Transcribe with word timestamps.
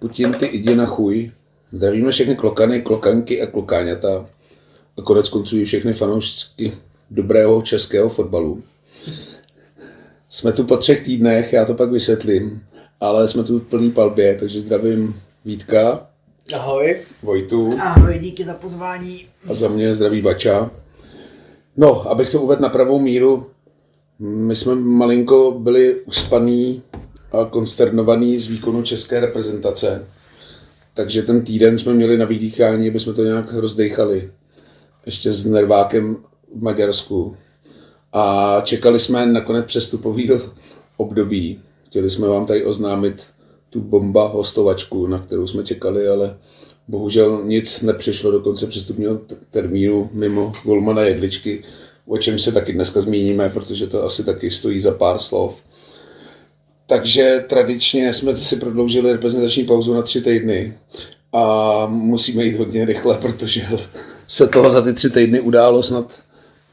Putin 0.00 0.32
ty 0.32 0.56
jdi 0.56 0.76
na 0.76 0.86
chuj. 0.86 1.32
Zdravíme 1.72 2.10
všechny 2.10 2.36
klokany, 2.36 2.82
klokanky 2.82 3.42
a 3.42 3.46
klokáňata. 3.46 4.26
A 4.98 5.02
konec 5.02 5.28
konců 5.28 5.56
i 5.56 5.64
všechny 5.64 5.92
fanoušky 5.92 6.72
dobrého 7.10 7.62
českého 7.62 8.08
fotbalu. 8.08 8.62
Jsme 10.28 10.52
tu 10.52 10.64
po 10.64 10.76
třech 10.76 11.04
týdnech, 11.04 11.52
já 11.52 11.64
to 11.64 11.74
pak 11.74 11.90
vysvětlím, 11.90 12.62
ale 13.00 13.28
jsme 13.28 13.44
tu 13.44 13.58
v 13.58 13.62
plný 13.62 13.90
palbě, 13.90 14.36
takže 14.40 14.60
zdravím 14.60 15.20
Vítka. 15.44 16.06
Ahoj. 16.54 16.96
Vojtu. 17.22 17.78
Ahoj, 17.80 18.18
díky 18.18 18.44
za 18.44 18.54
pozvání. 18.54 19.26
A 19.48 19.54
za 19.54 19.68
mě 19.68 19.94
zdraví 19.94 20.22
Bača. 20.22 20.70
No, 21.76 22.10
abych 22.10 22.30
to 22.30 22.42
uvedl 22.42 22.62
na 22.62 22.68
pravou 22.68 22.98
míru, 22.98 23.46
my 24.18 24.56
jsme 24.56 24.74
malinko 24.74 25.50
byli 25.50 26.00
uspaný 26.00 26.82
konsternovaný 27.50 28.38
z 28.38 28.48
výkonu 28.48 28.82
české 28.82 29.20
reprezentace. 29.20 30.06
Takže 30.94 31.22
ten 31.22 31.44
týden 31.44 31.78
jsme 31.78 31.94
měli 31.94 32.18
na 32.18 32.24
vydýchání, 32.24 32.88
aby 32.88 33.00
jsme 33.00 33.12
to 33.12 33.24
nějak 33.24 33.52
rozdechali. 33.52 34.32
Ještě 35.06 35.32
s 35.32 35.44
nervákem 35.44 36.16
v 36.56 36.62
Maďarsku. 36.62 37.36
A 38.12 38.56
čekali 38.64 39.00
jsme 39.00 39.26
nakonec 39.26 39.66
přestupový 39.66 40.30
období. 40.96 41.60
Chtěli 41.86 42.10
jsme 42.10 42.28
vám 42.28 42.46
tady 42.46 42.64
oznámit 42.64 43.26
tu 43.70 43.80
bomba 43.80 44.28
hostovačku, 44.28 45.06
na 45.06 45.18
kterou 45.18 45.46
jsme 45.46 45.62
čekali, 45.62 46.08
ale 46.08 46.36
bohužel 46.88 47.42
nic 47.44 47.82
nepřišlo 47.82 48.30
do 48.30 48.40
konce 48.40 48.66
přestupního 48.66 49.20
termínu 49.50 50.10
mimo 50.12 50.52
Golmana 50.64 51.02
Jedličky, 51.02 51.64
o 52.06 52.18
čem 52.18 52.38
se 52.38 52.52
taky 52.52 52.72
dneska 52.72 53.00
zmíníme, 53.00 53.50
protože 53.50 53.86
to 53.86 54.04
asi 54.04 54.24
taky 54.24 54.50
stojí 54.50 54.80
za 54.80 54.92
pár 54.92 55.18
slov. 55.18 55.62
Takže 56.90 57.44
tradičně 57.48 58.14
jsme 58.14 58.38
si 58.38 58.56
prodloužili 58.56 59.12
reprezentační 59.12 59.64
pauzu 59.64 59.94
na 59.94 60.02
tři 60.02 60.20
týdny 60.20 60.74
a 61.32 61.86
musíme 61.86 62.44
jít 62.44 62.56
hodně 62.56 62.84
rychle, 62.84 63.18
protože 63.18 63.66
se 64.26 64.48
toho 64.48 64.70
za 64.70 64.82
ty 64.82 64.92
tři 64.92 65.10
týdny 65.10 65.40
událo 65.40 65.82
snad 65.82 66.22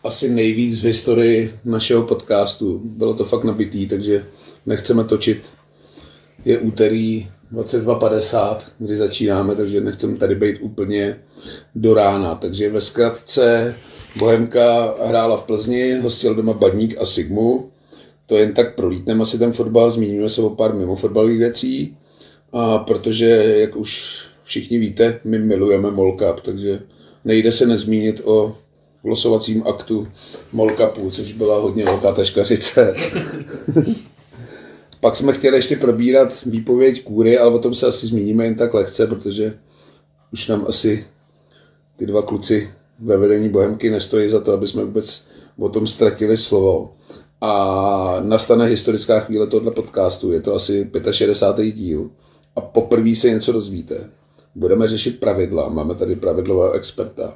asi 0.03 0.29
nejvíc 0.29 0.79
v 0.79 0.83
historii 0.83 1.53
našeho 1.65 2.03
podcastu. 2.03 2.81
Bylo 2.83 3.13
to 3.13 3.25
fakt 3.25 3.43
nabitý, 3.43 3.87
takže 3.87 4.25
nechceme 4.65 5.03
točit. 5.03 5.41
Je 6.45 6.57
úterý 6.57 7.27
22.50, 7.53 8.57
kdy 8.79 8.97
začínáme, 8.97 9.55
takže 9.55 9.81
nechceme 9.81 10.17
tady 10.17 10.35
být 10.35 10.57
úplně 10.61 11.19
do 11.75 11.93
rána. 11.93 12.35
Takže 12.35 12.69
ve 12.69 12.81
zkratce 12.81 13.75
Bohemka 14.15 14.95
hrála 15.05 15.37
v 15.37 15.43
Plzni, 15.43 15.99
hostil 15.99 16.35
doma 16.35 16.53
Badník 16.53 16.97
a 17.01 17.05
Sigmu. 17.05 17.71
To 18.27 18.37
jen 18.37 18.53
tak 18.53 18.75
prolítneme 18.75 19.21
asi 19.21 19.39
ten 19.39 19.53
fotbal, 19.53 19.91
zmíníme 19.91 20.29
se 20.29 20.41
o 20.41 20.49
pár 20.49 20.75
mimo 20.75 20.95
fotbalových 20.95 21.39
věcí. 21.39 21.97
A 22.51 22.77
protože, 22.77 23.27
jak 23.59 23.75
už 23.75 24.19
všichni 24.43 24.77
víte, 24.77 25.19
my 25.23 25.39
milujeme 25.39 25.91
Molkap, 25.91 26.39
takže 26.39 26.81
nejde 27.25 27.51
se 27.51 27.65
nezmínit 27.65 28.21
o 28.23 28.55
losovacím 29.03 29.67
aktu 29.67 30.07
Molkapu, 30.51 31.11
což 31.11 31.33
byla 31.33 31.59
hodně 31.59 31.85
velká 31.85 32.11
taškařice. 32.11 32.95
Pak 34.99 35.15
jsme 35.15 35.33
chtěli 35.33 35.57
ještě 35.57 35.75
probírat 35.75 36.45
výpověď 36.45 37.03
kůry, 37.03 37.37
ale 37.37 37.51
o 37.51 37.59
tom 37.59 37.73
se 37.73 37.87
asi 37.87 38.07
zmíníme 38.07 38.45
jen 38.45 38.55
tak 38.55 38.73
lehce, 38.73 39.07
protože 39.07 39.57
už 40.33 40.47
nám 40.47 40.65
asi 40.67 41.05
ty 41.95 42.05
dva 42.05 42.21
kluci 42.21 42.69
ve 42.99 43.17
vedení 43.17 43.49
Bohemky 43.49 43.89
nestojí 43.89 44.29
za 44.29 44.39
to, 44.39 44.53
aby 44.53 44.67
jsme 44.67 44.83
vůbec 44.83 45.27
o 45.59 45.69
tom 45.69 45.87
ztratili 45.87 46.37
slovo. 46.37 46.96
A 47.41 48.19
nastane 48.23 48.65
historická 48.65 49.19
chvíle 49.19 49.47
tohle 49.47 49.71
podcastu, 49.71 50.31
je 50.31 50.41
to 50.41 50.55
asi 50.55 50.89
65. 51.11 51.71
díl. 51.71 52.09
A 52.55 52.61
poprvé 52.61 53.15
se 53.15 53.29
něco 53.29 53.51
dozvíte. 53.51 54.09
Budeme 54.55 54.87
řešit 54.87 55.19
pravidla, 55.19 55.69
máme 55.69 55.95
tady 55.95 56.15
pravidlového 56.15 56.73
experta, 56.73 57.33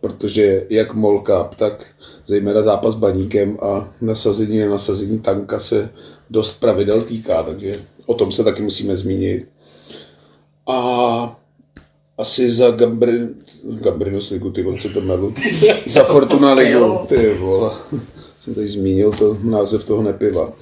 protože 0.00 0.66
jak 0.70 0.94
Mall 0.94 1.18
Cup, 1.18 1.54
tak 1.56 1.86
zejména 2.26 2.62
zápas 2.62 2.94
baníkem 2.94 3.58
a 3.62 3.94
nasazení 4.00 4.62
a 4.62 4.68
nasazení 4.68 5.18
tanka 5.18 5.58
se 5.58 5.90
dost 6.30 6.60
pravidel 6.60 7.02
týká, 7.02 7.42
takže 7.42 7.80
o 8.06 8.14
tom 8.14 8.32
se 8.32 8.44
taky 8.44 8.62
musíme 8.62 8.96
zmínit. 8.96 9.48
A 10.66 11.38
asi 12.18 12.50
za 12.50 12.70
Gambrin, 12.70 13.34
Gambrinus 13.62 14.30
ligu, 14.30 14.50
ty 14.50 14.62
vole, 14.62 14.78
co 14.78 14.88
to 14.88 15.00
melu, 15.00 15.34
za 15.86 16.04
Fortuna 16.04 16.52
ligu, 16.52 16.98
ty 17.08 17.34
vole, 17.34 17.70
jsem 18.46 18.54
tady 18.54 18.68
zmínil 18.68 19.12
to 19.12 19.38
název 19.42 19.84
toho 19.84 20.02
nepiva. 20.02 20.52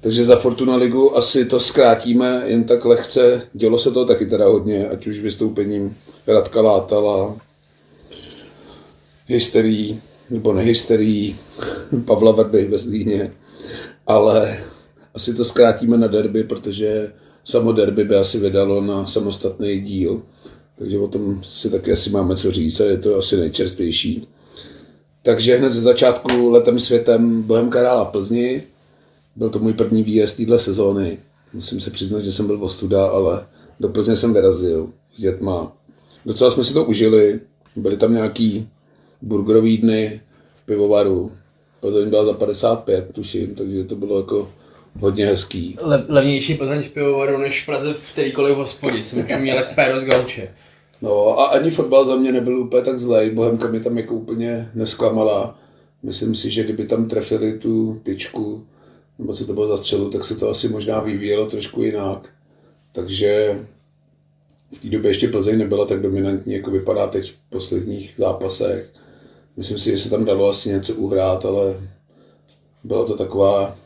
Takže 0.00 0.24
za 0.24 0.36
Fortuna 0.36 0.76
ligu 0.76 1.16
asi 1.16 1.44
to 1.44 1.60
zkrátíme 1.60 2.42
jen 2.46 2.64
tak 2.64 2.84
lehce. 2.84 3.42
Dělo 3.52 3.78
se 3.78 3.90
to 3.90 4.04
taky 4.04 4.26
teda 4.26 4.46
hodně, 4.46 4.88
ať 4.88 5.06
už 5.06 5.20
vystoupením 5.20 5.96
Radka 6.26 6.62
Látala, 6.62 7.36
hysterií, 9.26 10.00
nebo 10.30 10.52
nehysterií, 10.52 11.36
Pavla 12.04 12.32
Verdy 12.32 12.64
ve 12.64 12.78
Zlíně, 12.78 13.32
ale 14.06 14.58
asi 15.14 15.34
to 15.34 15.44
zkrátíme 15.44 15.98
na 15.98 16.06
derby, 16.06 16.44
protože 16.44 17.12
samo 17.44 17.72
derby 17.72 18.04
by 18.04 18.16
asi 18.16 18.38
vydalo 18.38 18.80
na 18.80 19.06
samostatný 19.06 19.80
díl. 19.80 20.22
Takže 20.78 20.98
o 20.98 21.08
tom 21.08 21.42
si 21.48 21.70
taky 21.70 21.92
asi 21.92 22.10
máme 22.10 22.36
co 22.36 22.52
říct 22.52 22.80
a 22.80 22.84
je 22.84 22.98
to 22.98 23.16
asi 23.16 23.36
nejčerstvější. 23.36 24.28
Takže 25.22 25.56
hned 25.56 25.70
ze 25.70 25.80
začátku 25.80 26.50
letem 26.50 26.80
světem 26.80 27.42
Bohemka 27.42 27.80
hrála 27.80 28.04
v 28.04 28.08
Plzni. 28.08 28.62
Byl 29.36 29.50
to 29.50 29.58
můj 29.58 29.72
první 29.72 30.02
výjezd 30.02 30.36
téhle 30.36 30.58
sezóny. 30.58 31.18
Musím 31.52 31.80
se 31.80 31.90
přiznat, 31.90 32.20
že 32.20 32.32
jsem 32.32 32.46
byl 32.46 32.58
v 32.58 32.62
ostuda, 32.62 33.06
ale 33.06 33.46
do 33.80 33.88
Plzně 33.88 34.16
jsem 34.16 34.34
vyrazil 34.34 34.88
s 35.14 35.20
dětma. 35.20 35.72
Docela 36.26 36.50
jsme 36.50 36.64
si 36.64 36.74
to 36.74 36.84
užili. 36.84 37.40
Byly 37.76 37.96
tam 37.96 38.14
nějaký 38.14 38.68
burgerový 39.22 39.78
dny 39.78 40.20
v 40.54 40.66
pivovaru. 40.66 41.32
Plzeň 41.80 42.10
byla 42.10 42.24
za 42.24 42.32
55, 42.32 43.12
tuším, 43.12 43.54
takže 43.54 43.84
to 43.84 43.96
bylo 43.96 44.16
jako 44.16 44.48
hodně 45.00 45.26
hezký. 45.26 45.76
Le, 45.80 46.04
levnější 46.08 46.54
Plzeň 46.54 46.82
v 46.82 46.90
pivovaru 46.90 47.38
než 47.38 47.62
v 47.62 47.66
Praze 47.66 47.94
v 47.94 48.12
kterýkoliv 48.12 48.56
hospodě. 48.56 49.04
Jsem 49.04 49.18
už 49.18 49.32
měl 49.38 49.64
péro 49.74 50.00
z 50.00 50.04
gauče. 50.04 50.48
No 51.02 51.40
a 51.40 51.44
ani 51.44 51.70
fotbal 51.70 52.06
za 52.06 52.16
mě 52.16 52.32
nebyl 52.32 52.58
úplně 52.58 52.82
tak 52.82 52.98
zlej. 52.98 53.30
Bohemka 53.30 53.68
mi 53.68 53.80
tam 53.80 53.98
jako 53.98 54.14
úplně 54.14 54.70
nesklamala. 54.74 55.58
Myslím 56.02 56.34
si, 56.34 56.50
že 56.50 56.64
kdyby 56.64 56.86
tam 56.86 57.08
trefili 57.08 57.58
tu 57.58 58.00
tyčku, 58.02 58.66
nebo 59.18 59.34
co 59.34 59.46
to 59.46 59.52
bylo 59.52 59.68
za 59.68 59.76
střelu, 59.76 60.10
tak 60.10 60.24
se 60.24 60.36
to 60.36 60.50
asi 60.50 60.68
možná 60.68 61.00
vyvíjelo 61.00 61.46
trošku 61.46 61.82
jinak. 61.82 62.28
Takže 62.92 63.60
v 64.72 64.78
té 64.78 64.88
době 64.88 65.10
ještě 65.10 65.28
Plzeň 65.28 65.58
nebyla 65.58 65.86
tak 65.86 66.02
dominantní, 66.02 66.54
jako 66.54 66.70
vypadá 66.70 67.06
teď 67.06 67.32
v 67.32 67.50
posledních 67.50 68.14
zápasech. 68.18 68.90
Myslím 69.56 69.78
si, 69.78 69.90
že 69.90 69.98
se 69.98 70.10
tam 70.10 70.24
dalo 70.24 70.48
asi 70.48 70.68
něco 70.68 70.94
uhrát, 70.94 71.44
ale 71.44 71.80
byla 72.84 73.06
to 73.06 73.16
taková 73.16 73.76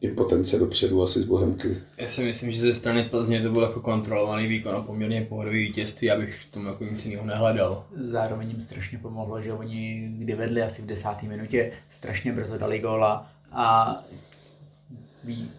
impotence 0.00 0.58
dopředu 0.58 1.02
asi 1.02 1.20
z 1.20 1.24
Bohemky. 1.24 1.76
Já 1.96 2.08
si 2.08 2.24
myslím, 2.24 2.52
že 2.52 2.60
ze 2.60 2.74
strany 2.74 3.04
Plzně 3.04 3.42
to 3.42 3.50
byl 3.50 3.62
jako 3.62 3.80
kontrolovaný 3.80 4.46
výkon 4.46 4.74
a 4.74 4.82
poměrně 4.82 5.22
pohodový 5.22 5.64
vítězství, 5.64 6.10
abych 6.10 6.34
v 6.34 6.52
tom 6.52 6.66
jako 6.66 6.84
nic 6.84 7.04
jiného 7.04 7.26
nehledal. 7.26 7.84
Zároveň 7.96 8.48
jim 8.48 8.62
strašně 8.62 8.98
pomohlo, 8.98 9.42
že 9.42 9.52
oni 9.52 10.08
kdy 10.18 10.34
vedli 10.34 10.62
asi 10.62 10.82
v 10.82 10.86
desáté 10.86 11.26
minutě, 11.26 11.72
strašně 11.90 12.32
brzo 12.32 12.58
dali 12.58 12.78
góla 12.78 13.30
a 13.52 13.98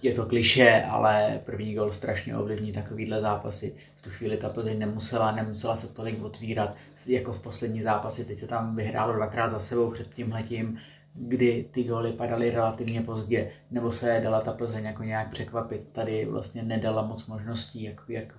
je 0.02 0.14
to 0.14 0.26
kliše, 0.26 0.84
ale 0.90 1.40
první 1.46 1.74
gol 1.74 1.92
strašně 1.92 2.38
ovlivní 2.38 2.72
takovýhle 2.72 3.22
zápasy. 3.22 3.74
V 4.00 4.02
tu 4.02 4.10
chvíli 4.10 4.38
ta 4.38 4.50
Plzeň 4.50 4.80
nemusela, 4.80 5.32
nemusela 5.32 5.76
se 5.76 5.88
tolik 5.88 6.24
otvírat 6.24 6.76
jako 7.08 7.34
v 7.34 7.42
poslední 7.42 7.82
zápasy. 7.82 8.26
Teď 8.26 8.40
se 8.40 8.48
tam 8.48 8.76
vyhrálo 8.76 9.14
dvakrát 9.14 9.50
za 9.50 9.60
sebou 9.60 9.92
před 9.92 10.14
tímhletím 10.14 10.80
kdy 11.14 11.66
ty 11.72 11.84
góly 11.84 12.12
padaly 12.12 12.52
relativně 12.52 13.02
pozdě, 13.02 13.50
nebo 13.72 13.92
se 13.92 14.20
dala 14.24 14.42
ta 14.42 14.54
Plzeň 14.54 14.86
jako 14.86 15.04
nějak 15.04 15.32
překvapit. 15.32 15.82
Tady 15.92 16.26
vlastně 16.26 16.64
nedala 16.64 17.02
moc 17.02 17.26
možností, 17.28 17.84
jak, 17.84 18.02
jak 18.10 18.34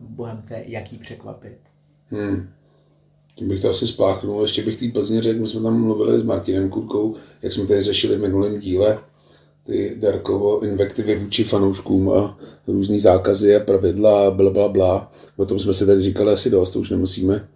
Bohemce, 0.00 0.62
jak 0.66 0.92
jí 0.92 0.98
překvapit. 0.98 1.58
Hmm. 2.10 2.48
Tím 3.34 3.48
bych 3.48 3.62
to 3.62 3.70
asi 3.70 3.86
spláchnul. 3.86 4.42
Ještě 4.42 4.62
bych 4.62 4.78
tý 4.78 4.88
Plzně 4.88 5.22
řekl, 5.22 5.40
my 5.40 5.48
jsme 5.48 5.60
tam 5.62 5.80
mluvili 5.80 6.18
s 6.18 6.22
Martinem 6.22 6.68
Kurkou, 6.68 7.14
jak 7.42 7.52
jsme 7.52 7.66
tady 7.66 7.82
řešili 7.82 8.16
v 8.16 8.20
minulém 8.20 8.58
díle, 8.58 8.98
ty 9.64 9.96
Darkovo 10.00 10.60
invektivy 10.60 11.18
vůči 11.18 11.44
fanouškům 11.44 12.12
a 12.12 12.38
různý 12.66 12.98
zákazy 12.98 13.56
a 13.56 13.60
pravidla 13.60 14.26
a 14.26 14.30
bla, 14.30 14.50
bla, 14.50 14.68
bla. 14.68 15.12
O 15.36 15.46
tom 15.46 15.58
jsme 15.58 15.74
si 15.74 15.86
tady 15.86 16.02
říkali 16.02 16.32
asi 16.32 16.50
dost, 16.50 16.70
to 16.70 16.80
už 16.80 16.90
nemusíme. 16.90 17.48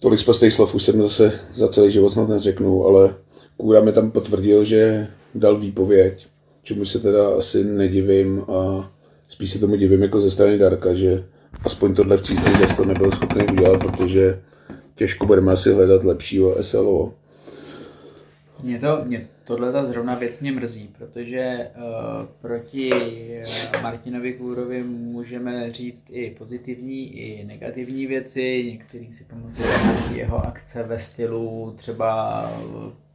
Tolik 0.00 0.20
z 0.20 0.50
slov 0.50 0.74
už 0.74 0.82
jsem 0.82 1.02
zase 1.02 1.40
za 1.54 1.68
celý 1.68 1.92
život 1.92 2.10
snad 2.10 2.28
neřeknu, 2.28 2.84
ale 2.84 3.14
Kůra 3.58 3.80
mi 3.80 3.92
tam 3.92 4.10
potvrdil, 4.10 4.64
že 4.64 5.06
dal 5.34 5.56
výpověď, 5.56 6.26
čemu 6.62 6.84
se 6.84 6.98
teda 7.00 7.36
asi 7.36 7.64
nedivím 7.64 8.40
a 8.40 8.90
spíš 9.28 9.50
se 9.50 9.58
tomu 9.58 9.76
divím 9.76 10.02
jako 10.02 10.20
ze 10.20 10.30
strany 10.30 10.58
Darka, 10.58 10.94
že 10.94 11.24
aspoň 11.64 11.94
tohle 11.94 12.16
v 12.16 12.22
císný 12.22 12.52
to 12.76 12.84
nebyl 12.84 13.12
schopný 13.12 13.46
udělat, 13.52 13.80
protože 13.80 14.40
těžko 14.94 15.26
budeme 15.26 15.52
asi 15.52 15.72
hledat 15.72 16.04
lepšího 16.04 16.62
SLO. 16.62 17.14
Mě, 18.62 18.78
to, 18.78 19.00
mě 19.04 19.28
tohle 19.44 19.72
ta 19.72 19.86
zrovna 19.86 20.14
věc 20.14 20.40
mě 20.40 20.52
mrzí, 20.52 20.90
protože 20.98 21.70
uh, 21.76 22.26
proti 22.40 22.90
uh, 22.92 23.82
Martinovi 23.82 24.32
Kůrovi 24.32 24.82
můžeme 24.82 25.72
říct 25.72 26.04
i 26.10 26.30
pozitivní, 26.30 27.18
i 27.18 27.44
negativní 27.44 28.06
věci. 28.06 28.64
Některý 28.72 29.12
si 29.12 29.24
pamatuje 29.24 29.68
jeho 30.14 30.46
akce 30.46 30.82
ve 30.82 30.98
stylu 30.98 31.74
třeba 31.76 32.42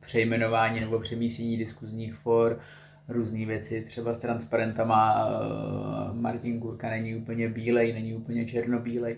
přejmenování 0.06 0.80
nebo 0.80 1.00
přemístění 1.00 1.58
diskuzních 1.58 2.14
for, 2.14 2.60
různé 3.08 3.46
věci, 3.46 3.82
třeba 3.82 4.14
s 4.14 4.18
transparentama 4.18 5.26
uh, 5.26 6.16
Martin 6.16 6.60
Kůrka 6.60 6.90
není 6.90 7.16
úplně 7.16 7.50
bílej, 7.50 7.94
není 7.94 8.14
úplně 8.14 8.46
černobílej, 8.46 9.18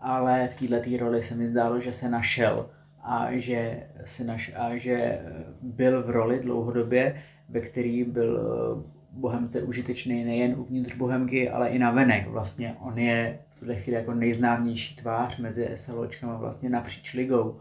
ale 0.00 0.48
v 0.52 0.68
této 0.68 1.04
roli 1.04 1.22
se 1.22 1.34
mi 1.34 1.46
zdálo, 1.46 1.80
že 1.80 1.92
se 1.92 2.08
našel 2.08 2.70
a 3.02 3.28
že, 3.32 3.86
si 4.04 4.24
naš, 4.24 4.52
a 4.56 4.76
že 4.76 5.18
byl 5.62 6.02
v 6.02 6.10
roli 6.10 6.40
dlouhodobě, 6.40 7.22
ve 7.48 7.60
který 7.60 8.04
byl 8.04 8.38
eh, 8.38 8.98
Bohemce 9.12 9.62
užitečný 9.62 10.24
nejen 10.24 10.54
uvnitř 10.58 10.96
Bohemky, 10.96 11.50
ale 11.50 11.68
i 11.68 11.78
na 11.78 11.90
venek. 11.90 12.28
Vlastně 12.28 12.76
on 12.80 12.98
je 12.98 13.38
v 13.50 13.58
tuhle 13.58 13.74
chvíli 13.74 13.98
jako 13.98 14.14
nejznámější 14.14 14.96
tvář 14.96 15.38
mezi 15.38 15.68
SLOčkama 15.74 16.36
vlastně 16.36 16.70
napříč 16.70 17.14
ligou. 17.14 17.60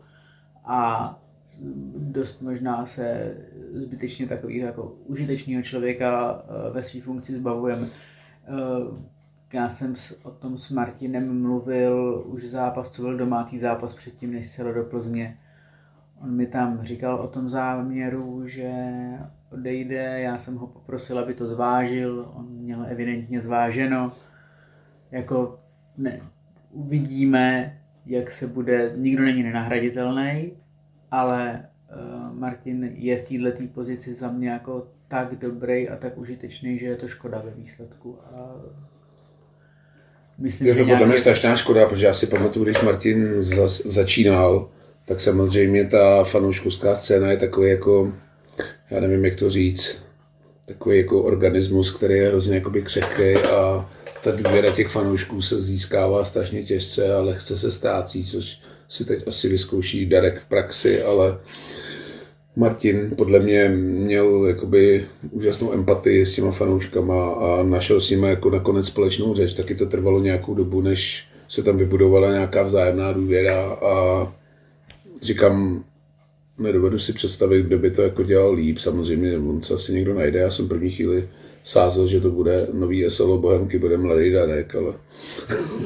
A 0.65 1.19
dost 1.97 2.41
možná 2.41 2.85
se 2.85 3.35
zbytečně 3.73 4.27
takového 4.27 4.65
jako 4.65 4.95
užitečného 5.05 5.63
člověka 5.63 6.41
eh, 6.43 6.71
ve 6.71 6.83
své 6.83 7.01
funkci 7.01 7.35
zbavujeme. 7.35 7.87
Eh, 7.87 9.17
já 9.53 9.69
jsem 9.69 9.93
o 10.23 10.31
tom 10.31 10.57
s 10.57 10.69
Martinem 10.69 11.41
mluvil 11.41 12.23
už 12.27 12.43
zápas, 12.43 12.91
co 12.91 13.01
byl 13.01 13.17
domácí 13.17 13.59
zápas 13.59 13.93
předtím, 13.93 14.33
než 14.33 14.49
se 14.49 14.63
do 14.63 14.83
Plzně. 14.83 15.37
On 16.21 16.31
mi 16.31 16.47
tam 16.47 16.83
říkal 16.83 17.15
o 17.15 17.27
tom 17.27 17.49
záměru, 17.49 18.47
že 18.47 18.71
odejde, 19.51 20.21
já 20.21 20.37
jsem 20.37 20.55
ho 20.55 20.67
poprosil, 20.67 21.19
aby 21.19 21.33
to 21.33 21.47
zvážil, 21.47 22.31
on 22.33 22.47
měl 22.49 22.85
evidentně 22.89 23.41
zváženo. 23.41 24.11
Jako 25.11 25.59
ne, 25.97 26.21
uvidíme, 26.71 27.77
jak 28.05 28.31
se 28.31 28.47
bude, 28.47 28.93
nikdo 28.95 29.23
není 29.23 29.43
nenahraditelný, 29.43 30.51
ale 31.11 31.65
uh, 31.95 32.39
Martin 32.39 32.91
je 32.95 33.17
v 33.17 33.23
této 33.23 33.63
pozici 33.73 34.13
za 34.13 34.31
mě 34.31 34.49
jako 34.49 34.87
tak 35.07 35.35
dobrý 35.39 35.89
a 35.89 35.95
tak 35.95 36.17
užitečný, 36.17 36.79
že 36.79 36.85
je 36.85 36.95
to 36.95 37.07
škoda 37.07 37.41
ve 37.45 37.51
výsledku. 37.51 38.17
A 38.33 38.55
myslím, 40.37 40.67
je 40.67 40.75
to 40.75 40.85
podle 40.85 41.07
mě 41.07 41.19
strašná 41.19 41.55
škoda, 41.55 41.85
protože 41.85 42.05
já 42.05 42.13
si 42.13 42.27
pamatuju, 42.27 42.65
když 42.65 42.81
Martin 42.81 43.43
za, 43.43 43.67
začínal, 43.85 44.69
tak 45.05 45.21
samozřejmě 45.21 45.85
ta 45.85 46.23
fanouškovská 46.23 46.95
scéna 46.95 47.31
je 47.31 47.37
takový 47.37 47.69
jako, 47.69 48.13
já 48.89 48.99
nevím, 48.99 49.25
jak 49.25 49.35
to 49.35 49.49
říct, 49.49 50.07
takový 50.65 50.97
jako 50.97 51.23
organismus, 51.23 51.91
který 51.91 52.13
je 52.13 52.27
hrozně 52.27 52.55
jakoby 52.55 52.81
křehký 52.81 53.33
a 53.33 53.89
ta 54.23 54.31
důvěra 54.31 54.71
těch 54.71 54.87
fanoušků 54.87 55.41
se 55.41 55.61
získává 55.61 56.25
strašně 56.25 56.63
těžce 56.63 57.15
a 57.15 57.21
lehce 57.21 57.57
se 57.57 57.71
ztrácí, 57.71 58.25
což 58.25 58.61
si 58.89 59.05
teď 59.05 59.27
asi 59.27 59.49
vyzkouší 59.49 60.05
Darek 60.05 60.39
v 60.39 60.45
praxi, 60.45 61.01
ale 61.01 61.39
Martin 62.55 63.11
podle 63.17 63.39
mě 63.39 63.69
měl 63.69 64.45
jakoby 64.45 65.05
úžasnou 65.31 65.73
empatii 65.73 66.25
s 66.25 66.35
těma 66.35 66.51
fanouškama 66.51 67.33
a 67.33 67.63
našel 67.63 68.01
s 68.01 68.09
nimi 68.09 68.29
jako 68.29 68.49
nakonec 68.49 68.87
společnou 68.87 69.35
řeč. 69.35 69.53
Taky 69.53 69.75
to 69.75 69.85
trvalo 69.85 70.19
nějakou 70.19 70.55
dobu, 70.55 70.81
než 70.81 71.27
se 71.47 71.63
tam 71.63 71.77
vybudovala 71.77 72.31
nějaká 72.31 72.63
vzájemná 72.63 73.11
důvěra 73.11 73.63
a 73.65 74.27
říkám, 75.21 75.83
nedovedu 76.57 76.99
si 76.99 77.13
představit, 77.13 77.63
kdo 77.63 77.79
by 77.79 77.91
to 77.91 78.01
jako 78.01 78.23
dělal 78.23 78.53
líp. 78.53 78.77
Samozřejmě 78.77 79.37
on 79.37 79.61
se 79.61 79.73
asi 79.73 79.93
někdo 79.93 80.13
najde. 80.13 80.39
Já 80.39 80.51
jsem 80.51 80.67
první 80.67 80.89
chvíli 80.89 81.29
sázel, 81.67 82.07
že 82.07 82.21
to 82.21 82.29
bude 82.29 82.67
nový 82.73 83.11
SLO 83.11 83.37
Bohemky, 83.37 83.79
bude 83.79 83.97
mladý 83.97 84.31
Darek, 84.31 84.75
ale 84.75 84.93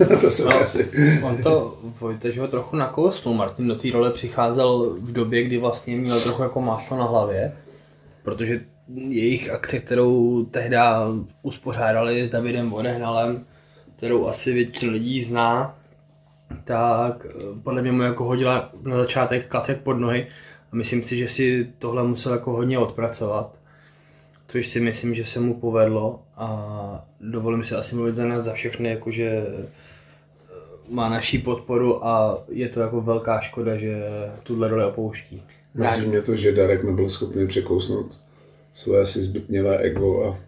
to 0.21 0.31
se 0.31 0.45
no, 0.45 0.61
asi... 0.61 0.91
On 1.23 1.43
to, 1.43 1.77
Vojte, 1.99 2.31
že 2.31 2.41
ho 2.41 2.47
trochu 2.47 2.75
nakousnul. 2.75 3.35
Martin 3.35 3.67
do 3.67 3.75
té 3.75 3.91
role 3.91 4.11
přicházel 4.11 4.95
v 4.99 5.11
době, 5.11 5.43
kdy 5.43 5.57
vlastně 5.57 5.97
měl 5.97 6.21
trochu 6.21 6.43
jako 6.43 6.61
máslo 6.61 6.97
na 6.97 7.05
hlavě, 7.05 7.53
protože 8.23 8.61
jejich 9.09 9.49
akce, 9.49 9.79
kterou 9.79 10.43
tehdy 10.51 10.77
uspořádali 11.41 12.25
s 12.25 12.29
Davidem 12.29 12.69
Vodehnalem, 12.69 13.45
kterou 13.95 14.27
asi 14.27 14.53
většina 14.53 14.91
lidí 14.91 15.21
zná, 15.21 15.77
tak 16.63 17.25
eh, 17.29 17.33
podle 17.63 17.81
mě 17.81 17.91
mu 17.91 18.01
jako 18.01 18.23
hodila 18.23 18.71
na 18.83 18.97
začátek 18.97 19.47
klacek 19.47 19.81
pod 19.81 19.93
nohy 19.93 20.27
a 20.71 20.75
myslím 20.75 21.03
si, 21.03 21.17
že 21.17 21.27
si 21.27 21.67
tohle 21.79 22.03
musel 22.03 22.33
jako 22.33 22.51
hodně 22.51 22.79
odpracovat 22.79 23.60
což 24.51 24.67
si 24.67 24.79
myslím, 24.79 25.13
že 25.13 25.25
se 25.25 25.39
mu 25.39 25.59
povedlo 25.59 26.23
a 26.35 27.07
dovolím 27.21 27.63
si 27.63 27.75
asi 27.75 27.95
mluvit 27.95 28.15
za 28.15 28.25
nás 28.25 28.43
za 28.43 28.53
všechny, 28.53 28.89
jakože 28.89 29.29
eh, 29.29 29.67
má 30.89 31.09
naší 31.09 31.37
podporu 31.37 32.05
a 32.05 32.43
je 32.49 32.69
to 32.69 32.79
jako 32.79 33.01
velká 33.01 33.39
škoda, 33.39 33.77
že 33.77 34.03
tuhle 34.43 34.67
roli 34.67 34.85
opouští. 34.85 35.43
Mrzí 35.73 36.07
mě 36.07 36.21
to, 36.21 36.35
že 36.35 36.51
Darek 36.51 36.83
nebyl 36.83 37.09
schopný 37.09 37.47
překousnout 37.47 38.19
své 38.73 39.01
asi 39.01 39.23
zbytnělé 39.23 39.77
ego 39.77 40.25
a 40.25 40.39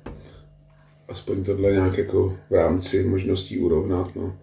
aspoň 1.08 1.44
tohle 1.44 1.72
nějak 1.72 1.98
jako 1.98 2.38
v 2.50 2.54
rámci 2.54 3.04
možností 3.04 3.60
urovnat. 3.60 4.16
No. 4.16 4.36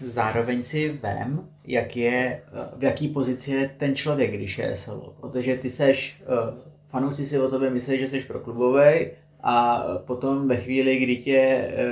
Zároveň 0.00 0.62
si 0.62 0.98
vem, 1.02 1.48
jak 1.64 1.96
je, 1.96 2.42
v 2.76 2.84
jaký 2.84 3.08
pozici 3.08 3.50
je 3.50 3.70
ten 3.78 3.96
člověk, 3.96 4.34
když 4.34 4.58
je 4.58 4.76
SLO. 4.76 5.14
Protože 5.20 5.56
ty 5.56 5.70
seš 5.70 6.22
uh, 6.22 6.73
fanoušci 6.94 7.26
si 7.26 7.38
o 7.38 7.48
tobě 7.50 7.70
myslí, 7.70 7.98
že 7.98 8.08
jsi 8.08 8.20
pro 8.20 8.40
klubovej 8.40 9.10
a 9.42 9.84
potom 10.06 10.48
ve 10.48 10.56
chvíli, 10.56 10.96
kdy 10.96 11.16
tě 11.16 11.38
eh, 11.38 11.84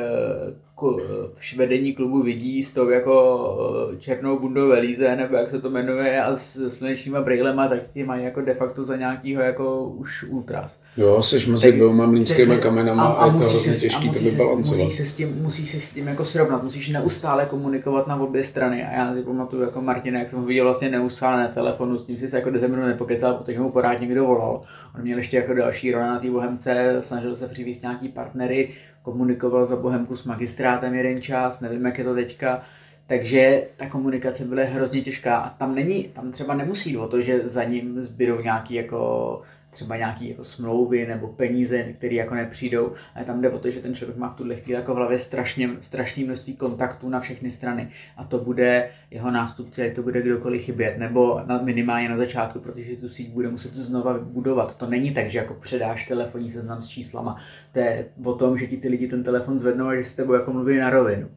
vedení 1.56 1.92
klubu 1.92 2.22
vidí 2.22 2.62
s 2.62 2.72
tou 2.72 2.90
jako 2.90 3.92
eh, 3.92 3.96
černou 3.96 4.38
bundou 4.38 4.68
velíze, 4.68 5.16
nebo 5.16 5.36
jak 5.36 5.50
se 5.50 5.60
to 5.60 5.70
jmenuje, 5.70 6.22
a 6.22 6.36
s 6.36 6.68
slunečníma 6.68 7.20
brýlema, 7.20 7.68
tak 7.68 7.78
ti 7.94 8.04
mají 8.04 8.24
jako 8.24 8.40
de 8.40 8.54
facto 8.54 8.84
za 8.84 8.96
nějakýho 8.96 9.42
jako 9.42 9.84
už 9.84 10.24
ultras. 10.24 10.78
Jo, 10.96 11.22
seš 11.22 11.46
mezi 11.46 11.72
dvouma 11.72 12.06
mlínskými 12.06 12.56
kamenama 12.56 13.02
a, 13.02 13.12
a, 13.12 13.24
a 13.24 13.26
je 13.26 13.32
to 13.32 13.38
hrozně 13.38 13.74
těžký 13.74 14.10
to 14.10 14.18
vybalancovat. 14.18 14.78
Musíš 14.78 14.94
se, 14.94 15.04
s 15.04 15.14
tím, 15.14 15.42
musíš 15.42 15.70
se 15.70 15.80
s 15.80 15.94
tím 15.94 16.08
jako 16.08 16.24
srovnat, 16.24 16.62
musíš 16.62 16.88
neustále 16.88 17.46
komunikovat 17.46 18.06
na 18.06 18.16
obě 18.16 18.44
strany. 18.44 18.84
A 18.84 18.92
já 18.92 19.14
si 19.14 19.22
pamatuju 19.22 19.62
jako 19.62 19.80
Martina, 19.80 20.18
jak 20.18 20.30
jsem 20.30 20.38
ho 20.38 20.44
viděl 20.44 20.64
vlastně 20.64 20.90
neustále 20.90 21.42
na 21.42 21.48
telefonu, 21.48 21.98
s 21.98 22.06
ním 22.06 22.16
si 22.16 22.28
se 22.28 22.36
jako 22.36 22.50
deset 22.50 22.68
minut 22.68 22.86
nepokecal, 22.86 23.34
protože 23.34 23.60
mu 23.60 23.70
pořád 23.70 24.00
někdo 24.00 24.24
volal. 24.24 24.62
On 24.94 25.02
měl 25.02 25.18
ještě 25.18 25.36
jako 25.36 25.54
další 25.54 25.92
role 25.92 26.06
na 26.06 26.18
té 26.18 26.30
Bohemce, 26.30 26.96
snažil 27.00 27.36
se 27.36 27.48
přivést 27.48 27.82
nějaký 27.82 28.08
partnery, 28.08 28.68
komunikoval 29.02 29.66
za 29.66 29.76
Bohemku 29.76 30.16
s 30.16 30.24
magistrátem 30.24 30.94
jeden 30.94 31.22
čas, 31.22 31.60
nevím, 31.60 31.84
jak 31.84 31.98
je 31.98 32.04
to 32.04 32.14
teďka. 32.14 32.62
Takže 33.06 33.62
ta 33.76 33.88
komunikace 33.88 34.44
byla 34.44 34.64
hrozně 34.64 35.00
těžká 35.00 35.36
a 35.36 35.50
tam 35.50 35.74
není, 35.74 36.04
tam 36.04 36.32
třeba 36.32 36.54
nemusí 36.54 36.96
o 36.96 37.08
to, 37.08 37.22
že 37.22 37.48
za 37.48 37.64
ním 37.64 38.02
zbydou 38.02 38.40
nějaký 38.40 38.74
jako 38.74 39.42
třeba 39.72 39.96
nějaký 39.96 40.28
jako 40.28 40.44
smlouvy 40.44 41.06
nebo 41.06 41.28
peníze, 41.28 41.82
které 41.82 42.14
jako 42.14 42.34
nepřijdou, 42.34 42.92
ale 43.14 43.24
tam 43.24 43.40
jde 43.40 43.50
o 43.50 43.58
to, 43.58 43.70
že 43.70 43.80
ten 43.80 43.94
člověk 43.94 44.18
má 44.18 44.28
v 44.28 44.36
tuhle 44.36 44.56
chvíli 44.56 44.78
jako 44.78 44.94
v 44.94 44.96
hlavě 44.96 45.18
strašně, 45.18 45.70
strašné 45.80 46.24
množství 46.24 46.56
kontaktů 46.56 47.08
na 47.08 47.20
všechny 47.20 47.50
strany 47.50 47.88
a 48.16 48.24
to 48.24 48.38
bude 48.38 48.90
jeho 49.10 49.30
nástupce, 49.30 49.90
to 49.90 50.02
bude 50.02 50.22
kdokoliv 50.22 50.62
chybět, 50.62 50.98
nebo 50.98 51.40
na, 51.46 51.62
minimálně 51.62 52.08
na 52.08 52.16
začátku, 52.16 52.60
protože 52.60 52.96
tu 52.96 53.08
síť 53.08 53.30
bude 53.30 53.48
muset 53.48 53.74
znova 53.74 54.18
budovat. 54.18 54.76
To 54.76 54.86
není 54.86 55.14
tak, 55.14 55.30
že 55.30 55.38
jako 55.38 55.54
předáš 55.54 56.08
telefonní 56.08 56.50
seznam 56.50 56.82
s 56.82 56.88
číslama, 56.88 57.36
to 57.72 57.78
je 57.78 58.06
o 58.24 58.34
tom, 58.34 58.58
že 58.58 58.66
ti 58.66 58.76
ty 58.76 58.88
lidi 58.88 59.08
ten 59.08 59.22
telefon 59.22 59.58
zvednou 59.58 59.86
a 59.86 59.96
že 59.96 60.04
s 60.04 60.14
tebou 60.14 60.32
jako 60.32 60.52
mluví 60.52 60.78
na 60.78 60.90
rovinu. 60.90 61.28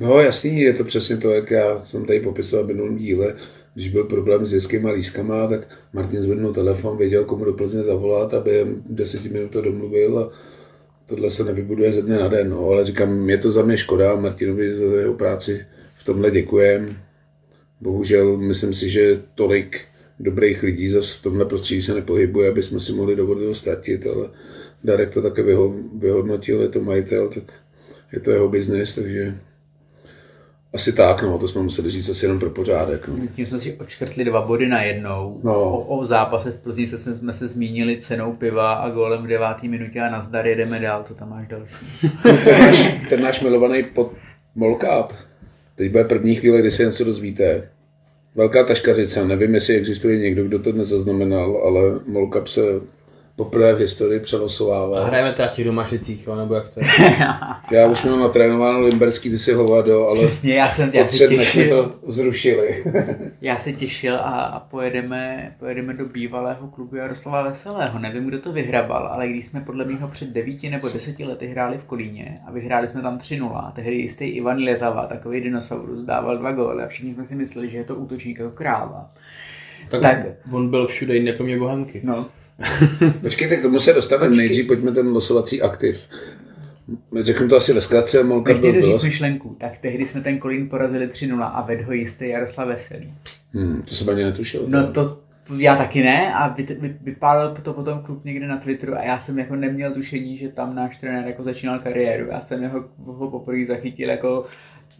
No 0.00 0.20
jasný, 0.20 0.60
je 0.60 0.72
to 0.72 0.84
přesně 0.84 1.16
to, 1.16 1.30
jak 1.30 1.50
já 1.50 1.84
jsem 1.84 2.04
tady 2.04 2.20
popisoval 2.20 2.64
v 2.64 2.68
minulém 2.68 2.96
díle, 2.96 3.34
když 3.74 3.88
byl 3.88 4.04
problém 4.04 4.46
s 4.46 4.50
dětskýma 4.50 4.90
lískama, 4.90 5.46
tak 5.46 5.68
Martin 5.92 6.22
zvednul 6.22 6.54
telefon, 6.54 6.98
věděl, 6.98 7.24
komu 7.24 7.44
do 7.44 7.52
Plzně 7.52 7.82
zavolat 7.82 8.34
a 8.34 8.40
během 8.40 8.82
deseti 8.86 9.28
minut 9.28 9.50
to 9.50 9.62
domluvil 9.62 10.18
a 10.18 10.30
tohle 11.06 11.30
se 11.30 11.44
nevybuduje 11.44 11.92
ze 11.92 12.02
dne 12.02 12.18
na 12.18 12.28
den. 12.28 12.50
No, 12.50 12.68
ale 12.68 12.84
říkám, 12.84 13.30
je 13.30 13.38
to 13.38 13.52
za 13.52 13.62
mě 13.62 13.76
škoda, 13.76 14.16
Martinovi 14.16 14.76
za 14.76 14.84
jeho 14.84 15.14
práci 15.14 15.66
v 15.96 16.04
tomhle 16.04 16.30
děkujem. 16.30 16.96
Bohužel 17.80 18.36
myslím 18.36 18.74
si, 18.74 18.90
že 18.90 19.22
tolik 19.34 19.80
dobrých 20.20 20.62
lidí 20.62 20.90
zase 20.90 21.18
v 21.18 21.22
tomhle 21.22 21.44
prostředí 21.44 21.82
se 21.82 21.94
nepohybuje, 21.94 22.48
aby 22.48 22.62
jsme 22.62 22.80
si 22.80 22.92
mohli 22.92 23.16
dovolit 23.16 23.46
ho 23.46 23.54
ztratit, 23.54 24.06
ale 24.06 24.30
Darek 24.84 25.10
to 25.10 25.22
také 25.22 25.42
vyhodnotil, 25.98 26.60
je 26.60 26.68
to 26.68 26.80
majitel, 26.80 27.28
tak 27.28 27.44
je 28.12 28.20
to 28.20 28.30
jeho 28.30 28.48
biznis, 28.48 28.94
takže 28.94 29.38
asi 30.74 30.92
tak, 30.92 31.22
no, 31.22 31.38
to 31.38 31.48
jsme 31.48 31.62
museli 31.62 31.90
říct 31.90 32.08
asi 32.08 32.24
jenom 32.24 32.38
pro 32.38 32.50
pořádek. 32.50 33.08
No. 33.08 33.14
Tím 33.36 33.46
jsme 33.46 33.58
si 33.58 33.72
odškrtli 33.80 34.24
dva 34.24 34.40
body 34.42 34.68
na 34.68 34.82
jednou. 34.82 35.40
No. 35.44 35.54
O, 35.54 35.98
o 35.98 36.04
zápase 36.06 36.50
v 36.50 36.60
Plzni 36.60 36.86
se, 36.86 36.98
jsme 37.16 37.32
se 37.32 37.48
zmínili 37.48 38.00
cenou 38.00 38.32
piva 38.32 38.72
a 38.72 38.90
gólem 38.90 39.22
v 39.22 39.26
devátý 39.26 39.68
minutě 39.68 40.00
a 40.00 40.10
nazdar 40.10 40.46
jedeme 40.46 40.80
dál, 40.80 41.04
co 41.08 41.14
tam 41.14 41.30
máš 41.30 41.48
další. 41.48 41.74
ten, 42.44 42.60
náš, 42.60 42.94
ten 43.08 43.22
náš 43.22 43.40
milovaný 43.40 43.82
pod 43.82 44.12
Molkáp. 44.54 45.12
Teď 45.76 45.90
bude 45.92 46.04
první 46.04 46.34
chvíle, 46.34 46.58
kdy 46.60 46.70
se 46.70 46.84
něco 46.84 47.04
dozvíte. 47.04 47.68
velká 48.34 48.64
taškařice. 48.64 49.24
Nevím, 49.26 49.54
jestli 49.54 49.74
existuje 49.76 50.18
někdo, 50.18 50.44
kdo 50.44 50.58
to 50.58 50.72
nezaznamenal, 50.72 51.62
ale 51.66 51.80
Molkap 52.06 52.46
se 52.46 52.62
poprvé 53.44 53.74
v 53.74 53.78
historii 53.78 54.20
přelosovává. 54.20 55.00
A 55.00 55.04
hrajeme 55.04 55.32
teda 55.32 55.48
v 55.48 55.52
těch 55.54 55.64
domašicích, 55.64 56.26
jo, 56.26 56.36
nebo 56.36 56.54
jak 56.54 56.68
to 56.68 56.80
je? 56.80 56.86
Já 57.70 57.86
už 57.86 58.04
mám 58.04 58.20
natrénováno 58.20 58.80
Limberský, 58.80 59.30
ty 59.30 59.38
si 59.38 59.52
hovado, 59.52 60.06
ale 60.06 60.14
Přesně, 60.14 60.54
já 60.54 60.68
jsem 60.68 60.90
já 60.92 61.06
se 61.06 61.28
těšil. 61.28 61.68
to 61.68 61.94
zrušili. 62.12 62.84
Já 63.40 63.56
se 63.56 63.72
těšil 63.72 64.14
a, 64.16 64.20
a 64.20 64.60
pojedeme, 64.60 65.52
pojedeme 65.58 65.94
do 65.94 66.04
bývalého 66.06 66.66
klubu 66.68 66.96
Jaroslava 66.96 67.42
Veselého. 67.42 67.98
Nevím, 67.98 68.24
kdo 68.26 68.38
to 68.38 68.52
vyhrabal, 68.52 69.06
ale 69.06 69.28
když 69.28 69.46
jsme 69.46 69.60
podle 69.60 69.84
mého 69.84 70.08
před 70.08 70.28
devíti 70.28 70.70
nebo 70.70 70.88
deseti 70.88 71.24
lety 71.24 71.46
hráli 71.46 71.78
v 71.78 71.84
Kolíně 71.84 72.40
a 72.46 72.50
vyhráli 72.52 72.88
jsme 72.88 73.02
tam 73.02 73.18
3-0, 73.18 73.56
a 73.56 73.72
tehdy 73.74 73.94
jistý 73.96 74.24
Ivan 74.24 74.58
Letava, 74.64 75.06
takový 75.06 75.40
dinosaurus, 75.40 76.04
dával 76.04 76.38
dva 76.38 76.52
góly 76.52 76.82
a 76.82 76.86
všichni 76.86 77.14
jsme 77.14 77.24
si 77.24 77.34
mysleli, 77.34 77.70
že 77.70 77.78
je 77.78 77.84
to 77.84 77.94
útočník 77.94 78.38
jako 78.38 78.50
kráva. 78.50 79.10
Tak, 79.88 80.00
Tak. 80.02 80.16
on 80.52 80.70
byl 80.70 80.86
všude 80.86 81.14
jinde, 81.14 81.32
kromě 81.32 81.58
Bohemky. 81.58 82.00
No, 82.04 82.26
Počkejte, 83.20 83.56
k 83.56 83.62
tomu 83.62 83.80
se 83.80 83.92
dostaneme. 83.92 84.36
Nejdřív 84.36 84.66
pojďme 84.66 84.92
ten 84.92 85.08
losovací 85.08 85.62
aktiv. 85.62 86.08
Řeknu 87.20 87.48
to 87.48 87.56
asi 87.56 87.72
ve 87.72 87.80
zkratce, 87.80 88.24
Molkap 88.24 88.56
než 88.56 88.60
byl 88.60 88.74
říct 88.74 88.84
bylo. 88.84 89.02
myšlenku, 89.02 89.56
tak 89.58 89.78
tehdy 89.78 90.06
jsme 90.06 90.20
ten 90.20 90.38
Kolín 90.38 90.68
porazili 90.68 91.06
3-0 91.06 91.50
a 91.54 91.62
vedl 91.62 91.84
ho 91.84 91.92
jistý 91.92 92.28
Jaroslav 92.28 92.68
Veselý. 92.68 93.12
Hmm, 93.52 93.82
to 93.82 93.94
jsem 93.94 94.08
ani 94.08 94.24
netušil. 94.24 94.64
No 94.68 94.92
to 94.92 95.18
já 95.56 95.76
taky 95.76 96.02
ne 96.02 96.34
a 96.34 96.48
vy, 96.48 96.66
vy, 96.80 96.96
vypálil 97.02 97.56
to 97.62 97.72
potom 97.72 97.98
klub 98.02 98.24
někde 98.24 98.46
na 98.46 98.56
Twitteru 98.56 98.94
a 98.94 99.02
já 99.02 99.18
jsem 99.18 99.38
jako 99.38 99.56
neměl 99.56 99.92
tušení, 99.92 100.38
že 100.38 100.48
tam 100.48 100.74
náš 100.74 100.96
trenér 100.96 101.26
jako 101.26 101.42
začínal 101.42 101.78
kariéru. 101.78 102.26
Já 102.30 102.40
jsem 102.40 102.62
jeho, 102.62 102.84
ho 103.04 103.30
poprvé 103.30 103.64
zachytil 103.66 104.10
jako 104.10 104.44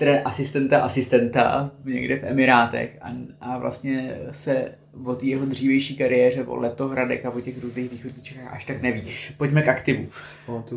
tre, 0.02 0.22
asistenta 0.22 0.78
asistenta 0.78 1.70
někde 1.84 2.16
v 2.16 2.24
Emirátech 2.24 2.98
a, 3.00 3.08
a 3.40 3.58
vlastně 3.58 4.18
se 4.30 4.74
o 5.04 5.14
té 5.14 5.26
jeho 5.26 5.46
dřívější 5.46 5.96
kariéře, 5.96 6.44
o 6.44 6.56
Letohradek 6.56 7.26
a 7.26 7.30
o 7.30 7.40
těch 7.40 7.62
různých 7.62 7.90
východních 7.90 8.24
Čechách 8.24 8.54
až 8.54 8.64
tak 8.64 8.82
neví. 8.82 9.02
Pojďme 9.38 9.62
k 9.62 9.68
aktivu. 9.68 10.06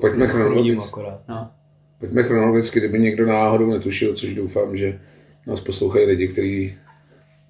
Pojďme 0.02 0.28
chronologicky. 0.28 1.00
No. 1.28 1.52
Pojďme 2.00 2.24
chronologicky, 2.24 2.80
kdyby 2.80 3.00
někdo 3.00 3.26
náhodou 3.26 3.70
netušil, 3.70 4.14
což 4.14 4.34
doufám, 4.34 4.78
že 4.78 5.00
nás 5.48 5.62
poslouchají 5.62 6.06
lidi, 6.06 6.28
kteří 6.28 6.78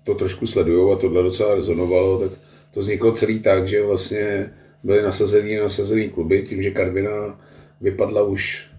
to 0.04 0.16
trošku 0.16 0.48
sledují 0.48 0.94
a 0.94 0.96
tohle 0.96 1.24
docela 1.24 1.56
rezonovalo, 1.56 2.20
tak 2.20 2.40
to 2.72 2.80
vzniklo 2.80 3.12
celý 3.12 3.40
tak, 3.40 3.68
že 3.68 3.86
vlastně 3.86 4.50
byly 4.84 5.02
nasazený 5.02 5.56
nasazený 5.56 6.10
kluby, 6.10 6.42
tím, 6.42 6.64
že 6.64 6.72
Karvina 6.72 7.40
vypadla 7.82 8.24
už 8.24 8.70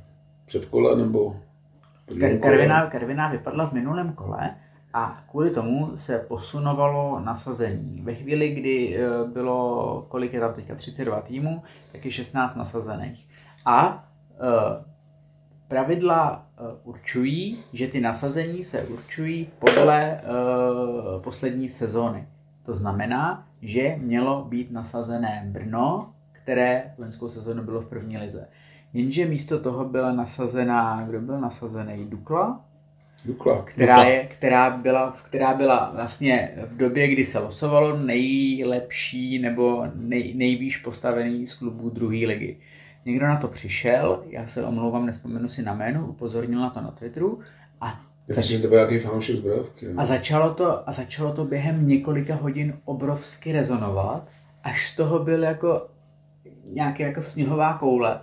před 0.46 0.64
kole, 0.64 0.96
nebo 0.96 1.36
Karviná, 2.40 2.86
Karviná 2.90 3.28
vypadla 3.28 3.66
v 3.66 3.72
minulém 3.72 4.12
kole 4.12 4.56
a 4.92 5.22
kvůli 5.30 5.50
tomu 5.50 5.96
se 5.96 6.18
posunovalo 6.18 7.20
nasazení. 7.20 8.00
Ve 8.02 8.14
chvíli, 8.14 8.48
kdy 8.48 8.96
eh, 8.96 9.28
bylo, 9.32 10.06
kolik 10.08 10.32
je 10.32 10.40
tam 10.40 10.54
teďka, 10.54 10.74
32 10.74 11.20
týmů, 11.20 11.62
tak 11.92 12.04
je 12.04 12.10
16 12.10 12.56
nasazených. 12.56 13.28
A 13.64 14.08
eh, 14.34 14.84
pravidla 15.68 16.46
eh, 16.46 16.60
určují, 16.84 17.58
že 17.72 17.88
ty 17.88 18.00
nasazení 18.00 18.64
se 18.64 18.82
určují 18.82 19.48
podle 19.58 20.20
poslední 21.24 21.68
sezóny. 21.68 22.28
To 22.66 22.74
znamená, 22.74 23.46
že 23.62 23.96
mělo 23.98 24.44
být 24.44 24.70
nasazené 24.70 25.44
Brno, 25.46 26.12
které 26.32 26.94
loňskou 26.98 27.28
sezónu 27.28 27.62
bylo 27.62 27.80
v 27.80 27.88
první 27.88 28.18
lize. 28.18 28.48
Jenže 28.96 29.26
místo 29.26 29.60
toho 29.60 29.84
byla 29.84 30.12
nasazená, 30.12 31.04
kdo 31.08 31.20
byl 31.20 31.40
nasazený? 31.40 32.04
Dukla, 32.04 32.64
Dukla. 33.24 33.62
která, 33.62 33.94
Dukla. 33.94 34.08
je, 34.08 34.24
která, 34.24 34.70
byla, 34.70 35.16
která 35.24 35.54
byla 35.54 35.92
vlastně 35.94 36.54
v 36.66 36.76
době, 36.76 37.08
kdy 37.08 37.24
se 37.24 37.38
losovalo 37.38 37.96
nejlepší 37.98 39.38
nebo 39.38 39.84
nej, 39.94 40.34
nejvýš 40.34 40.76
postavený 40.76 41.46
z 41.46 41.54
klubů 41.54 41.90
druhé 41.90 42.16
ligy. 42.26 42.56
Někdo 43.04 43.26
na 43.26 43.36
to 43.36 43.48
přišel, 43.48 44.24
já 44.30 44.46
se 44.46 44.64
omlouvám, 44.64 45.06
nespomenu 45.06 45.48
si 45.48 45.62
na 45.62 45.74
jméno, 45.74 46.06
upozornil 46.06 46.60
na 46.60 46.70
to 46.70 46.80
na 46.80 46.90
Twitteru 46.90 47.40
a, 47.80 48.00
myslím, 48.28 48.56
že 48.56 48.62
to 48.62 48.68
byl 48.68 48.78
nějaký 48.78 48.98
fanoušek 48.98 49.36
zbrojovky. 49.36 49.86
a, 49.96 50.04
začalo 50.04 50.54
to, 50.54 50.88
a 50.88 50.92
začalo 50.92 51.32
to 51.32 51.44
během 51.44 51.86
několika 51.86 52.34
hodin 52.34 52.74
obrovsky 52.84 53.52
rezonovat, 53.52 54.30
až 54.64 54.90
z 54.90 54.96
toho 54.96 55.18
byl 55.18 55.42
jako 55.42 55.86
nějaká 56.64 57.04
jako 57.04 57.22
sněhová 57.22 57.78
koule 57.78 58.20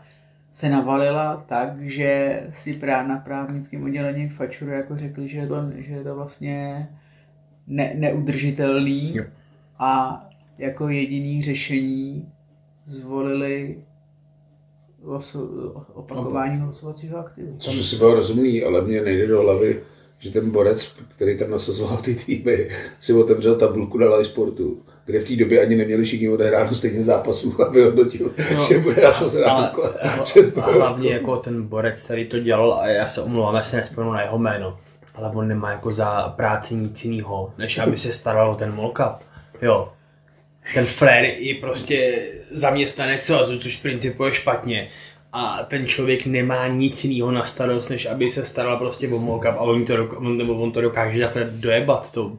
se 0.54 0.70
navalila 0.70 1.46
tak, 1.48 1.82
že 1.82 2.42
si 2.54 2.74
prá 2.74 3.08
na 3.08 3.18
právnickém 3.18 3.84
oddělení 3.84 4.30
Fačuru 4.30 4.72
jako 4.72 4.96
řekli, 4.96 5.28
že 5.28 5.38
je 5.38 5.48
to, 5.48 5.56
že 5.76 5.94
je 5.94 6.04
to 6.04 6.16
vlastně 6.16 6.88
ne, 7.68 7.94
neudržitelný 7.96 9.16
Jo. 9.16 9.24
a 9.80 10.24
jako 10.58 10.90
jediný 10.90 11.44
řešení 11.44 12.32
zvolili 12.88 13.84
loso, 15.04 15.44
opakování 15.94 16.64
losovacího 16.64 17.18
aktivu. 17.18 17.58
Což 17.58 17.80
asi 17.80 17.96
bylo 17.96 18.16
rozumný, 18.16 18.64
ale 18.64 18.82
mně 18.82 19.02
nejde 19.02 19.28
do 19.28 19.42
hlavy, 19.42 19.84
že 20.18 20.32
ten 20.32 20.52
borec, 20.52 20.96
který 21.10 21.38
tam 21.38 21.50
nasazoval 21.50 21.98
ty 21.98 22.16
týmy, 22.16 22.70
si 23.00 23.14
otevřel 23.14 23.56
tabulku 23.56 23.98
na 23.98 24.16
live 24.16 24.26
sportu, 24.26 24.82
kde 25.06 25.20
v 25.20 25.28
té 25.28 25.36
době 25.36 25.62
ani 25.62 25.76
neměli 25.76 26.04
všichni 26.04 26.30
odehráno 26.30 26.76
stejně 26.76 27.04
zápasů 27.04 27.62
a 27.62 27.70
vyhodnotil, 27.72 28.32
No, 28.54 28.68
že 28.68 28.80
bude 28.80 29.02
nasazená 29.02 29.74
přes 30.24 30.58
a 30.58 30.72
hlavně 30.72 31.14
jako 31.14 31.38
ten 31.38 31.64
borec, 31.64 32.04
který 32.04 32.26
to 32.26 32.40
dělal, 32.40 32.74
a 32.74 32.88
já 32.88 33.08
se 33.08 33.22
omlouvám, 33.22 33.56
já 33.56 33.64
se 33.64 33.78
nespomenu 33.78 34.14
na 34.14 34.22
jeho 34.22 34.38
jméno, 34.38 34.78
ale 35.16 35.30
on 35.30 35.48
nemá 35.48 35.72
jako 35.72 35.92
za 35.92 36.34
práci 36.36 36.76
nic 36.76 37.06
jiného, 37.06 37.54
než 37.58 37.78
aby 37.78 37.98
se 37.98 38.12
staral 38.12 38.52
o 38.52 38.56
ten 38.56 38.74
molkap. 38.74 39.22
Jo. 39.62 39.92
Ten 40.74 40.86
frér 40.86 41.26
je 41.26 41.56
prostě 41.56 42.26
zaměstnanec 42.52 43.22
svazu, 43.22 43.60
což 43.60 43.78
v 43.78 43.82
principu 43.82 44.24
je 44.26 44.34
špatně. 44.34 44.88
A 45.34 45.64
ten 45.64 45.88
člověk 45.88 46.26
nemá 46.26 46.68
nic 46.68 47.04
jiného 47.04 47.32
na 47.32 47.44
starost, 47.44 47.90
než 47.90 48.06
aby 48.06 48.30
se 48.30 48.46
staral 48.46 48.78
prostě 48.78 49.08
o 49.08 49.20
molkap 49.20 49.56
a 49.56 49.60
on 49.60 49.86
to, 49.86 49.94
on, 50.16 50.38
nebo 50.38 50.54
on 50.54 50.72
to 50.72 50.82
dokáže 50.82 51.20
takhle 51.20 51.44
dojebat. 51.52 52.14
To 52.14 52.32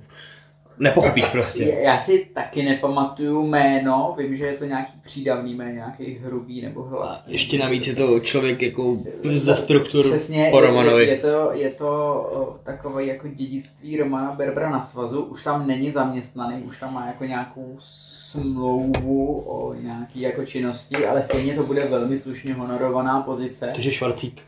nepochopíš 0.78 1.26
prostě. 1.26 1.64
Já 1.64 1.98
si 1.98 2.26
taky 2.34 2.62
nepamatuju 2.62 3.46
jméno, 3.46 4.14
vím, 4.18 4.36
že 4.36 4.46
je 4.46 4.52
to 4.52 4.64
nějaký 4.64 4.92
přídavný 5.02 5.54
jméno, 5.54 5.70
nějaký 5.74 6.18
hrubý 6.24 6.62
nebo 6.62 6.82
hladký. 6.82 7.32
Ještě 7.32 7.58
navíc 7.58 7.86
je 7.86 7.94
to 7.94 8.20
člověk 8.20 8.62
jako 8.62 8.98
ze 9.32 9.56
struktur 9.56 10.04
Přesně, 10.04 10.48
po 10.50 10.60
je, 10.60 10.66
Romanovi. 10.66 11.04
je, 11.04 11.10
je, 11.10 11.16
to, 11.16 11.50
je 11.52 11.70
to 11.70 12.56
takové 12.62 13.04
jako 13.04 13.28
dědictví 13.28 13.96
Romana 13.96 14.32
Berbera 14.32 14.70
na 14.70 14.80
svazu, 14.80 15.22
už 15.22 15.44
tam 15.44 15.66
není 15.66 15.90
zaměstnaný, 15.90 16.62
už 16.62 16.80
tam 16.80 16.94
má 16.94 17.06
jako 17.06 17.24
nějakou 17.24 17.76
smlouvu 17.78 19.40
o 19.40 19.74
nějaký 19.74 20.20
jako 20.20 20.46
činnosti, 20.46 21.06
ale 21.06 21.22
stejně 21.22 21.54
to 21.54 21.62
bude 21.62 21.84
velmi 21.84 22.18
slušně 22.18 22.54
honorovaná 22.54 23.20
pozice. 23.22 23.70
Takže 23.74 23.92
Švarcík. 23.92 24.42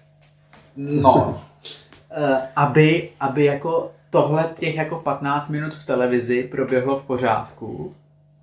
No, 0.76 1.40
Eh, 2.10 2.48
aby, 2.56 3.08
aby 3.20 3.44
jako 3.44 3.90
tohle 4.10 4.50
těch 4.58 4.74
jako 4.74 4.96
15 4.96 5.48
minut 5.48 5.74
v 5.74 5.86
televizi 5.86 6.42
proběhlo 6.42 6.98
v 6.98 7.02
pořádku 7.02 7.94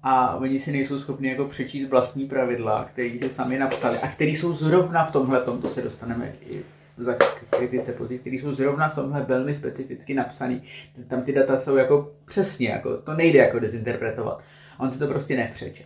a 0.04 0.36
oni 0.36 0.60
si 0.60 0.72
nejsou 0.72 1.00
schopni 1.00 1.30
jako 1.30 1.46
přečíst 1.46 1.90
vlastní 1.90 2.28
pravidla, 2.28 2.86
který 2.86 3.20
si 3.20 3.30
sami 3.30 3.58
napsali 3.58 3.98
a 3.98 4.08
který 4.08 4.36
jsou 4.36 4.54
zrovna 4.54 5.06
v 5.06 5.12
tomhle, 5.12 5.42
to 5.42 5.70
se 5.70 5.82
dostaneme 5.82 6.34
i 6.50 6.62
za 6.98 7.14
kritice 7.50 7.92
později, 7.92 8.20
který 8.20 8.40
jsou 8.40 8.54
zrovna 8.54 8.90
v 8.90 8.96
tomhle 8.96 9.22
velmi 9.22 9.56
specificky 9.56 10.14
napsaný. 10.14 10.62
Tam 11.08 11.22
ty 11.22 11.34
data 11.34 11.58
jsou 11.58 11.76
jako 11.76 12.12
přesně, 12.26 12.70
jako, 12.70 12.98
to 12.98 13.14
nejde 13.14 13.40
jako 13.40 13.60
dezinterpretovat. 13.60 14.42
On 14.78 14.92
si 14.92 15.00
to 15.00 15.08
prostě 15.08 15.38
nepřečet. 15.38 15.86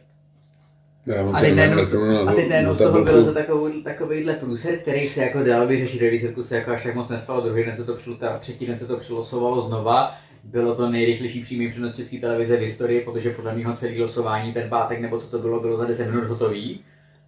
A 1.34 1.40
teď 1.40 1.56
najednou, 1.56 2.28
a 2.28 2.34
teď 2.34 2.50
najednou 2.50 2.72
na 2.72 2.76
z 2.76 2.78
toho 2.78 2.90
tabulku. 2.90 3.12
byl 3.12 3.24
za 3.24 3.34
takový, 3.34 3.84
takovýhle 3.84 4.34
průser, 4.34 4.78
který 4.78 5.08
se 5.08 5.22
jako 5.22 5.44
dal 5.44 5.68
vyřešit, 5.68 6.02
ve 6.02 6.10
výsledku 6.10 6.44
se 6.44 6.56
jako 6.56 6.72
až 6.72 6.84
tak 6.84 6.96
moc 6.96 7.10
nestalo, 7.10 7.42
druhý 7.42 7.64
den 7.64 7.76
se 7.76 7.84
to 7.84 7.94
přilo, 7.94 8.16
teda 8.16 8.38
třetí 8.38 8.66
den 8.66 8.78
se 8.78 8.88
to 8.88 8.98
přilosovalo 8.98 9.62
znova, 9.62 10.12
bylo 10.44 10.76
to 10.76 10.90
nejrychlejší 10.90 11.42
přímý 11.42 11.70
přenos 11.72 11.96
české 11.96 12.18
televize 12.18 12.58
v 12.58 12.62
historii, 12.62 13.02
protože 13.02 13.30
podle 13.30 13.56
mého 13.56 13.76
celý 13.76 14.02
losování 14.02 14.54
ten 14.54 14.70
pátek 14.70 15.02
nebo 15.02 15.20
co 15.20 15.28
to 15.28 15.40
bylo, 15.40 15.60
bylo 15.60 15.78
za 15.78 15.86
10 15.86 16.06
minut 16.06 16.28
hotový, 16.28 16.80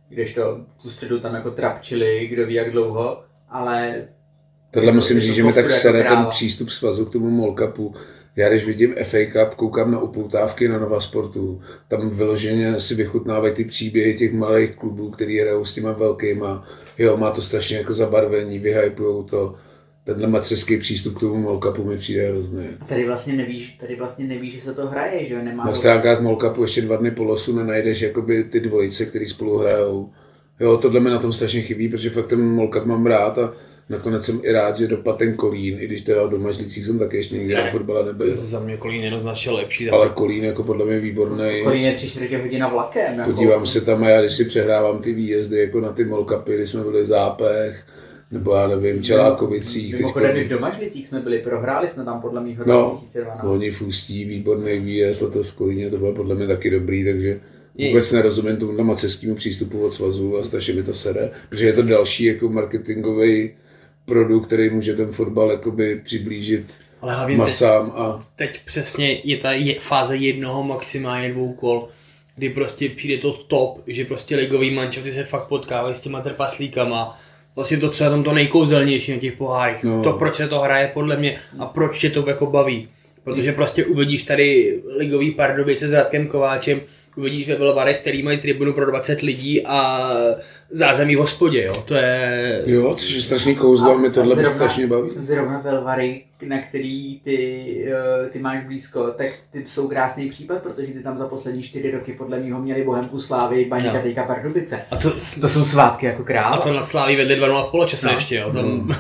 kdežto 0.09 0.59
tu 0.83 0.91
středu 0.91 1.19
tam 1.19 1.35
jako 1.35 1.51
trapčili, 1.51 2.27
kdo 2.27 2.45
ví 2.45 2.53
jak 2.53 2.71
dlouho, 2.71 3.23
ale 3.49 4.07
Tohle 4.71 4.91
musím 4.91 5.17
to 5.17 5.21
říct, 5.21 5.35
že 5.35 5.43
mi 5.43 5.53
tak 5.53 5.65
prostě 5.65 5.87
jako 5.87 5.97
sere 5.97 6.09
ten 6.09 6.25
přístup 6.25 6.69
svazu 6.69 7.05
k 7.05 7.11
tomu 7.11 7.29
Molkapu. 7.29 7.95
Já 8.39 8.49
když 8.49 8.65
vidím 8.65 8.95
FA 9.03 9.17
Cup, 9.31 9.55
koukám 9.55 9.91
na 9.91 9.99
upoutávky 9.99 10.67
na 10.67 10.79
Nova 10.79 11.01
Sportu, 11.01 11.61
tam 11.87 12.09
vyloženě 12.09 12.79
si 12.79 12.95
vychutnávají 12.95 13.53
ty 13.53 13.63
příběhy 13.63 14.13
těch 14.13 14.33
malých 14.33 14.75
klubů, 14.75 15.09
který 15.09 15.39
hrajou 15.39 15.65
s 15.65 15.73
těma 15.73 15.91
velkýma. 15.91 16.67
Jo, 16.97 17.17
má 17.17 17.31
to 17.31 17.41
strašně 17.41 17.77
jako 17.77 17.93
zabarvení, 17.93 18.59
vyhypujou 18.59 19.23
to. 19.23 19.55
Tenhle 20.03 20.27
maceský 20.27 20.77
přístup 20.77 21.17
k 21.17 21.19
tomu 21.19 21.35
Molkapu 21.35 21.83
mi 21.83 21.97
přijde 21.97 22.27
hrozný. 22.27 22.67
tady 22.87 23.05
vlastně 23.05 23.33
nevíš, 23.33 23.77
tady 23.79 23.95
vlastně 23.95 24.25
nevíš, 24.25 24.53
že 24.53 24.61
se 24.61 24.73
to 24.73 24.87
hraje, 24.87 25.25
že 25.25 25.33
jo, 25.33 25.39
nemá 25.43 25.65
Na 25.65 25.73
stránkách 25.73 26.21
Molkapu 26.21 26.61
ještě 26.61 26.81
dva 26.81 26.95
dny 26.95 27.11
po 27.11 27.23
losu 27.23 27.55
nenajdeš 27.55 28.01
jakoby 28.01 28.43
ty 28.43 28.59
dvojice, 28.59 29.05
který 29.05 29.27
spolu 29.27 29.57
hrajou. 29.57 30.09
Jo, 30.59 30.77
tohle 30.77 30.99
mi 30.99 31.09
na 31.09 31.19
tom 31.19 31.33
strašně 31.33 31.61
chybí, 31.61 31.89
protože 31.89 32.09
fakt 32.09 32.27
ten 32.27 32.41
Molkap 32.41 32.85
mám 32.85 33.05
rád 33.05 33.37
a 33.37 33.53
nakonec 33.89 34.25
jsem 34.25 34.39
i 34.43 34.51
rád, 34.51 34.77
že 34.77 34.87
dopadl 34.87 35.17
ten 35.17 35.35
Kolín, 35.35 35.77
i 35.79 35.85
když 35.85 36.01
teda 36.01 36.23
v 36.23 36.29
domažlicích 36.29 36.85
jsem 36.85 36.99
taky 36.99 37.17
ještě 37.17 37.35
nikdy 37.37 37.53
na 37.53 37.65
fotbale 37.65 38.05
nebyl. 38.05 38.31
Za 38.31 38.59
mě 38.59 38.77
Kolín 38.77 39.03
jednoznačně 39.03 39.51
lepší. 39.51 39.89
Ale 39.89 40.09
Kolín 40.09 40.43
jako 40.43 40.63
podle 40.63 40.85
mě 40.85 40.99
výborný. 40.99 41.63
Kolín 41.63 41.83
je 41.83 41.93
tři 41.93 42.09
čtvrtě 42.09 42.37
hodina 42.37 42.67
vlakem. 42.67 43.19
Jako... 43.19 43.31
Podívám 43.31 43.67
se 43.67 43.81
tam 43.81 44.03
a 44.03 44.09
já 44.09 44.21
když 44.21 44.33
si 44.33 44.45
přehrávám 44.45 45.01
ty 45.01 45.13
výjezdy 45.13 45.59
jako 45.59 45.81
na 45.81 45.91
ty 45.91 46.05
molkapy, 46.05 46.55
když 46.55 46.69
jsme 46.69 46.83
byli 46.83 47.03
v 47.03 47.07
Zápech, 47.07 47.85
nebo 48.31 48.55
já 48.55 48.67
nevím, 48.67 49.03
Čelákovicích. 49.03 49.93
Mimochodem 49.93 50.37
i 50.37 50.43
v 50.43 50.47
Domažlicích 50.47 51.07
jsme 51.07 51.19
byli, 51.19 51.39
prohráli 51.39 51.89
jsme 51.89 52.05
tam 52.05 52.21
podle 52.21 52.41
mého 52.41 52.63
no, 52.65 52.89
2012. 52.89 53.43
Loni 53.43 53.71
v 53.71 53.81
Ústí, 53.81 54.25
výborný 54.25 54.79
výjezd, 54.79 55.21
letos 55.21 55.49
v 55.49 55.55
Kolíně, 55.55 55.89
to 55.89 55.97
bylo 55.97 56.13
podle 56.13 56.35
mě 56.35 56.47
taky 56.47 56.69
dobrý, 56.69 57.05
takže 57.05 57.39
vůbec 57.87 58.11
nerozumím 58.11 58.57
tomu 58.57 58.83
maceskému 58.83 59.35
přístupu 59.35 59.85
od 59.85 59.93
svazu 59.93 60.37
a 60.37 60.43
strašně 60.43 60.73
mi 60.73 60.83
to 60.83 60.93
sere, 60.93 61.29
protože 61.49 61.65
je 61.65 61.73
to 61.73 61.83
další 61.83 62.25
jako 62.25 62.49
marketingový 62.49 63.51
produkt, 64.09 64.47
který 64.47 64.69
může 64.69 64.93
ten 64.93 65.11
fotbal 65.11 65.51
jakoby 65.51 66.01
přiblížit 66.05 66.65
ale 67.01 67.15
hlavně 67.15 67.37
masám. 67.37 67.85
Teď, 67.85 67.95
a... 67.95 68.25
teď 68.35 68.59
přesně 68.65 69.21
je 69.23 69.37
ta 69.37 69.51
je, 69.51 69.79
fáze 69.79 70.15
jednoho, 70.15 70.63
maximálně 70.63 71.29
dvou 71.29 71.53
kol, 71.53 71.87
kdy 72.35 72.49
prostě 72.49 72.89
přijde 72.89 73.17
to 73.17 73.33
top, 73.33 73.81
že 73.87 74.05
prostě 74.05 74.35
ligový 74.35 74.71
mančaty 74.71 75.13
se 75.13 75.23
fakt 75.23 75.47
potkávají 75.47 75.95
s 75.95 76.01
těma 76.01 76.21
trpaslíkama. 76.21 77.19
Vlastně 77.55 77.77
to, 77.77 77.89
co 77.89 78.03
je 78.03 78.09
tam 78.09 78.23
to 78.23 78.33
nejkouzelnější 78.33 79.11
na 79.11 79.17
těch 79.17 79.33
pohárech. 79.33 79.83
No. 79.83 80.03
To, 80.03 80.13
proč 80.13 80.35
se 80.35 80.47
to 80.47 80.59
hraje 80.59 80.91
podle 80.93 81.17
mě 81.17 81.39
a 81.59 81.65
proč 81.65 81.99
tě 81.99 82.09
to 82.09 82.29
jako 82.29 82.45
baví. 82.45 82.87
Protože 83.23 83.51
prostě 83.51 83.85
uvidíš 83.85 84.23
tady 84.23 84.79
ligový 84.97 85.31
pardubice 85.31 85.87
s 85.87 85.93
Radkem 85.93 86.27
Kováčem, 86.27 86.81
uvidíš 87.15 87.47
ve 87.47 87.55
Velvarech, 87.55 87.99
který 87.99 88.23
mají 88.23 88.37
tribunu 88.37 88.73
pro 88.73 88.85
20 88.85 89.21
lidí 89.21 89.65
a 89.65 90.09
zázemí 90.71 91.15
v 91.15 91.19
hospodě, 91.19 91.63
jo, 91.63 91.83
to 91.85 91.95
je... 91.95 92.63
Jo, 92.65 92.95
což 92.95 93.09
je 93.09 93.21
strašný 93.21 93.55
kouzlo 93.55 93.93
a 93.93 93.97
mě 93.97 94.09
tohle 94.09 94.35
zrovna, 94.35 94.55
strašně 94.55 94.87
baví. 94.87 95.09
Zrovna 95.15 95.59
Velvary, 95.59 96.23
na 96.47 96.61
který 96.61 97.19
ty, 97.19 97.65
eh, 98.25 98.29
ty 98.29 98.39
máš 98.39 98.63
blízko, 98.63 99.07
tak 99.17 99.27
ty 99.51 99.65
jsou 99.65 99.87
krásný 99.87 100.29
případ, 100.29 100.61
protože 100.61 100.93
ty 100.93 101.03
tam 101.03 101.17
za 101.17 101.27
poslední 101.27 101.63
čtyři 101.63 101.91
roky 101.91 102.13
podle 102.13 102.39
mého 102.39 102.61
měli 102.61 102.83
Bohemku 102.83 103.19
Slávy, 103.19 103.65
Baníka, 103.65 103.93
no. 103.93 104.01
Tejka, 104.01 104.23
Pardubice. 104.23 104.81
A 104.91 104.95
to, 104.95 105.11
to 105.41 105.49
jsou 105.49 105.65
svátky 105.65 106.05
jako 106.05 106.23
král. 106.23 106.53
A 106.53 106.57
to 106.57 106.73
nad 106.73 106.87
Sláví 106.87 107.15
vedli 107.15 107.35
2 107.35 107.63
v 107.63 107.71
poločase 107.71 108.07
no. 108.07 108.13
ještě, 108.13 108.35
jo. 108.35 108.53
Tam... 108.53 108.95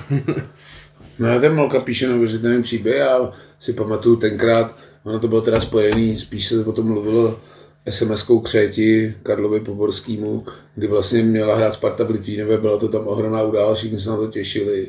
No. 1.19 1.33
no 1.33 1.41
ten 1.41 1.55
Molka 1.55 1.79
píše 1.79 2.07
neuvěřitelný 2.07 2.63
příběh, 2.63 2.97
já 2.97 3.31
si 3.59 3.73
pamatuju 3.73 4.15
tenkrát, 4.15 4.75
ono 5.03 5.19
to 5.19 5.27
bylo 5.27 5.41
teda 5.41 5.61
spojený, 5.61 6.17
spíš 6.17 6.47
se 6.47 6.65
o 6.65 6.71
tom 6.71 6.87
mluvilo 6.87 7.39
SMS-kou 7.85 8.39
Křeti 8.39 9.15
Karlovi 9.23 9.59
Poborskýmu, 9.59 10.45
kdy 10.75 10.87
vlastně 10.87 11.23
měla 11.23 11.55
hrát 11.55 11.73
Sparta 11.73 12.03
v 12.03 12.09
Litvínové, 12.09 12.57
byla 12.57 12.77
to 12.77 12.87
tam 12.87 13.07
ohromná 13.07 13.43
událost, 13.43 13.77
všichni 13.77 13.99
se 13.99 14.09
na 14.09 14.17
to 14.17 14.27
těšili. 14.27 14.87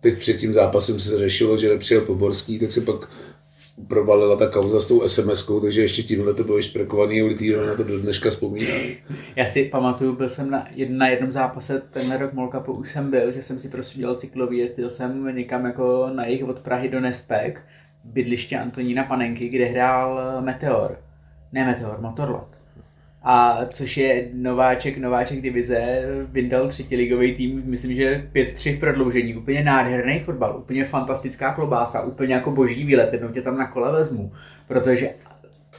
Teď 0.00 0.18
před 0.18 0.36
tím 0.36 0.54
zápasem 0.54 1.00
se 1.00 1.18
řešilo, 1.18 1.58
že 1.58 1.68
nepřijel 1.68 2.00
Poborský, 2.00 2.58
tak 2.58 2.72
se 2.72 2.80
pak 2.80 3.08
provalila 3.88 4.36
ta 4.36 4.46
kauza 4.46 4.80
s 4.80 4.86
tou 4.86 5.00
SMS-kou, 5.02 5.60
takže 5.60 5.80
ještě 5.80 6.02
tímhle 6.02 6.34
to 6.34 6.44
bylo 6.44 6.56
vyšprekovaný 6.56 7.20
a 7.20 7.26
Litvínové 7.26 7.66
na 7.66 7.74
to 7.74 7.84
do 7.84 7.98
dneška 7.98 8.30
vzpomínají. 8.30 8.96
Já 9.36 9.46
si 9.46 9.64
pamatuju, 9.64 10.16
byl 10.16 10.28
jsem 10.28 10.50
na, 10.50 10.68
jed, 10.74 10.90
na 10.90 11.08
jednom 11.08 11.32
zápase, 11.32 11.82
tenhle 11.90 12.18
rok 12.18 12.32
Molkapu 12.32 12.72
už 12.72 12.92
jsem 12.92 13.10
byl, 13.10 13.32
že 13.32 13.42
jsem 13.42 13.60
si 13.60 13.68
prostě 13.68 13.98
dělal 13.98 14.14
cyklový, 14.14 14.58
jezdil 14.58 14.90
jsem 14.90 15.36
někam 15.36 15.64
jako 15.64 16.10
na 16.14 16.26
jich 16.26 16.44
od 16.44 16.58
Prahy 16.58 16.88
do 16.88 17.00
Nespek, 17.00 17.62
bydliště 18.04 18.58
Antonína 18.58 19.04
Panenky, 19.04 19.48
kde 19.48 19.64
hrál 19.64 20.40
Meteor 20.40 21.09
ne 21.52 21.64
Meteor, 21.64 22.00
Motorlot. 22.00 22.60
A 23.22 23.58
což 23.66 23.96
je 23.96 24.28
nováček, 24.34 24.98
nováček 24.98 25.40
divize, 25.40 26.02
vyndal 26.30 26.68
třetiligový 26.68 27.34
tým, 27.34 27.62
myslím, 27.64 27.94
že 27.96 28.28
5-3 28.34 28.80
prodloužení, 28.80 29.34
úplně 29.34 29.62
nádherný 29.62 30.20
fotbal, 30.20 30.56
úplně 30.58 30.84
fantastická 30.84 31.54
klobása, 31.54 32.02
úplně 32.02 32.34
jako 32.34 32.50
boží 32.50 32.84
výlet, 32.84 33.12
jednou 33.12 33.28
tě 33.28 33.42
tam 33.42 33.58
na 33.58 33.66
kole 33.66 33.92
vezmu, 33.92 34.32
protože 34.68 35.10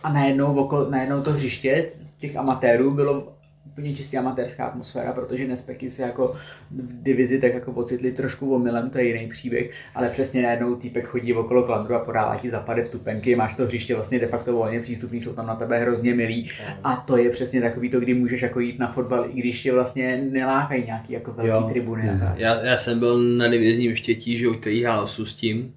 a 0.04 0.14
najednou, 0.14 0.56
okolo, 0.56 0.90
najednou 0.90 1.22
to 1.22 1.32
hřiště 1.32 1.86
těch 2.18 2.36
amatérů 2.36 2.92
bylo 2.92 3.34
úplně 3.65 3.95
čistě 3.95 4.17
amatérská 4.17 4.65
atmosféra, 4.65 5.13
protože 5.13 5.47
Nespeky 5.47 5.89
se 5.89 6.02
jako 6.02 6.36
v 6.71 7.04
divizi 7.04 7.41
tak 7.41 7.54
jako 7.54 7.71
pocitli 7.74 8.12
trošku 8.12 8.56
omylem, 8.56 8.89
to 8.89 8.97
je 8.97 9.06
jiný 9.06 9.28
příběh, 9.28 9.71
ale 9.95 10.10
přesně 10.10 10.41
najednou 10.41 10.76
týpek 10.76 11.06
chodí 11.06 11.34
okolo 11.34 11.63
klandru 11.63 11.95
a 11.95 12.00
podává 12.00 12.36
ti 12.36 12.50
zapady 12.50 12.84
vstupenky, 12.84 13.36
máš 13.36 13.56
to 13.56 13.65
hřiště 13.65 13.95
vlastně 13.95 14.19
de 14.19 14.28
facto 14.28 14.54
volně 14.54 14.80
přístupný, 14.80 15.21
jsou 15.21 15.34
tam 15.34 15.47
na 15.47 15.56
tebe 15.56 15.80
hrozně 15.80 16.13
milí 16.13 16.50
a 16.84 16.95
to 16.95 17.17
je 17.17 17.30
přesně 17.30 17.62
takový 17.62 17.89
to, 17.89 18.00
kdy 18.00 18.13
můžeš 18.13 18.41
jako 18.41 18.60
jít 18.60 18.80
na 18.80 18.91
fotbal, 18.91 19.26
i 19.30 19.39
když 19.39 19.63
tě 19.63 19.74
vlastně 19.74 20.17
nelákají 20.32 20.86
nějaký 20.86 21.13
jako 21.13 21.34
velký 21.34 21.50
jo. 21.50 21.69
tribuny. 21.69 22.04
Mhm. 22.04 22.34
Já, 22.36 22.62
já, 22.62 22.78
jsem 22.78 23.00
byl 23.00 23.19
na 23.19 23.47
divizním 23.47 23.95
štětí, 23.95 24.38
že 24.38 24.47
který 24.62 24.84
hrál 24.84 25.08
s 25.08 25.34
tím, 25.34 25.74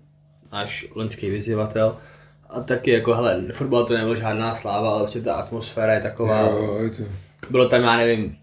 náš 0.53 0.87
loňský 0.95 1.31
vyzývatel, 1.31 1.97
a 2.51 2.61
taky 2.61 2.91
jako, 2.91 3.15
hele, 3.15 3.45
fotbal 3.53 3.85
to 3.85 3.95
nebyl 3.95 4.17
žádná 4.17 4.55
sláva, 4.55 4.91
ale 4.91 5.03
prostě 5.03 5.21
ta 5.21 5.35
atmosféra 5.35 5.95
je 5.95 6.01
taková, 6.01 6.41
jo, 6.41 6.79
je 6.83 6.91
to 6.91 7.03
bylo 7.51 7.69
tam, 7.69 7.83
já 7.83 7.97
nevím, 7.97 8.37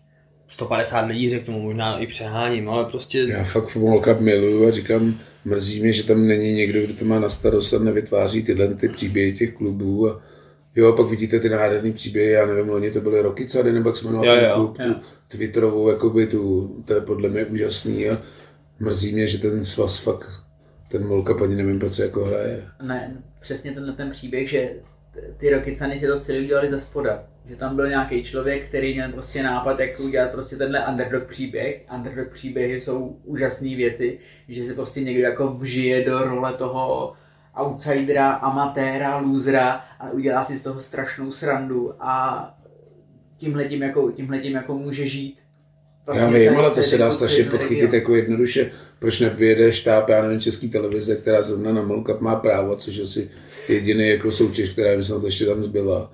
150 0.47 1.01
lidí, 1.01 1.29
řeknu, 1.29 1.59
možná 1.59 1.99
i 1.99 2.07
přeháním, 2.07 2.69
ale 2.69 2.85
prostě... 2.85 3.19
Já 3.19 3.43
fakt 3.43 3.67
Formula 3.67 4.03
Cup 4.03 4.19
miluju 4.19 4.67
a 4.67 4.71
říkám, 4.71 5.15
mrzí 5.45 5.81
mě, 5.81 5.93
že 5.93 6.03
tam 6.03 6.27
není 6.27 6.53
někdo, 6.53 6.81
kdo 6.81 6.93
to 6.93 7.05
má 7.05 7.19
na 7.19 7.29
starost 7.29 7.73
a 7.73 7.79
nevytváří 7.79 8.43
tyhle 8.43 8.67
ty 8.67 8.89
příběhy 8.89 9.33
těch 9.33 9.53
klubů 9.53 10.09
a 10.09 10.21
jo, 10.75 10.93
pak 10.93 11.07
vidíte 11.07 11.39
ty 11.39 11.49
nádherný 11.49 11.93
příběhy, 11.93 12.31
já 12.31 12.45
nevím, 12.45 12.69
loni 12.69 12.91
to 12.91 13.01
byly 13.01 13.21
Roky 13.21 13.45
Cady, 13.47 13.71
nebo 13.71 13.89
jak 13.89 13.97
se 13.97 14.05
jmenoval 14.05 14.35
ten 14.35 14.51
klub, 14.53 14.77
jo. 14.79 14.93
tu 14.93 15.37
Twitterovou, 15.37 15.89
jakoby 15.89 16.27
tu, 16.27 16.75
to 16.85 16.93
je 16.93 17.01
podle 17.01 17.29
mě 17.29 17.45
úžasný 17.45 18.09
a 18.09 18.21
mrzí 18.79 19.13
mě, 19.13 19.27
že 19.27 19.37
ten 19.37 19.63
svaz 19.63 19.99
fakt, 19.99 20.29
ten 20.91 21.07
Molka 21.07 21.33
paní 21.33 21.55
nevím, 21.55 21.79
proč 21.79 21.93
se 21.93 22.03
jako 22.03 22.25
hraje. 22.25 22.63
Ne, 22.81 23.23
přesně 23.39 23.71
tenhle 23.71 23.93
ten 23.93 24.09
příběh, 24.11 24.49
že 24.49 24.69
ty 25.37 25.49
roky 25.49 25.75
ceny 25.75 25.99
si 25.99 26.07
to 26.07 26.19
celý 26.19 26.43
udělali 26.43 26.69
ze 26.69 26.79
spoda. 26.79 27.23
Že 27.49 27.55
tam 27.55 27.75
byl 27.75 27.89
nějaký 27.89 28.23
člověk, 28.23 28.67
který 28.67 28.93
měl 28.93 29.11
prostě 29.11 29.43
nápad, 29.43 29.79
jak 29.79 29.99
udělat 29.99 30.31
prostě 30.31 30.55
tenhle 30.55 30.87
underdog 30.87 31.23
příběh. 31.23 31.81
Underdog 31.95 32.27
příběhy 32.29 32.81
jsou 32.81 33.17
úžasné 33.23 33.75
věci, 33.75 34.19
že 34.47 34.65
se 34.65 34.73
prostě 34.73 35.01
někdo 35.01 35.23
jako 35.23 35.47
vžije 35.47 36.05
do 36.05 36.23
role 36.23 36.53
toho 36.53 37.13
outsidera, 37.61 38.31
amatéra, 38.31 39.17
losera 39.17 39.85
a 39.99 40.09
udělá 40.09 40.43
si 40.43 40.57
z 40.57 40.61
toho 40.61 40.79
strašnou 40.79 41.31
srandu 41.31 41.93
a 41.99 42.45
tímhletím 43.37 43.81
jako, 43.81 44.11
tímhletím 44.11 44.53
jako 44.53 44.77
může 44.77 45.05
žít. 45.05 45.39
Vlastně 46.05 46.39
já 46.39 46.51
vím, 46.51 46.59
ale 46.59 46.71
to 46.71 46.83
se 46.83 46.97
dá 46.97 47.11
strašně 47.11 47.43
podchytit 47.43 47.93
jako 47.93 48.15
jednoduše. 48.15 48.71
Proč 48.99 49.19
nevyjede 49.19 49.71
štáb, 49.71 50.09
já 50.09 50.21
nevím, 50.21 50.39
český 50.39 50.69
televize, 50.69 51.15
která 51.15 51.41
zrovna 51.41 51.73
na 51.73 51.81
Molkap 51.81 52.21
má 52.21 52.35
právo, 52.35 52.75
což 52.75 52.99
asi 52.99 53.29
jediný 53.69 54.09
jako 54.09 54.31
soutěž, 54.31 54.69
která 54.69 54.97
mi 54.97 55.05
snad 55.05 55.23
ještě 55.23 55.45
tam 55.45 55.63
zbyla. 55.63 56.11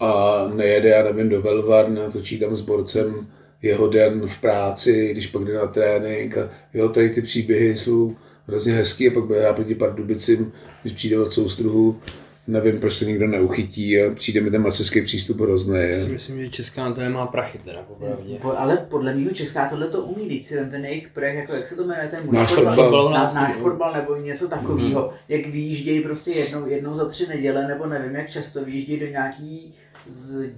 A 0.00 0.42
nejede, 0.54 0.88
já 0.88 1.02
nevím, 1.02 1.28
do 1.28 1.42
Velvar, 1.42 1.90
natočí 1.90 2.38
tam 2.38 2.56
s 2.56 2.60
borcem 2.60 3.26
jeho 3.62 3.88
den 3.88 4.26
v 4.26 4.40
práci, 4.40 5.08
když 5.12 5.26
pak 5.26 5.44
jde 5.44 5.54
na 5.54 5.66
trénink. 5.66 6.38
A 6.38 6.48
jo, 6.74 6.88
tady 6.88 7.10
ty 7.10 7.22
příběhy 7.22 7.76
jsou 7.76 8.16
hrozně 8.46 8.72
hezký 8.72 9.08
a 9.08 9.20
pak 9.20 9.30
já 9.30 9.52
proti 9.52 9.74
Pardubicím, 9.74 10.52
když 10.82 10.94
přijde 10.94 11.18
od 11.18 11.32
soustruhu, 11.32 12.00
nevím, 12.46 12.80
proč 12.80 12.98
to 12.98 13.04
nikdo 13.04 13.26
neuchytí 13.26 14.00
a 14.00 14.14
přijde 14.14 14.40
mi 14.40 14.50
ten 14.50 14.62
maceský 14.62 15.02
přístup 15.02 15.40
hrozný. 15.40 15.80
Já 15.80 16.00
si 16.00 16.08
myslím, 16.08 16.40
že 16.40 16.48
Česká 16.48 16.84
na 16.84 16.94
to 16.94 17.00
nemá 17.00 17.26
prachy 17.26 17.58
teda, 17.64 17.82
popravdě. 17.82 18.34
Po, 18.42 18.58
ale 18.58 18.76
podle 18.76 19.14
mě 19.14 19.30
Česká 19.30 19.68
tohle 19.68 19.88
to 19.88 20.02
umí, 20.02 20.26
když 20.26 20.46
si 20.46 20.54
ten 20.70 20.84
jejich 20.84 21.08
projekt, 21.08 21.36
jako 21.36 21.54
jak 21.54 21.66
se 21.66 21.76
to 21.76 21.84
jmenuje, 21.84 22.08
ten 22.08 22.20
náš 22.30 22.52
fotbal, 22.52 22.74
fotbal, 22.74 23.10
náš, 23.10 23.34
náš 23.34 23.56
fotbal 23.56 23.92
nebo 23.92 24.16
něco 24.16 24.48
takového, 24.48 25.00
mm-hmm. 25.00 25.14
jak 25.28 25.46
vyjíždějí 25.46 26.00
prostě 26.00 26.30
jednou, 26.30 26.68
jednou 26.68 26.96
za 26.96 27.08
tři 27.08 27.26
neděle, 27.26 27.68
nebo 27.68 27.86
nevím, 27.86 28.14
jak 28.14 28.30
často 28.30 28.64
vyjíždějí 28.64 29.00
do 29.00 29.06
nějaký 29.06 29.74
z, 30.06 30.50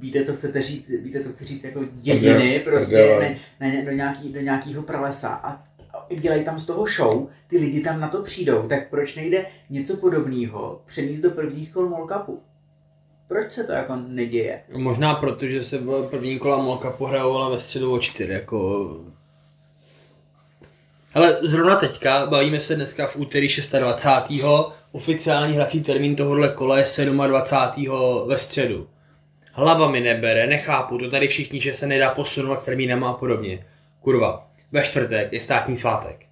víte, 0.00 0.24
co 0.24 0.36
chcete 0.36 0.62
říct, 0.62 0.90
víte, 0.90 1.24
co 1.24 1.32
chci 1.32 1.44
říct, 1.44 1.64
jako 1.64 1.84
dědiny, 1.92 2.60
prostě 2.64 3.16
ne, 3.20 3.38
ne, 3.60 3.84
do, 3.84 3.90
nějaký, 3.90 4.32
do 4.32 4.40
nějakého 4.40 4.82
pralesa 4.82 5.28
a 5.28 5.64
dělají 6.20 6.44
tam 6.44 6.58
z 6.58 6.66
toho 6.66 6.86
show, 6.86 7.28
ty 7.46 7.58
lidi 7.58 7.80
tam 7.80 8.00
na 8.00 8.08
to 8.08 8.22
přijdou, 8.22 8.62
tak 8.68 8.90
proč 8.90 9.16
nejde 9.16 9.46
něco 9.70 9.96
podobného 9.96 10.82
přenést 10.86 11.18
do 11.18 11.30
prvních 11.30 11.72
kol 11.72 11.88
Molkapu? 11.88 12.42
Proč 13.28 13.52
se 13.52 13.64
to 13.64 13.72
jako 13.72 13.96
neděje? 13.96 14.62
Možná 14.76 15.14
proto, 15.14 15.46
že 15.46 15.62
se 15.62 15.78
první 16.10 16.38
kola 16.38 16.62
Molkapu 16.62 17.04
hrajou 17.04 17.50
ve 17.50 17.60
středu 17.60 17.92
o 17.92 17.98
čtyři, 17.98 18.32
jako... 18.32 19.11
Ale 21.14 21.38
zrovna 21.42 21.76
teďka, 21.76 22.26
bavíme 22.26 22.60
se 22.60 22.76
dneska 22.76 23.06
v 23.06 23.16
úterý 23.16 23.48
26. 23.78 24.44
Oficiální 24.92 25.54
hrací 25.54 25.82
termín 25.82 26.16
tohohle 26.16 26.48
kola 26.48 26.78
je 26.78 26.84
27. 27.26 27.98
ve 28.26 28.38
středu. 28.38 28.88
Hlava 29.52 29.90
mi 29.90 30.00
nebere, 30.00 30.46
nechápu 30.46 30.98
to 30.98 31.10
tady 31.10 31.28
všichni, 31.28 31.60
že 31.60 31.74
se 31.74 31.86
nedá 31.86 32.10
posunovat 32.10 32.60
s 32.60 32.62
termínama 32.62 33.10
a 33.10 33.12
podobně. 33.12 33.66
Kurva, 34.00 34.50
ve 34.72 34.82
čtvrtek 34.82 35.32
je 35.32 35.40
státní 35.40 35.76
svátek. 35.76 36.26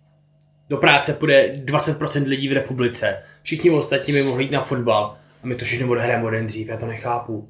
Do 0.68 0.76
práce 0.76 1.12
půjde 1.12 1.52
20% 1.64 2.26
lidí 2.26 2.48
v 2.48 2.52
republice. 2.52 3.22
Všichni 3.42 3.70
ostatní 3.70 4.12
by 4.12 4.22
mohli 4.22 4.44
jít 4.44 4.52
na 4.52 4.64
fotbal. 4.64 5.16
A 5.42 5.46
my 5.46 5.54
to 5.54 5.64
všechno 5.64 5.90
odhrajeme 5.90 6.24
o 6.24 6.30
den 6.30 6.46
dřív, 6.46 6.68
já 6.68 6.76
to 6.76 6.86
nechápu. 6.86 7.48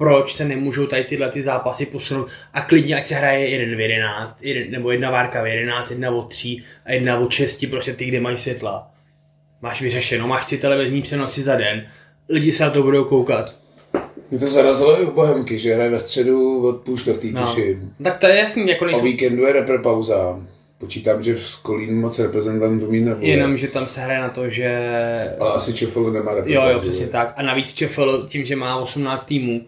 Proč 0.00 0.34
se 0.36 0.44
nemůžou 0.44 0.86
tady 0.86 1.04
tyhle 1.04 1.28
ty 1.30 1.42
zápasy 1.42 1.86
posunout 1.86 2.28
a 2.52 2.60
klidně 2.60 2.96
ať 2.96 3.06
se 3.06 3.14
hraje 3.14 3.48
jeden 3.48 3.76
v 3.76 3.80
11, 3.80 4.36
jeden, 4.40 4.70
nebo 4.70 4.90
jedna 4.90 5.10
várka 5.10 5.42
v 5.42 5.46
11, 5.46 5.90
jedna 5.90 6.10
o 6.10 6.22
3 6.22 6.56
a 6.86 6.92
jedna 6.92 7.18
o 7.18 7.30
6, 7.30 7.66
prostě 7.70 7.92
ty, 7.92 8.04
kde 8.04 8.20
mají 8.20 8.38
světla. 8.38 8.90
Máš 9.62 9.82
vyřešeno, 9.82 10.26
máš 10.28 10.46
ty 10.46 10.58
televizní 10.58 11.02
přenosy 11.02 11.42
za 11.42 11.56
den, 11.56 11.86
lidi 12.28 12.52
se 12.52 12.62
na 12.64 12.70
to 12.70 12.82
budou 12.82 13.04
koukat. 13.04 13.58
Mě 14.30 14.40
to 14.40 14.48
zarazilo 14.48 15.02
i 15.02 15.04
u 15.04 15.10
Bohemky, 15.12 15.58
že 15.58 15.74
hraje 15.74 15.90
ve 15.90 15.98
středu 16.00 16.68
od 16.68 16.76
půl 16.80 16.98
čtvrtý, 16.98 17.32
No. 17.32 17.46
tuším. 17.46 17.94
Tak 18.04 18.18
to 18.18 18.26
je 18.26 18.36
jasný, 18.36 18.68
jako 18.68 18.84
O 18.84 18.86
nejsou, 18.86 19.02
víkendu 19.04 19.42
je 19.46 19.52
repre 19.52 19.78
pauza. 19.78 20.40
Počítám, 20.78 21.22
že 21.22 21.34
v 21.34 21.62
Kolín 21.62 22.00
moc 22.00 22.18
reprezentantů 22.18 22.90
mít 22.90 23.00
nebude. 23.04 23.26
jenom, 23.26 23.56
že 23.56 23.68
tam 23.68 23.88
se 23.88 24.00
hraje 24.00 24.20
na 24.20 24.28
to, 24.28 24.48
že... 24.50 24.68
Ale 25.40 25.52
asi 25.52 25.72
Čefel 25.72 26.10
nemá 26.12 26.34
repre 26.34 26.52
Jo, 26.52 26.62
jo, 26.68 26.80
přesně 26.80 27.06
tak. 27.06 27.34
A 27.36 27.42
navíc 27.42 27.72
Čefel 27.72 28.26
tím, 28.28 28.44
že 28.44 28.56
má 28.56 28.76
18 28.76 29.24
týmů, 29.24 29.60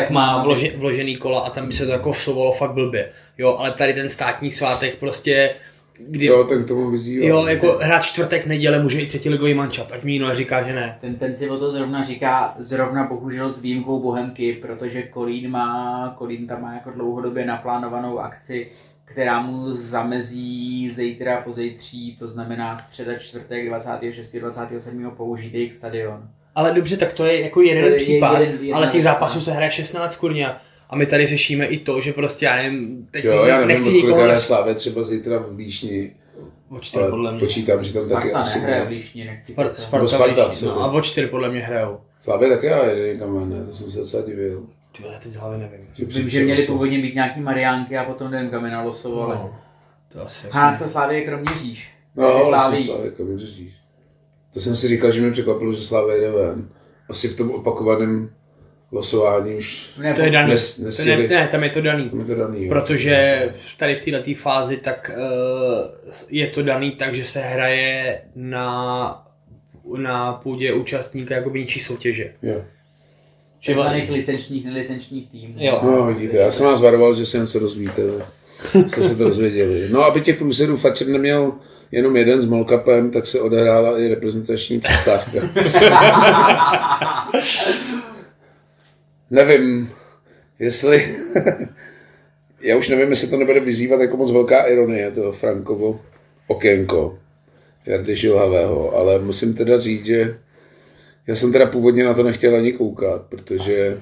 tak 0.00 0.10
má 0.10 0.42
vlože, 0.42 0.72
vložený 0.76 1.16
kola 1.16 1.40
a 1.40 1.50
tam 1.50 1.66
by 1.66 1.72
se 1.72 1.86
to 1.86 1.92
jako 1.92 2.12
vsovalo 2.12 2.52
fakt 2.52 2.72
blbě. 2.72 3.10
Jo, 3.38 3.56
ale 3.58 3.72
tady 3.72 3.94
ten 3.94 4.08
státní 4.08 4.50
svátek 4.50 4.96
prostě, 4.96 5.54
kdy 5.98 6.26
Jo, 6.26 6.44
ten 6.44 6.64
k 6.64 6.68
tomu 6.68 6.90
vyzývá. 6.90 7.26
Jo, 7.26 7.46
jako 7.46 7.78
hrát 7.82 8.02
čtvrtek, 8.02 8.46
neděle 8.46 8.82
může 8.82 9.00
i 9.00 9.06
třetí 9.06 9.28
ligový 9.28 9.54
mančat, 9.54 9.92
ať 9.92 10.02
mi 10.02 10.12
jiný 10.12 10.26
říká, 10.32 10.62
že 10.62 10.74
ne. 10.74 10.98
Ten, 11.00 11.14
ten 11.14 11.34
si 11.34 11.50
o 11.50 11.58
to 11.58 11.70
zrovna 11.70 12.02
říká, 12.02 12.54
zrovna 12.58 13.04
bohužel 13.04 13.50
s 13.52 13.60
výjimkou 13.60 14.00
Bohemky, 14.00 14.52
protože 14.52 15.02
Kolín 15.02 15.50
má, 15.50 16.14
Kolín 16.18 16.46
tam 16.46 16.62
má 16.62 16.74
jako 16.74 16.90
dlouhodobě 16.90 17.46
naplánovanou 17.46 18.18
akci, 18.18 18.68
která 19.04 19.42
mu 19.42 19.74
zamezí 19.74 20.90
zítra 20.90 21.40
po 21.40 21.52
zítří, 21.52 22.16
to 22.16 22.26
znamená 22.26 22.78
středa, 22.78 23.18
čtvrtek, 23.18 23.68
26. 23.68 24.36
27. 24.36 25.10
použít 25.16 25.54
jejich 25.54 25.72
stadion. 25.74 26.28
Ale 26.56 26.72
dobře, 26.72 26.96
tak 26.96 27.12
to 27.12 27.24
je 27.24 27.40
jako 27.40 27.60
jeden 27.62 27.84
To 27.84 27.90
je 27.90 27.96
případ, 27.96 28.40
jeden- 28.40 28.56
jedna 28.60 28.76
ale 28.76 28.86
těch 28.86 29.02
zápasů 29.02 29.34
no. 29.38 29.42
se 29.42 29.52
hraje 29.52 29.72
16 29.72 30.16
kurňa. 30.16 30.60
A 30.90 30.96
my 30.96 31.06
tady 31.06 31.26
řešíme 31.26 31.66
i 31.66 31.78
to, 31.78 32.00
že 32.00 32.12
prostě 32.12 32.44
já 32.44 32.56
nevím, 32.56 33.08
teď 33.10 33.24
Jo, 33.24 33.44
já 33.44 33.54
nevím, 33.54 33.68
nechci 33.68 33.92
nikoho 33.92 34.26
nes... 34.26 34.46
Slávě 34.46 34.74
třeba 34.74 35.02
zítra 35.02 35.38
v 35.38 35.56
Líšni, 35.56 36.12
O 36.68 36.80
čtyři 36.80 37.04
podle 37.10 37.30
mě. 37.32 37.40
počítám, 37.40 37.84
že 37.84 37.92
tam 37.92 38.08
taky 38.08 38.28
Sparta 38.28 38.38
asi 38.38 38.58
nehraje 38.60 38.84
v. 38.84 38.88
Líšni, 38.88 39.24
nechci 39.24 39.52
Spar-. 39.52 39.72
Sparta, 39.72 40.08
Sparta, 40.08 40.44
absolutně. 40.44 40.80
no, 40.80 40.84
a 40.84 40.92
o 40.92 41.00
čtyři 41.00 41.26
podle 41.26 41.48
mě 41.50 41.60
hrajou. 41.60 42.00
Slávě 42.20 42.48
taky 42.48 42.70
ale 42.72 42.88
jede 42.90 43.12
někam 43.12 43.50
ne, 43.50 43.66
to 43.66 43.74
jsem 43.74 43.90
se 43.90 43.98
docela 43.98 44.26
divil. 44.26 44.62
Ty 44.96 45.02
vole, 45.02 45.18
teď 45.22 45.32
z 45.32 45.36
hlavy 45.36 45.58
nevím. 45.58 46.08
Vím, 46.08 46.28
že 46.28 46.44
měli 46.44 46.62
původně 46.62 46.98
být 46.98 47.14
nějaký 47.14 47.40
Mariánky 47.40 47.98
a 47.98 48.04
potom 48.04 48.30
nevím, 48.30 48.50
kam 48.50 48.64
je 48.64 48.70
nalosovali. 48.70 49.34
No, 49.34 49.56
to 50.12 50.22
asi 50.24 50.46
Hanácká 50.50 50.88
Slávě 50.88 51.18
je 51.18 51.24
kromě 51.24 51.52
říš. 51.58 51.90
No, 52.16 52.32
Taky 52.32 52.48
vlastně. 52.48 52.78
Slávě, 52.84 53.10
kam 53.10 53.38
řešíš. 53.38 53.74
To 54.56 54.60
jsem 54.60 54.76
si 54.76 54.88
říkal, 54.88 55.10
že 55.10 55.20
mě 55.20 55.30
překvapilo, 55.30 55.72
že 55.72 55.82
Slávě 55.82 56.20
jde 56.20 56.30
ven. 56.30 56.68
Asi 57.08 57.28
v 57.28 57.36
tom 57.36 57.50
opakovaném 57.50 58.30
losování 58.92 59.54
už 59.54 59.86
Ne, 59.98 60.14
To 60.14 60.20
je 60.22 60.30
daný. 60.30 60.52
Nes- 60.52 60.96
to 60.96 61.04
ne, 61.04 61.28
ne, 61.28 61.48
tam 61.48 61.62
je 61.62 61.70
to 61.70 61.80
daný. 61.80 62.10
tam 62.10 62.18
je 62.20 62.24
to 62.26 62.34
daný. 62.34 62.64
jo. 62.64 62.68
Protože 62.68 63.48
v- 63.52 63.76
tady 63.76 63.96
v 63.96 64.04
této 64.04 64.34
fázi 64.40 64.76
tak 64.76 65.10
uh, 65.16 66.12
je 66.28 66.46
to 66.46 66.62
daný 66.62 66.90
tak, 66.90 67.14
že 67.14 67.24
se 67.24 67.40
hraje 67.40 68.20
na, 68.36 69.26
na 69.96 70.32
půdě 70.32 70.72
účastníka 70.72 71.34
jako 71.34 71.50
ničí 71.50 71.80
soutěže. 71.80 72.32
Jo. 72.42 72.62
Že 73.60 73.74
vlastně, 73.74 74.06
licenčních, 74.10 74.64
nelicenčních 74.64 75.30
týmů. 75.30 75.54
Jo. 75.56 75.80
No, 75.82 76.06
vidíte, 76.06 76.36
já 76.36 76.50
jsem 76.52 76.66
vás 76.66 76.80
varoval, 76.80 77.14
že 77.14 77.26
se 77.26 77.38
něco 77.38 77.58
dozvíte. 77.58 78.02
Jste 78.88 79.02
se 79.02 79.16
to 79.16 79.24
dozvěděli. 79.24 79.88
No, 79.90 80.04
aby 80.04 80.20
těch 80.20 80.36
průserů 80.36 80.76
Fatcher 80.76 81.08
neměl 81.08 81.52
jenom 81.92 82.16
jeden 82.16 82.40
s 82.40 82.44
Molkapem, 82.44 83.10
tak 83.10 83.26
se 83.26 83.40
odehrála 83.40 83.98
i 83.98 84.08
reprezentační 84.08 84.80
přestávka. 84.80 85.40
Nevím, 89.30 89.90
jestli... 90.58 91.16
Já 92.62 92.76
už 92.76 92.88
nevím, 92.88 93.10
jestli 93.10 93.28
to 93.28 93.36
nebude 93.36 93.60
vyzývat 93.60 94.00
jako 94.00 94.16
moc 94.16 94.30
velká 94.32 94.62
ironie, 94.62 95.10
to 95.10 95.32
Frankovo 95.32 96.00
okénko 96.46 97.18
Jardy 97.86 98.16
Žilhavého, 98.16 98.96
ale 98.96 99.18
musím 99.18 99.54
teda 99.54 99.80
říct, 99.80 100.06
že 100.06 100.38
já 101.26 101.36
jsem 101.36 101.52
teda 101.52 101.66
původně 101.66 102.04
na 102.04 102.14
to 102.14 102.22
nechtěl 102.22 102.56
ani 102.56 102.72
koukat, 102.72 103.22
protože 103.28 104.00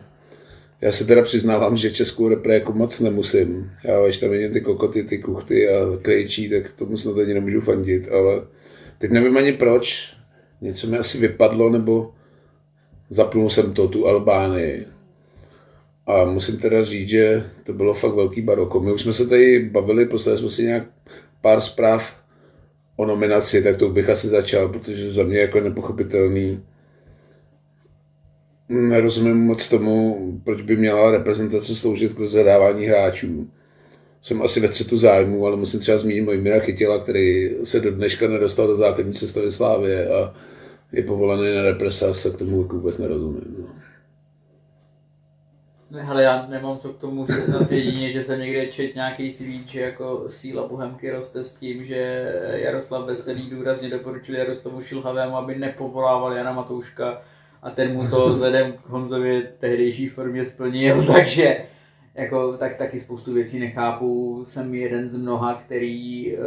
já 0.80 0.92
se 0.92 1.04
teda 1.04 1.22
přiznávám, 1.22 1.76
že 1.76 1.90
českou 1.90 2.28
repre 2.28 2.54
jako 2.54 2.72
moc 2.72 3.00
nemusím. 3.00 3.70
Já 3.84 4.04
když 4.04 4.18
tam 4.18 4.30
vidím 4.30 4.52
ty 4.52 4.60
kokoty, 4.60 5.02
ty 5.02 5.18
kuchty 5.18 5.68
a 5.68 5.72
krejčí, 6.02 6.48
tak 6.48 6.72
tomu 6.72 6.96
snad 6.96 7.18
ani 7.18 7.34
nemůžu 7.34 7.60
fandit, 7.60 8.08
ale 8.08 8.42
teď 8.98 9.10
nevím 9.10 9.36
ani 9.36 9.52
proč. 9.52 10.14
Něco 10.60 10.86
mi 10.86 10.98
asi 10.98 11.18
vypadlo, 11.18 11.70
nebo 11.70 12.12
zapnul 13.10 13.50
jsem 13.50 13.72
to, 13.72 13.88
tu 13.88 14.06
Albánii. 14.06 14.86
A 16.06 16.24
musím 16.24 16.58
teda 16.58 16.84
říct, 16.84 17.08
že 17.08 17.44
to 17.64 17.72
bylo 17.72 17.94
fakt 17.94 18.14
velký 18.14 18.42
baroko. 18.42 18.80
My 18.80 18.92
už 18.92 19.02
jsme 19.02 19.12
se 19.12 19.28
tady 19.28 19.60
bavili, 19.60 20.06
poslali 20.06 20.38
jsme 20.38 20.50
si 20.50 20.62
nějak 20.62 20.84
pár 21.40 21.60
zpráv 21.60 22.16
o 22.96 23.06
nominaci, 23.06 23.62
tak 23.62 23.76
to 23.76 23.88
bych 23.88 24.08
asi 24.08 24.28
začal, 24.28 24.68
protože 24.68 25.12
za 25.12 25.22
mě 25.22 25.38
jako 25.38 25.60
nepochopitelný. 25.60 26.62
Nerozumím 28.74 29.36
moc 29.36 29.68
tomu, 29.68 30.18
proč 30.44 30.62
by 30.62 30.76
měla 30.76 31.10
reprezentace 31.10 31.74
sloužit 31.74 32.12
k 32.12 32.18
rozhrávání 32.18 32.86
hráčů. 32.86 33.50
Jsem 34.22 34.42
asi 34.42 34.60
ve 34.60 34.68
střetu 34.68 34.98
zájmu, 34.98 35.46
ale 35.46 35.56
musím 35.56 35.80
třeba 35.80 35.98
zmínit 35.98 36.22
Mojmíra 36.22 36.58
Chytila, 36.58 36.98
který 36.98 37.50
se 37.64 37.80
do 37.80 37.90
dneška 37.90 38.28
nedostal 38.28 38.66
do 38.66 38.76
základní 38.76 39.12
sestavy 39.12 39.52
Slávě 39.52 40.08
a 40.08 40.34
je 40.92 41.02
povolaný 41.02 41.54
na 41.54 41.62
represas, 41.62 42.22
tak 42.22 42.36
tomu 42.36 42.62
jako 42.62 42.76
vůbec 42.76 42.98
nerozumím. 42.98 43.56
No. 43.58 43.66
Ne, 45.90 46.02
hele, 46.02 46.22
já 46.22 46.46
nemám 46.46 46.78
co 46.78 46.88
k 46.88 46.98
tomu 46.98 47.26
snad 47.26 47.72
jedině, 47.72 48.10
že 48.10 48.22
jsem 48.22 48.40
někde 48.40 48.66
čet 48.66 48.94
nějaký 48.94 49.32
tweet, 49.32 49.68
že 49.68 49.80
jako 49.80 50.24
síla 50.26 50.68
Bohemky 50.68 51.10
roste 51.10 51.44
s 51.44 51.52
tím, 51.52 51.84
že 51.84 52.32
Jaroslav 52.52 53.06
Veselý 53.06 53.50
důrazně 53.50 53.90
doporučil 53.90 54.34
Jaroslavu 54.34 54.82
Šilhavému, 54.82 55.36
aby 55.36 55.58
nepovolával 55.58 56.32
Jana 56.32 56.52
Matouška 56.52 57.22
a 57.64 57.70
ten 57.70 57.92
mu 57.92 58.08
to 58.10 58.28
vzhledem 58.28 58.72
k 58.72 58.88
Honzově 58.88 59.42
tehdejší 59.58 60.08
formě 60.08 60.44
splnil, 60.44 61.04
takže 61.12 61.56
jako, 62.14 62.56
tak 62.56 62.76
taky 62.76 63.00
spoustu 63.00 63.32
věcí 63.32 63.58
nechápu. 63.58 64.44
Jsem 64.48 64.74
jeden 64.74 65.08
z 65.08 65.16
mnoha, 65.16 65.54
který, 65.54 66.36
uh, 66.36 66.42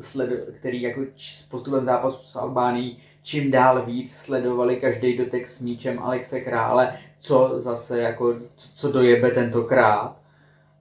sled, 0.00 0.30
který 0.52 0.82
jako 0.82 1.00
č- 1.14 1.36
s 1.36 1.42
postupem 1.42 1.84
zápasu 1.84 2.22
s 2.22 2.36
Albánií 2.36 2.98
čím 3.22 3.50
dál 3.50 3.82
víc 3.86 4.16
sledovali 4.16 4.76
každý 4.76 5.16
dotek 5.16 5.48
s 5.48 5.60
míčem 5.60 5.98
Alexe 5.98 6.40
Krále, 6.40 6.98
co 7.20 7.54
zase 7.56 8.00
jako, 8.00 8.34
co 8.56 8.92
dojebe 8.92 9.30
tentokrát. 9.30 10.16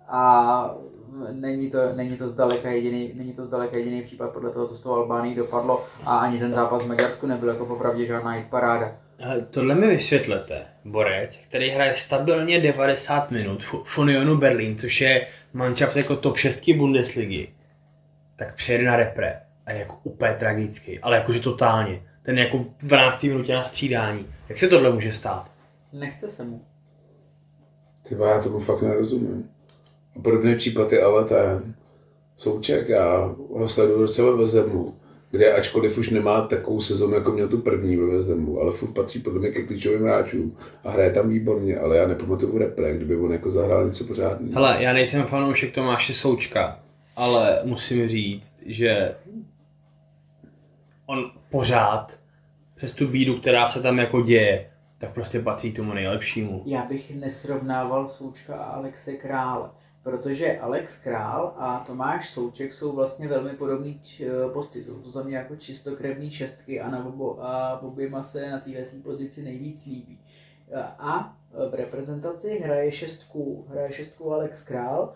A 0.08 0.76
není 1.32 1.72
to, 1.72 1.78
není 1.96 2.18
to 2.18 2.30
zdaleka 2.30 2.70
jediný, 2.70 3.12
není 3.14 3.34
to 3.34 3.46
zdaleka 3.46 3.78
jediný 3.78 4.02
případ, 4.02 4.30
podle 4.34 4.50
toho, 4.50 4.68
co 4.68 4.76
s 4.76 4.80
tou 4.80 4.92
Albánií 4.92 5.36
dopadlo 5.36 5.86
a 6.06 6.18
ani 6.18 6.40
ten 6.40 6.54
zápas 6.54 6.84
v 6.84 6.88
Maďarsku 6.88 7.28
nebyl 7.28 7.50
jako 7.50 7.66
popravdě 7.66 8.06
žádná 8.06 8.32
hit 8.32 8.46
paráda. 8.50 8.92
Ale 9.24 9.42
tohle 9.42 9.76
mi 9.76 9.88
vysvětlete. 9.88 10.66
Borec, 10.86 11.36
který 11.36 11.70
hraje 11.70 11.96
stabilně 11.96 12.62
90 12.62 13.32
minut 13.32 13.64
v 13.64 13.98
Unionu 13.98 14.38
Berlin, 14.38 14.78
což 14.78 15.02
je 15.02 15.28
manšaft 15.54 15.96
jako 15.96 16.16
top 16.16 16.38
6 16.38 16.70
Bundesligy, 16.70 17.48
tak 18.36 18.56
přijede 18.56 18.84
na 18.84 18.96
repre 18.96 19.42
a 19.66 19.72
je 19.72 19.80
jako 19.80 20.00
úplně 20.04 20.34
tragický, 20.40 21.00
ale 21.00 21.18
jakože 21.18 21.40
totálně. 21.40 22.04
Ten 22.24 22.38
je 22.38 22.44
jako 22.44 22.58
v 22.58 22.88
12. 22.88 23.24
minutě 23.24 23.54
na 23.54 23.64
střídání. 23.64 24.26
Jak 24.50 24.58
se 24.58 24.68
tohle 24.68 24.92
může 24.92 25.14
stát? 25.14 25.52
Nechce 25.94 26.30
se 26.30 26.44
mu. 26.44 26.66
Ty 28.04 28.16
já 28.30 28.42
tomu 28.42 28.60
fakt 28.60 28.82
nerozumím. 28.82 29.50
A 30.16 30.20
podobný 30.20 30.56
případ 30.56 30.92
je 30.92 31.04
ale 31.04 31.26
ten 31.26 31.76
Souček, 32.36 32.90
já 32.90 33.36
ho 33.54 33.68
sleduju 33.68 34.00
docela 34.00 34.32
ve 34.32 34.38
Vezemu, 34.38 34.96
kde 35.32 35.54
ačkoliv 35.54 35.98
už 35.98 36.10
nemá 36.10 36.41
takovou 36.41 36.82
sezonu, 36.82 37.13
jako 37.13 37.32
měl 37.32 37.48
tu 37.48 37.58
první 37.58 37.98
ve 37.98 38.06
Vezemu, 38.06 38.60
ale 38.60 38.72
furt 38.72 38.91
patří 38.91 39.20
podle 39.20 39.39
mě 39.39 39.50
ke 39.50 39.63
klíčovým 39.63 40.04
hráčům 40.04 40.58
a 40.84 40.91
hraje 40.91 41.12
tam 41.12 41.30
výborně, 41.30 41.80
ale 41.80 41.98
já 41.98 42.08
nepamatuju 42.08 42.58
repre, 42.58 42.96
kdyby 42.96 43.15
on 43.15 43.32
jako 43.32 43.52
zahrál 43.52 43.86
něco 43.86 44.04
pořádného. 44.04 44.54
Hele, 44.54 44.84
já 44.84 44.94
nejsem 44.94 45.24
fanoušek 45.24 45.74
Tomáše 45.74 46.13
Součka, 46.13 46.80
ale 47.15 47.60
musím 47.63 48.08
říct, 48.08 48.56
že 48.65 49.15
on 51.06 51.32
pořád 51.50 52.20
přes 52.76 52.94
tu 52.94 53.08
bídu, 53.08 53.39
která 53.39 53.67
se 53.67 53.82
tam 53.82 54.00
jako 54.00 54.22
děje, 54.22 54.70
tak 54.98 55.13
prostě 55.13 55.39
patří 55.39 55.72
tomu 55.72 55.94
nejlepšímu. 55.94 56.63
Já 56.65 56.86
bych 56.86 57.15
nesrovnával 57.15 58.10
Součka 58.10 58.56
a 58.56 58.63
Alexe 58.63 59.13
Krále, 59.13 59.70
protože 60.04 60.60
Alex 60.60 61.00
Král 61.00 61.54
a 61.58 61.84
Tomáš 61.88 62.30
Souček 62.30 62.74
jsou 62.74 62.96
vlastně 62.96 63.28
velmi 63.28 63.54
podobný 63.54 64.00
č- 64.04 64.26
posty. 64.54 64.84
Jsou 64.84 65.00
to 65.00 65.12
za 65.12 65.24
mě 65.24 65.38
jako 65.38 65.56
čistokrevný 65.56 66.32
šestky 66.32 66.82
a, 66.82 66.90
na 66.90 67.06
obo, 67.06 67.44
a 67.44 67.82
oběma 67.82 68.24
se 68.24 68.52
na 68.52 68.60
této 68.60 68.96
pozici 69.04 69.44
nejvíc 69.44 69.86
líbí. 69.86 70.20
A 71.00 71.38
v 71.70 71.74
reprezentaci 71.74 72.60
hraje 72.60 72.92
šestku, 72.92 73.66
hraje 73.70 73.92
šestku 73.92 74.34
Alex 74.34 74.64
Král, 74.64 75.14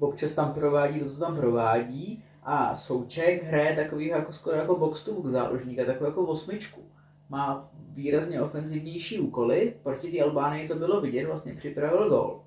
občas 0.00 0.32
tam 0.32 0.54
provádí 0.54 1.00
to, 1.00 1.10
co 1.10 1.20
tam 1.20 1.36
provádí, 1.36 2.24
a 2.42 2.74
Souček 2.74 3.44
hraje 3.44 3.76
takový 3.76 4.06
jako 4.06 4.32
skoro 4.32 4.56
jako 4.56 4.76
box 4.76 5.02
to 5.02 5.12
box 5.12 5.30
záložníka, 5.30 5.84
takovou 5.84 6.10
jako 6.10 6.22
osmičku. 6.22 6.80
má 7.28 7.70
výrazně 7.88 8.42
ofenzivnější 8.42 9.20
úkoly. 9.20 9.74
Proti 9.82 10.10
té 10.10 10.22
Albánii 10.22 10.68
to 10.68 10.74
bylo 10.74 11.00
vidět, 11.00 11.26
vlastně 11.26 11.54
připravil 11.54 12.08
gol. 12.08 12.42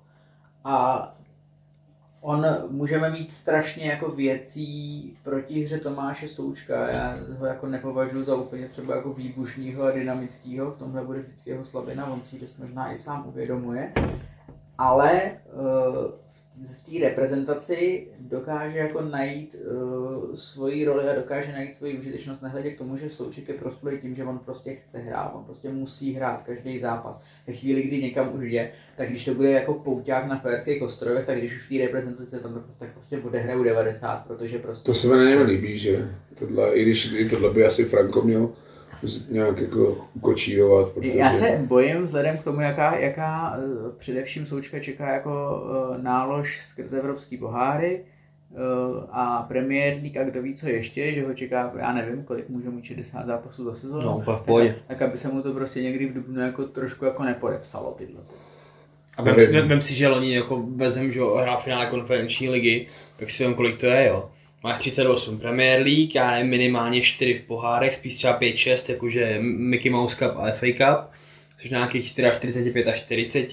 A 0.64 1.16
on 2.20 2.46
můžeme 2.68 3.10
mít 3.10 3.30
strašně 3.30 3.90
jako 3.90 4.10
věcí 4.10 5.16
proti 5.22 5.64
hře 5.64 5.78
Tomáše 5.78 6.28
Součka. 6.28 6.88
Já 6.88 7.16
ho 7.38 7.46
jako 7.46 7.66
nepovažuji 7.66 8.24
za 8.24 8.36
úplně 8.36 8.68
třeba 8.68 8.96
jako 8.96 9.12
výbušního 9.12 9.82
a 9.82 9.90
dynamického. 9.90 10.70
V 10.70 10.76
tomhle 10.76 11.04
bude 11.04 11.18
vždycky 11.18 11.50
jeho 11.50 11.64
slabina, 11.64 12.06
on 12.06 12.22
si 12.22 12.38
to 12.38 12.46
možná 12.58 12.92
i 12.92 12.98
sám 12.98 13.24
uvědomuje. 13.28 13.92
Ale 14.78 15.32
uh, 15.52 16.29
v 16.62 16.82
té 16.82 17.06
reprezentaci 17.08 18.08
dokáže 18.18 18.78
jako 18.78 19.00
najít 19.00 19.56
uh, 19.72 20.34
svoji 20.34 20.84
roli 20.84 21.08
a 21.08 21.14
dokáže 21.14 21.52
najít 21.52 21.76
svoji 21.76 21.98
užitečnost, 21.98 22.42
nehledě 22.42 22.70
k 22.70 22.78
tomu, 22.78 22.96
že 22.96 23.10
Souček 23.10 23.48
je 23.48 23.54
prospělý 23.54 23.98
tím, 23.98 24.14
že 24.14 24.24
on 24.24 24.38
prostě 24.38 24.74
chce 24.74 24.98
hrát, 24.98 25.32
on 25.34 25.44
prostě 25.44 25.68
musí 25.68 26.12
hrát 26.12 26.42
každý 26.42 26.78
zápas. 26.78 27.22
Ve 27.46 27.52
chvíli, 27.52 27.82
kdy 27.82 28.02
někam 28.02 28.34
už 28.34 28.44
je, 28.44 28.72
tak 28.96 29.08
když 29.08 29.24
to 29.24 29.34
bude 29.34 29.50
jako 29.50 29.74
pouťák 29.74 30.26
na 30.26 30.38
Ferských 30.38 30.82
ostrovech, 30.82 31.26
tak 31.26 31.38
když 31.38 31.56
už 31.56 31.66
v 31.66 31.68
té 31.68 31.84
reprezentaci 31.84 32.40
tam 32.40 32.64
tak 32.78 32.92
prostě 32.92 33.18
odehraju 33.18 33.62
90, 33.62 34.26
protože 34.26 34.58
prostě... 34.58 34.86
To 34.86 34.94
se 34.94 35.06
mi 35.08 35.14
nelíbí, 35.16 35.78
že? 35.78 36.08
Tohle, 36.38 36.74
i 36.74 36.82
když 36.82 37.12
i 37.12 37.28
tohle 37.28 37.50
by 37.50 37.66
asi 37.66 37.84
Franko 37.84 38.22
měl 38.22 38.50
nějak 39.30 39.60
jako 39.60 40.08
ukočírovat. 40.14 40.92
Protože... 40.92 41.18
Já 41.18 41.32
se 41.32 41.60
bojím 41.66 42.04
vzhledem 42.04 42.38
k 42.38 42.44
tomu, 42.44 42.60
jaká, 42.60 42.96
jaká 42.96 43.58
eh, 43.58 43.90
především 43.98 44.46
Součka 44.46 44.80
čeká 44.80 45.12
jako 45.12 45.62
uh, 45.90 46.02
nálož 46.02 46.66
skrze 46.66 46.98
evropský 46.98 47.36
poháry 47.36 48.00
uh, 48.50 48.58
a 49.10 49.44
Premier 49.48 49.94
League 50.02 50.18
a 50.18 50.24
kdo 50.24 50.42
ví 50.42 50.54
co 50.54 50.68
ještě, 50.68 51.12
že 51.12 51.26
ho 51.26 51.34
čeká, 51.34 51.72
já 51.78 51.92
nevím, 51.92 52.24
kolik 52.24 52.48
může 52.48 52.70
mít 52.70 52.84
60 52.84 53.26
zápasů 53.26 53.64
za 53.64 53.74
sezónu. 53.74 54.02
No, 54.02 54.22
tak, 54.26 54.42
tak, 54.46 54.76
tak, 54.86 55.02
aby 55.02 55.18
se 55.18 55.28
mu 55.28 55.42
to 55.42 55.52
prostě 55.52 55.82
někdy 55.82 56.06
v 56.06 56.14
Dubnu 56.14 56.40
jako 56.40 56.64
trošku 56.64 57.04
jako 57.04 57.24
nepodepsalo 57.24 57.94
tyhle. 57.98 58.20
A 59.16 59.22
vem 59.22 59.40
si, 59.40 59.60
vem 59.60 59.80
si, 59.80 59.94
že 59.94 60.08
loni 60.08 60.34
jako 60.34 60.62
vezem, 60.76 61.12
že 61.12 61.20
hrá 61.42 61.56
finále 61.56 61.86
konferenční 61.86 62.48
ligy, 62.48 62.86
tak 63.16 63.30
si 63.30 63.46
vím, 63.46 63.54
kolik 63.54 63.80
to 63.80 63.86
je, 63.86 64.06
jo 64.06 64.30
Máš 64.62 64.78
38 64.78 65.38
Premier 65.38 65.82
League, 65.82 66.14
já 66.14 66.30
nevím, 66.30 66.50
minimálně 66.50 67.00
4 67.00 67.38
v 67.38 67.46
pohárech, 67.46 67.96
spíš 67.96 68.14
třeba 68.14 68.40
5-6, 68.40 68.92
jakože 68.92 69.38
Mickey 69.40 69.92
Mouse 69.92 70.16
Cup 70.16 70.36
a 70.36 70.52
FA 70.52 70.66
Cup, 70.66 71.10
což 71.58 71.70
nějakých 71.70 72.06
45 72.06 72.86
až 72.86 73.00
40, 73.00 73.48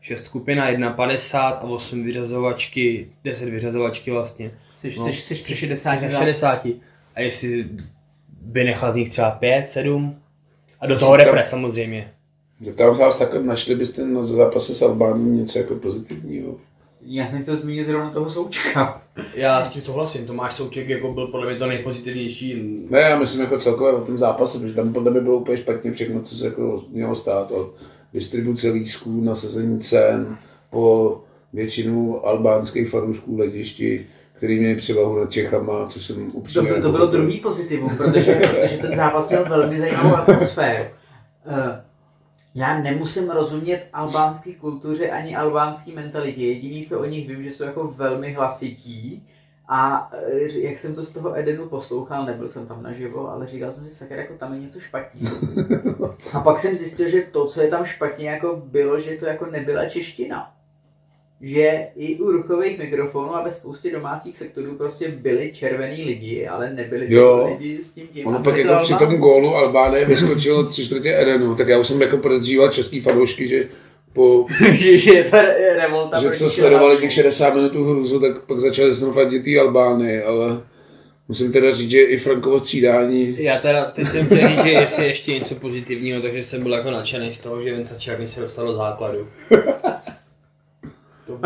6 0.00 0.24
skupina, 0.24 0.72
1,50 0.72 1.38
a 1.38 1.62
8 1.62 2.04
vyřazovačky, 2.04 3.08
10 3.24 3.48
vyřazovačky 3.48 4.10
vlastně. 4.10 4.50
Jsi, 4.80 4.94
no, 4.98 5.06
jsi, 5.06 5.12
jsi, 5.12 5.36
jsi 5.36 5.56
60, 5.56 6.10
60. 6.10 6.66
A 7.14 7.20
jestli 7.20 7.68
by 8.40 8.64
nechal 8.64 8.92
z 8.92 8.96
nich 8.96 9.08
třeba 9.08 9.30
5, 9.30 9.70
7 9.70 10.16
a 10.80 10.86
do 10.86 10.98
toho 10.98 11.16
repre 11.16 11.44
samozřejmě. 11.44 12.10
Zeptám 12.60 12.94
se 12.94 13.00
vás 13.00 13.18
takhle, 13.18 13.42
našli 13.42 13.74
byste 13.74 14.04
na 14.04 14.22
zápase 14.22 14.74
s 14.74 14.82
Albánií 14.82 15.30
něco 15.30 15.58
jako 15.58 15.74
pozitivního? 15.74 16.56
Já 17.08 17.28
jsem 17.28 17.44
to 17.44 17.56
zmínil 17.56 17.84
zrovna 17.84 18.10
toho 18.10 18.30
Součka. 18.30 19.02
Já 19.34 19.64
s 19.64 19.70
tím 19.70 19.82
souhlasím, 19.82 20.26
Tomáš 20.26 20.54
Souček 20.54 20.88
jako 20.88 21.12
byl 21.12 21.26
podle 21.26 21.46
mě 21.46 21.56
to 21.56 21.66
nejpozitivnější. 21.66 22.62
Ne, 22.90 23.00
já 23.00 23.18
myslím 23.18 23.40
jako 23.40 23.58
celkově 23.58 23.92
o 23.92 24.04
tom 24.04 24.18
zápase, 24.18 24.58
protože 24.58 24.74
tam 24.74 24.92
podle 24.92 25.10
mě 25.10 25.20
bylo 25.20 25.36
úplně 25.36 25.56
špatně 25.56 25.92
všechno, 25.92 26.20
co 26.20 26.36
se 26.36 26.44
jako 26.44 26.84
mělo 26.90 27.14
stát. 27.14 27.50
Od 27.50 27.74
distribuce 28.12 28.70
lísků, 28.70 29.20
nasazení 29.20 29.78
cen, 29.80 30.36
po 30.70 31.20
většinu 31.52 32.26
albánských 32.26 32.90
fanoušků 32.90 33.38
letišti, 33.38 34.06
který 34.32 34.58
měli 34.58 34.76
převahu 34.76 35.18
nad 35.18 35.32
Čechama, 35.32 35.86
což 35.86 36.06
jsem 36.06 36.30
upřímně... 36.32 36.72
To, 36.72 36.82
to 36.82 36.92
bylo 36.92 37.06
druhý 37.06 37.40
pozitivum, 37.40 37.96
protože, 37.96 38.34
protože 38.34 38.78
ten 38.80 38.96
zápas 38.96 39.28
měl 39.28 39.44
velmi 39.44 39.78
zajímavou 39.78 40.16
atmosféru. 40.16 40.84
Já 42.56 42.78
nemusím 42.78 43.30
rozumět 43.30 43.86
albánské 43.92 44.54
kultuře 44.54 45.10
ani 45.10 45.36
albánské 45.36 45.92
mentalitě. 45.92 46.46
Jediný, 46.46 46.86
co 46.86 47.00
o 47.00 47.04
nich 47.04 47.28
vím, 47.28 47.42
že 47.42 47.50
jsou 47.50 47.64
jako 47.64 47.88
velmi 47.88 48.32
hlasití. 48.32 49.28
A 49.68 50.10
eh, 50.12 50.58
jak 50.58 50.78
jsem 50.78 50.94
to 50.94 51.04
z 51.04 51.10
toho 51.10 51.38
Edenu 51.38 51.68
poslouchal, 51.68 52.24
nebyl 52.24 52.48
jsem 52.48 52.66
tam 52.66 52.82
naživo, 52.82 53.30
ale 53.30 53.46
říkal 53.46 53.72
jsem 53.72 53.84
si, 53.84 53.90
sakra, 53.90 54.16
jako 54.16 54.34
tam 54.34 54.54
je 54.54 54.60
něco 54.60 54.80
špatně. 54.80 55.30
A 56.32 56.40
pak 56.40 56.58
jsem 56.58 56.76
zjistil, 56.76 57.08
že 57.08 57.22
to, 57.22 57.46
co 57.46 57.60
je 57.60 57.68
tam 57.68 57.84
špatně, 57.84 58.30
jako 58.30 58.62
bylo, 58.64 59.00
že 59.00 59.16
to 59.16 59.26
jako 59.26 59.46
nebyla 59.46 59.88
čeština 59.88 60.55
že 61.40 61.86
i 61.96 62.16
u 62.16 62.30
ruchových 62.30 62.78
mikrofonů 62.78 63.36
a 63.36 63.42
ve 63.42 63.52
spoustě 63.52 63.92
domácích 63.92 64.38
sektorů 64.38 64.74
prostě 64.74 65.08
byli 65.08 65.52
červený 65.52 66.04
lidi, 66.04 66.46
ale 66.46 66.72
nebyli 66.72 67.14
jo. 67.14 67.56
lidi 67.58 67.82
s 67.82 67.90
tím 67.90 68.06
tím. 68.06 68.26
Ono 68.26 68.42
pak 68.42 68.56
jako 68.56 68.74
při 68.82 68.94
tom 68.94 69.16
gólu 69.16 69.54
Albánie 69.54 70.04
vyskočilo 70.04 70.64
tři 70.64 70.84
čtvrtě 70.84 71.20
Edenu, 71.20 71.54
tak 71.54 71.68
já 71.68 71.78
už 71.78 71.86
jsem 71.86 72.02
jako 72.02 72.16
podezříval 72.16 72.68
český 72.68 73.00
fanoušky, 73.00 73.48
že 73.48 73.64
po... 74.12 74.46
že, 74.78 74.98
že 74.98 75.12
je 75.12 75.24
to 75.24 75.36
revolta. 75.76 76.22
Že 76.22 76.30
co 76.30 76.50
sledovali 76.50 76.96
těch 76.96 77.12
60 77.12 77.54
minut 77.54 77.74
hruzu, 77.74 78.20
tak 78.20 78.42
pak 78.42 78.60
začali 78.60 78.94
znovu 78.94 79.12
fandit 79.12 79.44
tý 79.44 79.58
Albány, 79.58 80.22
ale 80.22 80.60
musím 81.28 81.52
teda 81.52 81.74
říct, 81.74 81.90
že 81.90 82.00
i 82.00 82.16
Frankovo 82.16 82.60
střídání... 82.60 83.36
Já 83.38 83.58
teda 83.58 83.84
teď 83.84 84.08
jsem 84.08 84.26
chtěl 84.26 84.48
říct, 84.48 84.62
že 84.62 84.70
jestli 84.70 85.06
ještě 85.06 85.38
něco 85.38 85.54
pozitivního, 85.54 86.22
takže 86.22 86.44
jsem 86.44 86.62
byl 86.62 86.72
jako 86.72 86.90
nadšený 86.90 87.34
z 87.34 87.40
toho, 87.40 87.62
že 87.62 87.74
Vinca 87.74 87.94
Černý 87.98 88.28
se 88.28 88.40
dostal 88.40 88.66
do 88.66 88.74
základu. 88.74 89.28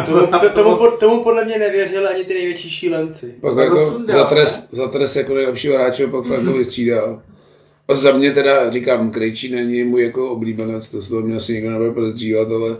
To, 0.07 0.27
to, 0.27 0.39
to, 0.41 0.51
tomu, 0.51 0.77
tomu, 1.01 1.23
podle 1.23 1.45
mě 1.45 1.59
nevěřili 1.59 2.07
ani 2.07 2.25
ty 2.25 2.35
největší 2.35 2.71
šílenci. 2.71 3.35
Pak 3.41 3.57
jako 3.57 4.03
za 4.13 4.25
trest, 4.25 4.69
za 4.71 4.89
trest 4.89 5.17
jako 5.17 5.35
nejlepšího 5.35 5.75
hráče 5.75 6.07
pak 6.07 6.25
Frankovi 6.25 6.65
střídal. 6.65 7.23
A 7.89 7.95
za 7.95 8.13
mě 8.13 8.31
teda 8.33 8.71
říkám, 8.71 9.11
Krejčí 9.11 9.53
není 9.53 9.85
můj 9.85 10.03
jako 10.03 10.31
oblíbenec, 10.31 10.89
to 10.89 11.03
se 11.03 11.11
to 11.11 11.21
mě 11.21 11.37
asi 11.37 11.53
někdo 11.53 11.71
nebude 11.71 11.91
podezřívat, 11.91 12.49
ale 12.51 12.77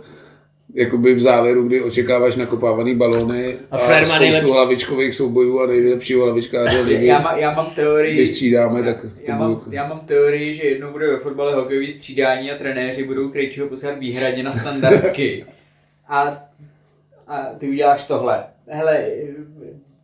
jakoby 0.73 1.13
v 1.13 1.19
závěru, 1.19 1.63
kdy 1.63 1.81
očekáváš 1.81 2.35
nakopávaný 2.35 2.95
balony 2.95 3.55
a, 3.71 3.77
a 3.77 3.79
spoustu 3.79 4.19
nejlep... 4.19 4.43
hlavičkových 4.43 5.15
soubojů 5.15 5.59
a 5.59 5.67
nejlepšího 5.67 6.25
hlavičkáře 6.25 6.81
ligy, 6.81 7.05
já, 7.05 7.19
má, 7.19 7.37
já 7.37 7.51
mám 7.51 7.65
teorii, 7.75 8.13
když 8.13 8.29
střídáme, 8.29 8.83
tak 8.83 9.05
já, 9.27 9.37
mám, 9.37 9.53
budu... 9.53 9.63
já 9.71 9.87
mám 9.87 9.99
teorii, 9.99 10.53
že 10.53 10.63
jednou 10.63 10.91
bude 10.91 11.07
ve 11.07 11.17
fotbale 11.17 11.55
hokejový 11.55 11.91
střídání 11.91 12.51
a 12.51 12.57
trenéři 12.57 13.03
budou 13.03 13.29
Krejčího 13.29 13.67
posílat 13.67 13.99
výhradně 13.99 14.43
na 14.43 14.53
standardky. 14.53 15.45
A 16.07 16.43
a 17.31 17.55
ty 17.57 17.69
uděláš 17.69 18.07
tohle. 18.07 18.43
Hele, 18.67 19.05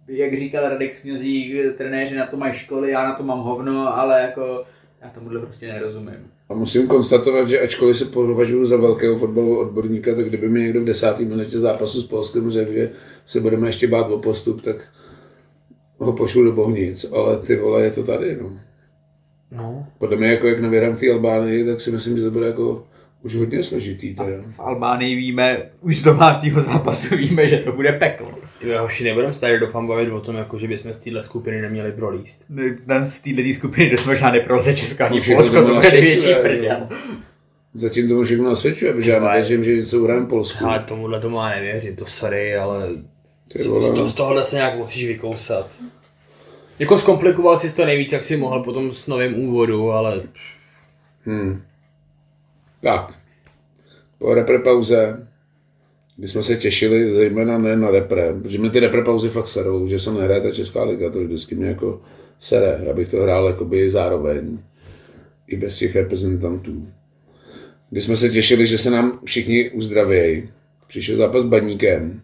jak 0.08 0.38
říkal 0.38 0.70
Radek 0.70 0.96
Sňozík, 0.96 1.56
trenéři 1.78 2.16
na 2.16 2.26
to 2.26 2.38
mají 2.38 2.54
školy, 2.54 2.92
já 2.92 3.04
na 3.04 3.16
to 3.16 3.24
mám 3.24 3.40
hovno, 3.40 3.98
ale 4.00 4.22
jako 4.22 4.64
já 5.02 5.10
tomuhle 5.10 5.40
prostě 5.40 5.68
nerozumím. 5.68 6.32
A 6.50 6.54
musím 6.54 6.88
konstatovat, 6.88 7.50
že 7.50 7.60
ačkoliv 7.60 7.98
se 7.98 8.06
považuji 8.06 8.66
za 8.66 8.78
velkého 8.78 9.16
fotbalového 9.16 9.60
odborníka, 9.60 10.16
tak 10.16 10.26
kdyby 10.26 10.50
mi 10.50 10.60
někdo 10.60 10.82
v 10.82 10.86
desátý 10.86 11.26
minutě 11.26 11.60
zápasu 11.60 12.02
s 12.02 12.08
Polskem 12.08 12.52
řekl, 12.52 12.74
že 12.74 12.90
se 13.26 13.42
budeme 13.42 13.68
ještě 13.68 13.88
bát 13.88 14.12
o 14.12 14.20
postup, 14.20 14.62
tak 14.62 14.88
ho 15.98 16.14
pošlu 16.14 16.44
do 16.44 16.52
bohnic, 16.52 17.12
ale 17.12 17.38
ty 17.40 17.56
vole, 17.56 17.84
je 17.84 17.92
to 17.92 18.04
tady, 18.04 18.38
no. 18.42 18.60
No. 19.52 19.88
Podle 19.98 20.18
mě, 20.18 20.28
jako 20.28 20.48
jak 20.48 20.60
navěrám 20.60 20.96
v 20.96 21.00
té 21.00 21.12
Albánii, 21.12 21.66
tak 21.66 21.82
si 21.82 21.92
myslím, 21.92 22.18
že 22.18 22.24
to 22.24 22.32
bude 22.32 22.48
jako 22.48 22.88
už 23.24 23.36
hodně 23.36 23.64
složitý 23.64 24.16
teda. 24.16 24.38
v 24.56 24.60
Albánii 24.60 25.16
víme, 25.16 25.62
už 25.82 25.98
z 25.98 26.04
domácího 26.04 26.62
zápasu 26.62 27.18
víme, 27.18 27.48
že 27.48 27.58
to 27.58 27.72
bude 27.72 27.92
peklo. 27.92 28.32
Ty 28.60 28.74
hoši, 28.74 29.04
nebudeme 29.04 29.34
se 29.34 29.42
tady 29.42 29.60
doufám 29.60 29.88
bavit 29.88 30.12
o 30.12 30.22
tom, 30.22 30.36
jako, 30.36 30.60
že 30.60 30.68
bychom 30.68 30.94
z 30.94 30.98
téhle 30.98 31.24
skupiny 31.24 31.62
neměli 31.62 31.92
prolíst. 31.92 32.46
Ne, 32.50 33.06
z 33.06 33.22
téhle 33.22 33.54
skupiny 33.54 33.90
dost 33.90 34.06
možná 34.06 34.32
neproleze 34.32 34.76
Česka 34.76 35.06
ani 35.06 35.22
Polsko, 35.22 35.56
to 35.56 35.76
bude 35.76 35.92
největší 35.92 36.34
prdel. 36.42 36.90
Zatím 37.74 38.08
tomu 38.08 38.24
všechno 38.24 38.50
nasvědčuje, 38.50 38.94
protože 38.94 39.12
já 39.12 39.20
nevěřím, 39.20 39.64
že 39.64 39.76
něco 39.76 40.00
uhrajeme 40.00 40.26
Polsku. 40.26 40.66
Ale 40.66 40.84
tomuhle 40.88 41.20
tomu 41.20 41.38
já 41.38 41.50
nevěřím, 41.50 41.96
to 41.96 42.06
sorry, 42.06 42.56
ale 42.56 42.90
z, 43.56 43.94
to, 43.94 44.10
z 44.10 44.14
tohohle 44.14 44.46
se 44.46 44.56
nějak 44.56 44.78
musíš 44.78 45.08
vykousat. 45.08 45.70
Jako 46.80 46.98
zkomplikoval 46.98 47.58
si 47.58 47.76
to 47.76 47.86
nejvíc, 47.86 48.12
jak 48.12 48.24
si 48.24 48.38
mohl 48.38 48.64
potom 48.64 48.94
s 48.94 49.08
novým 49.08 49.40
úvodu, 49.40 49.92
ale... 49.92 50.22
Hmm. 51.26 51.62
Tak, 52.82 53.14
po 54.20 54.34
repre 54.34 54.60
pauze, 54.60 55.28
kdy 56.18 56.28
jsme 56.28 56.44
se 56.44 56.56
těšili 56.56 57.14
zejména 57.14 57.58
ne 57.58 57.76
na 57.76 57.92
repre, 57.92 58.34
protože 58.34 58.60
mi 58.60 58.70
ty 58.70 58.80
repre 58.80 59.04
pauzy 59.04 59.30
fakt 59.30 59.48
serou, 59.48 59.88
že 59.88 60.00
se 60.00 60.12
nehraje 60.12 60.42
ta 60.42 60.52
Česká 60.52 60.84
liga, 60.84 61.10
to 61.10 61.24
vždycky 61.24 61.56
mě 61.56 61.68
jako 61.68 62.02
sere, 62.40 62.80
já 62.84 62.94
bych 62.94 63.12
to 63.12 63.18
hrál 63.18 63.48
jakoby 63.48 63.92
zároveň, 63.92 64.60
i 65.48 65.58
bez 65.58 65.78
těch 65.78 65.96
reprezentantů. 65.96 66.88
Kdy 67.90 68.02
jsme 68.02 68.18
se 68.18 68.30
těšili, 68.30 68.68
že 68.68 68.78
se 68.78 68.90
nám 68.90 69.20
všichni 69.26 69.70
uzdravějí. 69.70 70.50
Přišel 70.88 71.18
zápas 71.18 71.44
s 71.44 71.48
baníkem. 71.48 72.22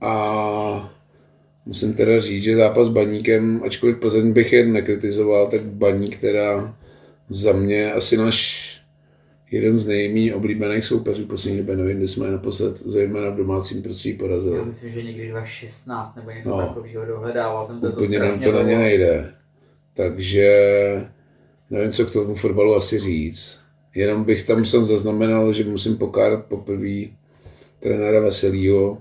A 0.00 0.94
musím 1.66 1.94
teda 1.94 2.20
říct, 2.20 2.44
že 2.44 2.56
zápas 2.56 2.86
s 2.86 2.90
baníkem, 2.90 3.62
ačkoliv 3.64 3.96
Plzeň 3.96 4.32
bych 4.32 4.52
je 4.52 4.66
nekritizoval, 4.66 5.46
tak 5.46 5.62
baník 5.62 6.18
teda 6.18 6.74
za 7.28 7.52
mě 7.52 7.92
asi 7.92 8.16
náš 8.16 8.72
jeden 9.52 9.78
z 9.78 9.86
nejméně 9.86 10.34
oblíbených 10.34 10.84
soupeřů 10.84 11.26
poslední 11.26 11.58
době, 11.58 11.76
nevím, 11.76 11.98
kdy 11.98 12.08
jsme 12.08 12.30
naposled, 12.30 12.82
zejména 12.86 13.30
v 13.30 13.36
domácím 13.36 13.82
prostředí 13.82 14.18
porazili. 14.18 14.56
Já 14.56 14.64
myslím, 14.64 14.92
že 14.92 15.02
někdy 15.02 15.28
2016 15.30 16.16
nebo 16.16 16.30
něco 16.30 16.48
no, 16.48 16.66
takového 16.66 17.06
dohledával 17.06 17.64
jsem 17.64 17.80
to. 17.80 17.86
Úplně 17.86 18.18
nám 18.18 18.40
to 18.40 18.52
na 18.52 18.62
ně 18.62 18.78
nejde. 18.78 19.32
Takže 19.94 20.50
nevím, 21.70 21.92
co 21.92 22.06
k 22.06 22.12
tomu 22.12 22.34
fotbalu 22.34 22.74
asi 22.74 22.98
říct. 22.98 23.60
Jenom 23.94 24.24
bych 24.24 24.44
tam 24.44 24.64
jsem 24.64 24.84
zaznamenal, 24.84 25.52
že 25.52 25.64
musím 25.64 25.96
pokárat 25.96 26.46
poprvé 26.46 27.04
trenéra 27.80 28.20
Veselýho, 28.20 28.98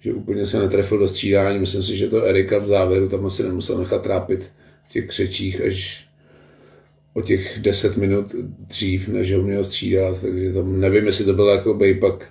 že 0.00 0.14
úplně 0.14 0.46
se 0.46 0.58
netrefil 0.58 0.98
do 0.98 1.08
střídání. 1.08 1.58
Myslím 1.58 1.82
si, 1.82 1.96
že 1.96 2.08
to 2.08 2.24
Erika 2.24 2.58
v 2.58 2.66
závěru 2.66 3.08
tam 3.08 3.26
asi 3.26 3.42
nemusel 3.42 3.78
nechat 3.78 4.02
trápit 4.02 4.52
v 4.88 4.92
těch 4.92 5.06
křečích 5.06 5.60
až 5.60 6.09
o 7.14 7.22
těch 7.22 7.58
10 7.60 7.96
minut 7.96 8.34
dřív, 8.58 9.08
než 9.08 9.34
ho 9.34 9.42
měl 9.42 9.64
střídat, 9.64 10.20
takže 10.20 10.52
tam 10.52 10.80
nevím, 10.80 11.06
jestli 11.06 11.24
to 11.24 11.32
bylo 11.32 11.50
jako 11.50 11.74
bejpak 11.74 12.28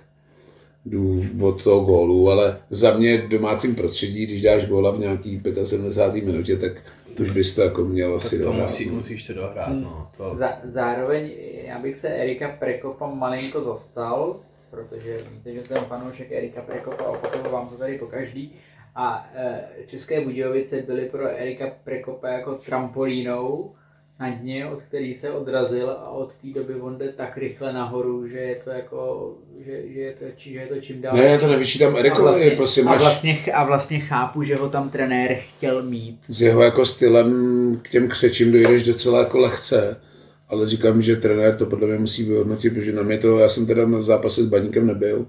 důvod 0.86 1.64
toho 1.64 1.80
gólu, 1.80 2.30
ale 2.30 2.58
za 2.70 2.96
mě 2.96 3.18
v 3.18 3.28
domácím 3.28 3.74
prostředí, 3.74 4.26
když 4.26 4.42
dáš 4.42 4.66
góla 4.66 4.90
v 4.90 4.98
nějaký 4.98 5.42
75. 5.62 6.24
minutě, 6.24 6.56
tak 6.56 6.72
to 7.14 7.22
už 7.22 7.30
bys 7.30 7.54
to 7.54 7.62
jako 7.62 7.84
měl 7.84 8.14
asi 8.14 8.38
to 8.38 8.44
dohrát. 8.44 8.62
musí, 8.62 8.86
no. 8.86 8.94
musíš 8.94 9.26
to 9.26 9.34
dohrát, 9.34 9.72
no. 9.72 10.10
To... 10.16 10.30
Zá, 10.34 10.60
zároveň 10.64 11.30
já 11.64 11.78
bych 11.78 11.96
se 11.96 12.08
Erika 12.08 12.48
Prekopa 12.48 13.06
malinko 13.06 13.62
zastal, 13.62 14.40
protože 14.70 15.18
víte, 15.32 15.52
že 15.52 15.64
jsem 15.64 15.76
fanoušek 15.76 16.32
Erika 16.32 16.62
Prekopa, 16.62 17.04
opakovám 17.04 17.68
to 17.68 17.76
tady 17.76 17.98
po 17.98 18.06
každý. 18.06 18.52
A 18.94 19.30
e, 19.34 19.60
České 19.86 20.20
Budějovice 20.20 20.82
byly 20.82 21.08
pro 21.08 21.28
Erika 21.28 21.72
Prekopa 21.84 22.28
jako 22.28 22.54
trampolínou 22.54 23.72
na 24.20 24.30
dně, 24.30 24.66
od 24.66 24.82
který 24.82 25.14
se 25.14 25.30
odrazil 25.30 25.90
a 25.90 26.08
od 26.08 26.32
té 26.32 26.48
doby 26.54 26.74
on 26.74 26.98
jde 26.98 27.08
tak 27.08 27.38
rychle 27.38 27.72
nahoru, 27.72 28.26
že 28.26 28.38
je 28.38 28.56
to 28.64 28.70
jako, 28.70 29.32
že, 29.66 29.92
že, 29.92 30.00
je, 30.00 30.12
to, 30.12 30.24
že 30.36 30.58
je 30.58 30.66
to 30.66 30.80
čím 30.80 31.00
dál. 31.00 31.16
Ne, 31.16 31.24
já 31.24 31.38
to 31.38 31.46
nevyčítám 31.46 31.96
a 31.96 31.98
Erikovi, 31.98 32.22
vlastně, 32.22 32.50
prostě 32.50 32.80
a, 32.80 32.84
máš 32.84 33.00
vlastně, 33.00 33.38
a 33.54 33.64
vlastně 33.64 34.00
chápu, 34.00 34.42
že 34.42 34.56
ho 34.56 34.68
tam 34.68 34.90
trenér 34.90 35.38
chtěl 35.56 35.82
mít. 35.82 36.18
s 36.28 36.42
jeho 36.42 36.62
jako 36.62 36.86
stylem 36.86 37.80
k 37.82 37.88
těm 37.88 38.08
křečím 38.08 38.52
dojdeš 38.52 38.82
docela 38.82 39.18
jako 39.18 39.38
lehce, 39.38 40.00
ale 40.48 40.68
říkám, 40.68 41.02
že 41.02 41.16
trenér 41.16 41.56
to 41.56 41.66
podle 41.66 41.88
mě 41.88 41.98
musí 41.98 42.24
vyhodnotit, 42.24 42.74
protože 42.74 42.92
na 42.92 43.02
mě 43.02 43.18
to, 43.18 43.38
já 43.38 43.48
jsem 43.48 43.66
teda 43.66 43.86
na 43.86 44.02
zápase 44.02 44.42
s 44.42 44.46
Baníkem 44.46 44.86
nebyl, 44.86 45.26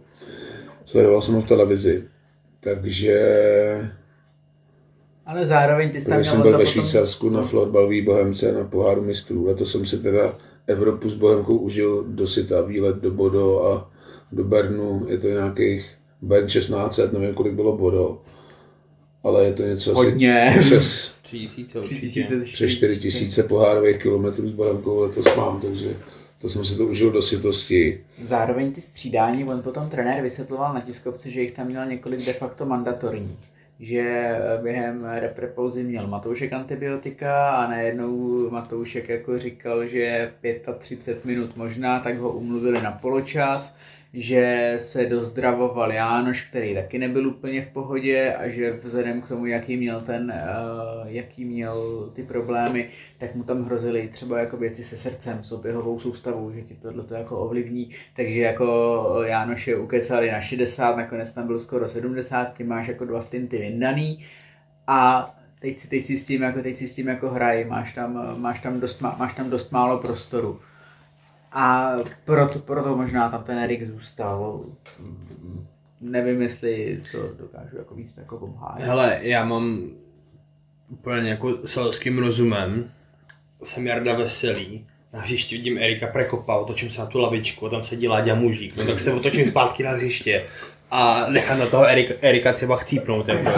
sledoval 0.86 1.22
jsem 1.22 1.36
ho 1.36 1.42
v 1.42 1.48
televizi, 1.48 2.04
takže 2.60 3.22
Ale 5.32 5.46
zároveň 5.46 5.90
ty 5.92 6.02
jsi 6.02 6.10
tam 6.10 6.18
Protože 6.18 6.30
jsem 6.30 6.42
byl 6.42 6.52
ve 6.52 6.58
potom- 6.58 6.72
Švýcarsku 6.84 7.30
na 7.30 7.44
florbalový 7.44 8.02
Bohemce 8.02 8.52
na 8.52 8.64
poháru 8.64 9.02
mistrů. 9.02 9.46
Letos 9.46 9.72
jsem 9.72 9.86
si 9.86 9.98
teda 9.98 10.36
Evropu 10.68 11.10
s 11.10 11.14
Bohemkou 11.14 11.58
užil 11.58 12.04
do 12.08 12.28
Sita, 12.28 12.62
výlet 12.62 12.96
do 12.96 13.12
Bodo 13.12 13.64
a 13.66 13.92
do 14.32 14.44
Bernu. 14.44 15.06
Je 15.10 15.18
to 15.18 15.28
nějakých 15.28 15.86
Bern 16.22 16.48
1600, 16.48 17.14
nevím 17.14 17.34
kolik 17.34 17.54
bylo 17.54 17.78
Bodo. 17.78 18.22
Ale 19.24 19.44
je 19.46 19.54
to 19.54 19.64
něco 19.64 19.94
Hodně. 19.94 20.46
asi 20.48 20.60
přes, 20.60 21.12
Tři 21.22 21.40
tisíce 21.40 21.70
Tři 21.70 21.80
určitě. 21.80 22.02
tisíce, 22.08 22.42
přes 22.54 22.72
4000 22.72 23.44
pohárových 23.44 23.98
kilometrů 24.02 24.48
s 24.48 24.52
Bohemkou 24.52 25.00
letos 25.00 25.36
mám, 25.36 25.60
takže 25.62 25.90
to 26.42 26.50
jsem 26.50 26.66
si 26.66 26.78
to 26.78 26.86
užil 26.86 27.12
do 27.12 27.22
sitosti. 27.22 28.04
Zároveň 28.24 28.72
ty 28.72 28.82
střídání, 28.82 29.46
on 29.46 29.62
potom 29.62 29.90
trenér 29.90 30.24
vysvětloval 30.24 30.74
na 30.74 30.82
tiskovce, 30.82 31.30
že 31.30 31.42
jich 31.42 31.52
tam 31.52 31.68
měl 31.68 31.86
několik 31.86 32.26
de 32.26 32.34
facto 32.34 32.66
mandatorních. 32.66 33.38
Že 33.82 34.36
během 34.62 35.06
reprepauzy 35.06 35.84
měl 35.84 36.08
Matoušek 36.08 36.54
antibiotika 36.54 37.50
a 37.50 37.68
najednou 37.68 38.50
Matoušek 38.50 39.10
jako 39.10 39.40
říkal, 39.40 39.88
že 39.88 40.34
35 40.80 41.26
minut 41.26 41.58
možná, 41.58 42.00
tak 42.00 42.18
ho 42.18 42.32
umluvili 42.32 42.82
na 42.82 42.92
poločas, 42.92 43.76
že 44.14 44.74
se 44.78 45.06
dozdravoval 45.06 45.92
Jánoš, 45.92 46.50
který 46.50 46.76
taky 46.76 47.00
nebyl 47.00 47.28
úplně 47.28 47.62
v 47.62 47.70
pohodě 47.70 48.34
a 48.34 48.50
že 48.50 48.80
vzhledem 48.84 49.22
k 49.22 49.28
tomu, 49.28 49.46
jaký 49.46 49.78
měl 49.78 50.02
ten, 50.02 50.32
eh, 50.32 50.44
jaký 51.04 51.46
měl 51.46 52.10
ty 52.14 52.24
problémy, 52.24 52.90
tak 53.18 53.36
mu 53.36 53.44
tam 53.44 53.64
hrozily 53.64 54.10
třeba 54.14 54.40
jako 54.40 54.58
věci 54.58 54.84
se 54.84 54.98
srdcem, 54.98 55.44
s 55.44 55.52
oběhovou 55.52 56.00
soustavou, 56.00 56.52
že 56.52 56.62
ti 56.62 56.76
tohle 56.82 57.04
to 57.04 57.14
jako 57.14 57.38
ovlivní, 57.38 57.92
takže 58.16 58.42
jako 58.42 59.24
Jánoše 59.26 59.76
ukecali 59.76 60.32
na 60.32 60.42
60, 60.42 60.96
nakonec 60.98 61.32
tam 61.32 61.48
byl 61.48 61.60
skoro 61.60 61.90
70, 61.90 62.54
ty 62.54 62.64
máš 62.64 62.88
jako 62.88 63.06
dva 63.06 63.22
stinty 63.22 63.58
vyndaný 63.58 64.26
a 64.88 65.34
teď 65.60 65.80
si, 65.80 65.90
teď 65.90 66.06
si 66.06 66.18
s 66.18 66.26
tím 66.28 66.42
jako, 66.42 66.62
teď 66.62 66.76
si 66.76 66.88
s 66.88 66.96
tím 66.96 67.08
jako 67.08 67.30
hraj, 67.30 67.66
máš 67.66 67.94
tam, 67.94 68.42
máš 68.42 68.62
tam, 68.62 68.80
dost, 68.80 69.02
má- 69.02 69.16
máš 69.20 69.34
tam 69.34 69.50
dost 69.50 69.72
málo 69.72 69.98
prostoru. 69.98 70.60
A 71.52 71.96
proto, 72.26 72.60
proto 72.60 72.96
možná 72.96 73.30
tam 73.30 73.44
ten 73.44 73.58
Erik 73.58 73.88
zůstal. 73.88 74.62
Nevím, 76.02 76.42
jestli 76.42 77.02
to 77.12 77.18
dokážu 77.40 77.78
jako 77.78 77.96
víc 77.96 78.18
jako 78.18 78.38
pomáhat. 78.38 78.80
Hele, 78.82 79.20
já 79.22 79.46
mám 79.46 79.82
úplně 80.90 81.30
jako 81.30 81.68
selským 81.68 82.20
rozumem. 82.20 82.92
Jsem 83.64 83.88
Jarda 83.88 84.16
Veselý. 84.16 84.88
Na 85.14 85.20
hřišti 85.20 85.58
vidím 85.58 85.78
Erika 85.78 86.08
Prekopa, 86.08 86.56
otočím 86.56 86.90
se 86.90 87.02
na 87.02 87.06
tu 87.08 87.20
lavičku 87.20 87.66
a 87.66 87.70
tam 87.70 87.84
sedí 87.84 88.08
Láďa 88.08 88.36
Mužík. 88.36 88.78
No 88.78 88.86
tak 88.86 89.00
se 89.00 89.14
otočím 89.14 89.46
zpátky 89.46 89.84
na 89.84 89.92
hřiště 89.92 90.46
a 90.92 91.26
nechám 91.30 91.60
na 91.60 91.66
toho 91.66 91.86
Erika, 91.86 92.14
Erika 92.22 92.54
třeba 92.54 92.78
chcípnout. 92.78 93.28
Jako. 93.28 93.50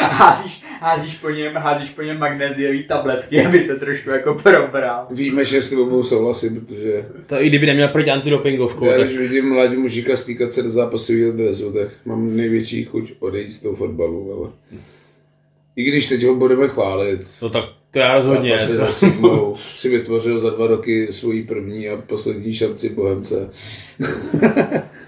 házíš, 0.00 0.62
házíš, 0.82 1.14
po 1.14 1.30
něm, 1.30 1.54
házíš 1.54 1.90
po 1.90 2.02
něm 2.02 2.18
magnéziový 2.18 2.82
tabletky, 2.82 3.44
aby 3.44 3.64
se 3.64 3.76
trošku 3.76 4.10
jako 4.10 4.34
probral. 4.34 5.06
Víme, 5.10 5.44
že 5.44 5.62
s 5.62 5.70
tebou 5.70 5.90
budu 5.90 6.04
souhlasit, 6.04 6.52
protože 6.66 7.06
To 7.26 7.42
i 7.42 7.48
kdyby 7.48 7.66
neměl 7.66 7.88
proti 7.88 8.10
antidopingovkou, 8.10 8.86
já, 8.86 8.96
tak 8.96 9.06
když 9.06 9.18
vidím 9.18 9.48
mladí 9.48 9.76
mužíka 9.76 10.16
stýkat 10.16 10.52
se 10.52 10.62
do 10.62 10.70
zápasového 10.70 11.32
dresu, 11.32 11.72
tak 11.72 11.88
mám 12.04 12.36
největší 12.36 12.84
chuť 12.84 13.12
odejít 13.18 13.52
z 13.52 13.60
toho 13.60 13.76
fotbalu, 13.76 14.34
ale 14.38 14.78
i 15.76 15.84
když 15.84 16.06
teď 16.06 16.24
ho 16.24 16.34
budeme 16.34 16.68
chválit, 16.68 17.20
no 17.42 17.50
tak 17.50 17.64
to 17.90 17.98
já 17.98 18.14
rozhodně. 18.14 18.50
zápasy 18.50 18.76
za 18.76 18.86
Sigmou 18.86 19.54
si 19.76 19.88
vytvořil 19.88 20.38
za 20.38 20.50
dva 20.50 20.66
roky 20.66 21.12
svoji 21.12 21.42
první 21.42 21.88
a 21.88 21.96
poslední 21.96 22.54
šanci 22.54 22.88
Bohemce. 22.88 23.50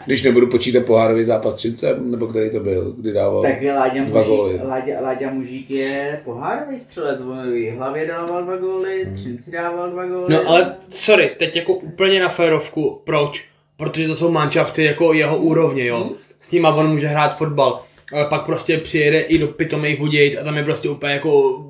Když 0.07 0.23
nebudu 0.23 0.47
počítat 0.47 0.87
pohárový 0.87 1.25
zápas 1.25 1.55
30, 1.55 1.99
nebo 2.01 2.27
který 2.27 2.51
to 2.51 2.61
byl, 2.61 2.95
kdy 2.99 3.13
dával 3.13 3.43
Tak 3.43 3.63
Láďa 3.63 4.05
dva 4.05 4.23
góly. 4.23 4.53
Mužík, 4.53 4.69
Láďa, 4.69 5.01
Láďa 5.01 5.31
Mužík 5.31 5.71
je 5.71 6.21
pohárový 6.25 6.79
střelec, 6.79 7.21
on 7.21 7.53
v 7.53 7.71
hlavě 7.71 8.07
dával 8.07 8.45
dva 8.45 8.57
góly, 8.57 9.07
Třinci 9.15 9.51
dával 9.51 9.91
dva 9.91 10.07
góly. 10.07 10.25
No 10.29 10.49
ale 10.49 10.77
sorry, 10.89 11.31
teď 11.39 11.57
jako 11.57 11.75
úplně 11.75 12.21
na 12.21 12.29
férovku, 12.29 13.01
proč? 13.05 13.45
Protože 13.77 14.09
to 14.09 14.15
jsou 14.15 14.31
manšafty 14.31 14.85
jako 14.85 15.13
jeho 15.13 15.39
úrovně, 15.39 15.87
jo. 15.87 16.11
S 16.41 16.51
nima 16.51 16.75
on 16.75 16.91
může 16.91 17.07
hrát 17.07 17.37
fotbal, 17.37 17.83
ale 18.13 18.25
pak 18.25 18.45
prostě 18.45 18.79
přijede 18.79 19.21
i 19.21 19.39
do 19.39 19.47
pitomých 19.47 19.99
Budějic 19.99 20.37
a 20.37 20.45
tam 20.45 20.57
je 20.57 20.65
prostě 20.65 20.89
úplně 20.89 21.13
jako 21.13 21.63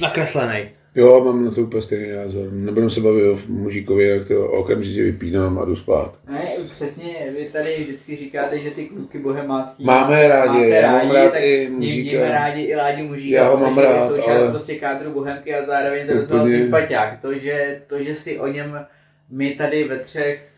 nakreslený. 0.00 0.68
Jo, 0.94 1.24
mám 1.24 1.44
na 1.44 1.50
to 1.50 1.60
úplně 1.62 1.82
stejný 1.82 2.12
názor. 2.12 2.52
Nebudeme 2.52 2.90
se 2.90 3.00
bavit 3.00 3.28
o 3.30 3.38
mužíkovi, 3.48 4.08
jak 4.08 4.28
to 4.28 4.46
okamžitě 4.50 5.02
vypínám 5.02 5.58
a 5.58 5.64
jdu 5.64 5.76
spát. 5.76 6.18
Ne, 6.30 6.42
přesně, 6.72 7.14
vy 7.38 7.44
tady 7.44 7.76
vždycky 7.78 8.16
říkáte, 8.16 8.58
že 8.58 8.70
ty 8.70 8.84
kluky 8.86 9.18
bohemácký 9.18 9.84
Máme 9.84 10.28
rádi, 10.28 10.48
máte 10.58 10.68
já 10.68 10.92
mám 10.92 11.10
rád 11.10 11.32
tak 11.32 11.42
i 11.42 11.68
Mužíka. 11.70 12.02
Mějme 12.10 12.28
rádi 12.28 12.62
i 12.62 12.76
Ládi 12.76 13.02
Mužíka, 13.02 13.36
Já 13.36 13.48
ho 13.50 13.56
mám 13.56 13.78
rád, 13.78 14.08
součást 14.08 14.42
ale- 14.42 14.50
prostě 14.50 14.74
kádru 14.74 15.10
Bohemky 15.12 15.54
a 15.54 15.62
zároveň 15.62 16.06
to 16.06 16.12
Úplně. 16.36 16.58
sympatiák. 16.58 17.20
To 17.22 17.38
že, 17.38 17.82
to, 17.86 18.02
že 18.02 18.14
si 18.14 18.38
o 18.38 18.46
něm 18.46 18.86
my 19.30 19.50
tady 19.50 19.84
ve 19.84 19.98
třech 19.98 20.48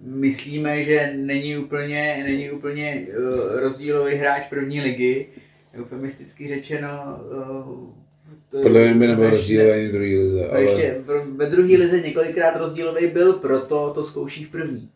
myslíme, 0.00 0.82
že 0.82 1.12
není 1.16 1.56
úplně, 1.56 2.22
není 2.26 2.50
úplně 2.50 3.06
uh, 3.18 3.60
rozdílový 3.60 4.14
hráč 4.14 4.46
první 4.48 4.80
ligy, 4.80 5.26
eufemisticky 5.74 6.48
řečeno, 6.48 7.18
to- 7.30 8.07
Podle 8.50 8.80
mě 8.80 8.94
by 8.94 9.06
nebyl 9.06 9.30
rozdíl 9.30 9.72
ani 9.72 9.88
v 9.88 9.92
druhé 9.92 10.06
lize, 10.06 10.48
ale 10.48 10.62
ještě 10.62 11.00
ve 11.36 11.46
druhé 11.46 11.76
lize 11.76 12.00
několikrát 12.00 12.56
rozdílový 12.56 13.06
byl, 13.06 13.32
proto 13.32 13.92
to 13.94 14.04
zkouší 14.04 14.44
v 14.44 14.50
první. 14.50 14.88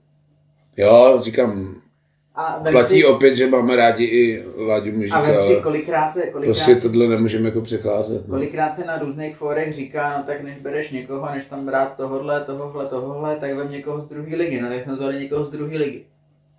jo, 0.77 1.19
říkám, 1.23 1.77
A 2.35 2.63
platí 2.71 3.01
si, 3.01 3.05
opět, 3.05 3.37
že 3.37 3.47
máme 3.47 3.77
rádi 3.77 4.05
i 4.05 4.45
Láďu 4.57 4.93
Mužíka, 4.93 5.17
a 5.17 5.37
si, 5.37 5.57
kolikrát 5.57 6.09
se, 6.09 6.27
kolikrát, 6.27 6.55
prostě 6.55 6.77
se, 6.77 6.83
tohle 6.83 7.09
nemůžeme 7.09 7.49
jako 7.49 7.61
přecházet. 7.61 8.29
No. 8.29 8.35
kolikrát 8.35 8.77
se 8.77 8.85
na 8.85 8.99
různých 8.99 9.37
fórech 9.37 9.75
říká, 9.75 10.19
no 10.19 10.25
tak 10.25 10.43
než 10.43 10.61
bereš 10.61 10.91
někoho, 10.91 11.29
než 11.35 11.45
tam 11.45 11.67
brát 11.67 11.97
tohohle, 11.97 12.41
tohohle, 12.41 12.87
tohohle, 12.87 13.37
tak 13.37 13.57
vem 13.57 13.71
někoho 13.71 14.01
z 14.01 14.09
druhé 14.09 14.37
ligy. 14.37 14.61
No 14.61 14.69
tak 14.69 14.83
jsme 14.83 14.95
vzali 14.95 15.19
někoho 15.19 15.45
z 15.45 15.51
druhé 15.51 15.79
ligy. 15.79 16.05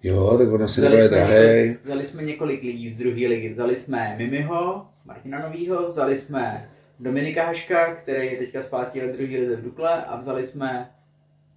Jo, 0.04 0.36
tak 0.38 0.52
on 0.52 0.64
asi 0.64 0.82
Vzali 0.82 0.98
nebude 0.98 1.20
několik, 1.20 1.86
vzali 1.86 2.06
jsme 2.06 2.24
několik 2.24 2.62
lidí 2.62 2.89
z 2.89 2.98
druhé 2.98 3.28
ligy. 3.28 3.50
Vzali 3.50 3.76
jsme 3.76 4.16
Mimiho, 4.18 4.86
Martina 5.06 5.39
Novýho, 5.39 5.88
vzali 5.88 6.16
jsme 6.16 6.70
Dominika 7.04 7.45
Haška, 7.45 7.95
který 7.95 8.32
je 8.32 8.38
teďka 8.38 8.62
zpátky 8.62 8.99
ve 8.99 9.08
druhé 9.08 9.39
lize 9.39 9.56
v 9.56 9.64
Dukle 9.64 10.06
a 10.06 10.18
vzali 10.18 10.43
jsme 10.43 10.89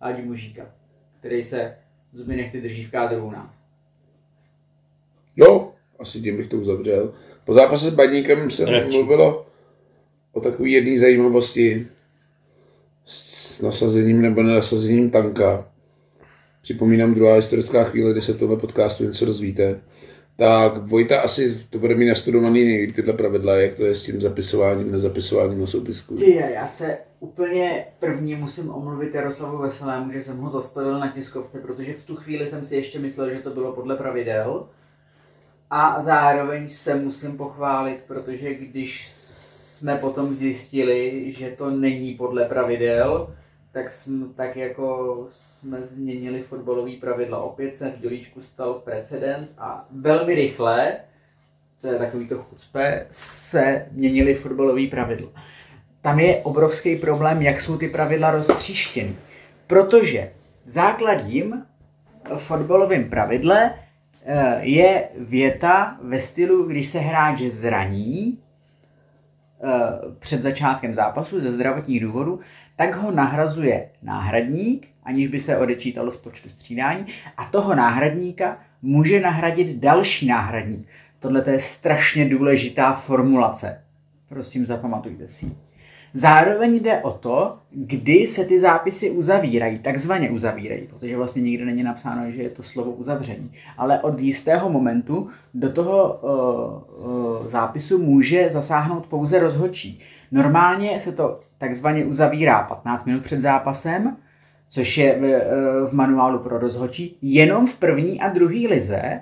Adi 0.00 0.22
Mužíka, 0.22 0.66
který 1.20 1.42
se 1.42 1.76
zuby 2.12 2.36
nechty 2.36 2.60
drží 2.60 2.84
v 2.84 2.90
kádru 2.90 3.26
u 3.26 3.30
nás. 3.30 3.62
Jo, 5.36 5.72
asi 5.98 6.20
tím 6.20 6.36
bych 6.36 6.48
to 6.48 6.56
uzavřel. 6.56 7.14
Po 7.44 7.54
zápase 7.54 7.90
s 7.90 7.94
Baníkem 7.94 8.50
se 8.50 8.64
Radši. 8.64 8.90
mluvilo 8.90 9.46
o 10.32 10.40
takové 10.40 10.68
jedné 10.68 10.98
zajímavosti 10.98 11.86
s 13.04 13.62
nasazením 13.62 14.22
nebo 14.22 14.42
nenasazením 14.42 15.10
tanka. 15.10 15.68
Připomínám 16.62 17.14
druhá 17.14 17.34
historická 17.34 17.84
chvíle, 17.84 18.12
kdy 18.12 18.22
se 18.22 18.32
v 18.32 18.38
tomhle 18.38 18.56
podcastu 18.56 19.04
něco 19.04 19.26
dozvíte. 19.26 19.80
Tak 20.36 20.76
Vojta 20.76 21.20
asi 21.20 21.66
to 21.70 21.78
bude 21.78 21.94
mít 21.94 22.08
nastudovaný 22.08 22.64
nejlíp 22.64 22.94
tyhle 22.94 23.12
pravidla, 23.12 23.56
jak 23.56 23.74
to 23.74 23.84
je 23.84 23.94
s 23.94 24.02
tím 24.02 24.20
zapisováním, 24.20 24.92
nezapisováním 24.92 25.60
na 25.60 25.66
soupisku. 25.66 26.16
Ty, 26.16 26.34
já 26.34 26.66
se 26.66 26.98
úplně 27.20 27.86
první 27.98 28.34
musím 28.34 28.70
omluvit 28.70 29.14
Jaroslavu 29.14 29.58
Veselému, 29.58 30.12
že 30.12 30.22
jsem 30.22 30.38
ho 30.38 30.48
zastavil 30.48 30.98
na 30.98 31.08
tiskovce, 31.08 31.58
protože 31.58 31.92
v 31.92 32.04
tu 32.04 32.16
chvíli 32.16 32.46
jsem 32.46 32.64
si 32.64 32.76
ještě 32.76 32.98
myslel, 32.98 33.30
že 33.30 33.38
to 33.38 33.50
bylo 33.50 33.72
podle 33.72 33.96
pravidel. 33.96 34.68
A 35.70 36.02
zároveň 36.02 36.68
se 36.68 36.94
musím 36.94 37.36
pochválit, 37.36 37.98
protože 38.06 38.54
když 38.54 39.10
jsme 39.16 39.96
potom 39.96 40.34
zjistili, 40.34 41.32
že 41.32 41.54
to 41.58 41.70
není 41.70 42.14
podle 42.14 42.44
pravidel, 42.44 43.34
tak, 43.76 43.90
jsme, 43.90 44.26
tak 44.34 44.56
jako 44.56 45.24
jsme 45.28 45.82
změnili 45.82 46.42
fotbalový 46.42 46.96
pravidla. 46.96 47.42
Opět 47.42 47.74
se 47.74 47.90
v 47.90 48.00
dělíčku 48.00 48.42
stal 48.42 48.74
precedens 48.74 49.54
a 49.58 49.86
velmi 49.90 50.34
rychle, 50.34 50.96
to 51.80 51.88
je 51.88 51.98
takový 51.98 52.28
to 52.28 52.38
chucpe, 52.38 53.06
se 53.10 53.86
měnili 53.92 54.34
fotbalový 54.34 54.86
pravidla. 54.86 55.28
Tam 56.00 56.20
je 56.20 56.36
obrovský 56.42 56.96
problém, 56.96 57.42
jak 57.42 57.60
jsou 57.60 57.78
ty 57.78 57.88
pravidla 57.88 58.30
roztříštěny. 58.30 59.16
Protože 59.66 60.32
základním 60.66 61.66
fotbalovým 62.38 63.10
pravidle 63.10 63.74
eh, 64.24 64.58
je 64.60 65.08
věta 65.18 65.98
ve 66.02 66.20
stylu, 66.20 66.66
když 66.66 66.88
se 66.88 66.98
hráč 66.98 67.40
zraní 67.40 68.38
eh, 68.38 69.68
před 70.18 70.42
začátkem 70.42 70.94
zápasu 70.94 71.40
ze 71.40 71.50
zdravotních 71.50 72.00
důvodů, 72.00 72.40
tak 72.76 72.96
ho 72.96 73.10
nahrazuje 73.10 73.88
náhradník, 74.02 74.88
aniž 75.04 75.28
by 75.28 75.40
se 75.40 75.56
odečítalo 75.56 76.10
z 76.10 76.16
počtu 76.16 76.48
střídání, 76.48 77.06
a 77.36 77.44
toho 77.44 77.74
náhradníka 77.74 78.58
může 78.82 79.20
nahradit 79.20 79.76
další 79.76 80.26
náhradník. 80.26 80.86
Tohle 81.18 81.44
je 81.50 81.60
strašně 81.60 82.28
důležitá 82.28 82.92
formulace. 82.92 83.82
Prosím, 84.28 84.66
zapamatujte 84.66 85.26
si. 85.26 85.52
Zároveň 86.12 86.74
jde 86.74 86.98
o 87.00 87.10
to, 87.10 87.58
kdy 87.70 88.26
se 88.26 88.44
ty 88.44 88.60
zápisy 88.60 89.10
uzavírají, 89.10 89.78
takzvaně 89.78 90.30
uzavírají, 90.30 90.86
protože 90.86 91.16
vlastně 91.16 91.42
nikde 91.42 91.64
není 91.64 91.82
napsáno, 91.82 92.30
že 92.30 92.42
je 92.42 92.50
to 92.50 92.62
slovo 92.62 92.90
uzavření. 92.90 93.52
Ale 93.78 94.00
od 94.00 94.20
jistého 94.20 94.70
momentu 94.70 95.28
do 95.54 95.72
toho 95.72 96.20
uh, 96.22 97.40
uh, 97.40 97.46
zápisu 97.46 97.98
může 97.98 98.50
zasáhnout 98.50 99.06
pouze 99.06 99.38
rozhodčí. 99.38 100.00
Normálně 100.32 101.00
se 101.00 101.12
to 101.12 101.40
takzvaně 101.58 102.04
uzavírá 102.04 102.62
15 102.62 103.04
minut 103.04 103.22
před 103.22 103.40
zápasem, 103.40 104.16
což 104.68 104.98
je 104.98 105.18
v, 105.20 105.24
eh, 105.24 105.40
v 105.86 105.92
manuálu 105.92 106.38
pro 106.38 106.58
rozhodčí. 106.58 107.18
Jenom 107.22 107.66
v 107.66 107.78
první 107.78 108.20
a 108.20 108.28
druhé 108.28 108.68
lize 108.68 109.20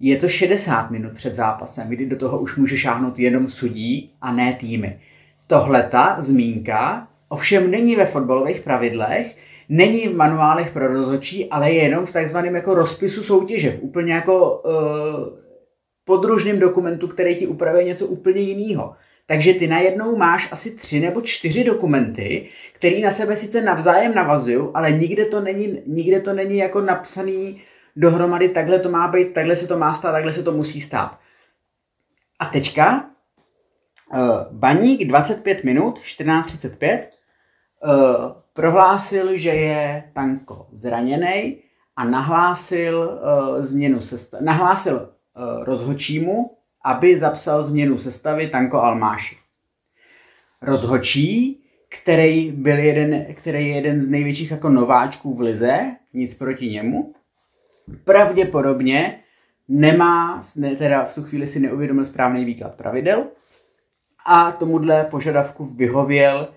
je 0.00 0.16
to 0.16 0.28
60 0.28 0.90
minut 0.90 1.12
před 1.12 1.34
zápasem, 1.34 1.88
kdy 1.88 2.06
do 2.06 2.16
toho 2.16 2.38
už 2.38 2.56
může 2.56 2.76
šáhnout 2.76 3.18
jenom 3.18 3.48
sudí 3.48 4.12
a 4.20 4.32
ne 4.32 4.56
týmy. 4.60 5.00
Tohle 5.46 5.82
ta 5.82 6.16
zmínka 6.18 7.08
ovšem 7.28 7.70
není 7.70 7.96
ve 7.96 8.06
fotbalových 8.06 8.60
pravidlech, 8.60 9.36
není 9.68 10.08
v 10.08 10.16
manuálech 10.16 10.70
pro 10.70 10.92
rozhodčí, 10.92 11.50
ale 11.50 11.72
je 11.72 11.82
jenom 11.82 12.06
v 12.06 12.12
takzvaném 12.12 12.54
jako 12.54 12.74
rozpisu 12.74 13.22
soutěže, 13.22 13.70
v 13.70 13.82
úplně 13.82 14.12
jako 14.12 14.58
uh, 14.58 14.72
podružným 16.04 16.58
dokumentu, 16.58 17.08
který 17.08 17.36
ti 17.36 17.46
upravuje 17.46 17.84
něco 17.84 18.06
úplně 18.06 18.40
jiného. 18.40 18.94
Takže 19.26 19.54
ty 19.54 19.66
najednou 19.66 20.16
máš 20.16 20.52
asi 20.52 20.76
tři 20.76 21.00
nebo 21.00 21.20
čtyři 21.20 21.64
dokumenty, 21.64 22.48
které 22.72 23.00
na 23.00 23.10
sebe 23.10 23.36
sice 23.36 23.60
navzájem 23.60 24.14
navazují, 24.14 24.68
ale 24.74 24.92
nikde 24.92 25.24
to 25.24 25.40
není, 25.40 25.82
nikde 25.86 26.20
to 26.20 26.32
není 26.32 26.56
jako 26.56 26.80
napsaný 26.80 27.62
dohromady, 27.96 28.48
takhle 28.48 28.78
to 28.78 28.90
má 28.90 29.08
být, 29.08 29.34
takhle 29.34 29.56
se 29.56 29.66
to 29.66 29.78
má 29.78 29.94
stát, 29.94 30.12
takhle 30.12 30.32
se 30.32 30.42
to 30.42 30.52
musí 30.52 30.80
stát. 30.80 31.18
A 32.38 32.46
teďka 32.46 33.10
uh, 34.14 34.18
Baník 34.50 35.08
25 35.08 35.64
minut, 35.64 35.98
14.35, 35.98 37.06
uh, 37.84 38.32
prohlásil, 38.52 39.36
že 39.36 39.50
je 39.50 40.10
Tanko 40.14 40.66
zraněný 40.72 41.62
a 41.96 42.04
nahlásil 42.04 42.98
uh, 42.98 43.62
změnu 43.62 43.98
sesta- 43.98 44.38
nahlásil 44.40 45.08
rozhočímu, 45.64 46.50
aby 46.84 47.18
zapsal 47.18 47.62
změnu 47.62 47.98
sestavy 47.98 48.48
Tanko 48.48 48.80
Almáši. 48.80 49.36
Rozhočí, 50.62 51.62
který, 51.88 52.52
byl 52.52 52.78
jeden, 52.78 53.26
který 53.34 53.68
je 53.68 53.74
jeden 53.74 54.00
z 54.00 54.08
největších 54.08 54.50
jako 54.50 54.68
nováčků 54.68 55.34
v 55.34 55.40
lize, 55.40 55.96
nic 56.12 56.34
proti 56.34 56.70
němu, 56.70 57.14
pravděpodobně 58.04 59.18
nemá, 59.68 60.42
ne, 60.56 60.76
teda 60.76 61.04
v 61.04 61.14
tu 61.14 61.22
chvíli 61.22 61.46
si 61.46 61.60
neuvědomil 61.60 62.04
správný 62.04 62.44
výklad 62.44 62.74
pravidel 62.74 63.24
a 64.26 64.52
tomuhle 64.52 65.04
požadavku 65.04 65.64
vyhověl, 65.64 66.48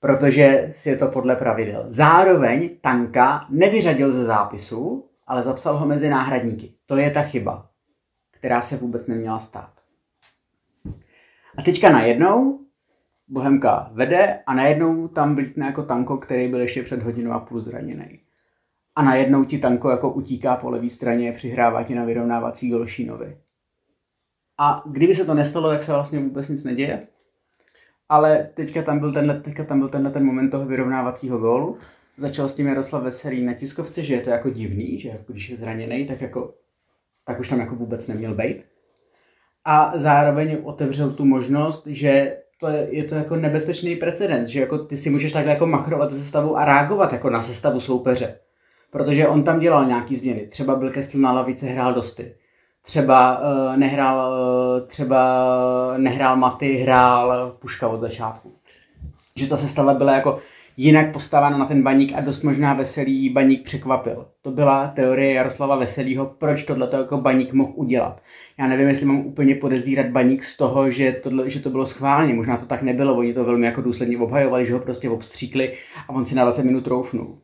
protože 0.00 0.72
si 0.76 0.88
je 0.88 0.96
to 0.96 1.08
podle 1.08 1.36
pravidel. 1.36 1.84
Zároveň 1.86 2.70
Tanka 2.80 3.46
nevyřadil 3.50 4.12
ze 4.12 4.24
zápisu, 4.24 5.08
ale 5.26 5.42
zapsal 5.42 5.76
ho 5.76 5.86
mezi 5.86 6.10
náhradníky. 6.10 6.74
To 6.86 6.96
je 6.96 7.10
ta 7.10 7.22
chyba 7.22 7.69
která 8.40 8.62
se 8.62 8.76
vůbec 8.76 9.08
neměla 9.08 9.40
stát. 9.40 9.72
A 11.56 11.62
teďka 11.62 11.92
najednou 11.92 12.60
Bohemka 13.28 13.90
vede 13.92 14.42
a 14.46 14.54
najednou 14.54 15.08
tam 15.08 15.34
vlítne 15.34 15.66
jako 15.66 15.82
tanko, 15.82 16.16
který 16.16 16.48
byl 16.48 16.60
ještě 16.60 16.82
před 16.82 17.02
hodinou 17.02 17.32
a 17.32 17.40
půl 17.40 17.60
zraněný. 17.60 18.20
A 18.96 19.02
najednou 19.02 19.44
ti 19.44 19.58
tanko 19.58 19.90
jako 19.90 20.12
utíká 20.12 20.56
po 20.56 20.70
levé 20.70 20.90
straně, 20.90 21.32
přihrává 21.32 21.82
ti 21.82 21.94
na 21.94 22.04
vyrovnávací 22.04 22.70
gol 22.70 22.86
Šínovi. 22.86 23.38
A 24.58 24.82
kdyby 24.86 25.14
se 25.14 25.24
to 25.24 25.34
nestalo, 25.34 25.68
tak 25.68 25.82
se 25.82 25.92
vlastně 25.92 26.18
vůbec 26.18 26.48
nic 26.48 26.64
neděje. 26.64 27.06
Ale 28.08 28.50
teďka 28.54 28.82
tam 28.82 28.98
byl 28.98 29.12
tenhle, 29.12 29.40
teďka 29.40 29.64
tam 29.64 29.78
byl 29.78 29.88
tenhle 29.88 30.10
ten 30.10 30.24
moment 30.24 30.50
toho 30.50 30.66
vyrovnávacího 30.66 31.38
gólu. 31.38 31.78
Začal 32.16 32.48
s 32.48 32.54
tím 32.54 32.66
Jaroslav 32.66 33.02
Veselý 33.02 33.44
na 33.44 33.54
tiskovce, 33.54 34.02
že 34.02 34.14
je 34.14 34.20
to 34.20 34.30
jako 34.30 34.50
divný, 34.50 35.00
že 35.00 35.08
jako 35.08 35.32
když 35.32 35.50
je 35.50 35.56
zraněný, 35.56 36.06
tak 36.06 36.20
jako 36.20 36.54
tak 37.30 37.40
už 37.40 37.48
tam 37.48 37.60
jako 37.60 37.74
vůbec 37.74 38.08
neměl 38.08 38.34
být. 38.34 38.66
A 39.64 39.92
zároveň 39.94 40.58
otevřel 40.62 41.10
tu 41.10 41.24
možnost, 41.24 41.82
že 41.86 42.36
to 42.60 42.68
je, 42.68 42.88
je 42.90 43.04
to 43.04 43.14
jako 43.14 43.36
nebezpečný 43.36 43.96
precedens, 43.96 44.48
že 44.48 44.60
jako 44.60 44.78
ty 44.78 44.96
si 44.96 45.10
můžeš 45.10 45.32
takhle 45.32 45.52
jako 45.52 45.66
machrovat 45.66 46.12
se 46.12 46.18
sestavu 46.18 46.58
a 46.58 46.64
reagovat 46.64 47.12
jako 47.12 47.30
na 47.30 47.42
sestavu 47.42 47.80
soupeře. 47.80 48.38
Protože 48.90 49.28
on 49.28 49.42
tam 49.42 49.60
dělal 49.60 49.86
nějaký 49.86 50.16
změny. 50.16 50.46
Třeba 50.46 50.76
byl 50.76 50.90
Kestl 50.90 51.18
na 51.18 51.32
lavice, 51.32 51.66
hrál 51.66 51.94
dosty. 51.94 52.34
Třeba 52.82 53.38
uh, 53.38 53.76
nehrál, 53.76 54.32
uh, 54.32 54.88
třeba 54.88 55.18
nehrál 55.96 56.36
Maty, 56.36 56.74
hrál 56.74 57.56
Puška 57.58 57.88
od 57.88 58.00
začátku. 58.00 58.52
Že 59.36 59.46
ta 59.46 59.56
sestava 59.56 59.94
byla 59.94 60.14
jako 60.14 60.38
jinak 60.80 61.12
postavená 61.12 61.58
na 61.58 61.66
ten 61.66 61.82
baník 61.82 62.12
a 62.16 62.20
dost 62.20 62.42
možná 62.42 62.74
veselý 62.74 63.28
baník 63.28 63.64
překvapil. 63.64 64.26
To 64.42 64.50
byla 64.50 64.92
teorie 64.96 65.34
Jaroslava 65.34 65.76
Veselýho, 65.76 66.26
proč 66.38 66.64
tohle 66.64 66.88
jako 66.92 67.16
baník 67.16 67.52
mohl 67.52 67.72
udělat. 67.74 68.22
Já 68.58 68.66
nevím, 68.66 68.88
jestli 68.88 69.06
mám 69.06 69.18
úplně 69.18 69.54
podezírat 69.54 70.06
baník 70.06 70.44
z 70.44 70.56
toho, 70.56 70.90
že, 70.90 71.12
tohle, 71.12 71.50
že 71.50 71.60
to 71.60 71.70
bylo 71.70 71.86
schválně, 71.86 72.34
možná 72.34 72.56
to 72.56 72.66
tak 72.66 72.82
nebylo, 72.82 73.16
oni 73.16 73.34
to 73.34 73.44
velmi 73.44 73.66
jako 73.66 73.80
důsledně 73.80 74.18
obhajovali, 74.18 74.66
že 74.66 74.72
ho 74.72 74.78
prostě 74.78 75.10
obstříkli 75.10 75.72
a 76.08 76.10
on 76.10 76.26
si 76.26 76.34
na 76.34 76.44
20 76.44 76.64
minut 76.64 76.84
troufnul. 76.84 77.26
Uh, 77.26 77.38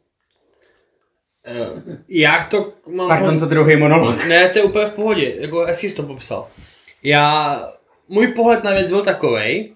jak 2.08 2.48
to 2.48 2.72
mám... 2.88 3.08
Pardon 3.08 3.38
za 3.38 3.46
druhý 3.46 3.76
monolog. 3.76 4.26
Ne, 4.26 4.48
to 4.48 4.58
je 4.58 4.64
úplně 4.64 4.86
v 4.86 4.92
pohodě, 4.92 5.34
jako 5.40 5.64
hezky 5.64 5.90
jsi 5.90 5.96
to 5.96 6.02
popsal. 6.02 6.48
Já, 7.02 7.56
můj 8.08 8.28
pohled 8.28 8.64
na 8.64 8.70
věc 8.70 8.90
byl 8.90 9.02
takovej, 9.02 9.74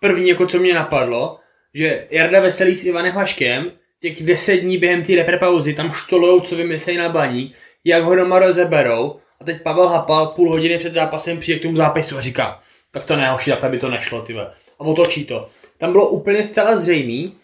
první 0.00 0.28
jako 0.28 0.46
co 0.46 0.58
mě 0.58 0.74
napadlo, 0.74 1.38
že 1.76 2.06
Jarda 2.10 2.40
Veselý 2.40 2.76
s 2.76 2.84
Ivanem 2.84 3.14
Haškem 3.14 3.72
těch 4.00 4.22
deset 4.22 4.56
dní 4.56 4.78
během 4.78 5.02
té 5.02 5.14
reprepauzy 5.14 5.74
tam 5.74 5.92
štolujou, 5.92 6.40
co 6.40 6.56
vymyslejí 6.56 6.98
na 6.98 7.08
baní, 7.08 7.52
jak 7.84 8.02
ho 8.02 8.16
doma 8.16 8.38
rozeberou 8.38 9.16
a 9.40 9.44
teď 9.44 9.62
Pavel 9.62 9.88
Hapal 9.88 10.26
půl 10.26 10.50
hodiny 10.50 10.78
před 10.78 10.94
zápasem 10.94 11.40
přijde 11.40 11.58
k 11.58 11.62
tomu 11.62 11.76
zápisu 11.76 12.16
a 12.16 12.20
říká, 12.20 12.62
tak 12.90 13.04
to 13.04 13.16
nehoší, 13.16 13.50
takhle 13.50 13.68
by 13.68 13.78
to 13.78 13.88
nešlo, 13.88 14.22
tyve. 14.22 14.46
A 14.78 14.80
otočí 14.80 15.24
to. 15.24 15.48
Tam 15.78 15.92
bylo 15.92 16.08
úplně 16.08 16.42
zcela 16.42 16.76
zřejmý, 16.76 17.36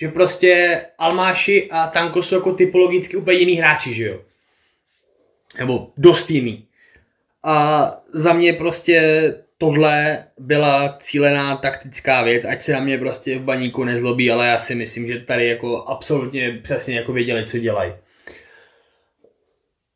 že 0.00 0.08
prostě 0.08 0.80
Almáši 0.98 1.68
a 1.70 1.86
Tanko 1.86 2.22
jsou 2.22 2.34
jako 2.34 2.52
typologicky 2.52 3.16
úplně 3.16 3.38
jiný 3.38 3.54
hráči, 3.54 3.94
že 3.94 4.04
jo? 4.04 4.20
Nebo 5.58 5.90
dost 5.96 6.30
jiný. 6.30 6.66
A 7.44 7.90
za 8.12 8.32
mě 8.32 8.52
prostě 8.52 9.34
tohle 9.62 10.24
byla 10.38 10.96
cílená 10.98 11.56
taktická 11.56 12.22
věc, 12.22 12.44
ať 12.44 12.62
se 12.62 12.72
na 12.72 12.80
mě 12.80 12.98
prostě 12.98 13.38
v 13.38 13.42
baníku 13.42 13.84
nezlobí, 13.84 14.30
ale 14.30 14.46
já 14.46 14.58
si 14.58 14.74
myslím, 14.74 15.06
že 15.06 15.20
tady 15.20 15.48
jako 15.48 15.84
absolutně 15.84 16.60
přesně 16.62 16.96
jako 16.96 17.12
věděli, 17.12 17.46
co 17.46 17.58
dělají. 17.58 17.92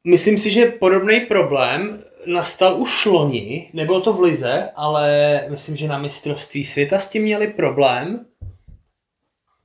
Myslím 0.07 0.39
si, 0.39 0.51
že 0.51 0.67
podobný 0.67 1.21
problém 1.21 2.05
nastal 2.27 2.81
už 2.81 3.07
loni, 3.07 3.71
nebylo 3.73 4.01
to 4.01 4.13
v 4.13 4.21
Lize, 4.21 4.71
ale 4.77 5.41
myslím, 5.49 5.77
že 5.77 5.89
na 5.89 5.99
mistrovství 5.99 6.65
světa 6.65 6.99
s 6.99 7.09
tím 7.09 7.23
měli 7.23 7.47
problém. 7.47 8.27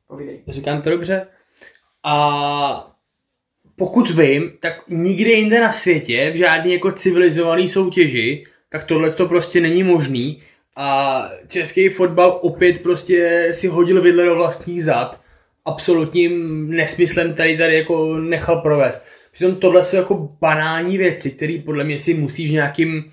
Povídej. 0.07 0.43
Říkám 0.47 0.81
to 0.81 0.89
dobře. 0.89 1.27
A 2.03 2.95
pokud 3.75 4.09
vím, 4.09 4.51
tak 4.59 4.89
nikde 4.89 5.31
jinde 5.31 5.61
na 5.61 5.71
světě, 5.71 6.31
v 6.33 6.37
žádný 6.37 6.73
jako 6.73 6.91
civilizovaný 6.91 7.69
soutěži, 7.69 8.45
tak 8.70 8.84
tohle 8.84 9.11
to 9.11 9.28
prostě 9.28 9.61
není 9.61 9.84
možný. 9.84 10.41
A 10.76 11.30
český 11.47 11.89
fotbal 11.89 12.39
opět 12.41 12.84
prostě 12.84 13.47
si 13.51 13.67
hodil 13.67 14.01
vidle 14.01 14.26
do 14.26 14.36
vlastních 14.36 14.84
zad. 14.84 15.20
Absolutním 15.65 16.65
nesmyslem 16.70 17.34
tady 17.34 17.57
tady 17.57 17.76
jako 17.76 18.17
nechal 18.17 18.61
provést. 18.61 19.01
Přitom 19.32 19.55
tohle 19.55 19.84
jsou 19.84 19.95
jako 19.95 20.30
banální 20.41 20.97
věci, 20.97 21.32
které 21.32 21.61
podle 21.65 21.84
mě 21.84 21.99
si 21.99 22.13
musíš 22.13 22.49
v 22.49 22.53
nějakým 22.53 23.11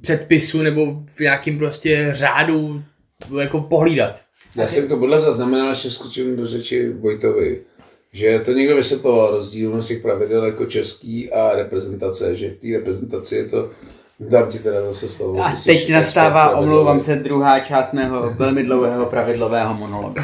předpisu 0.00 0.62
nebo 0.62 1.02
v 1.14 1.20
nějakým 1.20 1.58
prostě 1.58 2.08
řádu 2.12 2.82
jako 3.40 3.60
pohlídat. 3.60 4.22
Já 4.56 4.68
jsem 4.68 4.88
to 4.88 4.96
podle 4.96 5.20
zaznamenal, 5.20 5.74
že 5.74 5.90
skočím 5.90 6.36
do 6.36 6.46
řeči 6.46 6.88
Vojtovi, 6.88 7.62
že 8.12 8.38
to 8.44 8.52
někdo 8.52 8.76
vysvětloval 8.76 9.30
rozdílnost 9.30 9.88
těch 9.88 10.02
pravidel 10.02 10.44
jako 10.44 10.66
český 10.66 11.32
a 11.32 11.56
reprezentace, 11.56 12.36
že 12.36 12.50
v 12.50 12.56
té 12.56 12.78
reprezentaci 12.78 13.36
je 13.36 13.48
to 13.48 13.70
Dám 14.20 14.50
ti 14.50 14.58
teda 14.58 14.82
zase 14.82 15.08
slovo. 15.08 15.44
A 15.44 15.54
teď 15.66 15.92
nastává, 15.92 16.56
omlouvám 16.56 17.00
se, 17.00 17.16
druhá 17.16 17.60
část 17.60 17.92
mého 17.92 18.30
velmi 18.30 18.62
dlouhého 18.62 19.06
pravidlového 19.06 19.74
monologu. 19.74 20.14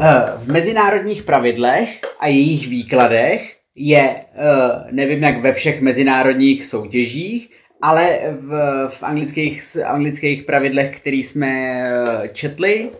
Eh, 0.00 0.22
v 0.38 0.52
mezinárodních 0.52 1.22
pravidlech 1.22 2.00
a 2.20 2.26
jejich 2.26 2.68
výkladech 2.68 3.56
je, 3.74 4.16
eh, 4.34 4.84
nevím 4.90 5.22
jak 5.22 5.42
ve 5.42 5.52
všech 5.52 5.80
mezinárodních 5.80 6.66
soutěžích, 6.66 7.50
ale 7.82 8.18
v, 8.40 8.88
v 8.88 9.02
anglických, 9.02 9.76
anglických 9.84 10.42
pravidlech, 10.42 11.00
které 11.00 11.16
jsme 11.16 11.48
eh, 11.48 12.28
četli, 12.32 12.90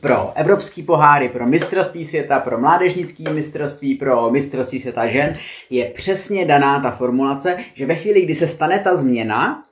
pro 0.00 0.32
evropský 0.34 0.82
poháry, 0.82 1.28
pro 1.28 1.46
mistrovství 1.46 2.04
světa, 2.04 2.38
pro 2.38 2.60
mládežnický 2.60 3.24
mistrovství, 3.32 3.94
pro 3.94 4.30
mistrovství 4.30 4.80
světa 4.80 5.06
žen, 5.06 5.36
je 5.70 5.84
přesně 5.84 6.46
daná 6.46 6.80
ta 6.80 6.90
formulace, 6.90 7.56
že 7.74 7.86
ve 7.86 7.94
chvíli, 7.94 8.22
kdy 8.22 8.34
se 8.34 8.48
stane 8.48 8.78
ta 8.78 8.96
změna, 8.96 9.62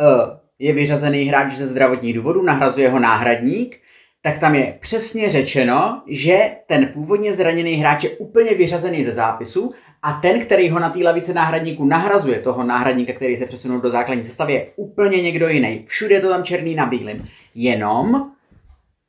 eh, 0.00 0.38
je 0.58 0.72
vyřazený 0.72 1.24
hráč 1.24 1.52
ze 1.52 1.66
zdravotních 1.66 2.14
důvodů, 2.14 2.42
nahrazuje 2.42 2.90
ho 2.90 2.98
náhradník, 2.98 3.76
tak 4.22 4.38
tam 4.38 4.54
je 4.54 4.78
přesně 4.80 5.30
řečeno, 5.30 6.02
že 6.06 6.50
ten 6.66 6.86
původně 6.86 7.32
zraněný 7.32 7.74
hráč 7.74 8.04
je 8.04 8.10
úplně 8.10 8.54
vyřazený 8.54 9.04
ze 9.04 9.10
zápisu 9.10 9.72
a 10.02 10.12
ten, 10.12 10.40
který 10.40 10.70
ho 10.70 10.78
na 10.78 10.90
té 10.90 10.98
lavice 10.98 11.34
náhradníků 11.34 11.84
nahrazuje, 11.84 12.40
toho 12.40 12.62
náhradníka, 12.62 13.12
který 13.12 13.36
se 13.36 13.46
přesunul 13.46 13.80
do 13.80 13.90
základní 13.90 14.24
sestavy, 14.24 14.52
je 14.52 14.66
úplně 14.76 15.22
někdo 15.22 15.48
jiný. 15.48 15.84
Všude 15.86 16.14
je 16.14 16.20
to 16.20 16.28
tam 16.28 16.44
černý 16.44 16.74
na 16.74 16.86
bílém. 16.86 17.26
Jenom 17.54 18.30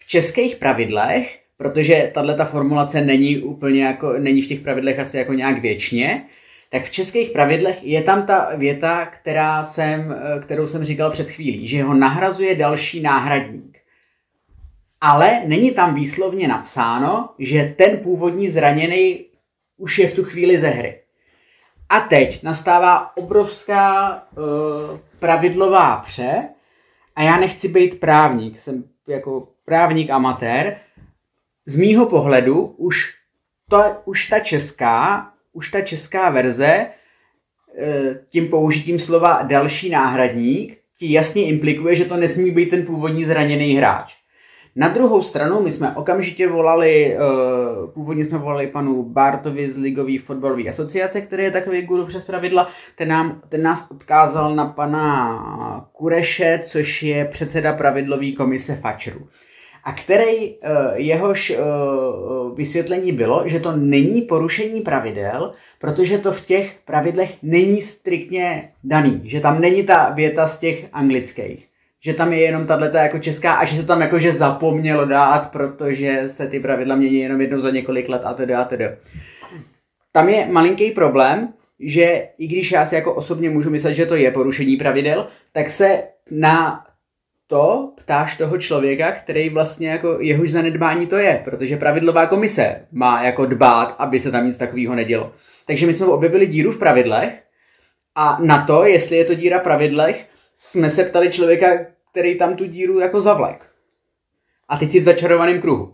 v 0.06 0.08
českých 0.08 0.56
pravidlech, 0.56 1.40
protože 1.58 2.12
tahle 2.14 2.36
ta 2.36 2.46
formulace 2.46 3.02
není 3.02 3.38
úplně 3.38 3.84
jako, 3.84 4.14
není 4.14 4.42
v 4.42 4.48
těch 4.48 4.60
pravidlech 4.60 5.00
asi 5.00 5.18
jako 5.18 5.34
nějak 5.34 5.62
věčně, 5.62 6.26
tak 6.70 6.84
v 6.84 6.92
českých 6.92 7.30
pravidlech 7.30 7.84
je 7.84 8.04
tam 8.04 8.26
ta 8.26 8.50
věta, 8.56 9.06
která 9.06 9.64
jsem, 9.64 10.16
kterou 10.42 10.68
jsem 10.68 10.84
říkal 10.84 11.12
před 11.12 11.30
chvílí, 11.30 11.68
že 11.68 11.84
ho 11.84 11.94
nahrazuje 11.94 12.56
další 12.56 13.02
náhradník. 13.02 13.78
Ale 15.02 15.42
není 15.46 15.72
tam 15.72 15.96
výslovně 15.96 16.48
napsáno, 16.48 17.30
že 17.40 17.74
ten 17.78 17.98
původní 17.98 18.50
zraněný 18.50 19.26
už 19.78 20.00
je 20.00 20.08
v 20.08 20.16
tu 20.16 20.24
chvíli 20.24 20.58
ze 20.58 20.70
hry. 20.70 21.00
A 21.90 22.00
teď 22.00 22.44
nastává 22.44 23.18
obrovská 23.18 24.14
uh, 24.38 25.00
pravidlová 25.20 25.98
pře 25.98 26.44
a 27.16 27.22
já 27.24 27.40
nechci 27.40 27.68
být 27.68 28.00
právník, 28.00 28.60
jsem 28.60 28.84
jako 29.08 29.48
právník 29.66 30.10
amatér. 30.10 30.78
Z 31.66 31.76
mýho 31.76 32.06
pohledu 32.06 32.62
už, 32.78 33.14
to, 33.70 33.84
už 34.06 34.28
ta 34.28 34.40
česká, 34.40 35.30
už 35.54 35.72
ta 35.72 35.82
česká 35.82 36.30
verze 36.30 36.86
uh, 36.88 38.16
tím 38.30 38.48
použitím 38.48 39.00
slova 39.00 39.42
další 39.42 39.90
náhradník 39.90 40.78
ti 40.98 41.14
jasně 41.14 41.46
implikuje, 41.46 41.96
že 41.96 42.06
to 42.06 42.18
nesmí 42.18 42.52
být 42.52 42.70
ten 42.70 42.86
původní 42.86 43.24
zraněný 43.24 43.74
hráč. 43.74 44.16
Na 44.76 44.88
druhou 44.88 45.22
stranu, 45.22 45.62
my 45.62 45.72
jsme 45.72 45.96
okamžitě 45.96 46.48
volali, 46.48 47.18
uh, 47.18 47.90
původně 47.92 48.26
jsme 48.26 48.38
volali 48.38 48.68
panu 48.68 49.04
Bartovi 49.04 49.70
z 49.70 49.78
Ligové 49.78 50.20
fotbalové 50.20 50.64
asociace, 50.64 51.22
který 51.22 51.44
je 51.44 51.52
takový 51.52 51.82
guru 51.82 52.06
přes 52.06 52.26
pravidla, 52.26 52.70
ten, 52.96 53.08
nám, 53.08 53.42
ten 53.50 53.64
nás 53.64 53.92
odkázal 53.92 54.56
na 54.56 54.66
pana 54.66 55.90
Kureše, 55.92 56.62
což 56.66 57.04
je 57.04 57.26
předseda 57.26 57.74
pravidlové 57.74 58.32
komise 58.32 58.76
Fačru. 58.76 59.28
A 59.86 59.92
který 59.92 60.52
uh, 60.52 60.58
jehož 60.94 61.50
uh, 61.50 62.58
vysvětlení 62.58 63.12
bylo, 63.12 63.44
že 63.46 63.60
to 63.60 63.72
není 63.72 64.22
porušení 64.22 64.82
pravidel, 64.82 65.52
protože 65.80 66.18
to 66.18 66.32
v 66.32 66.46
těch 66.46 66.76
pravidlech 66.86 67.38
není 67.44 67.82
striktně 67.82 68.68
daný, 68.84 69.22
že 69.24 69.40
tam 69.40 69.62
není 69.62 69.84
ta 69.84 70.10
věta 70.10 70.48
z 70.48 70.60
těch 70.60 70.86
anglických 70.94 71.68
že 72.06 72.14
tam 72.14 72.34
je 72.34 72.40
jenom 72.40 72.68
tato 72.68 72.98
jako 72.98 73.20
česká 73.20 73.54
a 73.54 73.66
že 73.66 73.76
se 73.76 73.86
tam 73.86 74.02
jakože 74.02 74.32
zapomnělo 74.32 75.06
dát, 75.06 75.52
protože 75.52 76.30
se 76.30 76.48
ty 76.48 76.60
pravidla 76.60 76.96
mění 76.96 77.20
jenom 77.20 77.42
jednou 77.42 77.60
za 77.60 77.70
několik 77.70 78.10
let 78.10 78.22
a 78.26 78.34
tedy 78.34 78.54
a 78.54 78.64
tedy. 78.64 78.90
Tam 80.12 80.30
je 80.30 80.48
malinký 80.52 80.92
problém, 80.92 81.54
že 81.80 82.28
i 82.38 82.48
když 82.48 82.72
já 82.72 82.86
si 82.86 82.96
jako 82.96 83.14
osobně 83.14 83.50
můžu 83.50 83.70
myslet, 83.70 83.94
že 83.94 84.06
to 84.06 84.16
je 84.16 84.32
porušení 84.32 84.78
pravidel, 84.78 85.28
tak 85.52 85.70
se 85.70 86.04
na 86.32 86.86
to 87.48 87.94
ptáš 87.96 88.38
toho 88.38 88.58
člověka, 88.58 89.12
který 89.12 89.50
vlastně 89.50 89.90
jako 89.90 90.18
jehož 90.20 90.52
zanedbání 90.52 91.08
to 91.08 91.18
je, 91.18 91.42
protože 91.44 91.78
pravidlová 91.78 92.26
komise 92.26 92.88
má 92.92 93.24
jako 93.24 93.46
dbát, 93.46 93.96
aby 94.00 94.20
se 94.20 94.32
tam 94.32 94.48
nic 94.48 94.58
takového 94.58 94.96
nedělo. 94.96 95.32
Takže 95.68 95.86
my 95.86 95.94
jsme 95.94 96.06
objevili 96.06 96.48
díru 96.48 96.72
v 96.72 96.80
pravidlech 96.80 97.42
a 98.16 98.38
na 98.42 98.66
to, 98.66 98.86
jestli 98.86 99.18
je 99.18 99.26
to 99.26 99.34
díra 99.34 99.60
v 99.60 99.64
pravidlech, 99.64 100.28
jsme 100.56 100.90
se 100.90 101.04
ptali 101.04 101.30
člověka, 101.30 101.68
který 102.12 102.38
tam 102.38 102.56
tu 102.56 102.66
díru 102.66 103.00
jako 103.00 103.22
zavlek. 103.22 103.66
A 104.70 104.78
teď 104.78 104.92
si 104.92 105.00
v 105.00 105.04
začarovaném 105.04 105.62
kruhu. 105.62 105.94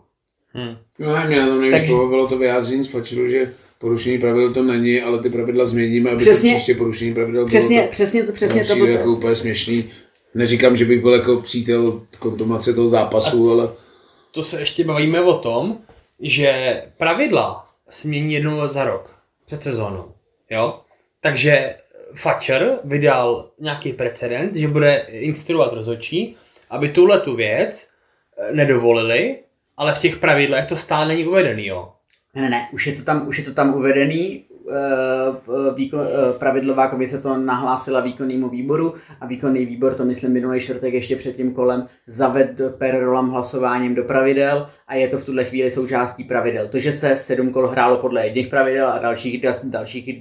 Hmm. 0.53 0.77
No 0.99 1.15
ne, 1.15 1.27
mě 1.27 1.39
na 1.39 1.47
tom 1.47 1.61
nejvíc 1.61 1.79
Takže... 1.79 1.93
bylo 1.93 2.27
to 2.27 2.37
vyjádření 2.37 2.83
z 2.83 2.87
Fačeru, 2.87 3.27
že 3.27 3.53
porušení 3.79 4.19
pravidel 4.19 4.53
to 4.53 4.63
není, 4.63 5.01
ale 5.01 5.19
ty 5.19 5.29
pravidla 5.29 5.65
změníme, 5.65 6.11
aby 6.11 6.19
přesně, 6.19 6.51
to 6.51 6.55
příště 6.55 6.75
porušení 6.75 7.13
pravidel 7.13 7.45
přesně, 7.45 7.75
bylo. 7.75 7.87
To, 7.87 7.91
přesně 7.91 8.23
to, 8.23 8.31
přesně 8.31 8.65
to 8.65 8.75
bylo. 8.75 8.87
jako 8.87 9.11
úplně 9.11 9.35
směšný. 9.35 9.91
Neříkám, 10.33 10.77
že 10.77 10.85
bych 10.85 11.01
byl 11.01 11.13
jako 11.13 11.41
přítel 11.41 12.01
kontumace 12.19 12.73
toho 12.73 12.87
zápasu, 12.87 13.49
A 13.49 13.51
ale... 13.51 13.69
To 14.31 14.43
se 14.43 14.59
ještě 14.59 14.83
bavíme 14.83 15.21
o 15.21 15.37
tom, 15.37 15.77
že 16.19 16.83
pravidla 16.97 17.69
se 17.89 18.07
mění 18.07 18.33
jednou 18.33 18.67
za 18.67 18.83
rok, 18.83 19.15
před 19.45 19.63
sezónou. 19.63 20.13
Jo? 20.49 20.81
Takže 21.21 21.75
Fatcher 22.13 22.79
vydal 22.83 23.49
nějaký 23.59 23.93
precedens, 23.93 24.53
že 24.53 24.67
bude 24.67 25.05
instruovat 25.09 25.73
rozhodčí, 25.73 26.37
aby 26.69 26.89
tuhle 26.89 27.19
tu 27.19 27.35
věc 27.35 27.87
eh, 28.37 28.51
nedovolili, 28.51 29.37
ale 29.77 29.95
v 29.95 29.99
těch 29.99 30.17
pravidlech 30.17 30.65
to 30.65 30.75
stále 30.75 31.07
není 31.07 31.25
uvedený, 31.25 31.65
jo. 31.67 31.93
Ne, 32.35 32.41
ne, 32.41 32.49
ne, 32.49 32.69
už 32.73 32.87
je 32.87 32.93
to 32.93 33.03
tam, 33.03 33.27
už 33.27 33.37
je 33.37 33.43
to 33.43 33.53
tam 33.53 33.73
uvedený, 33.73 34.45
výkon, 35.75 35.99
eh, 35.99 36.39
pravidlová 36.39 36.87
komise 36.87 37.21
to 37.21 37.37
nahlásila 37.37 37.99
výkonnému 37.99 38.49
výboru 38.49 38.93
a 39.21 39.25
výkonný 39.25 39.65
výbor 39.65 39.93
to 39.93 40.05
myslím 40.05 40.33
minulý 40.33 40.59
čtvrtek 40.59 40.93
ještě 40.93 41.15
před 41.15 41.35
tím 41.35 41.53
kolem 41.53 41.85
zaved 42.07 42.61
per 42.77 42.99
rolam 42.99 43.29
hlasováním 43.29 43.95
do 43.95 44.03
pravidel 44.03 44.69
a 44.87 44.95
je 44.95 45.07
to 45.07 45.17
v 45.17 45.25
tuhle 45.25 45.45
chvíli 45.45 45.71
součástí 45.71 46.23
pravidel. 46.23 46.67
To, 46.67 46.79
že 46.79 46.91
se 46.91 47.15
sedm 47.15 47.51
kol 47.51 47.67
hrálo 47.67 47.97
podle 47.97 48.25
jedných 48.25 48.47
pravidel 48.47 48.87
a 48.87 48.99
dalších, 48.99 49.45
dalších 49.63 50.19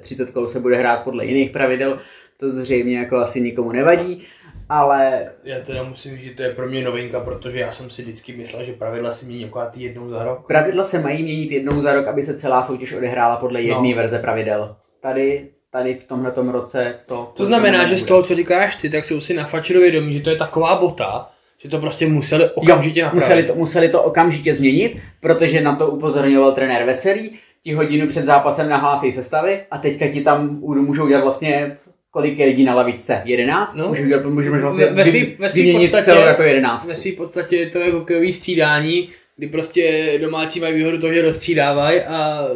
30 0.00 0.30
kol 0.30 0.48
se 0.48 0.60
bude 0.60 0.76
hrát 0.76 1.04
podle 1.04 1.26
jiných 1.26 1.50
pravidel, 1.50 1.98
to 2.36 2.50
zřejmě 2.50 2.98
jako 2.98 3.16
asi 3.16 3.40
nikomu 3.40 3.72
nevadí 3.72 4.22
ale... 4.68 5.30
Já 5.44 5.60
teda 5.60 5.82
musím 5.82 6.16
říct, 6.16 6.28
že 6.28 6.34
to 6.34 6.42
je 6.42 6.54
pro 6.54 6.68
mě 6.68 6.84
novinka, 6.84 7.20
protože 7.20 7.58
já 7.58 7.70
jsem 7.70 7.90
si 7.90 8.02
vždycky 8.02 8.32
myslel, 8.32 8.64
že 8.64 8.72
pravidla 8.72 9.12
se 9.12 9.26
mění 9.26 9.42
jako 9.42 9.62
jednou 9.76 10.10
za 10.10 10.24
rok. 10.24 10.46
Pravidla 10.46 10.84
se 10.84 11.00
mají 11.00 11.22
měnit 11.22 11.50
jednou 11.50 11.80
za 11.80 11.94
rok, 11.94 12.06
aby 12.06 12.22
se 12.22 12.38
celá 12.38 12.62
soutěž 12.62 12.92
odehrála 12.92 13.36
podle 13.36 13.62
jedné 13.62 13.88
no. 13.88 13.96
verze 13.96 14.18
pravidel. 14.18 14.76
Tady, 15.00 15.48
tady 15.70 15.94
v 15.94 16.04
tomhle 16.04 16.32
roce 16.52 16.94
to... 17.06 17.32
To 17.36 17.44
znamená, 17.44 17.86
že 17.86 17.98
z 17.98 18.04
toho, 18.04 18.22
co 18.22 18.34
říkáš 18.34 18.76
ty, 18.76 18.90
tak 18.90 19.04
jsou 19.04 19.20
si 19.20 19.34
na 19.34 19.44
Fačeru 19.44 19.80
vědomí, 19.80 20.14
že 20.14 20.20
to 20.20 20.30
je 20.30 20.36
taková 20.36 20.76
bota, 20.76 21.30
že 21.58 21.68
to 21.68 21.78
prostě 21.78 22.06
museli 22.06 22.50
okamžitě 22.50 23.02
napravit. 23.02 23.24
Museli 23.24 23.42
to, 23.42 23.54
museli 23.54 23.88
to 23.88 24.02
okamžitě 24.02 24.54
změnit, 24.54 24.96
protože 25.20 25.60
na 25.60 25.76
to 25.76 25.86
upozorňoval 25.86 26.52
trenér 26.52 26.84
Veselý, 26.84 27.38
ti 27.62 27.72
hodinu 27.72 28.06
před 28.08 28.24
zápasem 28.24 28.68
nahlásí 28.68 29.12
sestavy 29.12 29.60
a 29.70 29.78
teďka 29.78 30.08
ti 30.08 30.20
tam 30.20 30.60
můžou 30.60 31.08
dělat 31.08 31.24
vlastně 31.24 31.76
kolik 32.16 32.38
je 32.38 32.46
lidí 32.46 32.64
na 32.64 32.74
lavičce? 32.74 33.22
11? 33.24 33.74
No. 33.74 33.88
Můžeme, 33.88 34.22
můžeme 34.22 34.60
vlastně 34.60 34.86
ve, 34.86 35.04
svý, 35.04 35.36
ve 35.38 35.50
svý 35.50 35.78
podstatě, 35.78 36.10
jako 36.10 36.42
11. 36.42 36.86
Ve 36.86 36.96
svý 36.96 37.12
podstatě 37.12 37.56
je 37.56 37.66
to 37.66 37.78
jako 37.78 37.98
hokejový 37.98 38.32
střídání, 38.32 39.08
kdy 39.36 39.46
prostě 39.46 40.12
domácí 40.20 40.60
mají 40.60 40.74
výhodu 40.74 40.98
toho, 40.98 41.12
že 41.12 41.22
rozstřídávají 41.22 42.00
a 42.00 42.48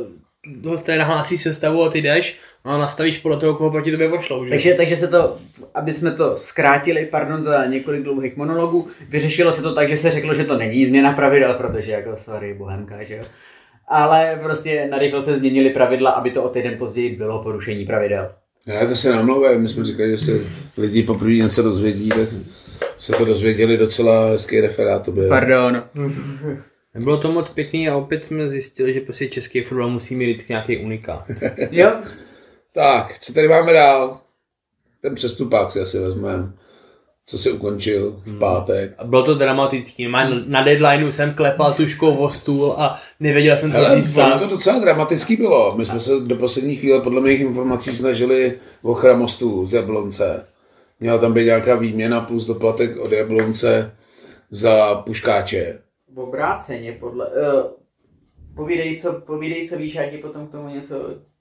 hosté 0.65 0.99
nahlásí 0.99 1.39
sestavu 1.39 1.83
a 1.83 1.91
ty 1.91 2.03
jdeš 2.03 2.39
a 2.65 2.79
nastavíš 2.79 3.19
podle 3.19 3.37
toho, 3.37 3.55
koho 3.55 3.71
proti 3.71 3.91
tobě 3.91 4.09
pošlou. 4.09 4.45
Že? 4.45 4.51
Takže, 4.51 4.75
takže 4.75 4.97
se 4.97 5.09
to, 5.09 5.37
aby 5.75 5.93
jsme 5.93 6.11
to 6.11 6.37
zkrátili, 6.37 7.07
pardon, 7.11 7.43
za 7.43 7.65
několik 7.65 8.03
dlouhých 8.03 8.37
monologů, 8.37 8.89
vyřešilo 9.09 9.53
se 9.53 9.63
to 9.63 9.75
tak, 9.75 9.89
že 9.89 9.97
se 9.97 10.11
řeklo, 10.11 10.35
že 10.35 10.45
to 10.45 10.59
není 10.59 10.87
změna 10.87 11.13
pravidel, 11.13 11.55
protože 11.55 11.93
jako 11.93 12.17
sorry, 12.17 12.55
bohemka, 12.55 13.05
že 13.05 13.17
jo. 13.17 13.23
ale 13.89 14.39
prostě 14.43 14.87
narychlo 14.91 15.23
se 15.23 15.39
změnily 15.39 15.71
pravidla, 15.71 16.11
aby 16.11 16.31
to 16.31 16.43
o 16.43 16.49
týden 16.49 16.79
později 16.79 17.17
bylo 17.17 17.43
porušení 17.43 17.87
pravidel. 17.87 18.31
Ne, 18.67 18.87
to 18.87 18.97
se 18.97 19.11
namlouvá. 19.13 19.59
My 19.59 19.69
jsme 19.69 19.85
říkali, 19.85 20.11
že 20.11 20.25
se 20.25 20.41
lidi 20.77 21.03
poprvé 21.03 21.33
něco 21.33 21.63
dozvědí, 21.63 22.09
tak 22.09 22.29
se 22.99 23.13
to 23.13 23.25
dozvěděli 23.25 23.77
docela 23.77 24.31
hezký 24.31 24.61
referát. 24.61 25.03
To 25.05 25.13
byl. 25.13 25.29
Pardon. 25.29 25.83
Nebylo 26.95 27.19
to 27.19 27.33
moc 27.33 27.51
pěkný 27.51 27.89
a 27.89 27.97
opět 27.97 28.25
jsme 28.25 28.49
zjistili, 28.49 28.93
že 28.93 29.01
prostě 29.01 29.29
český 29.29 29.61
fotbal 29.61 29.91
musí 29.91 30.17
mít 30.17 30.27
vždycky 30.27 30.53
nějaký 30.53 30.79
unikát. 30.79 31.25
jo? 31.71 31.93
Tak, 32.75 33.19
co 33.19 33.33
tady 33.33 33.49
máme 33.49 33.73
dál? 33.73 34.21
Ten 35.03 35.15
přestupák 35.15 35.71
si 35.71 35.81
asi 35.81 35.99
vezmeme, 35.99 36.53
co 37.31 37.39
se 37.39 37.51
ukončil 37.51 38.23
v 38.25 38.39
pátek. 38.39 38.95
A 38.99 39.05
bylo 39.05 39.23
to 39.23 39.35
dramatický. 39.35 40.09
Má- 40.09 40.31
Na 40.47 40.63
deadlineu 40.63 41.11
jsem 41.11 41.35
klepal 41.35 41.73
tuškou 41.75 42.17
o 42.17 42.31
stůl 42.31 42.73
a 42.79 42.99
nevěděl 43.21 43.57
jsem, 43.57 43.71
co 43.73 43.77
Hele, 43.77 44.01
vzít 44.01 44.11
psát. 44.11 44.39
to 44.39 44.47
docela 44.47 44.79
dramatický 44.79 45.37
bylo. 45.37 45.77
My 45.77 45.85
jsme 45.85 46.01
se 46.01 46.21
do 46.21 46.37
poslední 46.37 46.77
chvíle, 46.77 47.01
podle 47.01 47.21
mých 47.21 47.41
informací, 47.41 47.97
snažili 47.97 48.59
o 48.83 48.95
chramostu 48.95 49.67
z 49.67 49.73
Jablonce. 49.73 50.47
Měla 51.01 51.19
tam 51.19 51.33
být 51.33 51.45
nějaká 51.45 51.75
výměna 51.75 52.21
plus 52.21 52.47
doplatek 52.47 52.97
od 52.97 53.13
Jablonce 53.13 53.93
za 54.51 54.95
puškáče. 54.95 55.79
V 56.15 56.19
obráceně 56.21 56.93
podle... 56.93 57.27
Uh, 57.27 57.63
povídej, 58.57 58.99
co, 58.99 59.13
povídej, 59.13 59.69
co 59.69 59.77
víš, 59.77 59.95
já 59.95 60.11
ti 60.11 60.19
potom 60.19 60.47
k 60.47 60.51
tomu 60.53 60.69
něco 60.69 60.95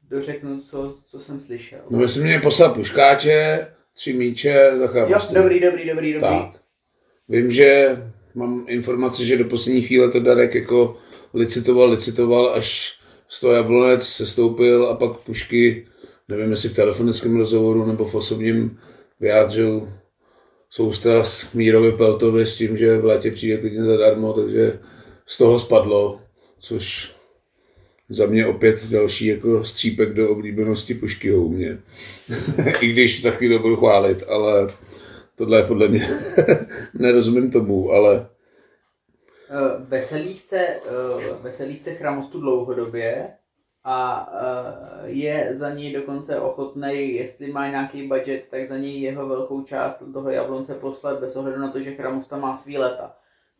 dořeknu, 0.10 0.60
co, 0.60 0.94
co 1.06 1.20
jsem 1.20 1.40
slyšel. 1.40 1.80
No 1.90 2.00
my 2.00 2.10
jsme 2.10 2.24
měli 2.24 2.42
poslat 2.42 2.74
puškáče, 2.74 3.68
tři 4.00 4.14
míče 4.14 4.72
za 4.78 4.84
jo, 4.84 4.88
chramostu. 4.88 5.34
dobrý, 5.34 5.60
dobrý, 5.60 5.88
dobrý, 5.88 6.14
dobrý. 6.14 6.30
Tak. 6.30 6.62
Vím, 7.30 7.52
že 7.52 7.98
mám 8.36 8.66
informaci, 8.68 9.26
že 9.26 9.38
do 9.38 9.46
poslední 9.46 9.82
chvíle 9.82 10.12
to 10.12 10.20
Darek 10.20 10.56
jako 10.56 10.98
licitoval, 11.34 11.90
licitoval, 11.90 12.50
až 12.50 13.00
z 13.28 13.40
toho 13.40 13.54
Jablonec 13.54 14.08
se 14.08 14.26
stoupil 14.26 14.88
a 14.88 14.96
pak 14.96 15.18
Pušky, 15.18 15.88
nevím 16.28 16.52
jestli 16.52 16.70
v 16.70 16.76
telefonickém 16.76 17.38
rozhovoru 17.38 17.86
nebo 17.86 18.06
v 18.06 18.16
osobním, 18.16 18.80
vyjádřil 19.20 19.94
soustras 20.70 21.54
Mírovi 21.54 21.92
Peltovi 21.92 22.46
s 22.46 22.56
tím, 22.56 22.78
že 22.78 22.98
v 22.98 23.06
létě 23.06 23.32
přijde 23.32 23.58
klidně 23.58 23.84
zadarmo, 23.84 24.34
takže 24.34 24.80
z 25.26 25.38
toho 25.38 25.60
spadlo, 25.60 26.22
což 26.60 27.12
za 28.10 28.26
mě 28.26 28.48
opět 28.48 28.86
další 28.86 29.26
jako 29.26 29.64
střípek 29.64 30.14
do 30.14 30.32
oblíbenosti 30.32 30.94
Puškyho 30.94 31.42
u 31.42 31.50
mě. 31.50 31.78
I 32.82 32.92
když 32.92 33.22
za 33.22 33.32
chvíli 33.32 33.60
budu 33.60 33.76
chválit, 33.76 34.24
ale 34.28 34.74
tohle 35.36 35.60
je 35.60 35.64
podle 35.64 35.88
mě, 35.88 36.08
nerozumím 36.94 37.52
tomu, 37.52 37.92
ale 37.92 38.28
Veselý 39.80 40.34
chce, 40.34 40.80
uh, 41.16 41.44
Veselý 41.44 41.76
chce 41.76 41.96
chramostu 41.96 42.40
dlouhodobě 42.40 43.30
a 43.84 44.30
uh, 44.32 45.10
je 45.10 45.56
za 45.56 45.74
něj 45.74 45.94
dokonce 45.94 46.40
ochotný, 46.40 47.16
jestli 47.16 47.52
má 47.52 47.70
nějaký 47.70 48.08
budget, 48.08 48.46
tak 48.52 48.66
za 48.66 48.78
něj 48.78 49.02
jeho 49.02 49.28
velkou 49.28 49.64
část 49.64 49.98
toho 50.14 50.30
jablonce 50.30 50.74
poslat 50.74 51.20
bez 51.20 51.36
ohledu 51.36 51.60
na 51.60 51.72
to, 51.72 51.82
že 51.82 51.96
chramosta 51.96 52.38
má 52.38 52.54
svý 52.54 52.78
leta. 52.78 53.16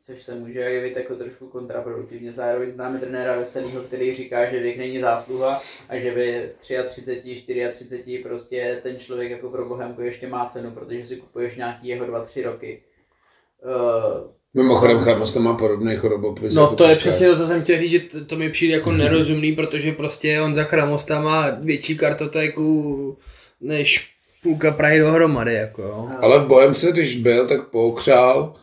Což 0.10 0.24
se 0.24 0.36
může 0.36 0.60
jevit 0.60 0.96
jako 0.96 1.16
trošku 1.16 1.48
kontraproduktivně. 1.48 2.34
Zároveň 2.34 2.72
známe 2.72 3.00
trenéra 3.00 3.38
Veselýho, 3.38 3.82
který 3.82 4.16
říká, 4.16 4.46
že 4.46 4.60
věk 4.60 4.78
není 4.78 5.00
zásluha 5.00 5.62
a 5.90 5.98
že 5.98 6.12
ve 6.12 6.50
33, 6.88 7.48
34 7.72 8.18
prostě 8.18 8.80
ten 8.84 8.98
člověk 8.98 9.32
jako 9.32 9.50
pro 9.50 9.66
Bohemku 9.66 10.02
ještě 10.02 10.28
má 10.28 10.46
cenu, 10.46 10.72
protože 10.72 11.06
si 11.06 11.16
kupuješ 11.16 11.56
nějaký 11.56 11.88
jeho 11.88 12.06
2-3 12.06 12.44
roky. 12.44 12.82
Uh, 13.66 14.32
mimochodem 14.54 15.00
Chranosta 15.00 15.40
má 15.40 15.54
podobný 15.54 15.96
chorobopis. 15.96 16.54
No 16.54 16.62
jako 16.62 16.76
to 16.76 16.84
je 16.84 16.96
Puškáč. 16.96 17.00
přesně 17.00 17.28
to, 17.28 17.38
co 17.38 17.46
jsem 17.46 17.64
chtěl 17.64 17.80
říct, 17.80 17.92
že 17.92 18.00
to, 18.00 18.26
to 18.26 18.36
mi 18.36 18.50
přijde 18.50 18.74
jako 18.74 18.92
nerozumný, 19.06 19.56
protože 19.56 19.92
prostě 19.92 20.42
on 20.42 20.54
za 20.54 20.64
Chramosta 20.64 21.22
má 21.22 21.50
větší 21.50 21.98
kartotéku 21.98 23.18
než 23.62 24.10
půlka 24.44 24.72
Prahy 24.72 25.00
dohromady, 25.00 25.54
jako 25.54 25.82
jo. 25.82 26.10
Ale 26.22 26.40
v 26.40 26.48
Bohemce, 26.48 26.92
když 26.92 27.18
byl, 27.18 27.48
tak 27.48 27.68
poukřál. 27.68 28.56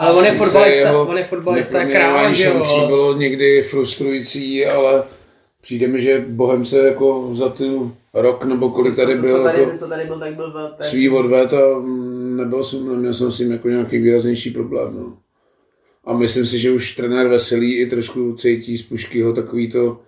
Ale 0.00 0.14
on 0.14 0.24
je 0.24 0.32
fotbalista, 0.32 0.80
jeho 0.80 1.06
on 1.06 1.18
je 1.18 1.24
fotbalista 1.24 1.84
král, 1.84 2.34
že 2.34 2.44
jo. 2.44 2.86
bylo 2.86 3.16
někdy 3.16 3.62
frustrující, 3.62 4.66
ale 4.66 5.02
přijde 5.60 5.86
mi, 5.86 6.00
že 6.00 6.24
Bohemce 6.28 6.78
jako 6.78 7.30
za 7.34 7.48
ty 7.48 7.70
rok 8.14 8.44
nebo 8.44 8.70
kolik 8.70 8.96
tady 8.96 9.14
co, 9.14 9.20
byl, 9.20 9.36
co, 9.38 9.44
tady, 9.44 9.62
jako 9.62 9.78
co 9.78 9.88
tady 9.88 10.04
byl, 10.04 10.18
tak 10.18 10.34
byl 10.34 10.52
velký. 10.52 10.84
svý 10.84 11.10
odvet 11.10 11.52
a 11.52 11.82
nebyl 12.36 12.64
jsem, 12.64 12.88
neměl 12.88 13.14
jsem 13.14 13.32
s 13.32 13.36
tím 13.36 13.52
jako 13.52 13.68
nějaký 13.68 13.98
výraznější 13.98 14.50
problém. 14.50 14.94
No. 14.94 15.16
A 16.04 16.12
myslím 16.12 16.46
si, 16.46 16.58
že 16.58 16.70
už 16.70 16.96
trenér 16.96 17.28
Veselý 17.28 17.74
i 17.76 17.86
trošku 17.86 18.34
cítí 18.34 18.78
z 18.78 18.82
Puškyho 18.82 19.32
takový 19.32 19.70
to 19.70 20.00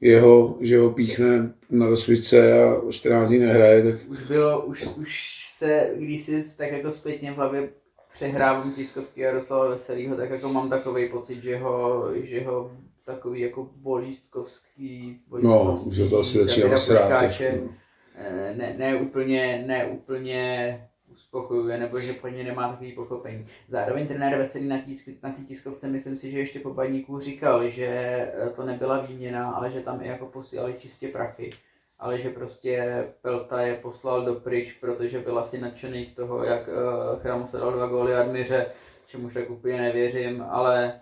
jeho, 0.00 0.58
že 0.60 0.78
ho 0.78 0.90
píchne 0.90 1.52
na 1.70 1.86
rozsvědce 1.86 2.62
a 2.62 2.82
14 2.90 3.28
dní 3.28 3.38
nehraje, 3.38 3.82
tak 3.82 3.94
Už 4.08 4.22
bylo, 4.22 4.64
už, 4.64 4.86
už 4.96 5.42
se, 5.46 5.90
když 5.96 6.22
si 6.22 6.44
tak 6.56 6.72
jako 6.72 6.92
zpětně 6.92 7.32
v 7.32 7.36
hlavě 7.36 7.68
přehrávám 8.16 8.72
tiskovky 8.72 9.20
Jaroslava 9.20 9.68
Veselýho, 9.68 10.16
tak 10.16 10.30
jako 10.30 10.48
mám 10.48 10.70
takový 10.70 11.08
pocit, 11.08 11.42
že 11.42 11.58
ho, 11.58 12.08
že 12.14 12.44
ho 12.44 12.70
takový 13.04 13.40
jako 13.40 13.70
bolístkovský, 13.76 15.16
no, 15.42 15.82
už 15.86 15.98
ho 15.98 16.08
to 16.10 16.20
asi 16.20 16.38
začíná 16.38 16.76
srát 16.76 17.22
no. 17.40 17.68
eh, 18.14 18.54
ne, 18.56 18.74
ne, 18.78 18.96
úplně, 18.96 19.64
ne 19.66 19.86
úplně 19.86 20.80
uspokojuje, 21.12 21.78
nebo 21.78 22.00
že 22.00 22.12
po 22.12 22.28
něj 22.28 22.44
nemá 22.44 22.68
takový 22.68 22.92
pochopení. 22.92 23.46
Zároveň 23.68 24.06
trenér 24.06 24.38
Veselý 24.38 24.68
na 24.68 24.78
té 24.78 25.12
na 25.22 25.32
té 25.32 25.42
tiskovce, 25.42 25.88
myslím 25.88 26.16
si, 26.16 26.30
že 26.30 26.38
ještě 26.38 26.60
po 26.60 26.74
baníku 26.74 27.18
říkal, 27.18 27.68
že 27.68 27.86
eh, 27.86 28.50
to 28.56 28.64
nebyla 28.64 29.00
výměna, 29.00 29.50
ale 29.50 29.70
že 29.70 29.80
tam 29.80 30.02
i 30.02 30.08
jako 30.08 30.26
posílali 30.26 30.74
čistě 30.78 31.08
prachy. 31.08 31.50
Ale 31.98 32.18
že 32.18 32.30
prostě 32.30 33.04
Pelta 33.22 33.60
je 33.60 33.74
poslal 33.74 34.24
do 34.24 34.34
pryč, 34.34 34.72
protože 34.72 35.18
byl 35.18 35.38
asi 35.38 35.60
nadšený 35.60 36.04
z 36.04 36.14
toho, 36.14 36.44
jak 36.44 36.68
uh, 36.68 37.20
Chramos 37.20 37.52
dal 37.52 37.72
dva 37.72 37.86
góly 37.86 38.14
Admiře, 38.14 38.66
čemuž 39.06 39.34
tak 39.34 39.50
úplně 39.50 39.80
nevěřím, 39.80 40.44
ale, 40.50 41.00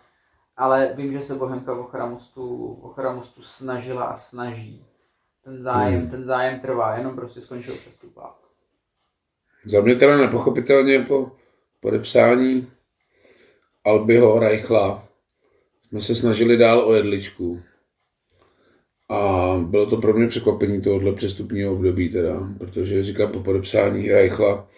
ale 0.57 0.93
vím, 0.97 1.13
že 1.13 1.21
se 1.21 1.35
Bohemka 1.35 1.73
o 1.73 1.83
Chramostu, 1.85 2.75
o 2.83 2.89
Chramostu 2.89 3.43
snažila 3.43 4.05
a 4.05 4.15
snaží. 4.15 4.85
Ten 5.45 5.63
zájem, 5.63 6.01
Hmm. 6.01 6.11
ten 6.11 6.25
zájem 6.25 6.61
trvá, 6.61 6.97
jenom 6.97 7.17
prostě 7.17 7.41
skončil 7.41 7.75
přestupák. 7.77 8.35
Za 9.65 9.81
mě 9.81 9.95
teda 9.95 10.17
nepochopitelně 10.17 10.99
po 10.99 11.31
podepsání 11.81 12.71
Albiho 13.85 14.39
Reichla 14.39 15.09
jsme 15.89 16.01
se 16.01 16.15
snažili 16.15 16.57
dál 16.57 16.81
o 16.89 16.95
jedličku. 16.95 17.63
A 19.09 19.57
bylo 19.69 19.87
to 19.87 19.97
pro 19.97 20.15
mě 20.15 20.29
překvapení 20.29 20.83
tohohle 20.83 21.13
přestupního 21.13 21.73
období 21.73 22.09
teda, 22.09 22.49
protože 22.59 23.05
říkám 23.05 23.33
po 23.33 23.41
podepsání 23.41 24.13
Reichla 24.13 24.69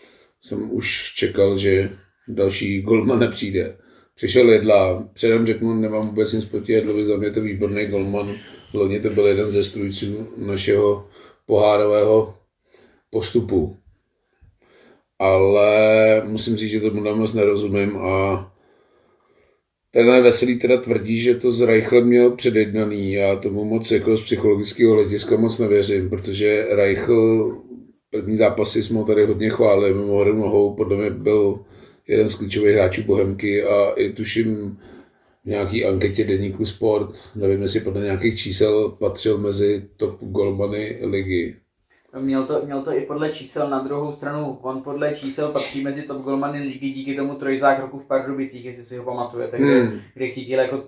jsem 0.41 0.71
už 0.71 1.13
čekal, 1.17 1.59
že 1.59 1.91
další 2.29 2.83
golman 2.83 3.19
nepřijde. 3.19 3.77
Přišel 4.15 4.51
Jedla, 4.51 5.09
předem 5.13 5.47
řeknu, 5.47 5.75
nemám 5.75 6.09
vůbec 6.09 6.33
nic 6.33 6.45
proti 6.45 6.73
Jedlovi, 6.73 7.07
za 7.07 7.17
mě 7.17 7.31
to 7.31 7.41
výborný 7.41 7.87
golman. 7.87 8.35
Loni 8.75 9.01
to 9.01 9.11
byl 9.11 9.27
jeden 9.27 9.51
ze 9.51 9.65
strůjců 9.65 10.29
našeho 10.37 11.09
pohárového 11.47 12.35
postupu 13.11 13.77
ale 15.19 16.23
musím 16.27 16.57
říct, 16.57 16.71
že 16.71 16.81
tomu 16.81 17.15
moc 17.15 17.33
nerozumím 17.35 17.97
a 17.97 18.53
ten 20.05 20.23
Veselý 20.23 20.59
teda 20.59 20.77
tvrdí, 20.77 21.19
že 21.19 21.35
to 21.35 21.53
s 21.53 21.61
Reichlem 21.61 22.05
měl 22.05 22.31
předjednaný. 22.31 23.13
Já 23.13 23.37
tomu 23.37 23.65
moc 23.65 23.91
jako 23.91 24.17
z 24.17 24.25
psychologického 24.25 24.95
hlediska 24.95 25.37
moc 25.37 25.59
nevěřím, 25.59 26.11
protože 26.11 26.67
Reichl 26.71 27.53
první 28.11 28.37
zápasy 28.37 28.83
jsme 28.83 28.99
ho 28.99 29.05
tady 29.05 29.27
hodně 29.27 29.51
chválili, 29.51 29.95
mimochodem 29.95 30.37
nohou, 30.39 30.75
podle 30.75 30.97
mě 30.97 31.11
byl 31.11 31.59
jeden 32.09 32.29
z 32.29 32.35
klíčových 32.35 32.75
hráčů 32.75 33.03
Bohemky 33.03 33.65
a 33.65 33.91
i 33.91 34.13
tuším 34.13 34.79
v 35.45 35.49
nějaký 35.49 35.85
anketě 35.85 36.25
deníku 36.25 36.67
Sport, 36.67 37.19
nevím 37.35 37.63
jestli 37.63 37.81
podle 37.81 38.03
nějakých 38.03 38.39
čísel 38.39 38.89
patřil 38.91 39.39
mezi 39.39 39.83
top 39.97 40.21
golmany 40.21 40.99
ligy. 41.03 41.57
Měl 42.21 42.45
to, 42.45 42.61
měl 42.65 42.83
to 42.83 42.93
i 42.93 43.01
podle 43.01 43.33
čísel, 43.33 43.71
na 43.71 43.79
druhou 43.83 44.13
stranu, 44.13 44.59
on 44.63 44.83
podle 44.83 45.15
čísel 45.15 45.49
patří 45.49 45.83
mezi 45.85 46.03
top 46.03 46.23
golmany 46.23 46.61
ligy 46.63 46.91
díky 46.91 47.15
tomu 47.17 47.35
trojzákroku 47.35 47.99
v 47.99 48.07
Pardubicích, 48.07 48.65
jestli 48.65 48.85
si 48.85 48.97
ho 48.97 49.05
pamatujete, 49.05 49.57
kde, 49.59 49.67
Hmm. 49.83 50.01
kde 50.15 50.29
chytil 50.29 50.59
jako 50.59 50.85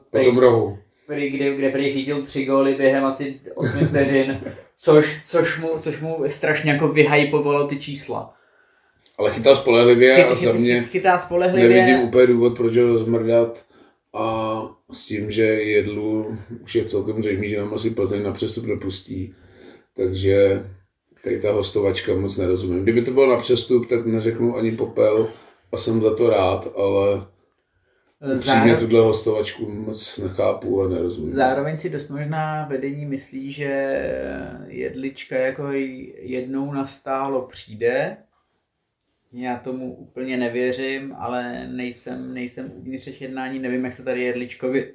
prý, 1.07 1.31
kde, 1.31 1.55
kde 1.55 1.71
prý 1.71 1.93
chytil 1.93 2.23
tři 2.23 2.45
góly 2.45 2.75
během 2.75 3.05
asi 3.05 3.41
8 3.55 3.87
vteřin, 3.87 4.41
což, 4.77 5.21
což, 5.27 5.61
mu, 5.61 5.69
což 5.81 6.01
mu 6.01 6.25
strašně 6.29 6.71
jako 6.73 6.89
vyhypovalo 6.89 7.69
ty 7.69 7.77
čísla. 7.77 8.35
Ale 9.19 9.31
chytal 9.31 9.57
spolehlivě 9.57 10.25
a 10.25 10.29
Chyt, 10.29 10.39
za 10.45 10.53
chyt, 10.53 10.59
mě 10.61 10.81
chyt, 10.81 10.91
chytá 10.91 11.19
spolehlivě. 11.19 11.69
nevidím 11.69 12.09
úplně 12.09 12.27
důvod, 12.27 12.57
proč 12.57 12.77
ho 12.77 12.87
rozmrdat 12.87 13.65
a 14.15 14.61
s 14.93 15.05
tím, 15.05 15.31
že 15.31 15.43
jedlu 15.43 16.39
už 16.63 16.75
je 16.75 16.85
celkem 16.85 17.23
zřejmý, 17.23 17.49
že 17.49 17.59
nám 17.59 17.75
asi 17.75 17.91
Plzeň 17.91 18.23
na 18.23 18.33
přestup 18.33 18.67
nepustí. 18.67 19.35
Takže 19.97 20.65
tady 21.25 21.41
ta 21.41 21.53
hostovačka 21.53 22.15
moc 22.15 22.37
nerozumím. 22.37 22.83
Kdyby 22.83 23.03
to 23.03 23.11
bylo 23.11 23.35
na 23.35 23.41
přestup, 23.41 23.89
tak 23.89 24.07
neřeknu 24.07 24.57
ani 24.57 24.73
popel 24.73 25.29
a 25.73 25.77
jsem 25.77 26.01
za 26.01 26.17
to 26.17 26.31
rád, 26.31 26.73
ale 26.77 27.27
Upřímně 28.37 28.77
tuhle 28.77 29.01
hostovačku 29.01 29.71
moc 29.71 30.19
nechápu 30.19 30.83
a 30.83 30.89
nerozumím. 30.89 31.33
Zároveň 31.33 31.79
si 31.79 31.91
dost 31.91 32.09
možná 32.09 32.67
vedení 32.67 33.07
myslí, 33.07 33.53
že 33.53 33.71
jedlička 34.67 35.37
jako 35.37 35.69
jednou 36.19 36.73
nastálo 36.73 37.47
přijde. 37.47 38.17
Já 39.33 39.59
tomu 39.59 39.95
úplně 39.95 40.37
nevěřím, 40.37 41.15
ale 41.19 41.69
nejsem, 41.69 42.35
nejsem 42.35 42.73
uvnitř 42.75 43.21
jednání, 43.21 43.59
nevím, 43.59 43.85
jak 43.85 43.93
se 43.93 44.05
tady 44.05 44.23
jedličkovi, 44.23 44.95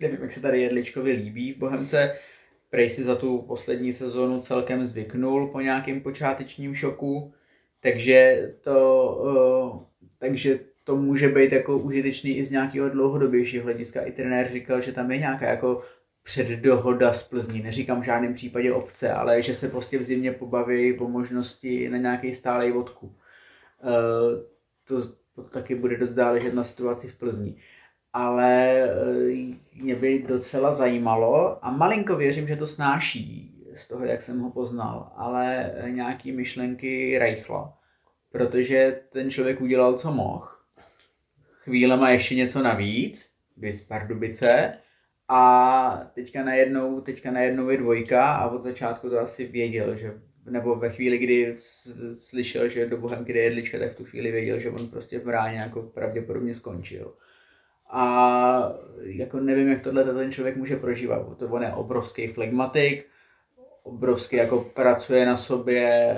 nevím, 0.00 0.22
jak 0.22 0.32
se 0.32 0.40
tady 0.40 0.62
jedličkovi 0.62 1.12
líbí 1.12 1.52
v 1.52 1.58
Bohemce. 1.58 2.16
Prej 2.72 2.90
si 2.90 3.04
za 3.04 3.16
tu 3.16 3.42
poslední 3.42 3.92
sezónu 3.92 4.40
celkem 4.40 4.86
zvyknul 4.86 5.46
po 5.46 5.60
nějakém 5.60 6.00
počátečním 6.00 6.74
šoku, 6.74 7.34
takže 7.80 8.48
to, 8.60 9.86
takže 10.18 10.60
to 10.84 10.96
může 10.96 11.28
být 11.28 11.52
jako 11.52 11.78
užitečný 11.78 12.36
i 12.36 12.44
z 12.44 12.50
nějakého 12.50 12.88
dlouhodobějšího 12.88 13.64
hlediska. 13.64 14.00
I 14.00 14.12
trenér 14.12 14.52
říkal, 14.52 14.80
že 14.80 14.92
tam 14.92 15.10
je 15.10 15.18
nějaká 15.18 15.46
jako 15.46 15.82
předdohoda 16.22 17.12
z 17.12 17.22
Plzní. 17.28 17.62
Neříkám 17.62 18.00
v 18.00 18.04
žádném 18.04 18.34
případě 18.34 18.72
obce, 18.72 19.12
ale 19.12 19.42
že 19.42 19.54
se 19.54 19.68
prostě 19.68 19.98
v 19.98 20.02
zimě 20.02 20.32
pobaví 20.32 20.92
po 20.92 21.08
možnosti 21.08 21.88
na 21.88 21.98
nějaký 21.98 22.34
stálej 22.34 22.72
vodku. 22.72 23.14
Eh, 23.82 24.44
to, 24.84 25.02
to 25.34 25.42
taky 25.42 25.74
bude 25.74 25.96
dost 25.96 26.10
záležet 26.10 26.54
na 26.54 26.64
situaci 26.64 27.08
v 27.08 27.18
Plzni. 27.18 27.56
Ale 28.12 28.82
eh, 28.82 29.82
mě 29.82 29.94
by 29.94 30.24
docela 30.28 30.72
zajímalo 30.72 31.64
a 31.64 31.70
malinko 31.70 32.16
věřím, 32.16 32.48
že 32.48 32.56
to 32.56 32.66
snáší 32.66 33.48
z 33.74 33.88
toho, 33.88 34.04
jak 34.04 34.22
jsem 34.22 34.40
ho 34.40 34.50
poznal, 34.50 35.12
ale 35.16 35.74
nějaký 35.88 36.32
myšlenky 36.32 37.18
Reichla. 37.18 37.78
Protože 38.32 39.00
ten 39.12 39.30
člověk 39.30 39.60
udělal, 39.60 39.98
co 39.98 40.12
mohl 40.12 40.52
chvíle 41.64 41.96
má 41.96 42.10
ještě 42.10 42.34
něco 42.34 42.62
navíc, 42.62 43.30
vys 43.56 43.80
Pardubice, 43.80 44.74
a 45.28 46.10
teďka 46.14 46.44
najednou, 46.44 47.00
teďka 47.00 47.30
najednou 47.30 47.70
je 47.70 47.76
dvojka 47.76 48.34
a 48.34 48.50
od 48.50 48.62
začátku 48.62 49.10
to 49.10 49.20
asi 49.20 49.46
věděl, 49.46 49.96
že 49.96 50.14
nebo 50.50 50.74
ve 50.74 50.90
chvíli, 50.90 51.18
kdy 51.18 51.54
slyšel, 52.14 52.68
že 52.68 52.88
do 52.88 52.96
Bohemky 52.96 53.32
jde 53.32 53.40
jedlička, 53.40 53.78
tak 53.78 53.92
v 53.92 53.96
tu 53.96 54.04
chvíli 54.04 54.32
věděl, 54.32 54.58
že 54.58 54.70
on 54.70 54.88
prostě 54.88 55.18
v 55.18 55.24
bráně 55.24 55.58
jako 55.58 55.82
pravděpodobně 55.82 56.54
skončil. 56.54 57.14
A 57.92 58.72
jako 59.02 59.40
nevím, 59.40 59.68
jak 59.68 59.82
tohle 59.82 60.04
ten 60.04 60.32
člověk 60.32 60.56
může 60.56 60.76
prožívat. 60.76 61.38
To 61.38 61.46
on 61.46 61.62
je 61.62 61.72
obrovský 61.72 62.26
flegmatik, 62.26 63.06
obrovsky 63.82 64.36
jako 64.36 64.60
pracuje 64.74 65.26
na 65.26 65.36
sobě 65.36 66.14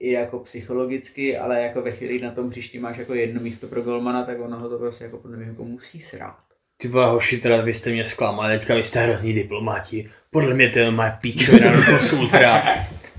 i 0.00 0.12
jako 0.12 0.38
psychologicky, 0.38 1.38
ale 1.38 1.62
jako 1.62 1.82
ve 1.82 1.90
chvíli 1.90 2.18
na 2.18 2.30
tom 2.30 2.50
příští 2.50 2.78
máš 2.78 2.98
jako 2.98 3.14
jedno 3.14 3.40
místo 3.40 3.66
pro 3.66 3.82
golmana, 3.82 4.24
tak 4.24 4.40
ono 4.40 4.58
ho 4.58 4.68
to 4.68 4.78
prostě 4.78 5.04
jako 5.04 5.18
podle 5.18 5.36
mě 5.36 5.46
jako 5.46 5.64
musí 5.64 6.00
srát. 6.00 6.36
Ty 6.76 6.88
vole 6.88 7.06
hoši, 7.06 7.38
teda 7.38 7.62
vy 7.62 7.74
jste 7.74 7.90
mě 7.90 8.04
zklamali, 8.04 8.58
teďka 8.58 8.74
vy 8.74 8.84
jste 8.84 9.06
hrozní 9.06 9.32
diplomati. 9.32 10.06
Podle 10.30 10.54
mě 10.54 10.70
to 10.70 10.78
je 10.78 10.90
má 10.90 11.10
píčovina 11.10 11.72
do 11.76 12.16
ultra. 12.18 12.62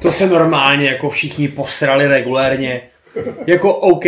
To 0.02 0.12
se 0.12 0.28
normálně 0.28 0.90
jako 0.90 1.10
všichni 1.10 1.48
posrali 1.48 2.08
regulérně. 2.08 2.82
Jako 3.48 3.76
OK, 3.76 4.06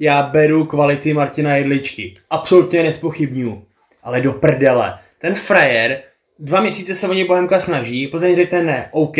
já 0.00 0.22
beru 0.22 0.64
kvality 0.64 1.14
Martina 1.14 1.56
Jedličky. 1.56 2.14
Absolutně 2.30 2.82
nespochybnuju. 2.82 3.64
Ale 4.02 4.20
do 4.20 4.32
prdele. 4.32 4.94
Ten 5.18 5.34
frajer 5.34 6.02
dva 6.38 6.60
měsíce 6.60 6.94
se 6.94 7.08
o 7.08 7.14
něj 7.14 7.24
Bohemka 7.24 7.60
snaží, 7.60 8.06
Plzeň 8.06 8.36
řekne 8.36 8.62
ne, 8.62 8.88
OK, 8.92 9.16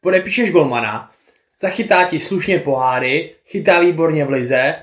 podepíšeš 0.00 0.50
golmana, 0.50 1.10
zachytá 1.60 2.04
ti 2.04 2.20
slušně 2.20 2.58
poháry, 2.58 3.30
chytá 3.46 3.80
výborně 3.80 4.24
v 4.24 4.30
lize, 4.30 4.74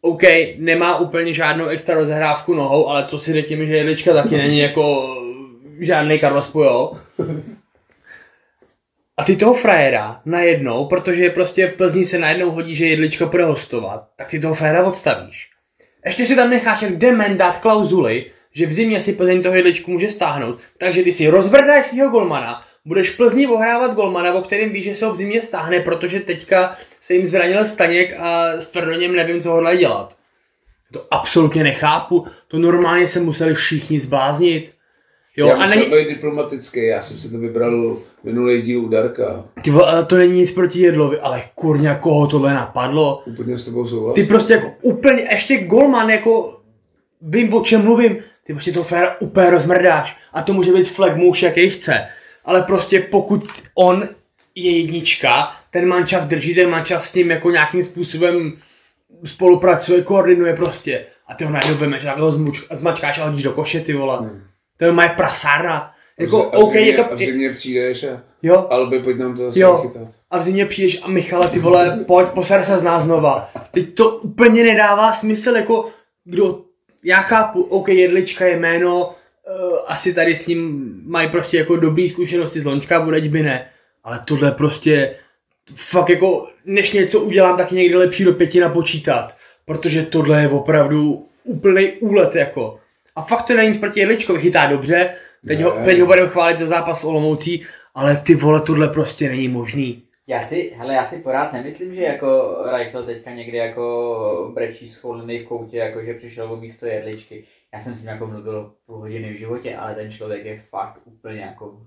OK, 0.00 0.22
nemá 0.56 0.98
úplně 0.98 1.34
žádnou 1.34 1.66
extra 1.66 1.94
rozehrávku 1.94 2.54
nohou, 2.54 2.88
ale 2.88 3.04
to 3.04 3.18
si 3.18 3.32
řekněme, 3.32 3.66
že 3.66 3.76
jedlička 3.76 4.14
taky 4.14 4.36
není 4.36 4.58
jako 4.58 5.14
žádný 5.80 6.18
Carlos 6.18 6.48
Puyol. 6.48 6.90
A 9.18 9.24
ty 9.24 9.36
toho 9.36 9.54
frajera 9.54 10.20
najednou, 10.24 10.86
protože 10.86 11.30
prostě 11.30 11.66
v 11.66 11.76
Plzni 11.76 12.04
se 12.04 12.18
najednou 12.18 12.50
hodí, 12.50 12.74
že 12.76 12.86
jedlička 12.86 13.26
bude 13.26 13.44
hostovat, 13.44 14.08
tak 14.16 14.28
ty 14.28 14.40
toho 14.40 14.54
frajera 14.54 14.86
odstavíš. 14.86 15.48
Ještě 16.06 16.26
si 16.26 16.36
tam 16.36 16.50
necháš 16.50 16.82
jak 16.82 16.96
dement 16.96 17.36
dát 17.36 17.58
klauzuly, 17.58 18.26
že 18.52 18.66
v 18.66 18.72
zimě 18.72 19.00
si 19.00 19.12
Plzeň 19.12 19.42
toho 19.42 19.54
jedličku 19.54 19.90
může 19.90 20.10
stáhnout. 20.10 20.58
Takže 20.78 21.02
když 21.02 21.14
si 21.14 21.28
rozbrdáš 21.28 21.86
svého 21.86 22.10
golmana, 22.10 22.62
budeš 22.84 23.10
Plzni 23.10 23.46
ohrávat 23.46 23.94
golmana, 23.94 24.32
o 24.32 24.42
kterém 24.42 24.72
víš, 24.72 24.84
že 24.84 24.94
se 24.94 25.06
ho 25.06 25.12
v 25.12 25.16
zimě 25.16 25.42
stáhne, 25.42 25.80
protože 25.80 26.20
teďka 26.20 26.76
se 27.00 27.14
jim 27.14 27.26
zranil 27.26 27.66
Staněk 27.66 28.16
a 28.18 28.52
s 28.52 28.66
Tvrdoněm 28.66 29.16
nevím, 29.16 29.40
co 29.40 29.50
hodlají 29.50 29.78
dělat. 29.78 30.16
To 30.92 31.06
absolutně 31.10 31.64
nechápu. 31.64 32.26
To 32.48 32.58
normálně 32.58 33.08
se 33.08 33.20
museli 33.20 33.54
všichni 33.54 34.00
zbláznit. 34.00 34.72
Jo, 35.38 35.46
já 35.46 35.54
a 35.54 35.66
není... 35.66 35.90
být 35.90 36.08
diplomatický, 36.08 36.86
já 36.86 37.02
jsem 37.02 37.18
si 37.18 37.30
to 37.30 37.38
vybral 37.38 37.96
minulý 38.24 38.62
díl 38.62 38.84
u 38.84 38.88
Darka. 38.88 39.44
Ty 39.62 39.70
ale 39.70 40.04
to 40.04 40.16
není 40.16 40.34
nic 40.34 40.52
proti 40.52 40.80
jedlovi, 40.80 41.18
ale 41.18 41.42
kurňa, 41.54 41.94
koho 41.94 42.26
tohle 42.26 42.54
napadlo? 42.54 43.22
Úplně 43.26 43.58
s 43.58 43.64
tebou 43.64 43.86
souhlasím. 43.86 44.24
Ty 44.24 44.28
prostě 44.28 44.52
jako 44.52 44.72
úplně, 44.82 45.22
ještě 45.22 45.58
golman, 45.58 46.10
jako 46.10 46.60
vím, 47.22 47.54
o 47.54 47.64
čem 47.64 47.84
mluvím, 47.84 48.16
ty 48.44 48.52
prostě 48.52 48.72
to 48.72 48.84
fér 48.84 49.16
úplně 49.20 49.50
rozmrdáš. 49.50 50.16
A 50.32 50.42
to 50.42 50.52
může 50.52 50.72
být 50.72 50.90
flag 50.90 51.16
muž, 51.16 51.42
jaký 51.42 51.70
chce. 51.70 52.06
Ale 52.44 52.62
prostě 52.62 53.00
pokud 53.00 53.44
on 53.74 54.08
je 54.54 54.78
jednička, 54.78 55.52
ten 55.70 55.88
mančav 55.88 56.26
drží, 56.26 56.54
ten 56.54 56.70
mančav 56.70 57.08
s 57.08 57.14
ním 57.14 57.30
jako 57.30 57.50
nějakým 57.50 57.82
způsobem 57.82 58.52
spolupracuje, 59.24 60.02
koordinuje 60.02 60.54
prostě. 60.54 61.06
A 61.28 61.34
ty 61.34 61.44
ho 61.44 61.50
najednou 61.50 61.74
vemeš, 61.74 62.02
tak 62.04 62.18
ho 62.18 62.30
zmačkáš 62.70 63.18
a 63.18 63.24
hodíš 63.24 63.42
do 63.42 63.52
koše, 63.52 63.80
ty 63.80 63.92
vole. 63.92 64.18
Hmm. 64.18 64.42
To 64.78 64.84
je 64.84 64.92
moje 64.92 65.08
prasárna. 65.08 65.92
Jako, 66.18 66.54
a 66.54 66.56
v, 66.56 66.62
okay, 66.62 66.72
zimě, 66.72 66.90
je 66.90 66.96
to... 66.96 67.12
a 67.12 67.14
v 67.14 67.18
zimě 67.18 67.52
přijdeš 67.52 68.04
a 68.04 68.22
jo. 68.42 68.66
Alby, 68.70 68.98
pojď 68.98 69.18
nám 69.18 69.36
to 69.36 69.42
zase 69.42 69.60
jo. 69.60 69.78
chytat. 69.78 70.08
A 70.30 70.38
v 70.38 70.42
zimě 70.42 70.66
přijdeš 70.66 71.02
a 71.02 71.08
Michale, 71.08 71.48
ty 71.48 71.58
vole, 71.58 72.04
pojď, 72.06 72.28
poser 72.28 72.64
se 72.64 72.78
z 72.78 72.82
nás 72.82 73.02
znova. 73.02 73.50
Teď 73.70 73.94
to 73.94 74.10
úplně 74.10 74.64
nedává 74.64 75.12
smysl, 75.12 75.56
jako 75.56 75.90
kdo 76.24 76.64
já 77.04 77.20
chápu, 77.20 77.62
OK, 77.62 77.88
jedlička 77.88 78.46
je 78.46 78.56
jméno, 78.56 79.06
uh, 79.06 79.78
asi 79.86 80.14
tady 80.14 80.36
s 80.36 80.46
ním 80.46 80.92
mají 81.06 81.28
prostě 81.28 81.58
jako 81.58 81.76
dobrý 81.76 82.08
zkušenosti 82.08 82.60
z 82.60 82.64
Loňska, 82.64 83.00
bude 83.00 83.20
by 83.20 83.42
ne, 83.42 83.66
ale 84.04 84.20
tohle 84.24 84.50
prostě 84.50 85.16
fakt 85.74 86.10
jako, 86.10 86.48
než 86.64 86.92
něco 86.92 87.20
udělám, 87.20 87.56
tak 87.56 87.72
je 87.72 87.82
někdy 87.82 87.96
lepší 87.96 88.24
do 88.24 88.32
pěti 88.32 88.60
napočítat, 88.60 89.36
protože 89.64 90.02
tohle 90.02 90.42
je 90.42 90.48
opravdu 90.48 91.26
úplný 91.44 91.92
úlet 91.92 92.34
jako. 92.34 92.78
A 93.18 93.22
fakt 93.22 93.42
to 93.42 93.54
není 93.54 93.68
nic 93.68 93.78
proti 93.78 94.00
Jedličkovi, 94.00 94.40
chytá 94.40 94.66
dobře, 94.66 95.14
teď 95.46 95.60
ho, 95.60 95.70
teď 95.84 96.00
ho 96.00 96.06
budeme 96.06 96.28
chválit 96.28 96.58
za 96.58 96.66
zápas 96.66 97.04
Olomoucí, 97.04 97.66
ale 97.94 98.16
ty 98.16 98.34
vole, 98.34 98.60
tohle 98.60 98.88
prostě 98.88 99.28
není 99.28 99.48
možný. 99.48 100.02
Já 100.26 100.42
si, 100.42 100.72
hele, 100.76 100.94
já 100.94 101.06
si 101.06 101.16
porád 101.16 101.52
nemyslím, 101.52 101.94
že 101.94 102.02
jako 102.02 102.56
Reichel 102.72 103.04
teďka 103.04 103.30
někdy 103.30 103.56
jako 103.56 104.50
brečí 104.54 104.88
scholený 104.88 105.38
v 105.38 105.44
koutě, 105.44 105.76
jako 105.76 106.02
že 106.02 106.14
přišel 106.14 106.52
o 106.52 106.56
místo 106.56 106.86
jedličky. 106.86 107.44
Já 107.74 107.80
jsem 107.80 107.94
s 107.94 108.00
ním 108.00 108.08
jako 108.08 108.26
mluvil 108.26 108.72
půl 108.86 108.98
hodiny 108.98 109.32
v 109.32 109.38
životě, 109.38 109.76
ale 109.76 109.94
ten 109.94 110.10
člověk 110.10 110.44
je 110.44 110.62
fakt 110.70 111.00
úplně 111.04 111.40
jako 111.40 111.80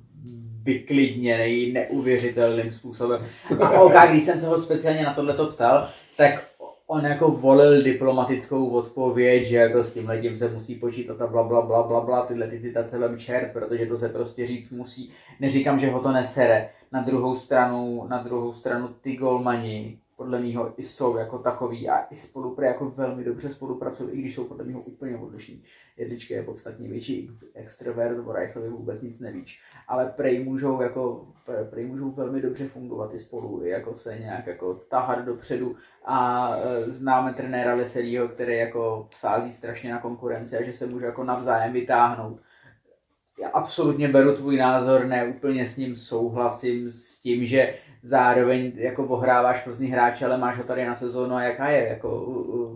vyklidněný, 0.64 1.72
neuvěřitelným 1.72 2.72
způsobem. 2.72 3.26
A 3.62 3.70
OK, 3.70 4.10
když 4.10 4.24
jsem 4.24 4.38
se 4.38 4.48
ho 4.48 4.58
speciálně 4.58 5.04
na 5.04 5.14
tohleto 5.14 5.48
ptal, 5.48 5.90
tak 6.18 6.44
on 6.92 7.06
jako 7.06 7.32
volil 7.32 7.82
diplomatickou 7.82 8.70
odpověď, 8.70 9.48
že 9.48 9.56
jako 9.56 9.84
s 9.84 9.94
tím 9.94 10.08
letím 10.08 10.38
se 10.38 10.50
musí 10.50 10.76
počítat 10.76 11.22
a 11.22 11.28
bla, 11.28 11.44
bla, 11.44 11.62
bla, 11.62 11.84
bla, 11.84 12.02
bla, 12.02 12.26
tyhle 12.26 12.48
ty 12.48 12.60
citace 12.60 13.00
vem 13.00 13.20
čert, 13.20 13.54
protože 13.54 13.86
to 13.86 13.98
se 13.98 14.10
prostě 14.10 14.48
říct 14.48 14.70
musí. 14.70 15.12
Neříkám, 15.40 15.80
že 15.80 15.90
ho 15.90 16.00
to 16.00 16.12
nesere. 16.12 16.70
Na 16.92 17.02
druhou 17.02 17.36
stranu, 17.36 18.08
na 18.10 18.24
druhou 18.24 18.54
stranu 18.54 18.90
ty 19.02 19.16
golmani, 19.16 19.98
podle 20.22 20.40
mého 20.40 20.74
i 20.78 20.84
jsou 20.84 21.18
jako 21.18 21.38
takový 21.38 21.90
a 21.90 21.98
i 21.98 22.16
spolu 22.16 22.58
jako 22.62 22.90
velmi 22.90 23.24
dobře 23.24 23.50
spolupracují, 23.50 24.10
i 24.12 24.22
když 24.22 24.36
jsou 24.36 24.44
podle 24.44 24.64
mého 24.64 24.82
úplně 24.82 25.18
odlišní. 25.18 25.64
Jedlička 25.98 26.36
je 26.36 26.44
podstatně 26.44 26.90
větší 26.90 27.32
extrovert, 27.54 28.28
o 28.28 28.32
Reichlovi 28.32 28.70
vůbec 28.70 29.02
nic 29.02 29.20
nevíš, 29.20 29.62
ale 29.88 30.14
prej 30.16 30.44
můžou, 30.44 30.82
jako, 30.82 31.28
prej 31.70 31.86
můžou 31.86 32.12
velmi 32.12 32.42
dobře 32.42 32.68
fungovat 32.68 33.14
i 33.14 33.18
spolu, 33.18 33.64
jako 33.64 33.94
se 33.94 34.20
nějak 34.20 34.48
jako 34.48 34.74
tahat 34.74 35.26
dopředu. 35.26 35.76
A 36.06 36.52
e, 36.58 36.92
známe 36.92 37.34
trenéra 37.34 37.76
Veselýho, 37.76 38.28
který 38.28 38.58
jako 38.58 39.08
sází 39.12 39.52
strašně 39.52 39.92
na 39.92 40.00
konkurenci 40.00 40.58
a 40.58 40.64
že 40.64 40.74
se 40.74 40.86
může 40.86 41.06
jako 41.06 41.24
navzájem 41.24 41.74
vytáhnout. 41.74 42.40
Já 43.42 43.50
absolutně 43.50 44.08
beru 44.08 44.36
tvůj 44.36 44.58
názor, 44.58 45.06
ne 45.06 45.26
úplně 45.26 45.68
s 45.68 45.78
ním 45.78 45.96
souhlasím 45.96 46.90
s 46.90 47.20
tím, 47.20 47.46
že 47.46 47.74
zároveň 48.04 48.72
jako 48.76 49.04
ohráváš 49.04 49.64
Plzni 49.64 49.88
hráče, 49.88 50.26
ale 50.26 50.38
máš 50.38 50.58
ho 50.58 50.64
tady 50.64 50.86
na 50.86 50.96
sezónu 50.96 51.36
a 51.36 51.44
jaká 51.44 51.70
je 51.70 51.88
jako 51.88 52.22
uh, 52.22 52.72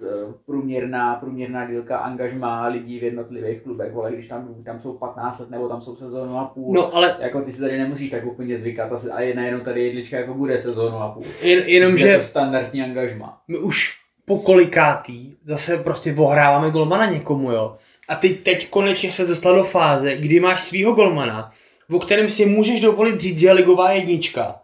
uh, 0.00 0.32
průměrná, 0.46 1.14
průměrná 1.14 1.70
dílka 1.70 1.98
angažmá 1.98 2.66
lidí 2.66 2.98
v 2.98 3.02
jednotlivých 3.02 3.62
klubech, 3.62 3.92
vole, 3.92 4.12
když 4.12 4.28
tam, 4.28 4.54
tam 4.64 4.80
jsou 4.80 4.92
15 4.92 5.38
let 5.38 5.50
nebo 5.50 5.68
tam 5.68 5.80
jsou 5.80 5.96
sezónu 5.96 6.38
a 6.38 6.44
půl, 6.44 6.74
no, 6.74 6.94
ale... 6.94 7.16
jako 7.20 7.42
ty 7.42 7.52
si 7.52 7.60
tady 7.60 7.78
nemusíš 7.78 8.10
tak 8.10 8.26
úplně 8.26 8.58
zvykat 8.58 8.92
a 8.92 9.34
najednou 9.34 9.60
tady 9.60 9.86
jedlička 9.86 10.16
jako 10.16 10.34
bude 10.34 10.58
sezónu 10.58 10.96
a 10.96 11.08
půl. 11.08 11.24
Jen, 11.42 11.58
jenom, 11.58 11.96
že 11.96 12.16
to 12.16 12.22
standardní 12.22 12.82
angažma. 12.82 13.40
My 13.48 13.58
už 13.58 14.04
po 14.24 14.38
kolikátý 14.38 15.36
zase 15.42 15.78
prostě 15.78 16.14
ohráváme 16.18 16.70
golmana 16.70 17.06
někomu, 17.06 17.52
jo. 17.52 17.76
A 18.08 18.14
ty 18.14 18.28
teď 18.28 18.70
konečně 18.70 19.12
se 19.12 19.26
dostal 19.26 19.54
do 19.54 19.64
fáze, 19.64 20.16
kdy 20.16 20.40
máš 20.40 20.62
svýho 20.62 20.92
golmana, 20.92 21.52
o 21.90 21.98
kterém 21.98 22.30
si 22.30 22.46
můžeš 22.46 22.80
dovolit 22.80 23.20
říct, 23.20 23.38
že 23.38 23.46
je 23.46 23.52
ligová 23.52 23.92
jednička. 23.92 24.60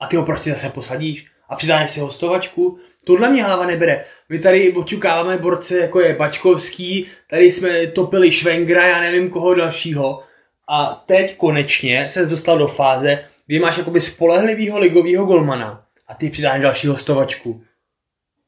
A 0.00 0.06
ty 0.06 0.16
ho 0.16 0.24
prostě 0.24 0.50
zase 0.50 0.68
posadíš 0.68 1.26
a 1.48 1.56
přidáš 1.56 1.90
si 1.90 2.00
hostovačku. 2.00 2.78
Tohle 3.04 3.28
mě 3.28 3.44
hlava 3.44 3.66
nebere. 3.66 4.04
My 4.28 4.38
tady 4.38 4.72
oťukáváme 4.72 5.38
borce, 5.38 5.78
jako 5.78 6.00
je 6.00 6.14
Bačkovský, 6.14 7.06
tady 7.30 7.52
jsme 7.52 7.86
topili 7.86 8.32
Švengra, 8.32 8.86
já 8.86 9.00
nevím 9.00 9.30
koho 9.30 9.54
dalšího. 9.54 10.22
A 10.68 11.04
teď 11.06 11.36
konečně 11.36 12.10
se 12.10 12.26
dostal 12.26 12.58
do 12.58 12.68
fáze, 12.68 13.24
kdy 13.46 13.58
máš 13.58 13.78
jakoby 13.78 14.00
spolehlivýho 14.00 14.78
ligového 14.78 15.24
golmana 15.24 15.84
a 16.06 16.14
ty 16.14 16.30
přidáš 16.30 16.60
další 16.60 16.86
hostovačku. 16.86 17.62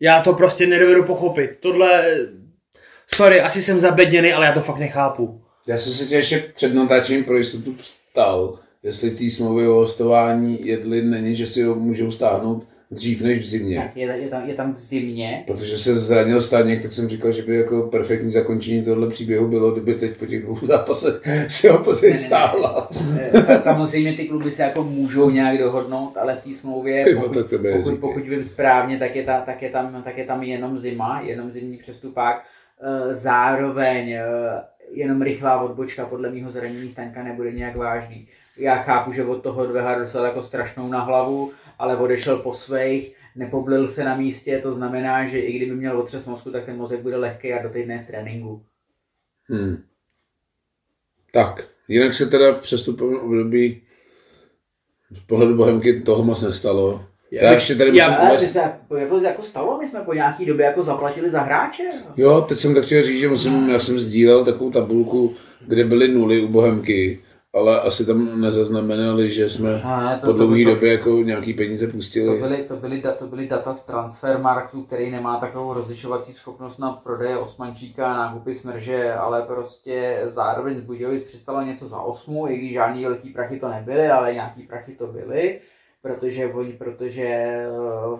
Já 0.01 0.21
to 0.21 0.33
prostě 0.33 0.67
nedovedu 0.67 1.05
pochopit. 1.05 1.59
Tohle, 1.61 2.17
sorry, 3.15 3.41
asi 3.41 3.63
jsem 3.63 3.81
zabedněný, 3.81 4.33
ale 4.33 4.47
já 4.47 4.53
to 4.53 4.61
fakt 4.61 4.79
nechápu. 4.79 5.40
Já 5.67 5.79
jsem 5.79 5.93
se 5.93 6.07
tě 6.07 6.15
ještě 6.15 6.39
před 6.55 6.75
natáčením 6.75 7.25
pro 7.25 7.39
jistotu 7.39 7.75
ptal, 8.13 8.59
jestli 8.83 9.11
té 9.11 9.31
smlouvy 9.31 9.69
o 9.69 9.75
hostování 9.75 10.67
jedli 10.67 11.03
není, 11.03 11.37
že 11.37 11.47
si 11.47 11.63
ho 11.63 11.75
můžou 11.75 12.11
stáhnout 12.11 12.67
dřív 12.91 13.23
než 13.23 13.39
v 13.39 13.47
zimě. 13.47 13.77
Tak 13.77 13.97
je, 13.97 14.07
je, 14.07 14.29
tam, 14.29 14.49
je 14.49 14.55
tam 14.55 14.75
v 14.75 14.79
zimě. 14.79 15.45
Protože 15.47 15.79
se 15.79 15.97
zranil 15.97 16.41
Staněk, 16.41 16.83
tak 16.83 16.93
jsem 16.93 17.09
říkal, 17.09 17.33
že 17.33 17.43
by 17.43 17.57
jako 17.57 17.83
perfektní 17.83 18.31
zakončení 18.31 18.85
tohle 18.85 19.11
příběhu 19.11 19.49
bylo, 19.49 19.71
kdyby 19.71 19.95
teď 19.95 20.17
po 20.17 20.27
těch 20.27 20.43
dvou 20.43 20.59
zápasech 20.67 21.21
si 21.49 21.69
ho 21.69 21.85
Plzeň 21.85 22.19
stáhla. 22.19 22.91
Eh, 23.19 23.61
samozřejmě 23.61 24.17
ty 24.17 24.25
kluby 24.25 24.51
se 24.51 24.63
jako 24.63 24.85
můžou 24.85 25.31
nějak 25.31 25.59
dohodnout, 25.59 26.17
ale 26.17 26.37
v 26.37 26.41
té 26.41 26.53
smlouvě, 26.53 27.17
pokud, 27.17 27.37
pokud, 27.73 27.99
pokud 28.01 28.23
vím 28.23 28.45
správně, 28.45 28.99
tak 28.99 29.17
je, 29.17 29.23
ta, 29.23 29.41
tak, 29.41 29.63
je 29.63 29.71
tam, 29.71 30.03
tak 30.05 30.19
je 30.19 30.25
tam 30.25 30.43
jenom 30.43 30.79
zima, 30.79 31.21
jenom 31.21 31.51
zimní 31.51 31.77
přestupák. 31.77 32.45
Eh, 32.83 33.15
zároveň 33.15 34.13
eh, 34.13 34.25
jenom 34.93 35.23
rychlá 35.23 35.61
odbočka 35.61 36.07
podle 36.07 36.31
mého 36.31 36.51
zranění 36.51 36.91
Staňka 36.91 37.23
nebude 37.23 37.53
nějak 37.53 37.77
vážný. 37.77 38.29
Já 38.57 38.75
chápu, 38.77 39.13
že 39.13 39.25
od 39.25 39.43
toho 39.43 39.67
Dveha 39.67 39.99
dostal 39.99 40.25
jako 40.25 40.43
strašnou 40.43 40.89
na 40.89 41.01
hlavu, 41.01 41.53
ale 41.79 41.97
odešel 41.97 42.39
po 42.39 42.55
svých, 42.55 43.17
nepoblil 43.37 43.89
se 43.89 44.05
na 44.05 44.17
místě, 44.17 44.61
to 44.63 44.73
znamená, 44.73 45.27
že 45.27 45.41
i 45.41 45.57
kdyby 45.57 45.75
měl 45.77 45.99
otřes 45.99 46.27
mozku, 46.27 46.51
tak 46.51 46.65
ten 46.65 46.77
mozek 46.77 47.01
bude 47.01 47.17
lehký 47.17 47.53
a 47.53 47.63
do 47.63 47.69
týdne 47.69 48.03
v 48.03 48.07
tréninku. 48.07 48.65
Hmm. 49.45 49.83
Tak, 51.33 51.69
jinak 51.89 52.15
se 52.15 52.27
teda 52.27 52.53
v 52.53 52.63
přestupovém 52.63 53.21
období 53.21 53.83
z 55.11 55.21
pohledu 55.21 55.57
Bohemky 55.57 56.01
toho 56.01 56.25
moc 56.25 56.43
nestalo. 56.43 57.10
Já, 57.31 57.45
já 57.45 57.53
ještě 57.53 57.75
tady 57.75 57.91
musím 57.91 58.05
já, 58.05 58.29
uvést... 58.29 58.51
jsme, 58.51 58.79
jako, 58.99 59.17
jako 59.17 59.43
stalo, 59.43 59.79
my 59.79 59.87
jsme 59.87 60.01
po 60.01 60.15
nějaký 60.15 60.47
době 60.47 60.67
jako 60.67 60.83
zaplatili 60.83 61.31
za 61.31 61.41
hráče. 61.41 61.83
Jo, 62.17 62.41
teď 62.49 62.59
jsem 62.59 62.75
tak 62.75 62.85
chtěl 62.85 63.03
říct, 63.03 63.21
že 63.21 63.29
musím, 63.29 63.71
já 63.71 63.79
jsem 63.79 64.01
sdílel 64.01 64.45
takovou 64.45 64.71
tabulku, 64.71 65.35
kde 65.67 65.85
byly 65.85 66.09
nuly 66.09 66.41
u 66.41 66.49
Bohemky 66.49 67.19
ale 67.55 67.81
asi 67.81 68.07
tam 68.07 68.41
nezaznamenali, 68.41 69.31
že 69.31 69.51
jsme 69.51 69.71
ne, 69.71 70.19
to, 70.21 70.27
po 70.27 70.33
dlouhé 70.33 70.65
době 70.65 70.93
jako 70.93 71.11
nějaký 71.11 71.55
peníze 71.55 71.87
pustili. 71.87 72.39
To 72.39 72.47
byly, 72.47 72.65
to, 72.65 72.77
byly, 72.77 73.03
to 73.19 73.27
byly 73.27 73.49
data 73.49 73.75
z 73.75 73.85
Transfermarktu, 73.85 74.83
který 74.83 75.11
nemá 75.11 75.41
takovou 75.41 75.75
rozlišovací 75.75 76.33
schopnost 76.33 76.79
na 76.79 76.93
prodeje 76.93 77.39
Osmančíka, 77.39 78.15
nákupy 78.15 78.55
smrže, 78.55 79.15
ale 79.15 79.43
prostě 79.43 80.23
zároveň 80.27 80.77
z 80.77 80.81
Budějovic 80.81 81.23
přistalo 81.23 81.63
něco 81.63 81.89
za 81.89 82.01
osmu, 82.01 82.49
i 82.49 82.59
když 82.59 82.73
žádný 82.73 83.05
velký 83.05 83.31
prachy 83.31 83.61
to 83.61 83.69
nebyly, 83.69 84.09
ale 84.09 84.35
nějaký 84.35 84.63
prachy 84.63 84.93
to 84.93 85.07
byly 85.07 85.61
protože 86.03 86.47
oni, 86.47 86.73
protože 86.73 87.25
eh, 87.25 87.69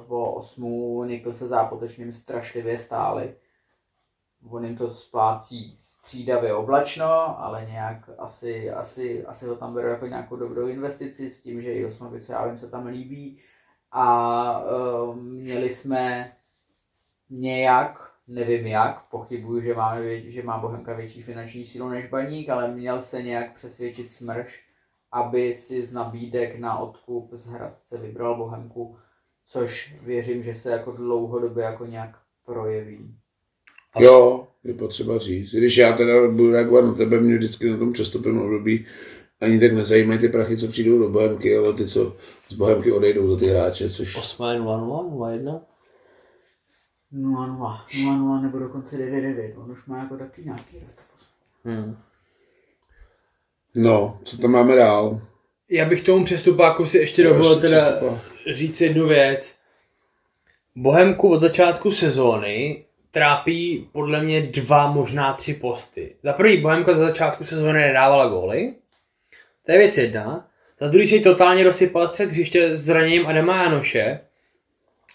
o 0.09 0.35
osmu 0.35 1.05
Nikl 1.05 1.33
se 1.33 1.47
zápotečným 1.47 2.13
strašlivě 2.13 2.79
stáli 2.79 3.35
on 4.49 4.65
jim 4.65 4.77
to 4.77 4.91
splácí 4.91 5.73
střídavě 5.77 6.55
oblačno, 6.55 7.41
ale 7.41 7.67
nějak 7.71 8.11
asi, 8.19 8.71
asi, 8.71 9.27
asi 9.27 9.47
ho 9.47 9.57
tam 9.57 9.75
beru 9.75 9.89
jako 9.89 10.07
nějakou 10.07 10.37
dobrou 10.37 10.67
investici 10.67 11.31
s 11.31 11.43
tím, 11.43 11.63
že 11.63 11.73
i 11.73 11.87
Osmovi, 11.87 12.21
co 12.21 12.33
já 12.33 12.47
vím, 12.47 12.59
se 12.59 12.71
tam 12.71 12.87
líbí. 12.87 13.39
A 13.93 14.65
uh, 14.65 15.17
měli 15.17 15.71
jsme 15.71 16.33
nějak, 17.31 18.13
nevím 18.29 18.67
jak, 18.67 19.09
pochybuju, 19.09 19.61
že, 19.61 19.75
máme, 19.75 20.21
že 20.21 20.43
má 20.43 20.59
Bohemka 20.59 20.95
větší 20.95 21.23
finanční 21.23 21.65
sílu 21.65 21.89
než 21.89 22.07
Baník, 22.07 22.49
ale 22.49 22.69
měl 22.69 23.03
se 23.03 23.23
nějak 23.23 23.55
přesvědčit 23.55 24.13
Smrš, 24.13 24.70
aby 25.13 25.55
si 25.55 25.85
z 25.85 25.93
nabídek 25.93 26.59
na 26.59 26.79
odkup 26.79 27.31
z 27.33 27.47
Hradce 27.47 27.99
vybral 27.99 28.37
Bohemku, 28.37 28.97
což 29.47 29.95
věřím, 30.03 30.43
že 30.43 30.55
se 30.55 30.71
jako 30.71 30.93
dlouhodobě 30.93 31.65
jako 31.65 31.87
nějak 31.87 32.19
projeví. 32.47 33.15
Jo, 33.99 34.49
je 34.65 34.75
potřeba 34.75 35.19
říct. 35.19 35.51
Když 35.51 35.77
já 35.77 35.93
teda 35.93 36.29
budu 36.29 36.51
reagovat 36.51 36.85
na 36.85 36.93
tebe, 36.93 37.21
mě 37.21 37.37
vždycky 37.37 37.71
na 37.71 37.77
tom 37.77 37.93
přestupem 37.93 38.39
období 38.39 38.87
ani 39.41 39.61
tak 39.61 39.73
nezajímají 39.73 40.19
ty 40.19 40.29
prachy, 40.29 40.57
co 40.57 40.69
přijdou 40.69 40.99
do 40.99 41.09
Bohemky, 41.09 41.57
ale 41.57 41.75
ty, 41.75 41.89
co 41.89 42.17
z 42.49 42.55
Bohemky 42.55 42.93
odejdou 42.93 43.31
za 43.31 43.37
ty 43.37 43.47
hráče, 43.47 43.91
což... 43.91 44.17
8 44.17 44.43
0 44.43 44.77
0 45.11 45.33
1 45.33 45.61
0-0, 47.13 47.79
0-0 47.89 48.43
nebo 48.43 48.59
dokonce 48.59 48.97
9-9, 48.97 49.63
on 49.65 49.71
už 49.71 49.87
má 49.87 49.99
jako 49.99 50.17
taky 50.17 50.45
nějaký 50.45 50.81
data. 50.81 51.03
Hmm. 51.65 51.97
No, 53.75 54.19
co 54.25 54.39
tam 54.39 54.51
máme 54.51 54.77
dál? 54.77 55.21
Já 55.69 55.85
bych 55.85 56.03
tomu 56.03 56.25
přestupáku 56.25 56.87
si 56.87 56.99
ještě 56.99 57.23
dovolil 57.23 57.61
teda 57.61 57.99
říct 58.51 58.81
jednu 58.81 59.09
věc. 59.09 59.55
Bohemku 60.77 61.33
od 61.33 61.41
začátku 61.41 61.93
sezóny 61.93 62.85
trápí 63.11 63.89
podle 63.93 64.23
mě 64.23 64.41
dva, 64.41 64.93
možná 64.93 65.33
tři 65.33 65.55
posty. 65.55 66.15
Za 66.23 66.33
prvý 66.33 66.57
Bohemka 66.57 66.95
za 66.95 67.07
začátku 67.07 67.45
sezóny 67.45 67.79
nedávala 67.81 68.27
góly. 68.27 68.75
To 69.67 69.73
je 69.73 69.79
věc 69.79 69.99
jedna. 69.99 70.49
Za 70.81 70.89
druhý 70.89 71.07
se 71.07 71.19
totálně 71.19 71.65
rozsypal 71.65 72.09
střed 72.09 72.31
hřiště 72.31 72.77
s 72.77 72.85
zraněním 72.85 73.27
Adama 73.27 73.63
Janoše. 73.63 74.21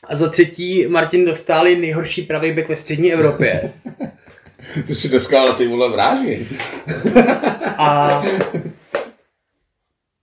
A 0.03 0.15
za 0.15 0.29
třetí 0.29 0.87
Martin 0.87 1.25
dostali 1.25 1.75
nejhorší 1.75 2.21
pravý 2.21 2.51
bek 2.51 2.69
ve 2.69 2.75
střední 2.75 3.13
Evropě. 3.13 3.73
Ty 4.87 4.95
si 4.95 5.09
dneska 5.09 5.41
ale 5.41 5.53
ty 5.53 5.67
vole 5.67 5.89
vráži. 5.91 6.47
a 7.77 8.23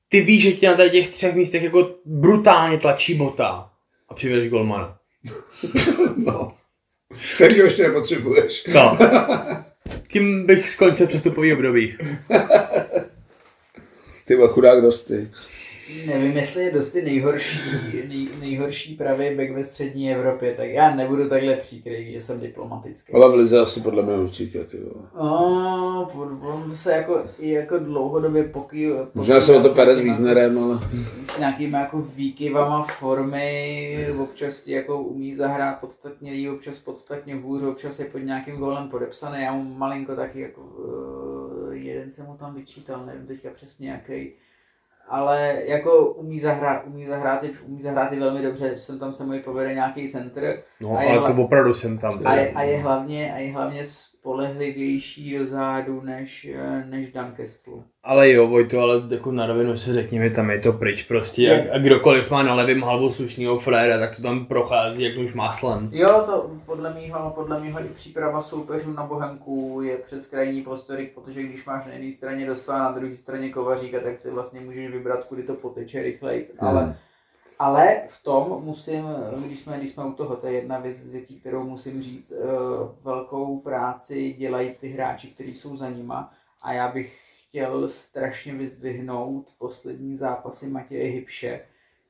ty 0.08 0.20
víš, 0.20 0.42
že 0.42 0.52
ti 0.52 0.66
na 0.66 0.74
tady 0.74 0.90
těch 0.90 1.08
třech 1.08 1.34
místech 1.34 1.62
jako 1.62 1.94
brutálně 2.04 2.78
tlačí 2.78 3.14
bota 3.14 3.70
a 4.08 4.14
přivedeš 4.14 4.48
golmana. 4.48 4.98
no. 6.16 6.56
Takže 7.38 7.60
ho 7.62 7.66
ještě 7.66 7.82
nepotřebuješ. 7.82 8.64
No. 8.74 8.98
Tím 10.08 10.46
bych 10.46 10.68
skončil 10.68 11.06
přestupový 11.06 11.52
období. 11.52 11.96
Ty 14.24 14.36
chudák 14.48 14.82
dosty. 14.82 15.30
Nevím, 16.06 16.36
jestli 16.36 16.64
je 16.64 16.72
dosti 16.72 17.02
nejhorší, 17.02 17.60
nej, 18.08 18.28
nejhorší 18.40 18.94
pravý 18.94 19.36
back 19.36 19.50
ve 19.50 19.64
střední 19.64 20.14
Evropě, 20.14 20.54
tak 20.54 20.68
já 20.68 20.94
nebudu 20.94 21.28
takhle 21.28 21.56
příkrý, 21.56 22.12
že 22.12 22.20
jsem 22.20 22.40
diplomatický. 22.40 23.12
Ale 23.12 23.32
v 23.32 23.34
Lize 23.34 23.60
asi 23.60 23.80
podle 23.80 24.02
mě 24.02 24.14
určitě, 24.14 24.64
ty. 24.64 24.78
No, 25.14 26.10
on 26.42 26.76
se 26.76 26.92
jako, 26.92 27.24
jako 27.38 27.78
dlouhodobě 27.78 28.44
poký... 28.44 28.90
Možná 29.14 29.40
se 29.40 29.56
o 29.56 29.62
to 29.62 29.68
pere 29.68 29.96
s 29.96 30.00
Wiesnerem, 30.00 30.58
ale... 30.58 30.78
S 31.34 31.38
nějakými 31.38 31.76
jako 31.76 32.00
výkyvama 32.00 32.82
formy, 32.82 34.08
občas 34.18 34.66
jako 34.66 35.02
umí 35.02 35.34
zahrát 35.34 35.80
podstatně 35.80 36.32
líp, 36.32 36.50
občas 36.52 36.78
podstatně 36.78 37.34
hůř, 37.34 37.62
občas 37.62 37.98
je 37.98 38.04
pod 38.04 38.18
nějakým 38.18 38.56
golem 38.56 38.88
podepsaný. 38.88 39.42
Já 39.42 39.52
mu 39.52 39.74
malinko 39.74 40.16
taky 40.16 40.40
jako, 40.40 40.60
uh, 40.60 41.72
jeden 41.72 42.10
jsem 42.10 42.26
mu 42.26 42.36
tam 42.36 42.54
vyčítal, 42.54 43.06
nevím 43.06 43.26
teďka 43.26 43.48
přesně 43.54 43.90
jaký 43.90 44.32
ale 45.08 45.62
jako 45.64 46.06
umí 46.06 46.40
zahrát, 46.40 46.86
umí 46.86 47.06
zahrát, 47.06 47.44
umí 47.66 47.80
zahrát 47.80 48.12
i 48.12 48.20
velmi 48.20 48.42
dobře, 48.42 48.78
jsem 48.78 48.98
tam 48.98 49.14
se 49.14 49.26
mi 49.26 49.40
povede 49.40 49.74
nějaký 49.74 50.08
centr. 50.08 50.62
No, 50.80 50.90
a 50.90 50.98
ale 50.98 51.18
hla... 51.18 51.32
to 51.32 51.42
opravdu 51.42 51.74
jsem 51.74 51.98
tam. 51.98 52.20
A 52.24 52.34
je, 52.34 52.52
a 52.52 52.62
je, 52.62 52.78
hlavně, 52.78 53.34
a 53.34 53.38
je 53.38 53.52
hlavně 53.52 53.86
spolehlivější 53.86 55.38
do 55.38 55.46
zádu 55.46 56.00
než, 56.00 56.50
než 56.84 57.12
Dan 57.12 57.32
Kestl. 57.32 57.84
Ale 58.04 58.30
jo, 58.30 58.46
Vojto, 58.46 58.80
ale 58.80 59.02
jako 59.10 59.32
na 59.32 59.46
rovinu 59.46 59.78
si 59.78 59.92
řekněme, 59.92 60.30
tam 60.30 60.50
je 60.50 60.58
to 60.58 60.72
pryč 60.72 61.02
prostě. 61.02 61.42
Je. 61.42 61.70
A, 61.70 61.74
a 61.74 61.78
kdokoliv 61.78 62.30
má 62.30 62.42
na 62.42 62.54
levém 62.54 62.82
halbu 62.82 63.10
slušného 63.10 63.58
fléra, 63.58 63.98
tak 63.98 64.16
to 64.16 64.22
tam 64.22 64.46
prochází 64.46 65.02
jak 65.02 65.18
už 65.18 65.34
máslem. 65.34 65.88
Jo, 65.92 66.22
to 66.26 66.50
podle 66.66 66.94
mýho, 66.94 67.32
podle 67.34 67.60
mýho 67.60 67.80
i 67.80 67.88
příprava 67.88 68.42
soupeřů 68.42 68.92
na 68.92 69.06
Bohemku 69.06 69.80
je 69.82 69.96
přes 69.96 70.26
krajní 70.26 70.62
postorik, 70.62 71.14
protože 71.14 71.42
když 71.42 71.64
máš 71.64 71.86
na 71.86 71.92
jedné 71.92 72.12
straně 72.12 72.46
dosa 72.46 72.74
a 72.74 72.78
na 72.78 72.92
druhé 72.92 73.16
straně 73.16 73.50
Kovaříka, 73.50 74.00
tak 74.00 74.18
si 74.18 74.30
vlastně 74.30 74.60
můžeš 74.60 74.90
vybrat, 74.90 75.24
kudy 75.24 75.42
to 75.42 75.54
poteče 75.54 76.02
rychleji. 76.02 76.46
Hmm. 76.60 76.68
Ale 76.68 76.96
ale 77.58 78.02
v 78.08 78.22
tom 78.22 78.62
musím, 78.64 79.04
když 79.46 79.60
jsme, 79.60 79.78
když 79.78 79.90
jsme 79.90 80.04
u 80.04 80.12
toho, 80.12 80.36
to 80.36 80.46
je 80.46 80.52
jedna 80.52 80.78
věc 80.78 80.96
z 80.96 81.12
věcí, 81.12 81.40
kterou 81.40 81.64
musím 81.64 82.02
říct, 82.02 82.32
eh, 82.32 82.44
velkou 83.04 83.60
práci 83.60 84.32
dělají 84.38 84.70
ty 84.80 84.88
hráči, 84.88 85.26
kteří 85.26 85.54
jsou 85.54 85.76
za 85.76 85.90
nima 85.90 86.32
a 86.62 86.72
já 86.72 86.88
bych 86.88 87.21
chtěl 87.52 87.88
strašně 87.88 88.54
vyzdvihnout 88.54 89.54
poslední 89.58 90.16
zápasy 90.16 90.66
Matěje 90.66 91.12
Hybše, 91.12 91.60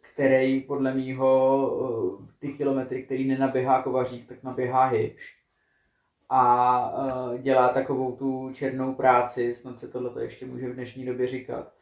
který 0.00 0.60
podle 0.60 0.94
mýho 0.94 2.20
eh, 2.22 2.26
ty 2.38 2.52
kilometry 2.52 2.96
metry, 2.96 3.02
který 3.02 3.28
nenaběhá 3.28 3.82
Kovařík, 3.82 4.28
tak 4.28 4.42
naběhá 4.42 4.86
Hybš. 4.86 5.36
A 6.28 6.94
uh, 6.96 7.38
dělá 7.38 7.68
takovou 7.68 8.12
tu 8.12 8.50
černou 8.54 8.94
práci, 8.94 9.54
snad 9.54 9.80
se 9.80 9.88
tohle 9.88 10.22
ještě 10.22 10.46
může 10.46 10.68
v 10.68 10.74
dnešní 10.74 11.06
době 11.06 11.26
říkat 11.26 11.72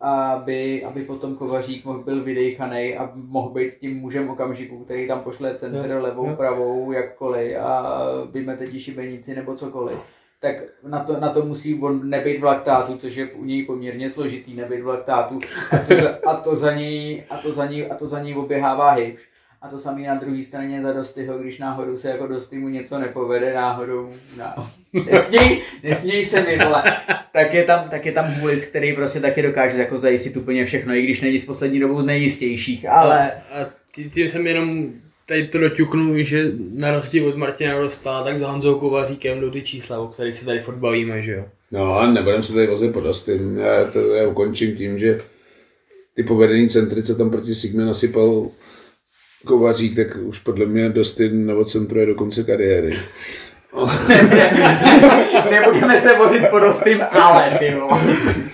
aby, 0.00 0.84
aby 0.84 1.04
potom 1.04 1.36
Kovařík 1.36 1.84
mohl 1.84 2.02
byl 2.02 2.24
vydejchaný 2.24 2.96
a 2.96 3.12
mohl 3.14 3.50
být 3.50 3.74
tím 3.74 3.96
mužem 3.96 4.30
okamžiku, 4.30 4.84
který 4.84 5.08
tam 5.08 5.20
pošle 5.20 5.58
centr 5.58 5.98
levou, 6.00 6.36
pravou, 6.36 6.92
jakkoliv 6.92 7.56
a 7.56 8.02
vymete 8.30 8.66
ti 8.66 8.80
šibenici 8.80 9.34
nebo 9.34 9.56
cokoliv. 9.56 10.17
Tak 10.40 10.56
na 10.88 11.04
to, 11.04 11.20
na 11.20 11.28
to 11.28 11.44
musí 11.44 11.80
on 11.80 12.10
nebejt 12.10 12.40
v 12.40 12.44
laktátu, 12.44 12.98
což 12.98 13.16
je 13.16 13.26
u 13.26 13.44
něj 13.44 13.62
poměrně 13.62 14.10
složitý 14.10 14.54
nebejt 14.54 14.82
v 14.82 14.86
laktátu 14.86 15.38
a 15.72 15.78
to, 15.78 16.28
a 16.28 16.36
to 16.36 16.56
za 16.56 16.74
něj, 16.74 17.24
a 17.30 17.36
to 17.36 17.52
za 17.52 17.66
něj, 17.66 17.88
a 17.90 17.94
to 17.94 18.08
za 18.08 18.22
oběhává 18.36 18.90
hybš. 18.90 19.28
A 19.62 19.68
to 19.68 19.78
samý 19.78 20.06
na 20.06 20.14
druhé 20.14 20.42
straně 20.42 20.82
za 20.82 20.92
Dostyho, 20.92 21.38
když 21.38 21.58
náhodou 21.58 21.98
se 21.98 22.08
jako 22.08 22.26
Dosty 22.26 22.58
mu 22.58 22.68
něco 22.68 22.98
nepovede, 22.98 23.54
náhodou, 23.54 24.08
no. 24.38 24.70
nesměj, 25.04 25.62
nesměj 25.82 26.24
se 26.24 26.40
mi, 26.42 26.58
vole. 26.58 26.82
Tak 27.32 27.54
je 27.54 27.64
tam, 27.64 27.90
tak 27.90 28.06
je 28.06 28.12
tam 28.12 28.24
Hulis, 28.24 28.66
který 28.66 28.96
prostě 28.96 29.20
taky 29.20 29.42
dokáže 29.42 29.78
jako 29.78 29.98
zajistit 29.98 30.36
úplně 30.36 30.64
všechno, 30.64 30.94
i 30.94 31.02
když 31.02 31.20
není 31.20 31.38
z 31.38 31.46
poslední 31.46 31.80
dobou 31.80 32.02
z 32.02 32.06
nejistějších, 32.06 32.88
ale... 32.88 33.32
A, 33.32 33.62
a 33.62 33.66
tím 34.14 34.28
jsem 34.28 34.46
jenom 34.46 34.92
tady 35.28 35.46
to 35.46 35.58
doťuknu, 35.58 36.22
že 36.22 36.52
na 36.74 36.92
rozdíl 36.92 37.28
od 37.28 37.36
Martina 37.36 37.78
Rosta, 37.78 38.22
tak 38.22 38.38
za 38.38 38.50
Honzou 38.50 38.78
Kovaříkem 38.78 39.40
jdou 39.40 39.50
ty 39.50 39.62
čísla, 39.62 39.98
o 39.98 40.08
kterých 40.08 40.38
se 40.38 40.44
tady 40.44 40.60
furt 40.60 40.76
bavíme, 40.76 41.22
že 41.22 41.32
jo? 41.32 41.44
No 41.72 41.98
a 41.98 42.12
nebudem 42.12 42.42
se 42.42 42.52
tady 42.52 42.66
vozit 42.66 42.92
po 42.92 43.00
Dostym. 43.00 43.58
Já 43.58 43.90
to 43.90 43.98
já 43.98 44.28
ukončím 44.28 44.76
tím, 44.76 44.98
že 44.98 45.20
ty 46.14 46.22
povedený 46.22 46.68
centry, 46.68 47.02
co 47.02 47.14
tam 47.14 47.30
proti 47.30 47.54
Sigme 47.54 47.84
nasypal 47.84 48.50
Kovařík, 49.44 49.96
tak 49.96 50.16
už 50.22 50.38
podle 50.38 50.66
mě 50.66 50.88
dost 50.88 51.20
novocentruje 51.32 52.06
do 52.06 52.14
konce 52.14 52.44
kariéry. 52.44 52.90
Nebudeme 55.50 56.00
se 56.00 56.14
vozit 56.14 56.42
po 56.50 56.58
dostým, 56.58 57.02
ale 57.10 57.44
ty 57.58 57.76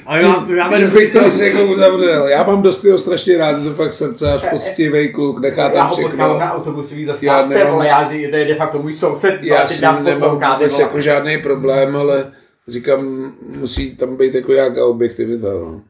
A 0.07 0.19
já, 0.19 0.47
já 0.57 0.69
mám 0.71 0.91
bych 0.95 1.13
to 1.13 1.27
asi 1.27 1.47
jako 1.47 1.67
uzavřel. 1.67 2.29
Já 2.29 2.43
mám 2.43 2.63
dost 2.63 2.87
strašně 2.97 3.37
rád, 3.37 3.63
to 3.65 3.75
fakt 3.75 3.95
srdce 3.95 4.33
až 4.33 4.45
postivý 4.51 5.13
kluk, 5.13 5.41
nechá 5.41 5.69
tam 5.69 5.91
všechno. 5.91 6.03
Já 6.03 6.27
ho 6.27 6.35
potkám 6.35 6.39
na 6.39 6.55
autobusový 6.55 7.05
zastávce, 7.05 7.59
já 7.59 7.71
vole, 7.71 7.87
já 7.87 8.09
to 8.09 8.37
je 8.37 8.45
de 8.45 8.55
facto 8.55 8.79
můj 8.79 8.93
soused, 8.93 9.39
já 9.43 9.69
si 9.69 9.85
nemám 10.03 10.41
vůbec 10.55 10.79
jako 10.79 11.01
žádný 11.01 11.39
problém, 11.39 11.97
ale 11.97 12.33
říkám, 12.69 13.33
musí 13.61 13.97
tam 13.97 14.17
být 14.17 14.35
jako 14.35 14.53
nějaká 14.53 14.87
objektivita. 14.87 15.49
No. 15.49 15.81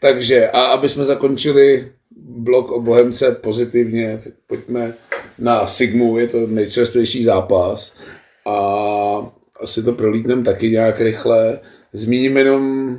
Takže, 0.00 0.48
a 0.48 0.60
aby 0.60 0.88
jsme 0.88 1.04
zakončili 1.04 1.88
blok 2.20 2.70
o 2.70 2.80
Bohemce 2.80 3.32
pozitivně, 3.32 4.20
tak 4.24 4.32
pojďme 4.46 4.92
na 5.38 5.66
Sigmu, 5.66 6.18
je 6.18 6.28
to 6.28 6.38
nejčerstvější 6.46 7.24
zápas 7.24 7.94
a 8.48 9.32
asi 9.60 9.82
to 9.82 9.92
prolítneme 9.92 10.42
taky 10.42 10.70
nějak 10.70 11.00
rychle. 11.00 11.60
Zmíním 11.92 12.36
jenom 12.36 12.94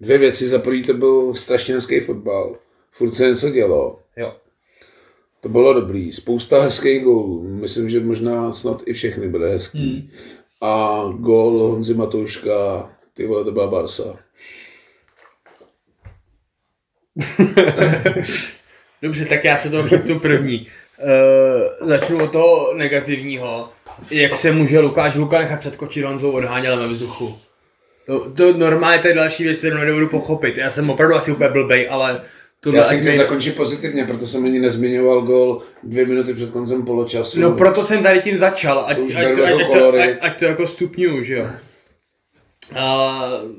dvě 0.00 0.18
věci. 0.18 0.48
Za 0.48 0.58
prvý 0.58 0.82
to 0.82 0.94
byl 0.94 1.34
strašně 1.34 1.74
hezký 1.74 2.00
fotbal. 2.00 2.56
Furt 2.90 3.12
se 3.14 3.28
něco 3.28 3.50
dělo. 3.50 3.98
Jo. 4.16 4.36
To 5.40 5.48
bylo 5.48 5.72
dobrý. 5.72 6.12
Spousta 6.12 6.62
hezkých 6.62 7.04
gólů. 7.04 7.42
Myslím, 7.42 7.90
že 7.90 8.00
možná 8.00 8.52
snad 8.52 8.82
i 8.86 8.92
všechny 8.92 9.28
byly 9.28 9.50
hezký. 9.50 10.00
Hmm. 10.00 10.10
A 10.60 11.02
gól 11.18 11.62
Honzi 11.62 11.94
Matouška, 11.94 12.90
ty 13.14 13.26
vole, 13.26 13.44
to 13.44 13.52
byla 13.52 13.66
Barsa. 13.66 14.18
Dobře, 19.02 19.24
tak 19.24 19.44
já 19.44 19.56
se 19.56 19.70
to 19.70 19.82
chytnu 19.82 20.20
první. 20.20 20.66
Uh, 21.02 21.88
začnu 21.88 22.24
od 22.24 22.32
toho 22.32 22.74
negativního. 22.74 23.68
Jak 24.10 24.34
se 24.34 24.52
může 24.52 24.80
Lukáš 24.80 25.14
Luka 25.14 25.38
nechat 25.38 25.60
předkočit 25.60 26.04
Honzou 26.04 26.30
odháněl 26.30 26.78
ve 26.78 26.88
vzduchu? 26.88 27.38
To, 28.06 28.30
to 28.30 28.52
normálně 28.52 28.98
to 28.98 29.08
je 29.08 29.14
další 29.14 29.44
věc, 29.44 29.58
kterou 29.58 29.76
nebudu 29.76 30.08
pochopit. 30.08 30.56
Já 30.56 30.70
jsem 30.70 30.90
opravdu 30.90 31.14
asi 31.14 31.32
úplně 31.32 31.48
blbej, 31.48 31.88
ale 31.90 32.20
Tohle 32.64 32.78
Já 32.78 32.84
jsem 32.84 33.00
chtěl 33.00 33.16
zakončit 33.16 33.56
pozitivně, 33.56 34.04
proto 34.04 34.26
jsem 34.26 34.44
ani 34.44 34.58
nezmiňoval 34.58 35.22
gol 35.22 35.62
dvě 35.82 36.06
minuty 36.06 36.34
před 36.34 36.50
koncem 36.50 36.84
poločasu. 36.84 37.40
No 37.40 37.52
proto 37.52 37.82
jsem 37.82 38.02
tady 38.02 38.20
tím 38.20 38.36
začal, 38.36 38.84
ať, 38.86 38.96
to, 38.96 39.02
ať, 39.04 39.14
ať, 39.14 39.38
jako 39.38 39.44
ať, 39.44 39.72
to, 39.72 39.92
ať, 39.92 40.10
ať 40.20 40.38
to 40.38 40.44
jako 40.44 40.68
stupňuju, 40.68 41.24
že 41.24 41.34
jo. 41.34 41.46
Uh, 42.72 43.50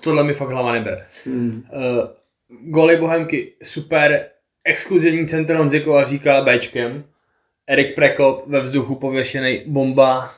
tohle 0.00 0.24
mi 0.24 0.34
fakt 0.34 0.50
hlava 0.50 0.72
neber. 0.72 1.06
Hmm. 1.26 1.62
Uh, 1.72 2.08
goly 2.48 2.96
Bohemky, 2.96 3.52
super, 3.62 4.24
exkluzivní 4.64 5.26
centrum 5.26 5.58
Honziko 5.58 5.96
a 5.96 6.04
říká 6.04 6.42
Bčkem. 6.42 7.04
Erik 7.66 7.94
Prekop 7.94 8.46
ve 8.46 8.60
vzduchu 8.60 8.94
pověšený 8.94 9.62
bomba. 9.66 10.30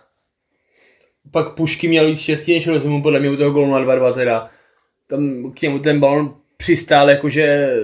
Pak 1.30 1.54
Pušky 1.54 1.88
měl 1.88 2.06
víc 2.06 2.20
štěstí 2.20 2.54
než 2.54 2.66
rozumu, 2.66 3.02
podle 3.02 3.20
mě 3.20 3.30
u 3.30 3.36
toho 3.36 3.50
golu 3.50 3.70
na 3.70 3.80
2-2 3.80 4.14
teda. 4.14 4.48
Tam 5.06 5.52
k 5.52 5.62
němu 5.62 5.78
ten 5.78 6.00
balon 6.00 6.36
přistál, 6.56 7.10
jakože 7.10 7.74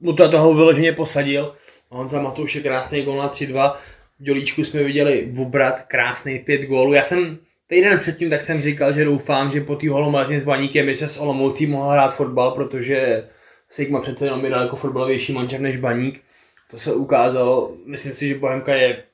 mu 0.00 0.12
to 0.12 0.28
toho 0.28 0.54
vyloženě 0.54 0.92
posadil. 0.92 1.54
On 1.88 2.08
za 2.08 2.22
Matouše 2.22 2.60
krásný 2.60 3.02
gol 3.02 3.16
na 3.16 3.28
3-2. 3.28 3.74
V 4.20 4.22
dělíčku 4.22 4.64
jsme 4.64 4.82
viděli 4.82 5.32
obrat, 5.38 5.82
krásný 5.82 6.38
pět 6.38 6.62
gólů. 6.62 6.92
Já 6.92 7.02
jsem 7.02 7.38
týden 7.66 7.98
předtím 7.98 8.30
tak 8.30 8.42
jsem 8.42 8.62
říkal, 8.62 8.92
že 8.92 9.04
doufám, 9.04 9.50
že 9.50 9.60
po 9.60 9.76
té 9.76 9.90
holomazně 9.90 10.40
s 10.40 10.44
Baníkem 10.44 10.86
by 10.86 10.96
se 10.96 11.08
s 11.08 11.18
Olomoucí 11.18 11.66
mohl 11.66 11.90
hrát 11.90 12.16
fotbal, 12.16 12.50
protože 12.50 13.28
Sigma 13.68 14.00
přece 14.00 14.24
jenom 14.24 14.44
je 14.44 14.50
daleko 14.50 14.76
fotbalovější 14.76 15.32
manžer 15.32 15.60
než 15.60 15.76
Baník. 15.76 16.22
To 16.70 16.78
se 16.78 16.94
ukázalo. 16.94 17.76
Myslím 17.84 18.14
si, 18.14 18.28
že 18.28 18.38
Bohemka 18.38 18.74
je 18.74 19.04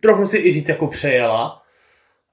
trochu 0.00 0.26
si 0.26 0.38
i 0.38 0.52
říct 0.52 0.68
jako 0.68 0.86
přejela. 0.86 1.62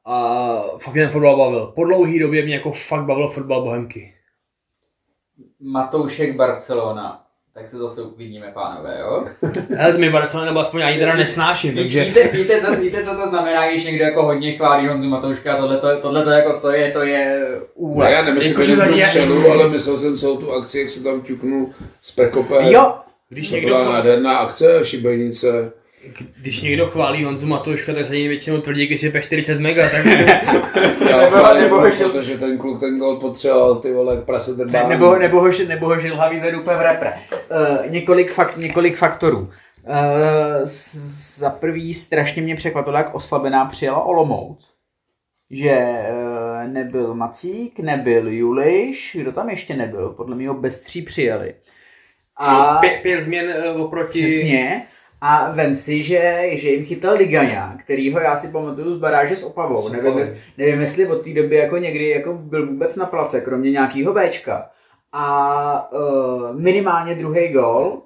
A 0.05 0.61
fakt 0.77 0.93
mě 0.93 1.03
ten 1.03 1.11
fotbal 1.11 1.37
bavil. 1.37 1.67
Po 1.67 1.85
dlouhý 1.85 2.19
době 2.19 2.45
mě 2.45 2.53
jako 2.53 2.71
fakt 2.71 3.05
bavil 3.05 3.29
fotbal 3.29 3.63
Bohemky. 3.63 4.15
Matoušek 5.59 6.35
Barcelona. 6.35 7.28
Tak 7.60 7.70
se 7.70 7.78
zase 7.78 8.01
uvidíme, 8.01 8.51
pánové, 8.53 8.97
jo? 9.01 9.26
Ale 9.80 9.97
mi 9.97 10.10
Barcelona 10.10 10.45
nebo 10.45 10.60
aspoň 10.60 10.84
ani 10.84 10.99
teda 10.99 11.16
nesnáším, 11.16 11.76
takže... 11.76 12.03
Víte, 12.03 12.28
víte, 12.34 12.62
co, 12.66 12.76
víte, 12.76 13.03
co 13.03 13.16
to 13.16 13.30
znamená, 13.30 13.72
když 13.72 13.86
někdo 13.86 14.03
jako 14.03 14.24
hodně 14.24 14.53
chválí 14.53 14.88
Honzu 14.88 15.10
Matouška, 15.10 15.57
tohle 15.57 15.78
to, 15.78 15.88
tohle 16.01 16.24
to 16.24 16.30
jako 16.30 16.60
to 16.60 16.72
je, 16.72 16.91
to 16.91 17.03
je 17.03 17.47
úle. 17.76 18.05
No 18.05 18.12
já 18.12 18.26
nemyslím, 18.26 18.66
že 18.66 18.76
to 18.76 18.82
střelu, 19.05 19.51
ale 19.51 19.70
myslel 19.70 19.97
jsem 19.97 20.18
celou 20.18 20.38
tu 20.38 20.51
akci, 20.51 20.80
jak 20.80 20.89
se 20.89 21.03
tam 21.03 21.22
ťuknu 21.22 21.72
s 22.01 22.12
Prekopem. 22.12 22.66
Jo, 22.66 22.95
když 23.30 23.49
to 23.49 23.55
někdo... 23.55 23.68
byla 23.68 23.91
nádherná 23.91 24.38
akce, 24.38 24.80
šibenice. 24.84 25.72
Když 26.41 26.61
někdo 26.61 26.87
chválí 26.87 27.23
Honzu 27.23 27.47
Matouška, 27.47 27.93
tak 27.93 28.05
se 28.05 28.13
něj 28.13 28.27
většinou 28.27 28.61
tvrdí, 28.61 28.87
když 28.87 28.99
si 28.99 29.13
40 29.21 29.59
mega, 29.59 29.89
tak... 29.89 30.05
Já 31.09 31.21
nebo, 31.21 31.53
nebo 31.53 31.79
ho 31.79 31.91
šel... 31.91 32.09
protože 32.09 32.37
ten 32.37 32.57
kluk 32.57 32.79
ten 32.79 32.99
gol 32.99 33.19
potřeboval, 33.19 33.75
ty 33.75 33.93
vole, 33.93 34.21
prase 34.21 34.55
ten 34.55 34.71
ne, 34.71 34.85
nebo, 34.87 35.15
nebo, 35.15 35.41
ho, 35.41 35.49
nebo 35.67 35.87
ho 35.87 35.99
žilhavý 35.99 36.37
úplně 36.37 36.77
v 36.77 36.81
repre. 36.81 37.13
Uh, 37.31 37.91
několik, 37.91 38.31
fakt, 38.31 38.57
několik 38.57 38.97
faktorů. 38.97 39.39
Uh, 39.39 39.49
za 40.63 41.49
prvý 41.49 41.93
strašně 41.93 42.41
mě 42.41 42.55
překvapilo, 42.55 42.97
jak 42.97 43.15
oslabená 43.15 43.65
přijela 43.65 44.03
Olomouc. 44.03 44.69
Že 45.51 45.95
uh, 46.11 46.73
nebyl 46.73 47.15
Macík, 47.15 47.79
nebyl 47.79 48.27
Juliš, 48.27 49.17
kdo 49.21 49.31
tam 49.31 49.49
ještě 49.49 49.75
nebyl, 49.75 50.09
podle 50.09 50.35
mě 50.35 50.47
ho 50.47 50.53
bez 50.53 50.81
tří 50.81 51.01
přijeli. 51.01 51.55
A 52.35 52.77
pět, 52.77 52.99
pět 53.01 53.21
změn 53.21 53.53
oproti... 53.77 54.19
Přesně. 54.19 54.85
A 55.22 55.51
vem 55.51 55.76
si, 55.76 56.03
že, 56.03 56.49
že 56.51 56.70
jim 56.70 56.86
chytal 56.86 57.15
Ligaňa, 57.15 57.78
kterýho 57.84 58.20
já 58.20 58.38
si 58.38 58.47
pamatuju 58.47 58.95
z 58.95 58.99
baráže 58.99 59.36
s 59.36 59.43
Opavou. 59.43 59.89
Nevím, 59.89 60.38
nevím, 60.57 60.82
jestli 60.82 61.07
od 61.07 61.24
té 61.24 61.34
doby 61.34 61.55
jako 61.55 61.78
někdy 61.78 62.09
jako 62.09 62.34
byl 62.34 62.67
vůbec 62.67 62.95
na 62.95 63.05
place, 63.05 63.41
kromě 63.41 63.72
nějakého 63.72 64.13
Bčka. 64.13 64.70
A 65.11 65.91
uh, 65.91 66.61
minimálně 66.61 67.15
druhý 67.15 67.47
gol, 67.47 68.01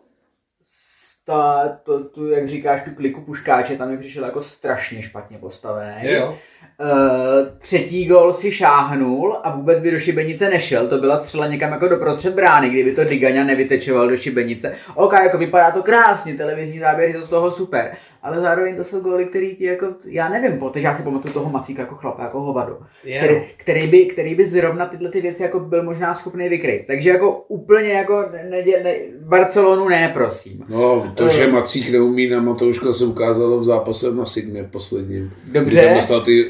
ta, 1.25 1.69
to, 1.83 2.03
tu, 2.03 2.27
jak 2.27 2.47
říkáš, 2.47 2.81
tu 2.83 2.91
kliku 2.95 3.21
puškáče, 3.21 3.77
tam 3.77 3.89
mi 3.89 3.97
přišel 3.97 4.25
jako 4.25 4.41
strašně 4.41 5.01
špatně 5.01 5.37
postavený. 5.37 6.11
Jo. 6.11 6.37
Uh, 6.83 7.47
třetí 7.57 8.05
gol 8.05 8.33
si 8.33 8.51
šáhnul 8.51 9.37
a 9.43 9.55
vůbec 9.55 9.79
by 9.79 9.91
do 9.91 9.99
šibenice 9.99 10.49
nešel, 10.49 10.87
to 10.87 10.97
byla 10.97 11.17
střela 11.17 11.47
někam 11.47 11.71
jako 11.71 11.87
do 11.87 11.97
prostřed 11.97 12.35
brány, 12.35 12.69
kdyby 12.69 12.91
to 12.91 13.03
Digaňa 13.03 13.43
nevytečoval 13.43 14.09
do 14.09 14.17
šibenice. 14.17 14.73
OK, 14.95 15.13
jako 15.13 15.37
vypadá 15.37 15.71
to 15.71 15.83
krásně, 15.83 16.33
televizní 16.33 16.79
záběry 16.79 17.13
jsou 17.13 17.21
z 17.21 17.29
toho 17.29 17.51
super, 17.51 17.91
ale 18.23 18.41
zároveň 18.41 18.75
to 18.75 18.83
jsou 18.83 18.99
góly, 18.99 19.25
který 19.25 19.55
ti 19.55 19.63
jako, 19.63 19.87
já 20.05 20.29
nevím, 20.29 20.59
protože 20.59 20.85
já 20.85 20.93
si 20.93 21.03
pamatuju 21.03 21.33
toho 21.33 21.49
Macíka 21.49 21.81
jako 21.81 21.95
chlapa, 21.95 22.23
jako 22.23 22.41
hovado, 22.41 22.77
yeah. 23.03 23.23
který, 23.25 23.41
který, 23.57 23.87
by, 23.87 24.05
který 24.05 24.35
by 24.35 24.45
zrovna 24.45 24.85
tyhle 24.85 25.09
ty 25.09 25.21
věci 25.21 25.43
jako 25.43 25.59
byl 25.59 25.83
možná 25.83 26.13
schopný 26.13 26.49
vykryt. 26.49 26.87
Takže 26.87 27.09
jako 27.09 27.31
úplně 27.31 27.89
jako 27.89 28.25
ne, 28.31 28.63
ne, 28.83 28.95
Barcelonu 29.19 29.89
ne, 29.89 30.11
prosím. 30.13 30.65
No, 30.69 31.13
to, 31.15 31.27
že 31.27 31.47
Macík 31.47 31.89
neumí 31.89 32.29
na 32.29 32.41
Matouška 32.41 32.93
se 32.93 33.05
ukázalo 33.05 33.59
v 33.59 33.63
zápase 33.63 34.11
na 34.11 34.25
Sigmě 34.25 34.63
posledním. 34.63 35.31
Dobře. 35.51 36.03
Kdy 36.07 36.21
ty 36.25 36.49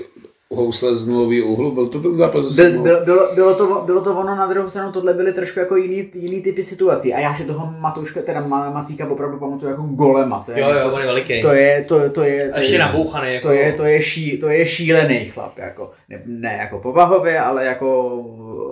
housle 0.56 0.96
z 0.96 1.08
nulový 1.08 1.42
úhlu, 1.42 1.72
byl 1.72 1.88
to 1.88 2.00
ten 2.00 2.18
zápas 2.18 2.56
Byl, 2.56 2.82
byl, 2.82 3.06
bylo, 3.06 3.36
bylo, 3.36 3.56
to, 3.56 3.84
bylo 3.86 4.02
to 4.02 4.16
ono, 4.16 4.36
na 4.36 4.48
druhou 4.48 4.70
stranu 4.70 4.92
tohle 4.92 5.14
byly 5.14 5.34
trošku 5.34 5.60
jako 5.60 5.76
jiný, 5.76 6.10
jiný 6.14 6.42
typy 6.42 6.64
situací. 6.64 7.14
A 7.14 7.20
já 7.20 7.34
si 7.34 7.46
toho 7.46 7.74
Matouška, 7.80 8.22
teda 8.22 8.42
Macíka 8.48 9.10
opravdu 9.10 9.38
pamatuju 9.40 9.72
jako 9.72 9.82
golema. 9.84 10.40
To 10.46 10.52
je, 10.52 10.60
Jo, 10.60 10.70
jo, 10.70 10.76
jako, 10.76 10.92
on 10.94 11.02
je 11.02 11.08
veliký. 11.08 11.42
to 11.42 11.52
je, 11.52 11.86
to, 11.88 12.10
to 12.10 12.24
je, 12.24 12.50
A 12.52 12.54
to 12.54 12.60
ještě 12.60 12.76
je, 12.76 12.80
nabouchaný. 12.80 13.34
Jako... 13.34 13.48
to 13.48 13.54
je, 13.54 13.74
to 13.74 13.84
je, 13.84 14.02
ší, 14.02 14.38
to 14.38 14.50
je 14.50 14.66
šílený 14.66 15.26
chlap, 15.26 15.58
jako, 15.58 15.92
ne, 16.10 16.22
ne 16.26 16.58
jako 16.62 16.80
povahově, 16.80 17.40
ale 17.40 17.66
jako 17.66 18.20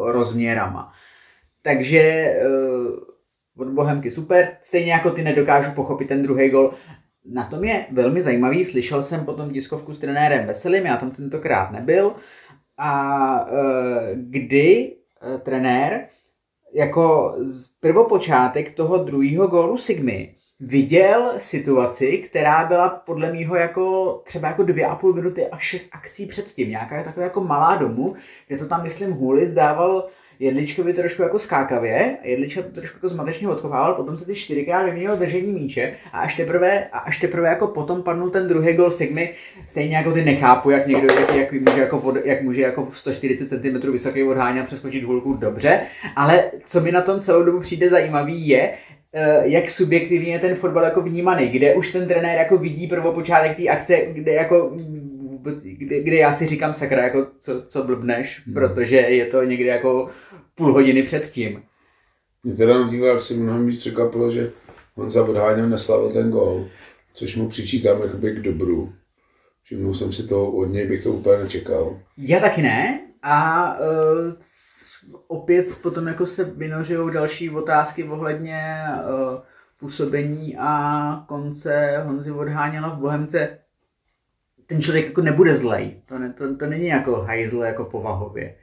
rozměrama. 0.05 0.91
Takže 1.63 2.33
uh, 2.45 3.67
od 3.67 3.67
Bohemky 3.67 4.11
super, 4.11 4.47
stejně 4.61 4.91
jako 4.91 5.09
ty 5.11 5.23
nedokážu 5.23 5.71
pochopit 5.71 6.07
ten 6.07 6.23
druhý 6.23 6.49
gol. 6.49 6.71
Na 7.25 7.43
tom 7.43 7.63
je 7.63 7.85
velmi 7.91 8.21
zajímavý, 8.21 8.65
slyšel 8.65 9.03
jsem 9.03 9.25
potom 9.25 9.53
tiskovku 9.53 9.93
s 9.93 9.99
trenérem 9.99 10.47
Veselým, 10.47 10.85
já 10.85 10.97
tam 10.97 11.11
tentokrát 11.11 11.71
nebyl, 11.71 12.15
a 12.77 13.45
uh, 13.45 13.57
kdy 14.13 14.95
uh, 15.33 15.39
trenér 15.39 16.07
jako 16.73 17.35
z 17.37 17.67
prvopočátek 17.79 18.75
toho 18.75 18.97
druhého 18.97 19.47
gólu 19.47 19.77
Sigmy 19.77 20.35
viděl 20.59 21.33
situaci, 21.37 22.17
která 22.17 22.65
byla 22.65 22.89
podle 22.89 23.31
mýho 23.31 23.55
jako 23.55 24.13
třeba 24.25 24.47
jako 24.47 24.63
dvě 24.63 24.85
a 24.85 24.95
půl 24.95 25.13
minuty 25.13 25.47
a 25.47 25.57
šest 25.57 25.89
akcí 25.91 26.25
předtím. 26.25 26.69
Nějaká 26.69 27.03
taková 27.03 27.23
jako 27.23 27.43
malá 27.43 27.75
domu, 27.75 28.15
kde 28.47 28.57
to 28.57 28.67
tam, 28.67 28.83
myslím, 28.83 29.11
Hulis 29.11 29.51
dával 29.51 30.07
Jedličkovi 30.41 30.93
trošku 30.93 31.21
jako 31.21 31.39
skákavě, 31.39 32.17
Jedlička 32.23 32.61
to 32.61 32.69
trošku 32.69 32.97
jako 32.97 33.09
zmatečně 33.09 33.49
odchovával, 33.49 33.93
potom 33.93 34.17
se 34.17 34.25
ty 34.25 34.35
čtyřikrát 34.35 34.85
vyměnilo 34.85 35.15
držení 35.15 35.51
míče 35.51 35.93
a 36.13 36.19
až 36.19 36.37
teprve, 36.37 36.87
a 36.91 36.97
až 36.97 37.19
teprve 37.19 37.49
jako 37.49 37.67
potom 37.67 38.03
padnul 38.03 38.29
ten 38.29 38.47
druhý 38.47 38.73
gol 38.73 38.91
Sigmy, 38.91 39.33
stejně 39.67 39.97
jako 39.97 40.11
ty 40.11 40.25
nechápu, 40.25 40.69
jak 40.69 40.87
někdo, 40.87 41.13
jak, 41.13 41.35
jak 41.35 41.51
může 41.51 41.81
jako, 41.81 41.97
od, 41.97 42.15
jak 42.25 42.41
může 42.41 42.61
jako 42.61 42.87
140 42.93 43.49
cm 43.49 43.91
vysoký 43.91 44.23
odháňat 44.23 44.65
přeskočit 44.65 45.03
hulku 45.03 45.33
dobře, 45.33 45.81
ale 46.15 46.43
co 46.65 46.81
mi 46.81 46.91
na 46.91 47.01
tom 47.01 47.19
celou 47.19 47.43
dobu 47.43 47.59
přijde 47.59 47.89
zajímavý 47.89 48.47
je, 48.47 48.73
eh, 49.13 49.41
jak 49.43 49.69
subjektivně 49.69 50.33
je 50.33 50.39
ten 50.39 50.55
fotbal 50.55 50.83
jako 50.83 51.01
vnímaný, 51.01 51.47
kde 51.47 51.75
už 51.75 51.91
ten 51.91 52.07
trenér 52.07 52.37
jako 52.37 52.57
vidí 52.57 52.87
prvopočátek 52.87 53.57
té 53.57 53.67
akce, 53.67 53.97
kde 54.13 54.33
jako 54.33 54.71
vůbec, 55.41 55.63
kde, 55.63 56.03
kde 56.03 56.15
já 56.15 56.33
si 56.33 56.47
říkám 56.47 56.73
sakra, 56.73 57.03
jako 57.03 57.27
co, 57.39 57.61
co 57.61 57.83
blbneš, 57.83 58.41
Hmm. 58.45 58.53
protože 58.53 58.95
je 58.95 59.25
to 59.25 59.43
někde 59.43 59.69
jako 59.69 60.07
půl 60.55 60.73
hodiny 60.73 61.03
předtím. 61.03 61.63
Mě 62.43 62.53
teda 62.55 62.79
na 62.79 63.13
akci 63.13 63.33
mnohem 63.33 63.65
víc 63.65 63.79
překvapilo, 63.79 64.31
že 64.31 64.51
Honza 64.95 65.23
odháněl 65.23 65.69
neslavil 65.69 66.09
ten 66.09 66.31
gol, 66.31 66.67
což 67.13 67.35
mu 67.35 67.49
přičítám 67.49 68.01
jakoby 68.01 68.31
k 68.31 68.39
dobru. 68.39 68.93
Všimnul 69.63 69.93
jsem 69.93 70.11
si 70.11 70.27
toho 70.27 70.51
od 70.51 70.65
něj, 70.65 70.87
bych 70.87 71.03
to 71.03 71.11
úplně 71.11 71.43
nečekal. 71.43 71.99
Já 72.17 72.39
taky 72.39 72.61
ne 72.61 73.01
a 73.23 73.73
uh, 73.79 74.33
opět 75.27 75.65
potom 75.81 76.07
jako 76.07 76.25
se 76.25 76.43
vynořují 76.43 77.13
další 77.13 77.49
otázky 77.49 78.03
ohledně 78.03 78.61
uh, 79.03 79.39
působení 79.79 80.57
a 80.59 81.25
konce 81.27 82.03
Honzy 82.05 82.31
odháněla 82.31 82.89
v 82.89 82.99
Bohemce. 82.99 83.57
Ten 84.71 84.81
člověk 84.81 85.05
jako 85.05 85.21
nebude 85.21 85.55
zlej, 85.55 86.01
to, 86.05 86.17
ne, 86.19 86.33
to, 86.37 86.55
to 86.55 86.65
není 86.65 86.87
jako 86.87 87.15
hajzl 87.15 87.63
jako 87.63 87.85
povahově. 87.85 88.55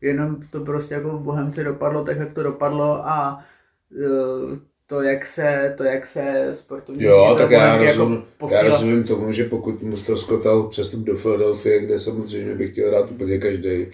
Jenom 0.00 0.36
to 0.50 0.60
prostě 0.60 0.94
jako 0.94 1.08
v 1.08 1.20
Bohemce 1.20 1.64
dopadlo 1.64 2.04
tak, 2.04 2.16
jak 2.18 2.32
to 2.32 2.42
dopadlo 2.42 3.08
a 3.08 3.44
uh, 3.90 4.58
to, 4.86 5.02
jak 5.02 5.26
se, 5.26 5.74
to, 5.76 5.84
jak 5.84 6.06
se 6.06 6.50
sportovní 6.52 7.04
Jo, 7.04 7.34
tak 7.38 7.50
já 7.50 7.58
Bohemky 7.58 7.86
rozumím, 7.86 8.16
já 8.16 8.24
posílal- 8.38 8.70
rozumím 8.70 9.04
tomu, 9.04 9.32
že 9.32 9.44
pokud 9.44 9.82
mu 9.82 9.96
ztroskotal 9.96 10.68
přestup 10.68 11.00
do 11.00 11.16
Philadelphie, 11.16 11.80
kde 11.80 12.00
samozřejmě 12.00 12.54
bych 12.54 12.72
chtěl 12.72 12.90
dát 12.90 13.10
úplně 13.10 13.38
každý, 13.38 13.86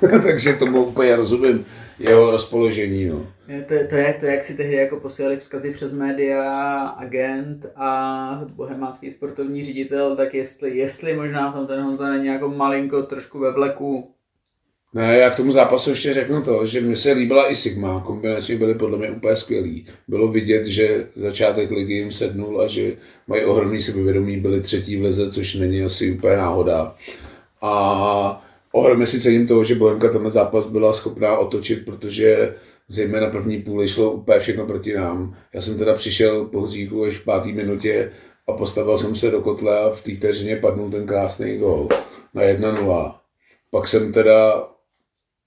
takže 0.22 0.52
tomu 0.52 0.84
úplně 0.84 1.16
rozumím 1.16 1.64
jeho 1.98 2.30
rozpoložení. 2.30 3.06
No. 3.06 3.26
Je, 3.48 3.62
To, 3.62 3.74
to, 3.88 3.96
je 3.96 4.16
to, 4.20 4.26
jak 4.26 4.44
si 4.44 4.54
tehdy 4.54 4.74
jako 4.74 5.00
posílali 5.00 5.36
vzkazy 5.36 5.70
přes 5.70 5.92
média, 5.92 6.80
agent 6.86 7.66
a 7.76 8.44
bohemácký 8.54 9.10
sportovní 9.10 9.64
ředitel, 9.64 10.16
tak 10.16 10.34
jestli, 10.34 10.76
jestli 10.76 11.16
možná 11.16 11.52
tam 11.52 11.66
ten 11.66 11.80
Honza 11.80 12.10
není 12.10 12.26
jako 12.26 12.48
malinko 12.48 13.02
trošku 13.02 13.38
ve 13.38 13.52
vleku. 13.52 14.12
Ne, 14.94 15.18
já 15.18 15.30
k 15.30 15.36
tomu 15.36 15.52
zápasu 15.52 15.90
ještě 15.90 16.14
řeknu 16.14 16.42
to, 16.42 16.66
že 16.66 16.80
mi 16.80 16.96
se 16.96 17.12
líbila 17.12 17.50
i 17.50 17.56
Sigma, 17.56 18.02
kombinačně 18.06 18.56
byly 18.56 18.74
podle 18.74 18.98
mě 18.98 19.10
úplně 19.10 19.36
skvělý. 19.36 19.86
Bylo 20.08 20.28
vidět, 20.28 20.66
že 20.66 21.06
začátek 21.14 21.70
ligy 21.70 21.94
jim 21.94 22.12
sednul 22.12 22.60
a 22.60 22.66
že 22.66 22.92
mají 23.26 23.44
ohromný 23.44 23.82
sebevědomí, 23.82 24.36
byli 24.36 24.60
třetí 24.60 24.96
v 24.96 25.02
lize, 25.02 25.30
což 25.30 25.54
není 25.54 25.82
asi 25.82 26.12
úplně 26.12 26.36
náhoda. 26.36 26.94
A 27.62 28.45
ohromně 28.76 29.06
si 29.06 29.20
cením 29.20 29.46
toho, 29.46 29.64
že 29.64 29.74
Bohemka 29.74 30.08
tenhle 30.08 30.30
zápas 30.30 30.66
byla 30.66 30.92
schopná 30.92 31.38
otočit, 31.38 31.84
protože 31.84 32.54
zejména 32.88 33.30
první 33.30 33.62
půli 33.62 33.88
šlo 33.88 34.12
úplně 34.12 34.38
všechno 34.38 34.66
proti 34.66 34.94
nám. 34.94 35.36
Já 35.54 35.60
jsem 35.60 35.78
teda 35.78 35.94
přišel 35.94 36.44
po 36.44 36.60
hříchu 36.60 37.04
až 37.04 37.14
v 37.14 37.24
páté 37.24 37.48
minutě 37.48 38.12
a 38.48 38.52
postavil 38.52 38.98
jsem 38.98 39.16
se 39.16 39.30
do 39.30 39.40
kotle 39.40 39.78
a 39.78 39.90
v 39.90 40.02
té 40.02 40.16
vteřině 40.16 40.56
padnul 40.56 40.90
ten 40.90 41.06
krásný 41.06 41.58
gol 41.58 41.88
na 42.34 42.42
1-0. 42.42 43.14
Pak 43.70 43.88
jsem 43.88 44.12
teda 44.12 44.68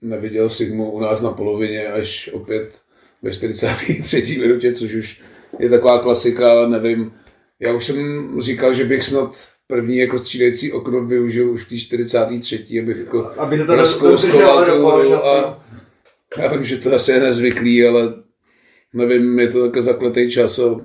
neviděl 0.01 0.49
Sigmu 0.49 0.91
u 0.91 0.99
nás 0.99 1.21
na 1.21 1.31
polovině 1.31 1.87
až 1.87 2.29
opět 2.33 2.73
ve 3.21 3.31
43. 3.31 4.37
minutě, 4.39 4.73
což 4.73 4.93
už 4.93 5.21
je 5.59 5.69
taková 5.69 5.99
klasika, 5.99 6.51
ale 6.51 6.69
nevím. 6.69 7.13
Já 7.59 7.73
už 7.73 7.85
jsem 7.85 8.41
říkal, 8.41 8.73
že 8.73 8.85
bych 8.85 9.03
snad 9.03 9.47
první 9.71 9.97
jako 9.97 10.19
střídající 10.19 10.71
okno 10.71 11.05
využil 11.05 11.49
už 11.49 11.63
v 11.63 11.69
té 11.69 11.77
43. 11.77 12.65
abych 12.83 12.97
jako 12.97 13.31
Aby 13.37 13.57
se 13.57 13.65
to 13.65 13.75
rozkouskoval 13.75 14.65
tu 14.65 15.13
a 15.15 15.63
já 16.37 16.53
vím, 16.53 16.65
že 16.65 16.77
to 16.77 16.95
asi 16.95 17.11
je 17.11 17.19
nezvyklý, 17.19 17.85
ale 17.85 18.13
nevím, 18.93 19.39
je 19.39 19.47
to 19.47 19.65
jako 19.65 19.81
zakletý 19.81 20.31
čas 20.31 20.59
a 20.59 20.81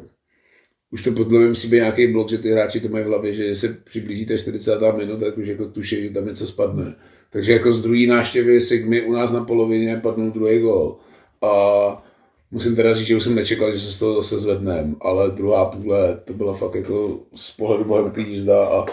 už 0.91 1.03
to 1.03 1.13
podle 1.13 1.39
mě 1.39 1.49
musí 1.49 1.69
být 1.69 1.77
nějaký 1.77 2.13
blok, 2.13 2.31
že 2.31 2.39
ty 2.39 2.51
hráči 2.51 2.81
to 2.81 2.89
mají 2.89 3.05
v 3.05 3.09
hlavě, 3.09 3.35
že 3.35 3.57
se 3.57 3.69
přiblíží 3.85 4.27
té 4.27 4.39
40. 4.39 4.81
minuta, 4.97 5.25
tak 5.25 5.39
už 5.39 5.47
jako 5.47 5.65
tuší, 5.65 6.03
že 6.03 6.11
tam 6.11 6.27
něco 6.27 6.47
spadne. 6.47 6.95
Takže 7.31 7.53
jako 7.53 7.73
z 7.73 7.83
druhé 7.83 8.07
náštěvy 8.07 8.61
Sigmy 8.61 9.03
u 9.03 9.13
nás 9.13 9.33
na 9.33 9.45
polovině 9.45 10.01
padnul 10.03 10.31
druhý 10.31 10.59
gol. 10.59 10.97
A 11.43 12.14
musím 12.51 12.77
teda 12.77 12.95
říct, 12.95 13.07
že 13.07 13.17
už 13.17 13.25
jsem 13.25 13.35
nečekal, 13.35 13.73
že 13.73 13.81
se 13.81 13.93
z 13.93 13.99
toho 13.99 14.15
zase 14.15 14.39
zvednem, 14.39 14.97
ale 15.01 15.31
druhá 15.31 15.65
půle 15.65 16.21
to 16.25 16.33
byla 16.33 16.55
fakt 16.55 16.75
jako 16.75 17.21
z 17.35 17.51
pohledu 17.51 17.85
Bohemky 17.85 18.21
jízda 18.21 18.67
a 18.69 18.87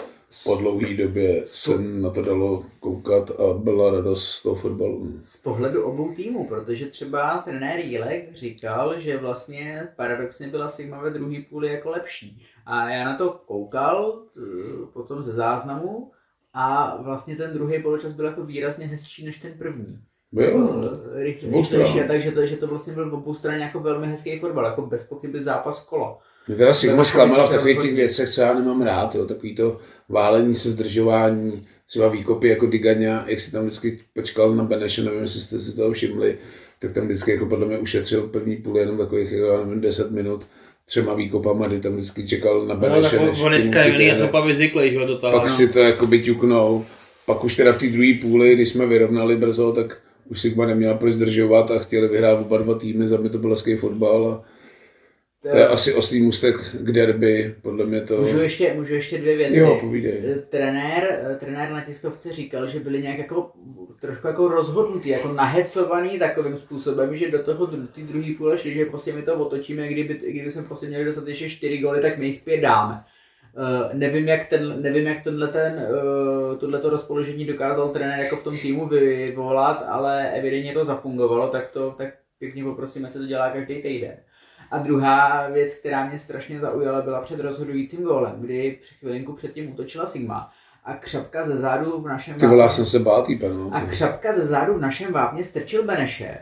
po 0.44 0.56
dlouhé 0.56 0.94
době 0.94 1.42
se 1.44 1.78
na 1.78 2.10
to 2.10 2.22
dalo 2.22 2.64
koukat 2.80 3.30
a 3.30 3.58
byla 3.58 3.90
radost 3.90 4.28
z 4.28 4.42
toho 4.42 4.54
fotbalu. 4.54 5.12
Z 5.20 5.36
pohledu 5.36 5.84
obou 5.84 6.14
týmů, 6.14 6.48
protože 6.48 6.86
třeba 6.86 7.38
trenér 7.38 7.78
Jílek 7.78 8.34
říkal, 8.34 9.00
že 9.00 9.16
vlastně 9.16 9.88
paradoxně 9.96 10.48
byla 10.48 10.68
Sigma 10.68 11.02
ve 11.02 11.10
druhé 11.10 11.36
půli 11.50 11.68
jako 11.72 11.90
lepší. 11.90 12.42
A 12.66 12.88
já 12.90 13.04
na 13.04 13.16
to 13.16 13.40
koukal 13.46 14.22
eh, 14.36 14.40
potom 14.92 15.22
ze 15.22 15.32
záznamu 15.32 16.10
a 16.54 16.96
vlastně 17.02 17.36
ten 17.36 17.52
druhý 17.52 17.82
poločas 17.82 18.12
byl 18.12 18.26
jako 18.26 18.44
výrazně 18.44 18.86
hezčí 18.86 19.24
než 19.24 19.40
ten 19.40 19.52
první. 19.58 19.98
Byl. 20.32 20.98
Rychle, 21.14 21.48
obou 21.48 21.64
stran. 21.64 21.82
rychlejší, 21.82 22.08
takže 22.08 22.30
to, 22.30 22.46
že 22.46 22.56
to 22.56 22.66
vlastně 22.66 22.92
byl 22.92 23.10
v 23.10 23.14
obou 23.14 23.34
straně 23.34 23.64
jako 23.64 23.80
velmi 23.80 24.06
hezký 24.06 24.38
fotbal, 24.38 24.64
jako 24.64 24.82
bez 24.82 25.04
pochyby 25.06 25.42
zápas 25.42 25.80
kola. 25.80 26.18
Mě 26.48 26.56
teda 26.56 26.74
Sigma 26.74 26.94
Byl 26.96 27.04
zklamala 27.04 27.46
v 27.46 27.50
takový 27.50 27.56
takových 27.58 27.74
těch 27.76 27.78
rozhodný. 27.82 27.96
věcech, 28.00 28.28
co 28.28 28.40
já 28.40 28.54
nemám 28.54 28.82
rád, 28.82 29.14
jo, 29.14 29.26
takový 29.26 29.54
to 29.54 29.78
válení 30.08 30.54
se, 30.54 30.70
zdržování, 30.70 31.66
třeba 31.86 32.08
výkopy 32.08 32.48
jako 32.48 32.66
Digaňa, 32.66 33.24
jak 33.26 33.40
si 33.40 33.52
tam 33.52 33.62
vždycky 33.66 33.98
počkal 34.14 34.54
na 34.54 34.64
Beneše, 34.64 35.02
nevím, 35.02 35.22
jestli 35.22 35.40
jste 35.40 35.58
si 35.58 35.76
toho 35.76 35.92
všimli, 35.92 36.38
tak 36.78 36.92
tam 36.92 37.04
vždycky 37.04 37.30
jako 37.30 37.46
podle 37.46 37.66
mě 37.66 37.78
ušetřil 37.78 38.22
první 38.22 38.56
půl 38.56 38.78
jenom 38.78 38.98
takových 38.98 39.32
jako, 39.32 39.46
já 39.46 39.58
nevím, 39.64 39.80
10 39.80 40.10
minut 40.10 40.46
třema 40.84 41.14
výkopama, 41.14 41.66
kdy 41.66 41.80
tam 41.80 41.92
vždycky 41.92 42.28
čekal 42.28 42.66
na 42.66 42.74
No, 42.74 42.80
Beneše, 42.80 43.16
tak 43.18 43.26
než 43.26 43.40
on 43.40 43.48
dneska 43.48 43.78
je 43.82 43.88
přiběhne. 43.90 44.18
jsou 44.20 44.28
pak 44.28 44.44
vyzvyklý, 44.44 44.90
že 44.92 44.98
ho 44.98 45.06
do 45.06 45.18
toho. 45.18 45.40
pak 45.40 45.50
si 45.50 45.68
to 45.72 45.78
jako 45.78 46.06
by 46.06 46.22
ťuknou. 46.22 46.84
Pak 47.26 47.44
už 47.44 47.56
teda 47.56 47.72
v 47.72 47.78
té 47.78 47.86
druhé 47.86 48.14
půli, 48.22 48.54
když 48.54 48.68
jsme 48.68 48.86
vyrovnali 48.86 49.36
brzo, 49.36 49.72
tak 49.72 49.98
už 50.32 50.40
Sigma 50.40 50.66
neměla 50.66 50.94
proč 50.94 51.14
zdržovat 51.14 51.70
a 51.70 51.78
chtěli 51.78 52.08
vyhrát 52.08 52.40
oba 52.40 52.58
dva 52.58 52.78
týmy, 52.78 53.08
za 53.08 53.16
mě 53.16 53.30
to 53.30 53.38
byl 53.38 53.50
hezký 53.50 53.76
fotbal 53.76 54.26
a 54.26 54.44
to 55.50 55.56
je 55.56 55.68
asi 55.68 55.94
oslý 55.94 56.22
můstek 56.22 56.56
k 56.80 56.92
derby, 56.92 57.54
podle 57.62 57.86
mě 57.86 58.00
to... 58.00 58.16
Můžu 58.16 58.40
ještě, 58.40 58.74
můžu 58.74 58.94
ještě 58.94 59.18
dvě 59.18 59.36
věci. 59.36 59.58
Jo, 59.58 59.78
povídej. 59.80 60.22
Eh, 60.26 60.34
Trenér, 60.34 61.20
eh, 61.32 61.36
trenér 61.40 61.70
na 61.70 61.80
tiskovce 61.80 62.32
říkal, 62.32 62.68
že 62.68 62.80
byli 62.80 63.02
nějak 63.02 63.18
jako 63.18 63.50
trošku 64.00 64.26
jako 64.26 64.48
rozhodnutý, 64.48 65.08
jako 65.08 65.32
nahecovaný 65.32 66.18
takovým 66.18 66.56
způsobem, 66.56 67.16
že 67.16 67.30
do 67.30 67.42
toho 67.42 67.66
ty 67.66 68.02
druhý 68.02 68.34
půle 68.34 68.58
šli, 68.58 68.74
že 68.74 68.84
prostě 68.84 69.12
my 69.12 69.22
to 69.22 69.34
otočíme, 69.34 69.88
kdyby, 69.88 70.20
kdyby 70.30 70.52
jsme 70.52 70.62
prostě 70.62 70.86
měli 70.86 71.04
dostat 71.04 71.28
ještě 71.28 71.50
čtyři 71.50 71.78
góly, 71.78 72.00
tak 72.00 72.18
my 72.18 72.26
jich 72.26 72.42
pět 72.42 72.60
dáme. 72.60 73.04
Uh, 73.56 73.98
nevím, 73.98 74.28
jak, 74.28 74.46
ten, 74.46 74.82
nevím, 74.82 75.06
jak 75.06 75.24
tenhle 75.24 75.48
ten, 75.48 75.86
uh, 76.52 76.58
tohleto 76.58 76.90
rozpoložení 76.90 77.44
dokázal 77.44 77.88
trenér 77.88 78.20
jako 78.20 78.36
v 78.36 78.42
tom 78.42 78.58
týmu 78.58 78.88
vyvolat, 78.88 79.84
ale 79.88 80.30
evidentně 80.30 80.72
to 80.72 80.84
zafungovalo, 80.84 81.48
tak 81.48 81.70
to 81.70 81.90
tak 81.90 82.08
pěkně 82.38 82.64
poprosím, 82.64 83.04
jestli 83.04 83.20
to 83.20 83.26
dělá 83.26 83.50
každý 83.50 83.82
týden. 83.82 84.16
A 84.70 84.78
druhá 84.78 85.48
věc, 85.48 85.74
která 85.74 86.06
mě 86.06 86.18
strašně 86.18 86.60
zaujala, 86.60 87.02
byla 87.02 87.20
před 87.20 87.40
rozhodujícím 87.40 88.04
gólem, 88.04 88.34
kdy 88.38 88.78
při 88.82 88.94
chvilinku 88.94 89.32
předtím 89.32 89.72
útočila 89.72 90.06
Sigma 90.06 90.50
a 90.84 90.94
křapka 90.94 91.46
ze 91.46 91.56
zádu 91.56 92.00
v 92.00 92.08
našem 92.08 92.34
Ty 92.34 92.46
volá, 92.46 92.68
jsem 92.68 92.86
se 92.86 92.98
tý 93.26 93.36
penalty. 93.36 93.74
a 93.76 93.80
křapka 93.80 94.32
ze 94.32 94.46
zádu 94.46 94.74
v 94.74 94.80
našem 94.80 95.12
vápně 95.12 95.44
strčil 95.44 95.84
Beneše. 95.84 96.38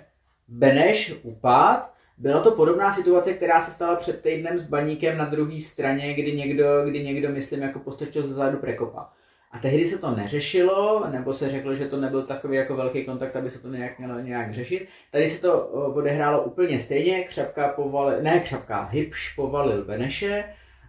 Beneš 0.49 1.15
upad, 1.23 1.93
byla 2.21 2.41
to 2.41 2.51
podobná 2.51 2.93
situace, 2.93 3.33
která 3.33 3.61
se 3.61 3.71
stala 3.71 3.97
před 3.97 4.23
týdnem 4.23 4.59
s 4.59 4.69
baníkem 4.69 5.19
na 5.19 5.25
druhé 5.25 5.61
straně, 5.61 6.15
kdy 6.15 6.33
někdo, 6.33 6.65
kdy 6.85 7.05
někdo, 7.05 7.29
myslím, 7.29 7.63
jako 7.63 7.79
postrčil 7.79 8.27
ze 8.27 8.35
zádu 8.35 8.59
prekopa. 8.59 9.13
A 9.53 9.59
tehdy 9.59 9.87
se 9.87 9.99
to 9.99 10.11
neřešilo, 10.11 11.07
nebo 11.11 11.35
se 11.35 11.51
řeklo, 11.51 11.75
že 11.75 11.89
to 11.89 11.97
nebyl 11.97 12.23
takový 12.23 12.57
jako 12.57 12.77
velký 12.77 13.05
kontakt, 13.05 13.37
aby 13.37 13.51
se 13.51 13.63
to 13.63 13.69
nějak 13.69 13.99
mělo 13.99 14.21
nějak 14.21 14.53
řešit. 14.53 14.89
Tady 15.13 15.29
se 15.29 15.43
to 15.43 15.67
odehrálo 15.67 16.43
úplně 16.43 16.79
stejně, 16.79 17.25
Křapka 17.25 17.69
povalil, 17.69 18.23
ne 18.23 18.41
Křapka, 18.41 18.85
Hybš 18.85 19.35
povalil 19.35 19.85
Beneše, 19.85 20.45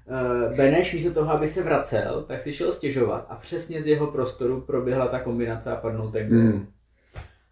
Eh, 0.08 0.56
Beneš 0.56 0.94
místo 0.94 1.14
toho, 1.14 1.32
aby 1.32 1.48
se 1.48 1.64
vracel, 1.64 2.24
tak 2.28 2.42
si 2.42 2.54
šel 2.54 2.72
stěžovat 2.72 3.26
a 3.30 3.36
přesně 3.36 3.82
z 3.82 3.88
jeho 3.88 4.08
prostoru 4.08 4.62
proběhla 4.62 5.08
ta 5.08 5.20
kombinace 5.20 5.72
a 5.72 5.76
padnul 5.76 6.12
ten 6.12 6.30
gól. 6.30 6.40
Hmm. 6.40 6.68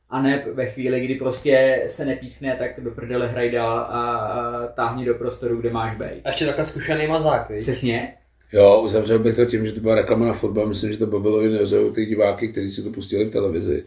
A 0.09 0.21
ne 0.21 0.45
ve 0.53 0.65
chvíli, 0.65 1.05
kdy 1.05 1.15
prostě 1.15 1.83
se 1.87 2.05
nepískne, 2.05 2.55
tak 2.59 2.83
do 2.83 2.91
prdele 2.91 3.27
hraj 3.27 3.51
dál 3.51 3.77
a, 3.77 4.17
a 4.17 4.67
táhni 4.67 5.05
do 5.05 5.13
prostoru, 5.13 5.57
kde 5.57 5.69
máš 5.69 5.95
být. 5.95 6.21
A 6.25 6.29
ještě 6.29 6.45
takhle 6.45 6.65
zkušený 6.65 7.07
mazák, 7.07 7.49
víš? 7.49 7.61
Přesně. 7.61 8.13
Jo, 8.53 8.81
uzavřel 8.83 9.19
bych 9.19 9.35
to 9.35 9.45
tím, 9.45 9.65
že 9.65 9.71
to 9.71 9.79
byla 9.79 9.95
reklama 9.95 10.25
na 10.25 10.33
fotbal. 10.33 10.67
Myslím, 10.67 10.91
že 10.91 10.97
to 10.97 11.07
bavilo 11.07 11.41
i 11.41 11.49
nezaují 11.49 11.93
ty 11.93 12.05
diváky, 12.05 12.47
kteří 12.47 12.71
si 12.71 12.83
to 12.83 12.89
pustili 12.89 13.25
v 13.25 13.31
televizi. 13.31 13.83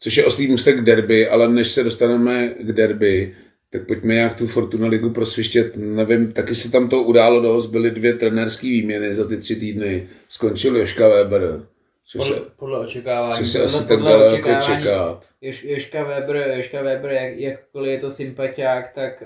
Což 0.00 0.16
je 0.16 0.24
oslý 0.24 0.46
můstek 0.46 0.76
k 0.76 0.84
derby, 0.84 1.28
ale 1.28 1.48
než 1.48 1.72
se 1.72 1.84
dostaneme 1.84 2.48
k 2.48 2.72
derby, 2.72 3.34
tak 3.70 3.86
pojďme 3.86 4.14
nějak 4.14 4.34
tu 4.34 4.46
Fortuna 4.46 4.88
ligu 4.88 5.10
prosvištět. 5.10 5.76
Nevím, 5.76 6.32
taky 6.32 6.54
se 6.54 6.72
tam 6.72 6.88
to 6.88 7.02
událo 7.02 7.40
dost, 7.40 7.66
byly 7.66 7.90
dvě 7.90 8.14
trenérské 8.14 8.66
výměny 8.66 9.14
za 9.14 9.28
ty 9.28 9.36
tři 9.36 9.56
týdny. 9.56 10.08
Skončil 10.28 10.76
Joška 10.76 11.08
Weber, 11.08 11.62
což 12.06 12.28
Podle, 12.28 12.40
podle 12.56 12.78
očekávání. 12.78 13.38
což 13.38 13.48
se 13.48 13.58
podle- 13.58 13.64
asi 13.78 13.88
tak 13.88 13.98
dalo 14.02 14.22
jako 14.22 14.48
čekat. 14.60 15.24
Jož, 15.40 15.64
Joška 15.64 16.04
Weber, 16.04 16.36
Joška 16.56 16.82
Weber 16.82 17.10
jak, 17.10 17.36
jakkoliv 17.36 17.90
je 17.92 18.00
to 18.00 18.10
sympatiák, 18.10 18.92
tak 18.92 19.22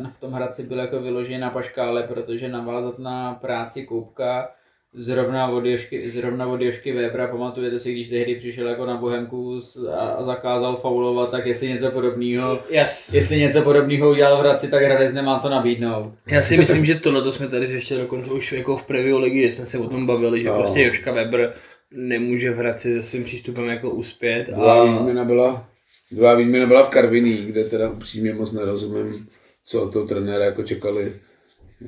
uh, 0.00 0.06
v 0.10 0.20
tom 0.20 0.32
Hradci 0.32 0.62
byl 0.62 0.78
jako 0.78 1.00
vyložený 1.00 1.38
na 1.38 1.50
paškále, 1.50 2.02
protože 2.02 2.48
navázat 2.48 2.98
na 2.98 3.34
práci 3.34 3.86
Koupka 3.86 4.50
zrovna 4.96 5.48
od 5.48 5.64
Jošky, 5.66 6.10
zrovna 6.10 6.46
od 6.46 6.60
Jošky 6.60 6.92
Webera, 6.92 7.26
pamatujete 7.26 7.80
si, 7.80 7.92
když 7.92 8.08
tehdy 8.08 8.34
přišel 8.34 8.68
jako 8.68 8.86
na 8.86 8.96
Bohemku 8.96 9.60
a, 9.98 10.24
zakázal 10.24 10.76
faulovat, 10.76 11.30
tak 11.30 11.46
jestli 11.46 11.68
něco 11.68 11.90
podobného 11.90 12.60
Yes. 12.70 13.14
Jestli 13.14 13.40
něco 13.40 13.62
podobného 13.62 14.10
udělal 14.10 14.36
v 14.36 14.40
Hradci, 14.40 14.68
tak 14.68 14.82
Hradec 14.82 15.14
nemá 15.14 15.38
co 15.38 15.48
nabídnout. 15.48 16.12
Já 16.26 16.42
si 16.42 16.56
myslím, 16.58 16.84
že 16.84 16.94
tohle 16.94 17.32
jsme 17.32 17.48
tady 17.48 17.72
ještě 17.72 17.96
dokonce 17.96 18.30
už 18.30 18.52
jako 18.52 18.76
v 18.76 18.82
preview 18.86 19.16
ligy, 19.16 19.52
jsme 19.52 19.66
se 19.66 19.78
o 19.78 19.88
tom 19.88 20.06
bavili, 20.06 20.42
že 20.42 20.48
No. 20.48 20.54
prostě 20.54 20.82
Joška 20.82 21.12
Weber 21.12 21.52
nemůže 21.90 22.50
v 22.50 22.56
Hradci 22.56 22.94
se 22.94 23.02
svým 23.02 23.24
přístupem 23.24 23.68
jako 23.68 23.90
uspět. 23.90 24.46
Druhá 24.46 24.82
A 24.82 24.84
výměna 24.84 25.24
byla, 25.24 25.68
druhá 26.10 26.34
výměna 26.34 26.66
byla 26.66 26.84
v 26.84 26.88
Karviní, 26.88 27.36
kde 27.36 27.64
teda 27.64 27.90
upřímně 27.90 28.34
moc 28.34 28.52
nerozumím, 28.52 29.26
co 29.64 29.82
od 29.82 29.92
toho 29.92 30.06
trenéra 30.06 30.44
jako 30.44 30.62
čekali 30.62 31.12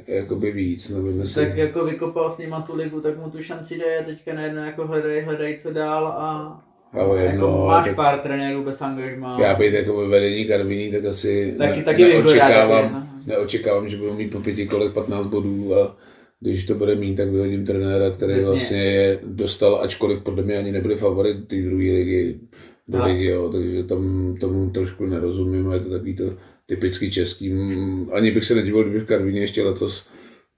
jakoby 0.09 0.51
víc, 0.53 0.91
nevím 0.91 1.21
jestli... 1.21 1.47
Tak 1.47 1.57
jako 1.57 1.85
vykopal 1.85 2.31
s 2.31 2.39
nima 2.39 2.61
tu 2.61 2.77
ligu, 2.77 3.01
tak 3.01 3.19
mu 3.19 3.31
tu 3.31 3.43
šanci 3.43 3.79
dej 3.79 3.99
a 3.99 4.03
teďka 4.03 4.35
najednou 4.35 4.63
jako 4.65 4.87
hledaj, 4.87 5.21
hledaj 5.23 5.59
co 5.63 5.73
dál 5.73 6.07
a 6.07 6.61
Ale 6.93 7.19
jako 7.21 7.31
jedno, 7.33 7.67
máš 7.67 7.87
tak- 7.87 7.97
pár 7.97 8.19
trenérů 8.19 8.65
bez 8.65 8.83
angažma. 8.83 9.37
Já 9.41 9.55
být 9.55 9.73
jako 9.75 9.97
ve 9.97 10.09
vedení 10.09 10.45
Karviní, 10.45 10.93
tak 10.93 11.05
asi 11.05 11.55
Taky- 11.59 11.77
ne, 11.77 11.83
taky 11.83 12.03
neočekávám, 12.05 12.83
taky, 12.85 12.95
no. 12.95 13.07
neočekávám, 13.27 13.89
že 13.89 13.97
budou 13.97 14.15
mít 14.15 14.33
po 14.33 14.41
pěti 14.41 14.67
kolech 14.67 14.93
15 14.93 15.27
bodů 15.27 15.75
a 15.75 15.97
když 16.41 16.67
to 16.67 16.75
bude 16.75 16.95
mít, 16.95 17.15
tak 17.15 17.29
vyhodím 17.29 17.67
trenéra, 17.67 18.11
který 18.11 18.33
Přesně. 18.33 18.51
vlastně 18.51 18.85
je 18.85 19.19
dostal, 19.25 19.81
ačkoliv 19.83 20.23
podle 20.23 20.43
mě 20.43 20.59
ani 20.59 20.73
nebyli 20.73 20.97
favorit 20.97 21.49
té 21.49 21.57
druhé 21.63 21.85
ligy, 21.93 22.41
do 22.89 23.05
ligy, 23.05 23.25
jo, 23.25 23.49
takže 23.53 23.83
tam 23.85 24.35
tomu 24.41 24.71
trošku 24.71 25.07
nerozumím 25.07 25.73
je 25.73 25.81
to 25.81 25.91
takový 25.91 26.17
to 26.17 26.25
typický 26.69 27.11
český. 27.11 27.53
Mm, 27.53 28.11
Ani 28.13 28.31
bych 28.31 28.45
se 28.45 28.55
nedivil, 28.55 28.83
kdyby 28.83 29.01
v 29.01 29.07
Karvině 29.07 29.41
ještě 29.41 29.63
letos 29.63 30.07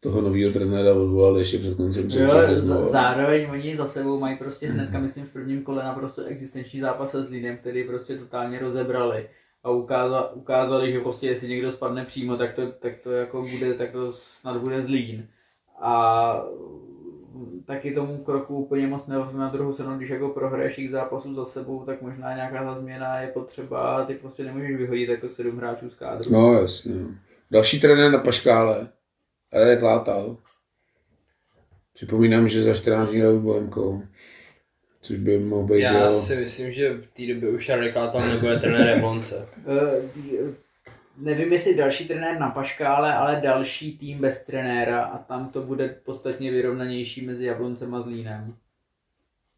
toho 0.01 0.21
nového 0.21 0.53
trenéra 0.53 0.95
odvolal 0.95 1.39
ještě 1.39 1.59
před 1.59 1.77
koncem 1.77 2.03
Jo, 2.11 2.31
soutěže 2.31 2.59
znova. 2.59 2.87
zároveň 2.87 3.47
oni 3.51 3.77
za 3.77 3.87
sebou 3.87 4.21
mají 4.21 4.37
prostě 4.37 4.67
hnedka, 4.71 4.99
myslím, 4.99 5.25
v 5.27 5.33
prvním 5.33 5.63
kole 5.63 5.85
naprosto 5.85 6.25
existenční 6.25 6.81
zápas 6.81 7.11
se 7.11 7.23
Zlínem, 7.25 7.57
který 7.57 7.85
prostě 7.85 8.19
totálně 8.19 8.59
rozebrali 8.59 9.29
a 9.65 9.71
ukáza, 9.71 10.33
ukázali, 10.33 10.93
že 10.93 11.01
prostě 11.01 11.27
jestli 11.27 11.49
někdo 11.49 11.73
spadne 11.73 12.05
přímo, 12.05 12.37
tak 12.37 12.55
to, 12.55 12.67
tak 12.67 12.93
to 13.03 13.13
jako 13.13 13.43
bude, 13.53 13.75
tak 13.75 13.93
to 13.93 14.13
snad 14.13 14.57
bude 14.57 14.83
Zlín. 14.83 15.27
A 15.83 16.43
taky 17.67 17.95
tomu 17.95 18.19
kroku 18.19 18.57
úplně 18.57 18.87
moc 18.87 19.07
nerozumím 19.07 19.41
na 19.41 19.49
druhou 19.49 19.73
stranu, 19.73 19.97
když 19.97 20.11
jako 20.11 20.29
prohraješ 20.29 20.79
jich 20.79 20.91
zápasů 20.91 21.35
za 21.35 21.45
sebou, 21.45 21.85
tak 21.85 22.03
možná 22.03 22.35
nějaká 22.35 22.65
ta 22.65 22.77
změna 22.77 23.21
je 23.21 23.29
potřeba 23.29 23.97
a 23.97 24.05
ty 24.05 24.15
prostě 24.15 24.45
nemůžeš 24.45 24.77
vyhodit 24.77 25.09
jako 25.09 25.29
sedm 25.29 25.57
hráčů 25.57 25.91
z 25.91 25.95
kádru. 25.95 26.33
No 26.33 26.55
jasně. 26.55 26.95
no. 26.95 27.09
Další 27.51 27.81
trenér 27.81 28.13
na 28.13 28.19
Paškále, 28.19 28.89
Radek 29.53 29.83
Látal. 29.83 30.37
Připomínám, 31.95 32.49
že 32.49 32.63
za 32.63 32.75
14 32.75 33.11
dní 33.11 33.41
Bohemkou. 33.41 34.03
Což 35.01 35.17
by 35.17 35.39
mohl 35.39 35.67
být, 35.67 35.81
já 35.81 36.05
jo. 36.05 36.11
si 36.11 36.37
myslím, 36.37 36.73
že 36.73 36.95
v 36.95 37.11
té 37.11 37.35
době 37.35 37.51
už 37.51 37.69
Jarek 37.69 37.97
Látal 37.97 38.21
nebude 38.21 38.59
trenérem 38.59 38.89
Jablonce. 38.89 39.49
Nevím, 41.21 41.53
jestli 41.53 41.75
další 41.75 42.09
trenér 42.09 42.39
na 42.41 42.51
Paškále, 42.51 43.15
ale 43.15 43.41
další 43.45 43.99
tým 43.99 44.19
bez 44.19 44.45
trenéra 44.47 45.03
a 45.03 45.19
tam 45.19 45.49
to 45.49 45.61
bude 45.63 45.97
podstatně 46.05 46.51
vyrovnanější 46.51 47.27
mezi 47.27 47.47
Jabloncem 47.47 47.95
a 47.95 48.01
Zlínem. 48.01 48.55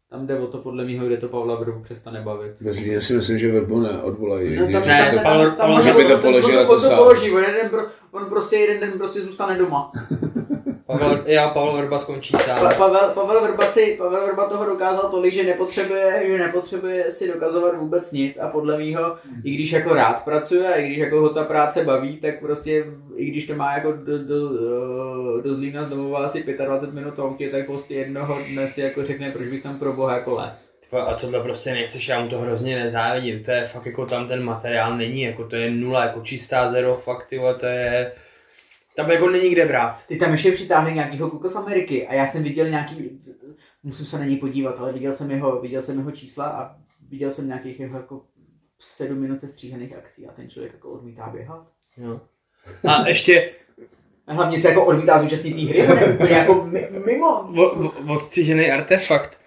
Tam 0.09 0.27
jde 0.27 0.39
o 0.39 0.47
to, 0.47 0.57
podle 0.57 0.85
mého, 0.85 1.05
kde 1.07 1.17
to 1.17 1.27
Pavla 1.27 1.55
Vrbu 1.59 1.83
přestane 1.83 2.21
bavit. 2.21 2.53
Ve 2.61 2.73
Zlíně 2.73 3.01
si 3.01 3.13
myslím, 3.13 3.39
že 3.39 3.51
Verbu 3.51 3.79
neodvolají. 3.81 4.55
No, 4.59 4.71
tam, 4.71 4.87
Ne, 4.87 5.05
tam, 5.05 5.09
to 5.17 5.23
tam, 5.23 5.25
Pavel- 5.25 5.51
tam, 5.55 5.69
Pavel- 5.69 5.83
tam, 5.83 5.83
že 5.83 5.93
by 5.93 6.05
to 6.07 6.15
on- 6.15 6.21
položil 6.21 6.49
on, 6.53 6.59
jako 6.59 6.73
on 6.73 6.79
to 6.81 6.85
sám. 6.87 6.97
položí, 6.97 7.31
on, 7.31 7.43
jeden, 7.43 7.69
pro- 7.69 7.87
on 8.11 8.25
prostě 8.25 8.55
jeden 8.55 8.79
den 8.79 8.91
prostě 8.97 9.21
zůstane 9.21 9.57
doma. 9.57 9.91
Pavel, 10.99 11.23
já, 11.25 11.49
Pavel 11.49 11.77
Vrba 11.77 11.99
skončí 11.99 12.33
sám. 12.45 12.59
Pa, 12.59 12.73
Pavel, 12.73 13.09
Pavel, 13.09 13.41
Vrba 13.41 13.65
si, 13.65 13.95
Pavel 13.97 14.25
Vrba 14.25 14.45
toho 14.45 14.65
dokázal 14.65 15.11
tolik, 15.11 15.33
že 15.33 15.43
nepotřebuje, 15.43 16.23
že 16.27 16.37
nepotřebuje 16.37 17.11
si 17.11 17.27
dokazovat 17.27 17.77
vůbec 17.77 18.11
nic 18.11 18.37
a 18.39 18.47
podle 18.47 18.77
mýho, 18.77 19.15
i 19.43 19.53
když 19.53 19.71
jako 19.71 19.93
rád 19.93 20.23
pracuje 20.23 20.73
a 20.73 20.75
i 20.75 20.85
když 20.85 20.97
jako 20.97 21.21
ho 21.21 21.29
ta 21.29 21.43
práce 21.43 21.83
baví, 21.83 22.17
tak 22.17 22.39
prostě, 22.39 22.85
i 23.15 23.25
když 23.25 23.47
to 23.47 23.55
má 23.55 23.73
jako 23.73 23.91
do, 23.91 24.23
do, 24.23 25.41
do 25.41 25.55
Zlína 25.55 25.83
z 25.83 25.89
domova 25.89 26.25
asi 26.25 26.43
25 26.43 26.93
minut 26.93 27.19
autě, 27.19 27.49
tak 27.49 27.65
prostě 27.65 27.93
jednoho 27.93 28.39
dne 28.49 28.67
si 28.67 28.81
jako 28.81 29.05
řekne, 29.05 29.31
proč 29.31 29.47
bych 29.47 29.63
tam 29.63 29.79
pro 29.79 29.93
boha 29.93 30.13
jako 30.13 30.35
les. 30.35 30.73
A 31.01 31.13
tohle 31.13 31.39
prostě 31.39 31.73
nechceš, 31.73 32.07
já 32.07 32.19
mu 32.19 32.29
to 32.29 32.39
hrozně 32.39 32.79
nezávidím, 32.79 33.43
to 33.43 33.51
je 33.51 33.65
fakt 33.65 33.85
jako 33.85 34.05
tam 34.05 34.27
ten 34.27 34.43
materiál 34.43 34.97
není, 34.97 35.21
jako 35.21 35.43
to 35.43 35.55
je 35.55 35.71
nula, 35.71 36.05
jako 36.05 36.21
čistá 36.21 36.71
zero, 36.71 36.95
fakt 36.95 37.27
tyhle, 37.27 37.55
to 37.55 37.65
je, 37.65 38.11
tam 38.95 39.11
jako 39.11 39.29
není 39.29 39.49
kde 39.49 39.65
brát. 39.65 40.07
Ty 40.07 40.15
tam 40.17 40.31
ještě 40.31 40.51
přitáhli 40.51 40.93
nějakýho 40.93 41.29
kluka 41.29 41.49
z 41.49 41.55
Ameriky 41.55 42.07
a 42.07 42.13
já 42.13 42.27
jsem 42.27 42.43
viděl 42.43 42.69
nějaký, 42.69 43.21
musím 43.83 44.05
se 44.05 44.19
na 44.19 44.25
něj 44.25 44.37
podívat, 44.37 44.79
ale 44.79 44.93
viděl 44.93 45.13
jsem 45.13 45.31
jeho, 45.31 45.61
viděl 45.61 45.81
jsem 45.81 45.97
jeho 45.97 46.11
čísla 46.11 46.45
a 46.45 46.75
viděl 47.09 47.31
jsem 47.31 47.47
nějakých 47.47 47.79
jeho 47.79 47.97
jako 47.97 48.21
sedm 48.79 49.17
minut 49.17 49.39
sestříhaných 49.39 49.95
akcí 49.97 50.27
a 50.27 50.31
ten 50.31 50.49
člověk 50.49 50.73
jako 50.73 50.89
odmítá 50.89 51.29
běhat. 51.29 51.67
Jo. 51.97 52.21
A 52.87 53.07
ještě 53.07 53.51
A 54.27 54.33
hlavně 54.33 54.59
se 54.59 54.67
jako 54.69 54.85
odmítá 54.85 55.19
zúčastnit 55.19 55.53
té 55.53 55.61
hry, 55.83 56.13
úplně 56.13 56.35
jako 56.35 56.65
mi- 56.65 56.87
mimo. 57.05 57.39
o- 57.39 57.85
o- 57.87 58.13
odstřižený 58.13 58.71
artefakt, 58.71 59.39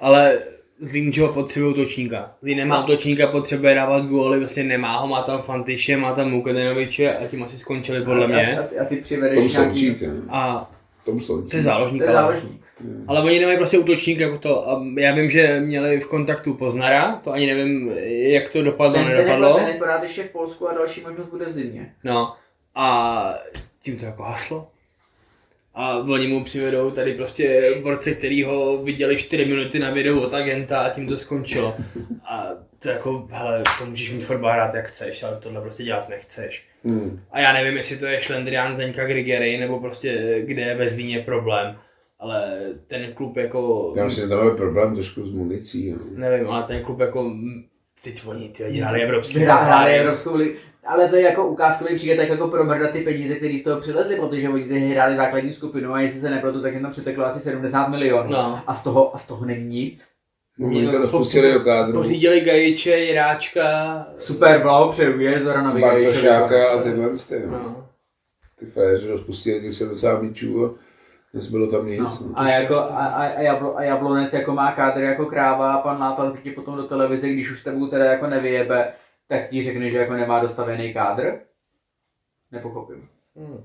ale 0.00 0.38
Zlín, 0.80 1.12
že 1.12 1.22
ho 1.22 1.32
potřebuje 1.32 1.72
útočníka. 1.72 2.32
Zlín 2.42 2.58
nemá 2.58 2.84
útočníka, 2.84 3.26
potřebuje 3.26 3.74
dávat 3.74 4.06
góly, 4.06 4.38
vlastně 4.38 4.64
nemá 4.64 4.98
ho, 4.98 5.06
má 5.08 5.22
tam 5.22 5.42
Fantyše, 5.42 5.96
má 5.96 6.12
tam 6.12 6.30
Mukadenoviče 6.30 7.16
a 7.16 7.26
tím 7.26 7.42
asi 7.42 7.58
skončili 7.58 8.02
podle 8.04 8.24
A, 8.24 8.28
mě. 8.28 8.58
a, 8.58 8.82
a 8.82 8.84
ty 8.84 8.96
přivedeš 8.96 9.52
nějaký... 9.52 9.96
A 10.30 10.70
Tom 11.04 11.20
to 11.50 11.56
je 11.56 11.62
záložník. 11.62 12.02
To 12.02 12.08
je 12.10 12.16
ale- 12.16 12.34
záložník. 12.34 12.60
Ale 13.08 13.22
oni 13.22 13.38
nemají 13.40 13.58
prostě 13.58 13.78
útočník 13.78 14.18
jako 14.20 14.38
to. 14.38 14.70
A 14.70 14.82
já 14.98 15.14
vím, 15.14 15.30
že 15.30 15.60
měli 15.60 16.00
v 16.00 16.06
kontaktu 16.06 16.54
Poznara, 16.54 17.20
to 17.24 17.32
ani 17.32 17.46
nevím, 17.46 17.92
jak 18.06 18.50
to 18.50 18.62
dopadlo, 18.62 18.92
Ten, 18.94 19.02
ten, 19.04 19.12
je, 19.12 19.18
nedopadlo. 19.18 19.56
ten 19.58 19.66
je 19.68 19.74
pořád 19.74 20.02
ještě 20.02 20.22
v 20.22 20.30
Polsku 20.30 20.68
a 20.68 20.74
další 20.74 21.00
možnost 21.00 21.26
bude 21.26 21.46
v 21.46 21.52
zimě. 21.52 21.92
No 22.04 22.34
a 22.74 23.34
tím 23.82 23.96
to 23.96 24.04
jako 24.04 24.22
haslo. 24.22 24.68
A 25.74 25.98
oni 25.98 26.26
mu 26.26 26.44
přivedou 26.44 26.90
tady 26.90 27.14
prostě 27.14 27.74
borce, 27.82 28.14
který 28.14 28.42
ho 28.44 28.78
viděli 28.84 29.16
4 29.16 29.44
minuty 29.44 29.78
na 29.78 29.90
videu 29.90 30.20
od 30.20 30.34
agenta 30.34 30.80
a 30.80 30.90
tím 30.90 31.08
to 31.08 31.16
skončilo. 31.16 31.74
A 32.24 32.48
to 32.78 32.88
jako, 32.88 33.28
hele, 33.30 33.62
to 33.78 33.86
můžeš 33.86 34.12
mít 34.12 34.24
fotbal 34.24 34.52
hrát 34.52 34.74
jak 34.74 34.86
chceš, 34.86 35.22
ale 35.22 35.36
tohle 35.36 35.60
prostě 35.60 35.84
dělat 35.84 36.08
nechceš. 36.08 36.64
Hmm. 36.84 37.20
A 37.30 37.40
já 37.40 37.52
nevím, 37.52 37.76
jestli 37.76 37.96
to 37.96 38.06
je 38.06 38.22
šlendrián 38.22 38.74
Zdeňka 38.74 39.04
Grigery, 39.04 39.58
nebo 39.58 39.80
prostě 39.80 40.42
kde 40.46 40.62
je 40.62 40.74
ve 40.74 40.88
Zlíně 40.88 41.20
problém. 41.20 41.76
Ale 42.18 42.60
ten 42.86 43.12
klub 43.12 43.36
jako... 43.36 43.92
Já 43.96 44.04
myslím, 44.04 44.24
že 44.24 44.28
tam 44.28 44.46
je 44.46 44.54
problém 44.54 44.94
trošku 44.94 45.26
s 45.26 45.32
municí. 45.32 45.90
No. 45.90 45.98
nevím, 46.14 46.48
ale 46.48 46.62
ten 46.62 46.82
klub 46.82 47.00
jako 47.00 47.32
Teď 48.04 48.26
oni 48.26 48.48
ty 48.48 48.64
hráli 48.64 49.02
evropský. 49.02 49.38
Hráli 49.38 49.92
Evropskou 49.92 50.36
ligu. 50.36 50.58
Ale 50.86 51.08
to 51.08 51.16
je 51.16 51.22
jako 51.22 51.46
ukázkový 51.46 51.94
příklad, 51.94 52.16
tak 52.16 52.28
jako 52.28 52.48
promrdat 52.48 52.90
ty 52.90 53.00
peníze, 53.00 53.34
které 53.34 53.58
z 53.58 53.62
toho 53.62 53.80
přilezly, 53.80 54.16
protože 54.16 54.48
oni 54.48 54.64
ty 54.64 54.78
hráli 54.78 55.16
základní 55.16 55.52
skupinu 55.52 55.94
a 55.94 56.00
jestli 56.00 56.20
se 56.20 56.30
nepletu, 56.30 56.62
tak 56.62 56.72
jim 56.72 56.82
tam 56.82 56.90
přiteklo 56.90 57.24
asi 57.24 57.40
70 57.40 57.88
milionů. 57.88 58.30
No. 58.30 58.60
A 58.66 58.74
z 58.74 58.84
toho, 58.84 59.14
a 59.14 59.18
z 59.18 59.26
toho 59.26 59.46
není 59.46 59.84
nic. 59.84 60.08
Oni 60.64 60.90
to 60.90 60.98
rozpustili 60.98 61.52
do 61.52 61.60
kádru. 61.60 61.92
Pořídili 61.92 62.40
Gajiče, 62.40 62.90
Jiráčka. 62.90 64.06
Super, 64.16 64.62
blahopřeju, 64.62 65.20
je 65.20 65.40
Zorana 65.40 65.78
Bartošáka 65.78 66.68
a 66.68 66.82
tyhle 66.82 67.08
ty. 67.28 67.42
No. 67.46 67.50
No. 67.50 67.88
Ty 68.58 68.66
frajeři 68.66 69.08
rozpustili 69.08 69.60
těch 69.60 69.74
70 69.74 70.22
míčů 70.22 70.76
nezbylo 71.34 71.66
tam 71.66 71.86
nic. 71.86 72.00
No. 72.00 72.08
No. 72.28 72.38
A, 72.38 72.48
jako, 72.48 72.74
a, 72.74 72.86
a, 72.86 73.26
a, 73.26 73.40
jablo, 73.40 73.76
a 73.76 73.82
Jablonec 73.82 74.32
jako 74.32 74.52
má 74.52 74.72
kádr 74.72 75.00
jako 75.00 75.26
kráva 75.26 75.72
a 75.72 75.78
pan 75.82 75.98
Nátal 76.00 76.36
ti 76.42 76.50
potom 76.50 76.76
do 76.76 76.82
televize, 76.82 77.28
když 77.28 77.50
už 77.50 77.60
s 77.60 77.64
tebou 77.64 77.86
teda 77.86 78.04
jako 78.04 78.26
nevyjebe, 78.26 78.92
tak 79.28 79.48
ti 79.48 79.62
řekne, 79.62 79.90
že 79.90 79.98
jako 79.98 80.12
nemá 80.12 80.38
dostavený 80.40 80.92
kádr? 80.94 81.32
Nepochopím. 82.52 83.08
Hmm. 83.36 83.60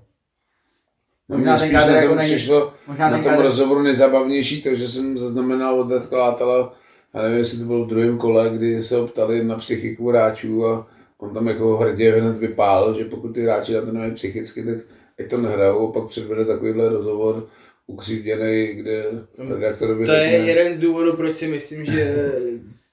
No, 1.29 1.37
Možná 1.37 1.57
ten 1.57 1.67
spíš 1.67 1.79
kádr 1.79 1.91
na 1.91 1.95
jako 1.95 2.07
tom 2.07 2.17
není- 2.17 2.29
přišlo 2.35 2.73
Možná 2.87 3.09
na 3.09 3.15
ten 3.17 3.23
tom 3.23 3.31
kádr... 3.31 3.43
rozhovoru 3.43 3.81
nejzábavnější, 3.83 4.61
takže 4.61 4.87
jsem 4.87 5.17
zaznamenal 5.17 5.79
od 5.79 5.91
Radka 5.91 6.17
Látala, 6.17 6.73
já 7.13 7.21
nevím, 7.21 7.37
jestli 7.37 7.59
to 7.59 7.65
bylo 7.65 7.83
v 7.85 7.87
druhém 7.87 8.17
kole, 8.17 8.49
kdy 8.49 8.83
se 8.83 8.95
ho 8.97 9.07
ptali 9.07 9.43
na 9.43 9.55
psychiku 9.57 10.09
hráčů 10.09 10.65
a 10.67 10.87
on 11.17 11.33
tam 11.33 11.47
jako 11.47 11.77
hrdě 11.77 12.11
hned 12.15 12.37
vypál, 12.37 12.93
že 12.93 13.05
pokud 13.05 13.33
ty 13.33 13.43
hráči 13.43 13.73
na 13.73 13.81
to 13.81 13.91
nemají 13.91 14.11
psychicky, 14.11 14.63
tak 14.63 14.77
ať 15.19 15.29
to 15.29 15.37
nehrajou, 15.37 15.89
a 15.89 15.91
pak 15.91 16.07
předvede 16.09 16.45
takovýhle 16.45 16.89
rozhovor 16.89 17.47
ukřivděný, 17.89 18.67
kde 18.73 19.03
redaktorovi 19.49 20.05
To 20.05 20.11
je 20.11 20.29
řekne, 20.29 20.47
jeden 20.47 20.73
z 20.73 20.79
důvodů, 20.79 21.13
proč 21.13 21.37
si 21.37 21.47
myslím, 21.47 21.85
že 21.85 22.31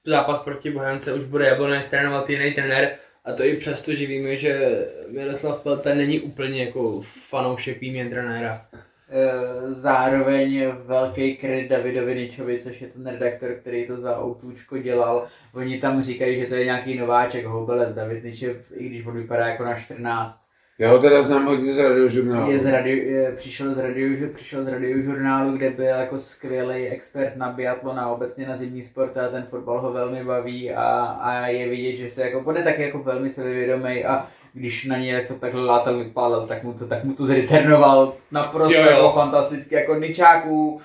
zápas 0.04 0.42
proti 0.42 0.70
Bohance 0.70 1.14
už 1.14 1.24
bude 1.24 1.46
Jablonec 1.46 1.90
trénovat 1.90 2.30
jiný 2.30 2.52
trenér. 2.52 2.90
A 3.24 3.32
to 3.32 3.44
i 3.44 3.56
přesto, 3.56 3.94
že 3.94 4.06
víme, 4.06 4.36
že 4.36 4.78
Miroslav 5.10 5.62
Pelta 5.62 5.94
není 5.94 6.20
úplně 6.20 6.64
jako 6.64 7.02
fanoušek 7.28 7.80
výměn 7.80 8.10
trenéra. 8.10 8.66
Eh, 9.08 9.72
zároveň 9.72 10.66
velký 10.84 11.36
kredit 11.36 11.68
Davidovi 11.68 12.14
Ničovi, 12.14 12.60
což 12.60 12.80
je 12.80 12.88
ten 12.88 13.06
redaktor, 13.06 13.54
který 13.60 13.86
to 13.86 13.96
za 14.00 14.20
Outůčko 14.24 14.78
dělal. 14.78 15.26
Oni 15.54 15.80
tam 15.80 16.02
říkají, 16.02 16.40
že 16.40 16.46
to 16.46 16.54
je 16.54 16.64
nějaký 16.64 16.98
nováček 16.98 17.46
Hobelec. 17.46 17.94
David 17.94 18.24
Ničev, 18.24 18.56
i 18.74 18.88
když 18.88 19.06
on 19.06 19.16
vypadá 19.16 19.48
jako 19.48 19.64
na 19.64 19.78
14, 19.78 20.45
já 20.78 20.90
ho 20.90 20.98
teda 20.98 21.22
znám 21.22 21.46
hodně 21.46 21.72
z 21.72 21.78
radiožurnálu. 21.78 22.50
je 22.50 22.58
z 22.58 22.66
radio, 22.66 22.96
je, 22.96 23.32
přišel, 23.32 23.74
z 23.74 23.78
radio, 23.78 24.28
přišel 24.34 24.64
z 24.64 24.68
radiožurnálu, 24.68 25.56
kde 25.56 25.70
byl 25.70 25.84
jako 25.84 26.18
skvělý 26.18 26.86
expert 26.86 27.36
na 27.36 27.52
biatlon 27.52 28.00
a 28.00 28.08
obecně 28.08 28.46
na 28.46 28.56
zimní 28.56 28.82
sport 28.82 29.16
a 29.16 29.28
ten 29.28 29.46
fotbal 29.50 29.80
ho 29.80 29.92
velmi 29.92 30.24
baví 30.24 30.72
a, 30.72 31.04
a 31.20 31.46
je 31.46 31.68
vidět, 31.68 31.96
že 31.96 32.08
se 32.08 32.22
jako, 32.22 32.38
on 32.38 32.56
je 32.56 32.62
taky 32.62 32.82
jako 32.82 32.98
velmi 32.98 33.30
sebevědomý 33.30 34.04
a 34.04 34.26
když 34.52 34.84
na 34.84 34.98
něj 34.98 35.08
jak 35.08 35.28
to 35.28 35.34
takhle 35.34 35.64
látel 35.64 35.98
vypálil, 35.98 36.46
tak 36.46 36.62
mu 36.62 36.72
to, 36.72 36.86
tak 36.86 37.04
mu 37.04 37.14
to 37.14 37.26
zreturnoval 37.26 38.14
naprosto 38.30 38.74
Jo, 38.74 38.82
jo. 38.82 38.90
jako 38.90 39.12
fantasticky, 39.12 39.74
jako 39.74 39.94
ničáků 39.94 40.80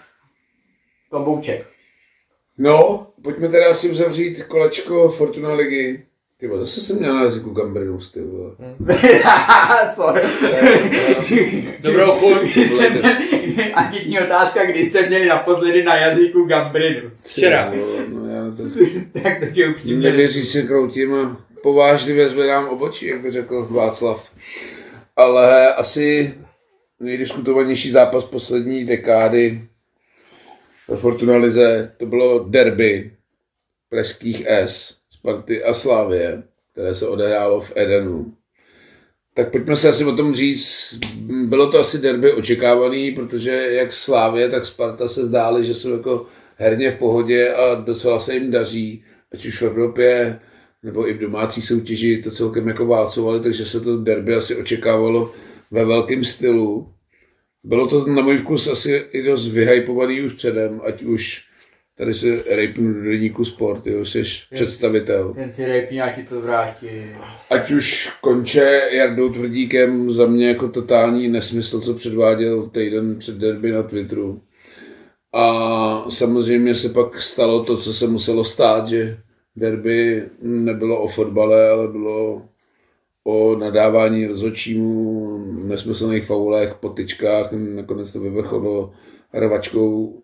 klobouček. 1.09 1.68
No, 2.57 3.07
pojďme 3.23 3.47
teda 3.47 3.69
asi 3.69 3.89
uzavřít 3.89 4.43
kolečko 4.43 5.09
Fortuna 5.09 5.53
ligy. 5.53 6.05
Ty 6.41 6.47
vole, 6.47 6.59
zase 6.59 6.81
jsem 6.81 6.97
měl 6.99 7.15
na 7.15 7.23
jazyku 7.23 7.49
Gambrinus, 7.49 8.11
ty 8.11 8.22
vole. 8.22 8.51
Sorry. 9.95 10.22
Dobrou 11.80 12.11
chuť. 12.11 12.55
Měli, 12.55 13.73
anketní 13.73 14.19
otázka, 14.19 14.65
kdy 14.65 14.85
jste 14.85 15.07
měli 15.07 15.27
naposledy 15.27 15.84
na 15.84 15.95
jazyku 15.95 16.45
Gambrinus. 16.45 17.26
Včera. 17.26 17.73
No, 18.07 18.27
já 18.27 18.55
to 18.57 18.63
tak 19.23 19.39
to 19.39 19.45
tě 19.45 19.69
upřímně. 19.69 20.09
nevěří 20.09 20.43
se 20.43 20.61
kroutím 20.61 21.13
a 21.13 21.38
povážlivě 21.63 22.30
zvedám 22.30 22.68
obočí, 22.68 23.05
jak 23.05 23.22
by 23.22 23.31
řekl 23.31 23.68
Václav. 23.72 24.31
Ale 25.15 25.73
asi 25.73 26.34
nejdiskutovanější 26.99 27.91
zápas 27.91 28.23
poslední 28.23 28.85
dekády 28.85 29.61
ve 30.88 30.97
Fortuna 30.97 31.38
Lize, 31.38 31.95
to 31.97 32.05
bylo 32.05 32.45
derby 32.49 33.11
pražských 33.89 34.47
S, 34.47 35.01
Sparty 35.22 35.64
a 35.64 35.73
Slávie, 35.73 36.43
které 36.72 36.95
se 36.95 37.07
odehrálo 37.07 37.61
v 37.61 37.72
Edenu. 37.76 38.34
Tak 39.34 39.52
pojďme 39.52 39.76
se 39.76 39.89
asi 39.89 40.06
o 40.06 40.15
tom 40.15 40.34
říct. 40.34 40.99
Bylo 41.45 41.72
to 41.72 41.80
asi 41.80 41.98
derby 41.98 42.34
očekávaný, 42.34 43.11
protože 43.11 43.52
jak 43.52 43.93
Slávě, 43.93 44.49
tak 44.49 44.65
Sparta 44.65 45.07
se 45.07 45.26
zdály, 45.26 45.65
že 45.65 45.76
jsou 45.76 45.91
jako 45.91 46.26
herně 46.57 46.91
v 46.91 46.98
pohodě 46.98 47.53
a 47.53 47.76
docela 47.76 48.19
se 48.19 48.34
jim 48.34 48.52
daří, 48.52 49.03
ať 49.34 49.45
už 49.45 49.61
v 49.61 49.65
Evropě 49.65 50.39
nebo 50.84 51.10
i 51.10 51.14
v 51.14 51.19
domácí 51.19 51.61
soutěži 51.61 52.22
to 52.23 52.31
celkem 52.31 52.68
jako 52.68 52.85
válcovali, 52.85 53.39
takže 53.39 53.65
se 53.65 53.81
to 53.81 53.98
derby 53.98 54.35
asi 54.35 54.56
očekávalo 54.56 55.34
ve 55.72 55.85
velkém 55.85 56.26
stylu. 56.26 56.93
Bylo 57.64 57.88
to 57.88 58.07
na 58.07 58.22
můj 58.22 58.38
vkus 58.38 58.68
asi 58.68 59.06
i 59.11 59.23
dost 59.23 59.48
vyhypovaný 59.48 60.22
už 60.22 60.34
předem, 60.34 60.81
ať 60.85 61.03
už 61.03 61.51
tady 62.02 62.14
se 62.14 62.44
rejpnu 62.56 62.94
do 62.94 63.02
deníku 63.02 63.45
sport, 63.45 63.88
jo, 63.88 64.06
jsi 64.06 64.23
představitel. 64.53 65.34
Ten 65.34 65.52
si 65.52 65.65
rejpí 65.65 66.02
a 66.02 66.15
ti 66.15 66.23
to 66.23 66.41
vrátí. 66.41 66.88
Ať 67.49 67.72
už 67.72 68.11
konče 68.22 68.82
Jardou 68.91 69.30
Tvrdíkem 69.30 70.11
za 70.11 70.26
mě 70.26 70.48
jako 70.48 70.68
totální 70.68 71.28
nesmysl, 71.28 71.82
co 71.82 71.94
předváděl 71.94 72.68
týden 72.68 73.19
před 73.19 73.36
derby 73.36 73.72
na 73.72 73.84
Twitteru. 73.84 74.41
A 75.34 76.06
samozřejmě 76.10 76.76
se 76.76 76.90
pak 76.90 77.22
stalo 77.22 77.64
to, 77.64 77.78
co 77.78 77.94
se 77.94 78.07
muselo 78.07 78.44
stát, 78.45 78.88
že 78.88 79.18
derby 79.56 80.26
nebylo 80.41 81.02
o 81.02 81.07
fotbale, 81.07 81.69
ale 81.69 81.88
bylo 81.88 82.45
o 83.23 83.56
nadávání 83.56 84.28
rozhodčímu, 84.28 85.38
nesmyslných 85.68 86.26
faulech, 86.26 86.73
potyčkách, 86.73 87.52
nakonec 87.52 88.11
to 88.11 88.19
vyvrcholilo 88.19 88.94
rvačkou, 89.34 90.22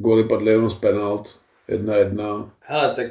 góly 0.00 0.24
padly 0.24 0.50
jenom 0.50 0.70
z 0.70 0.74
penalt, 0.74 1.40
jedna 1.68 1.96
jedna. 1.96 2.50
Hele, 2.60 2.94
tak 2.94 3.06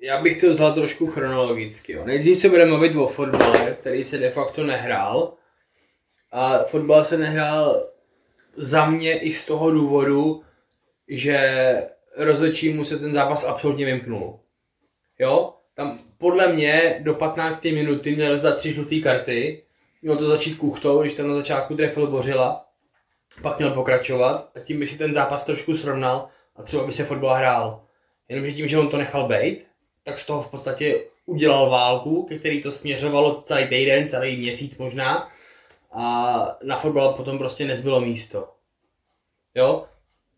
já 0.00 0.22
bych 0.22 0.40
to 0.40 0.50
vzal 0.50 0.74
trošku 0.74 1.06
chronologicky. 1.06 1.98
Nejdřív 2.04 2.38
se 2.38 2.48
budeme 2.48 2.70
mluvit 2.70 2.94
o 2.94 3.06
fotbale, 3.06 3.76
který 3.80 4.04
se 4.04 4.18
de 4.18 4.30
facto 4.30 4.64
nehrál. 4.64 5.34
A 6.32 6.58
fotbal 6.58 7.04
se 7.04 7.18
nehrál 7.18 7.88
za 8.56 8.90
mě 8.90 9.18
i 9.18 9.32
z 9.32 9.46
toho 9.46 9.70
důvodu, 9.70 10.42
že 11.08 11.38
rozhodčímu 12.16 12.84
se 12.84 12.98
ten 12.98 13.12
zápas 13.12 13.44
absolutně 13.44 13.84
vymknul. 13.84 14.38
Jo? 15.18 15.54
Tam 15.74 15.98
podle 16.18 16.52
mě 16.52 17.00
do 17.02 17.14
15. 17.14 17.64
minuty 17.64 18.14
měl 18.14 18.32
rozdat 18.32 18.56
tři 18.56 18.72
žluté 18.72 19.00
karty. 19.00 19.62
Měl 20.02 20.16
to 20.16 20.28
začít 20.28 20.54
kuchtou, 20.54 21.02
když 21.02 21.14
tam 21.14 21.28
na 21.28 21.34
začátku 21.34 21.76
trefil 21.76 22.06
Bořila. 22.06 22.71
Pak 23.42 23.58
měl 23.58 23.70
pokračovat 23.70 24.50
a 24.54 24.60
tím 24.60 24.80
by 24.80 24.86
si 24.86 24.98
ten 24.98 25.14
zápas 25.14 25.44
trošku 25.44 25.76
srovnal 25.76 26.28
a 26.56 26.62
třeba 26.62 26.86
by 26.86 26.92
se 26.92 27.04
fotbal 27.04 27.34
hrál. 27.34 27.84
Jenomže 28.28 28.52
tím, 28.52 28.68
že 28.68 28.78
on 28.78 28.88
to 28.88 28.96
nechal 28.96 29.28
bejt, 29.28 29.66
tak 30.02 30.18
z 30.18 30.26
toho 30.26 30.42
v 30.42 30.50
podstatě 30.50 31.04
udělal 31.26 31.70
válku, 31.70 32.22
ke 32.22 32.38
který 32.38 32.62
to 32.62 32.72
směřovalo 32.72 33.34
celý 33.34 33.66
týden, 33.66 34.08
celý 34.08 34.36
měsíc 34.36 34.78
možná. 34.78 35.28
A 35.92 36.58
na 36.62 36.78
fotbal 36.78 37.12
potom 37.12 37.38
prostě 37.38 37.64
nezbylo 37.64 38.00
místo. 38.00 38.48
Jo? 39.54 39.84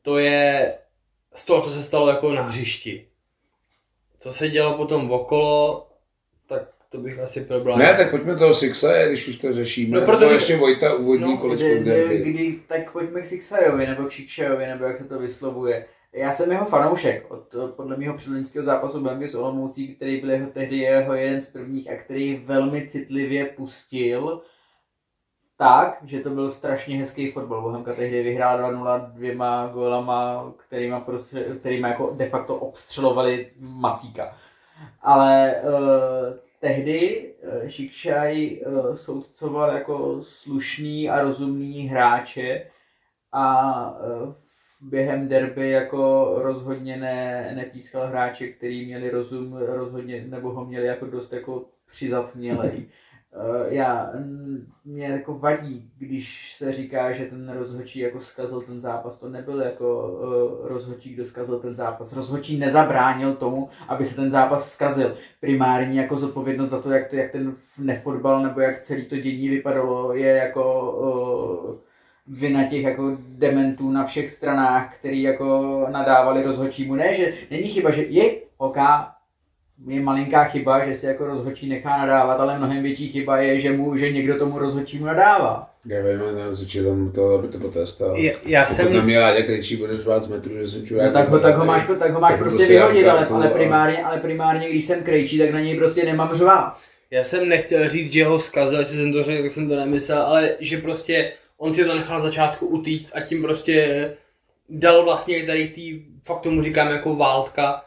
To 0.03 0.19
je 0.19 0.79
z 1.35 1.45
toho, 1.45 1.63
co 1.63 1.71
se 1.71 1.83
stalo 1.83 2.09
jako 2.09 2.33
na 2.33 2.43
hřišti. 2.43 3.09
Co 4.19 4.33
se 4.33 4.49
dělo 4.49 4.77
potom 4.77 5.13
okolo, 5.13 5.87
to 6.95 7.01
bych 7.01 7.19
asi 7.19 7.41
probral. 7.41 7.79
Ne, 7.79 7.95
tak 7.97 8.11
pojďme 8.11 8.37
toho 8.37 8.55
Sixe, 8.55 9.05
když 9.09 9.29
už 9.29 9.37
to 9.37 9.53
řešíme. 9.53 10.01
No, 10.01 10.07
protože- 10.07 10.19
protože... 10.19 10.35
ještě 10.35 10.57
Vojta 10.57 10.95
úvodní 10.95 11.35
No, 11.35 11.37
kolečko 11.37 11.69
Kdy, 11.69 12.05
kdy, 12.07 12.33
kdy, 12.33 12.61
tak 12.69 12.93
pojďme 12.93 13.21
k 13.21 13.27
Sixajovi 13.27 13.87
nebo 13.87 14.05
k 14.05 14.11
Šikšajovi, 14.11 14.67
nebo 14.67 14.85
jak 14.85 14.97
se 14.99 15.05
to 15.05 15.19
vyslovuje. 15.19 15.87
Já 16.13 16.33
jsem 16.33 16.53
jeho 16.53 16.67
fanoušek 16.67 17.31
od 17.31 17.55
podle 17.77 17.97
mého 17.97 18.15
předloňského 18.15 18.65
zápasu 18.65 19.01
Bambi 19.01 19.29
s 19.29 19.35
Olomoucí, 19.35 19.95
který 19.95 20.21
byl 20.21 20.31
jeho, 20.31 20.47
tehdy 20.51 20.77
jeho 20.77 21.15
jeden 21.15 21.41
z 21.41 21.53
prvních 21.53 21.91
a 21.91 21.97
který 21.97 22.37
velmi 22.37 22.89
citlivě 22.89 23.45
pustil 23.45 24.43
tak, 25.57 25.99
že 26.05 26.21
to 26.21 26.31
byl 26.31 26.51
strašně 26.51 26.99
hezký 26.99 27.33
fotbal. 27.33 27.63
Bohemka 27.63 27.93
tehdy 27.93 28.23
vyhrála 28.23 28.73
2-0 28.73 29.13
dvěma 29.13 29.71
gólama, 29.73 30.53
kterýma, 30.57 31.01
prostě, 31.01 31.45
kterýma 31.61 31.89
jako 31.89 32.15
de 32.17 32.29
facto 32.29 32.57
obstřelovali 32.57 33.51
Macíka. 33.59 34.37
Ale 35.03 35.55
uh, 35.63 36.44
tehdy 36.65 37.35
uh, 37.35 37.69
Šikšaj 37.69 38.61
uh, 38.67 38.95
soudcoval 38.95 39.71
jako 39.77 40.23
slušný 40.23 41.11
a 41.11 41.23
rozumný 41.23 41.89
hráče 41.89 42.67
a 43.33 43.47
uh, 43.91 44.35
během 44.81 45.29
derby 45.29 45.71
jako 45.71 46.35
rozhodně 46.37 46.97
ne, 46.97 47.53
nepískal 47.55 48.07
hráče, 48.07 48.49
který 48.49 48.87
měli 48.87 49.11
rozum 49.11 49.57
rozhodně, 49.57 50.25
nebo 50.29 50.51
ho 50.51 50.65
měli 50.65 50.87
jako 50.87 51.07
dost 51.07 51.33
jako 51.33 51.65
přizatmělej. 51.87 52.87
Uh, 53.37 53.73
já, 53.73 54.11
mě 54.85 55.07
jako 55.07 55.39
vadí, 55.39 55.91
když 55.99 56.55
se 56.55 56.73
říká, 56.73 57.13
že 57.13 57.25
ten 57.25 57.53
rozhodčí 57.59 57.99
jako 58.01 58.21
zkazil 58.21 58.61
ten 58.61 58.81
zápas. 58.81 59.19
To 59.19 59.29
nebyl 59.29 59.63
jako 59.63 60.09
uh, 60.09 60.69
rozhodčí, 60.69 61.15
kdo 61.15 61.25
zkazil 61.25 61.59
ten 61.59 61.75
zápas. 61.75 62.13
Rozhodčí 62.13 62.59
nezabránil 62.59 63.35
tomu, 63.35 63.69
aby 63.89 64.05
se 64.05 64.17
ten 64.17 64.31
zápas 64.31 64.73
zkazil. 64.73 65.17
Primární 65.41 65.97
jako 65.97 66.17
zodpovědnost 66.17 66.71
za 66.71 66.83
to, 66.83 66.93
jak, 66.93 67.11
to, 67.11 67.17
jak 67.17 67.33
ten 67.33 67.55
nefotbal 67.79 68.43
nebo 68.43 68.61
jak 68.61 68.81
celý 68.81 69.05
to 69.05 69.17
dění 69.17 69.49
vypadalo, 69.49 70.15
je 70.15 70.33
jako 70.37 70.93
uh, 70.93 71.77
vina 72.27 72.65
těch 72.65 72.83
jako 72.83 73.17
dementů 73.29 73.91
na 73.91 74.05
všech 74.05 74.31
stranách, 74.31 74.97
který 74.99 75.23
jako 75.23 75.87
nadávali 75.91 76.43
rozhodčímu. 76.43 76.95
Ne, 76.95 77.15
že 77.15 77.33
není 77.51 77.69
chyba, 77.69 77.91
že 77.91 78.03
je 78.03 78.41
OK, 78.57 78.77
je 79.87 80.01
malinká 80.01 80.45
chyba, 80.45 80.85
že 80.85 80.95
si 80.95 81.07
jako 81.07 81.27
rozhodčí 81.27 81.69
nechá 81.69 81.99
nadávat, 81.99 82.41
ale 82.41 82.59
mnohem 82.59 82.83
větší 82.83 83.09
chyba 83.09 83.39
je, 83.39 83.61
že, 83.61 83.73
mu, 83.73 83.97
že 83.97 84.13
někdo 84.13 84.39
tomu 84.39 84.59
rozhodčímu 84.59 85.07
nadává. 85.07 85.71
Já 85.87 86.01
vím, 86.01 86.19
ten 86.19 86.45
rozhodčí 86.45 86.85
tam 86.85 87.13
to, 87.13 87.35
aby 87.35 87.49
to 87.49 87.59
potrestal. 87.59 88.17
Já, 88.17 88.33
já 88.45 88.65
Pokud 88.65 88.77
jsem... 88.77 88.93
na 88.93 89.03
mě 89.03 89.21
Láďa 89.21 89.43
kričí, 89.43 89.77
budeš 89.77 90.01
20 90.01 90.31
metrů, 90.31 90.53
že 90.59 90.69
jsem 90.69 90.87
člověk. 90.87 91.07
No, 91.07 91.13
tak, 91.13 91.29
ho, 91.29 91.39
tak 91.39 91.57
ho 91.57 91.65
máš, 91.65 91.87
tak 91.99 92.13
ho 92.13 92.21
máš 92.21 92.31
tak 92.33 92.41
prostě 92.41 92.57
prostě 92.57 92.73
vyhodit, 92.73 93.07
ale, 93.07 93.27
ale, 93.27 93.51
a- 93.51 93.55
primárně, 93.55 94.05
ale 94.05 94.21
primárně, 94.21 94.71
když 94.71 94.85
jsem 94.85 95.03
krejčí, 95.03 95.39
tak 95.39 95.51
na 95.51 95.61
něj 95.61 95.77
prostě 95.77 96.05
nemám 96.05 96.37
řvát. 96.37 96.79
Já 97.11 97.25
jsem 97.25 97.49
nechtěl 97.49 97.89
říct, 97.89 98.13
že 98.13 98.25
ho 98.25 98.41
zkazil, 98.41 98.79
jestli 98.79 98.97
jsem 98.97 99.13
to 99.13 99.25
řekl, 99.25 99.43
tak 99.43 99.53
jsem 99.53 99.69
to 99.69 99.77
nemyslel, 99.77 100.23
ale 100.23 100.51
že 100.61 100.79
prostě 100.79 101.33
on 101.59 101.75
si 101.75 101.85
to 101.85 101.95
nechal 101.95 102.19
na 102.19 102.25
začátku 102.25 102.67
utíct 102.67 103.17
a 103.17 103.21
tím 103.21 103.43
prostě 103.43 104.11
dal 104.69 105.05
vlastně 105.05 105.47
tady 105.47 105.69
tý, 105.69 106.03
fakt 106.23 106.41
tomu 106.41 106.63
říkám 106.63 106.89
jako 106.89 107.17
válka, 107.17 107.63
jako 107.63 107.85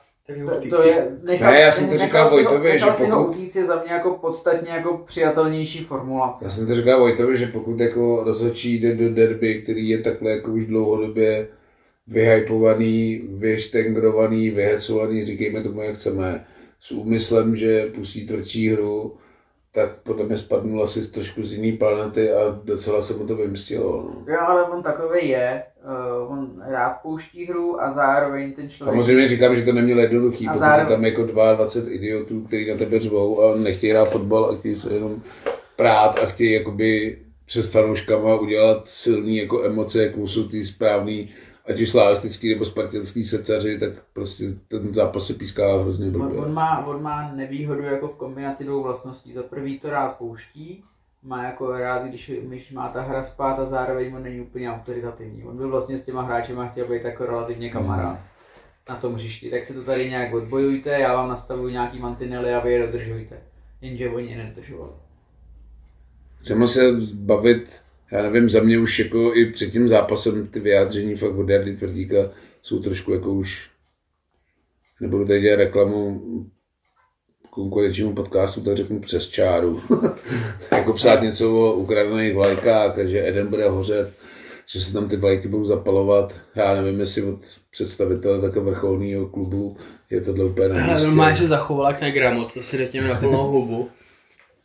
To, 0.69 0.81
je, 0.83 1.07
nechal, 1.23 1.51
Ne, 1.51 1.59
já 1.61 1.71
jsem 1.71 1.89
to 1.89 1.97
říkal 1.97 2.29
si 2.29 2.33
Vojtovi, 2.35 2.71
že 2.79 2.85
si 2.97 3.05
ho 3.05 3.23
pokud- 3.23 3.29
utíct 3.35 3.55
je 3.55 3.65
za 3.65 3.81
mě 3.83 3.93
jako 3.93 4.11
podstatně 4.11 4.69
jako 4.69 4.97
přijatelnější 4.97 5.83
formulace. 5.83 6.45
Já 6.45 6.51
jsem 6.51 6.67
to 6.67 6.75
říkal 6.75 6.99
Vojtovi, 6.99 7.37
že 7.37 7.47
pokud 7.47 7.79
jako 7.79 8.23
rozhodčí 8.23 8.79
jde 8.79 8.95
do 8.95 9.09
derby, 9.09 9.61
který 9.61 9.89
je 9.89 9.97
takhle 9.97 10.31
jako 10.31 10.51
už 10.51 10.65
dlouhodobě 10.65 11.47
vyhypovaný, 12.07 13.21
vyštengrovaný, 13.29 14.49
vyhecovaný, 14.49 15.25
říkejme 15.25 15.61
tomu, 15.63 15.81
jak 15.81 15.95
chceme, 15.95 16.43
s 16.79 16.91
úmyslem, 16.91 17.55
že 17.55 17.85
pustí 17.95 18.27
tvrdší 18.27 18.69
hru, 18.69 19.15
tak 19.71 19.89
podle 20.03 20.25
mě 20.25 20.37
spadnul 20.37 20.83
asi 20.83 21.11
trošku 21.11 21.43
z 21.43 21.53
jiný 21.53 21.71
planety 21.71 22.31
a 22.31 22.59
docela 22.63 23.01
se 23.01 23.13
mu 23.13 23.27
to 23.27 23.35
vymstilo. 23.35 23.91
No. 24.03 24.33
Jo, 24.33 24.39
ale 24.47 24.63
on 24.63 24.83
takový 24.83 25.29
je, 25.29 25.63
uh, 26.25 26.31
on 26.31 26.63
rád 26.67 26.99
pouští 27.03 27.45
hru 27.45 27.81
a 27.81 27.91
zároveň 27.91 28.53
ten 28.53 28.69
člověk... 28.69 28.95
Samozřejmě 28.95 29.27
říkám, 29.27 29.55
že 29.55 29.63
to 29.65 29.71
neměl 29.71 29.99
jednoduchý, 29.99 30.47
A 30.47 30.51
pokud 30.51 30.59
zároveň- 30.59 30.87
tam 30.87 31.05
jako 31.05 31.23
22 31.23 31.93
idiotů, 31.95 32.41
kteří 32.41 32.69
na 32.71 32.77
tebe 32.77 32.99
řvou 32.99 33.41
a 33.41 33.55
nechtějí 33.57 33.91
hrát 33.91 34.05
fotbal 34.11 34.45
a 34.45 34.55
chtějí 34.55 34.75
se 34.75 34.93
jenom 34.93 35.21
prát 35.75 36.19
a 36.19 36.25
chtějí 36.25 36.51
jakoby 36.51 37.17
přes 37.45 37.71
fanouškama 37.71 38.35
udělat 38.35 38.87
silný 38.87 39.37
jako 39.37 39.63
emoce, 39.63 40.03
jakou 40.03 40.27
jsou 40.27 40.47
ty 40.47 40.65
správný, 40.65 41.29
ať 41.69 41.81
už 41.81 41.89
slavistický 41.89 42.49
nebo 42.49 42.65
spartianský 42.65 43.25
secaři, 43.25 43.79
tak 43.79 43.89
prostě 44.13 44.45
ten 44.67 44.93
zápas 44.93 45.27
se 45.27 45.33
píská 45.33 45.77
hrozně 45.77 46.05
On, 46.05 46.11
blbě. 46.11 46.37
on, 46.37 46.53
má, 46.53 46.85
on 46.85 47.01
má 47.01 47.31
nevýhodu 47.31 47.83
jako 47.83 48.07
v 48.07 48.15
kombinaci 48.15 48.63
dvou 48.63 48.83
vlastností. 48.83 49.33
Za 49.33 49.43
prvý 49.43 49.79
to 49.79 49.89
rád 49.89 50.17
pouští, 50.17 50.83
má 51.23 51.43
jako 51.43 51.71
rád, 51.71 52.03
když, 52.03 52.31
když 52.43 52.71
má 52.71 52.89
ta 52.89 53.01
hra 53.01 53.23
spát 53.23 53.59
a 53.59 53.65
zároveň 53.65 54.15
on 54.15 54.23
není 54.23 54.41
úplně 54.41 54.71
autoritativní. 54.71 55.43
On 55.43 55.57
by 55.57 55.65
vlastně 55.65 55.97
s 55.97 56.03
těma 56.03 56.21
hráčema 56.21 56.67
chtěl 56.67 56.87
být 56.87 57.03
jako 57.03 57.25
relativně 57.25 57.69
kamarád 57.69 58.19
na 58.89 58.95
tom 58.95 59.13
hřišti. 59.13 59.49
Tak 59.49 59.65
si 59.65 59.73
to 59.73 59.83
tady 59.83 60.09
nějak 60.09 60.33
odbojujte, 60.33 60.89
já 60.89 61.13
vám 61.13 61.29
nastavuju 61.29 61.69
nějaký 61.69 61.99
mantinely 61.99 62.53
a 62.53 62.59
vy 62.59 62.73
je 62.73 62.85
dodržujte. 62.85 63.37
Jenže 63.81 64.09
oni 64.09 64.31
je 64.31 64.37
nedodržovali. 64.37 64.91
Chceme 66.39 66.67
se 66.67 66.81
bavit, 67.13 67.81
já 68.11 68.23
nevím, 68.23 68.49
za 68.49 68.61
mě 68.61 68.79
už 68.79 68.99
jako 68.99 69.35
i 69.35 69.45
před 69.51 69.71
tím 69.71 69.87
zápasem 69.87 70.47
ty 70.47 70.59
vyjádření 70.59 71.15
fakt 71.15 71.37
od 71.37 71.49
Jardy 71.49 71.75
Tvrdíka 71.75 72.17
jsou 72.61 72.79
trošku 72.79 73.13
jako 73.13 73.33
už, 73.33 73.69
nebudu 75.01 75.27
tady 75.27 75.41
dělat 75.41 75.57
reklamu 75.57 76.21
konkurenčnímu 77.49 78.13
podcastu, 78.13 78.61
tak 78.61 78.77
řeknu 78.77 78.99
přes 78.99 79.27
čáru. 79.27 79.81
jako 80.71 80.93
psát 80.93 81.21
něco 81.21 81.59
o 81.59 81.73
ukradených 81.73 82.35
vlajkách, 82.35 82.99
a 82.99 83.05
že 83.05 83.27
Eden 83.27 83.47
bude 83.47 83.69
hořet, 83.69 84.13
že 84.65 84.81
se 84.81 84.93
tam 84.93 85.09
ty 85.09 85.17
vlajky 85.17 85.47
budou 85.47 85.65
zapalovat. 85.65 86.33
Já 86.55 86.81
nevím, 86.81 86.99
jestli 86.99 87.23
od 87.23 87.39
představitele 87.71 88.41
takhle 88.41 88.63
vrcholného 88.63 89.27
klubu 89.27 89.77
je 90.09 90.21
tohle 90.21 90.45
úplně 90.45 90.69
na 90.69 90.87
místě. 90.87 91.07
normálně 91.07 91.35
se 91.35 91.45
zachovala 91.45 91.89
jak 91.89 92.01
negramo, 92.01 92.45
to 92.45 92.63
si 92.63 92.77
řekněme 92.77 93.07
na 93.07 93.15
plnou 93.15 93.51
hubu. 93.51 93.89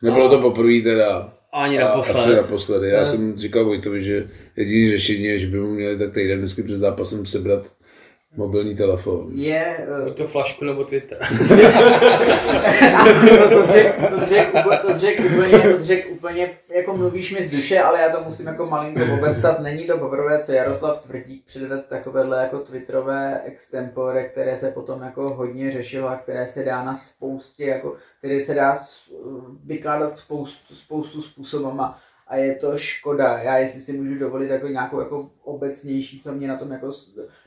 Nebylo 0.02 0.28
to 0.28 0.40
poprvé 0.40 0.80
teda. 0.82 1.32
Ani 1.52 1.78
A- 1.78 1.88
naposled. 1.88 2.16
Asi 2.16 2.34
naposledy. 2.36 2.88
Já 2.88 2.96
Ale- 2.96 3.06
jsem 3.06 3.38
říkal 3.38 3.64
Vojtovi, 3.64 4.02
že 4.04 4.28
jediný 4.56 4.90
řešení 4.90 5.24
je, 5.24 5.38
že 5.38 5.46
by 5.46 5.60
mu 5.60 5.70
měli 5.70 5.98
tak 5.98 6.14
týden 6.14 6.38
vždycky 6.38 6.62
před 6.62 6.78
zápasem 6.78 7.26
sebrat 7.26 7.72
mobilní 8.36 8.76
telefon. 8.76 9.28
Je, 9.30 9.86
Buď 10.04 10.16
to 10.16 10.26
flašku 10.28 10.64
nebo 10.64 10.84
Twitter. 10.84 11.18
to 13.48 13.66
řekl 14.26 14.52
to 14.82 14.88
to 14.88 14.94
úplně, 15.34 15.58
to 15.58 15.84
řekl 15.84 16.08
úplně, 16.10 16.50
jako 16.74 16.96
mluvíš 16.96 17.34
mi 17.34 17.42
z 17.42 17.50
duše, 17.50 17.80
ale 17.80 18.00
já 18.00 18.16
to 18.16 18.24
musím 18.24 18.46
jako 18.46 18.66
malinko 18.66 19.00
popepsat. 19.06 19.60
Není 19.60 19.86
to 19.86 19.98
poprvé, 19.98 20.38
co 20.38 20.52
Jaroslav 20.52 21.02
Tvrdík 21.06 21.44
předvedl 21.46 21.82
takovéhle 21.88 22.42
jako 22.42 22.58
twitterové 22.58 23.40
extempore, 23.44 24.28
které 24.28 24.56
se 24.56 24.70
potom 24.70 25.02
jako 25.02 25.28
hodně 25.28 25.70
řešilo 25.70 26.08
a 26.08 26.16
které 26.16 26.46
se 26.46 26.64
dá 26.64 26.84
na 26.84 26.94
spoustě, 26.94 27.64
jako, 27.64 27.96
které 28.18 28.40
se 28.40 28.54
dá 28.54 28.74
vykládat 29.64 30.18
spoustu, 30.18 30.74
spoustu 30.74 31.22
způsobama 31.22 31.98
a 32.32 32.36
je 32.36 32.54
to 32.54 32.78
škoda. 32.78 33.38
Já 33.38 33.58
jestli 33.58 33.80
si 33.80 33.92
můžu 33.92 34.18
dovolit 34.18 34.50
jako 34.50 34.68
nějakou 34.68 35.00
jako 35.00 35.30
obecnější, 35.44 36.22
co 36.22 36.32
mě 36.32 36.48
na 36.48 36.56
tom 36.56 36.72
jako 36.72 36.92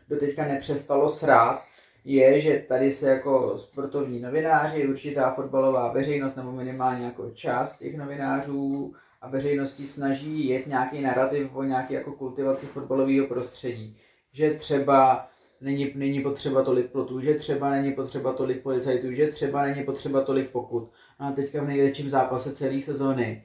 doteďka 0.10 0.46
nepřestalo 0.46 1.10
srát, 1.10 1.64
je, 2.06 2.40
že 2.40 2.66
tady 2.68 2.92
se 2.92 3.10
jako 3.10 3.58
sportovní 3.58 4.20
novináři, 4.20 4.88
určitá 4.88 5.32
fotbalová 5.32 5.94
veřejnost 5.94 6.36
nebo 6.36 6.52
minimálně 6.52 7.06
jako 7.06 7.30
část 7.30 7.78
těch 7.78 7.98
novinářů 7.98 8.94
a 9.22 9.30
veřejnosti 9.30 9.88
snaží 9.88 10.48
jet 10.48 10.68
nějaký 10.68 11.02
narrativ 11.02 11.56
o 11.56 11.64
nějaké 11.64 11.94
jako 11.94 12.12
kultivaci 12.12 12.66
fotbalového 12.66 13.28
prostředí. 13.28 13.98
Že 14.34 14.54
třeba 14.54 15.28
není, 15.62 15.92
není 15.96 16.22
potřeba 16.22 16.64
tolik 16.64 16.92
plotů, 16.92 17.22
že 17.22 17.34
třeba 17.34 17.70
není 17.70 17.94
potřeba 17.94 18.34
tolik 18.34 18.64
policajtů, 18.64 19.14
že 19.14 19.28
třeba 19.28 19.66
není 19.66 19.84
potřeba 19.84 20.22
tolik 20.22 20.50
pokut. 20.50 20.92
No 21.20 21.28
a 21.28 21.32
teďka 21.32 21.64
v 21.64 21.68
největším 21.68 22.10
zápase 22.10 22.56
celé 22.56 22.82
sezóny 22.82 23.44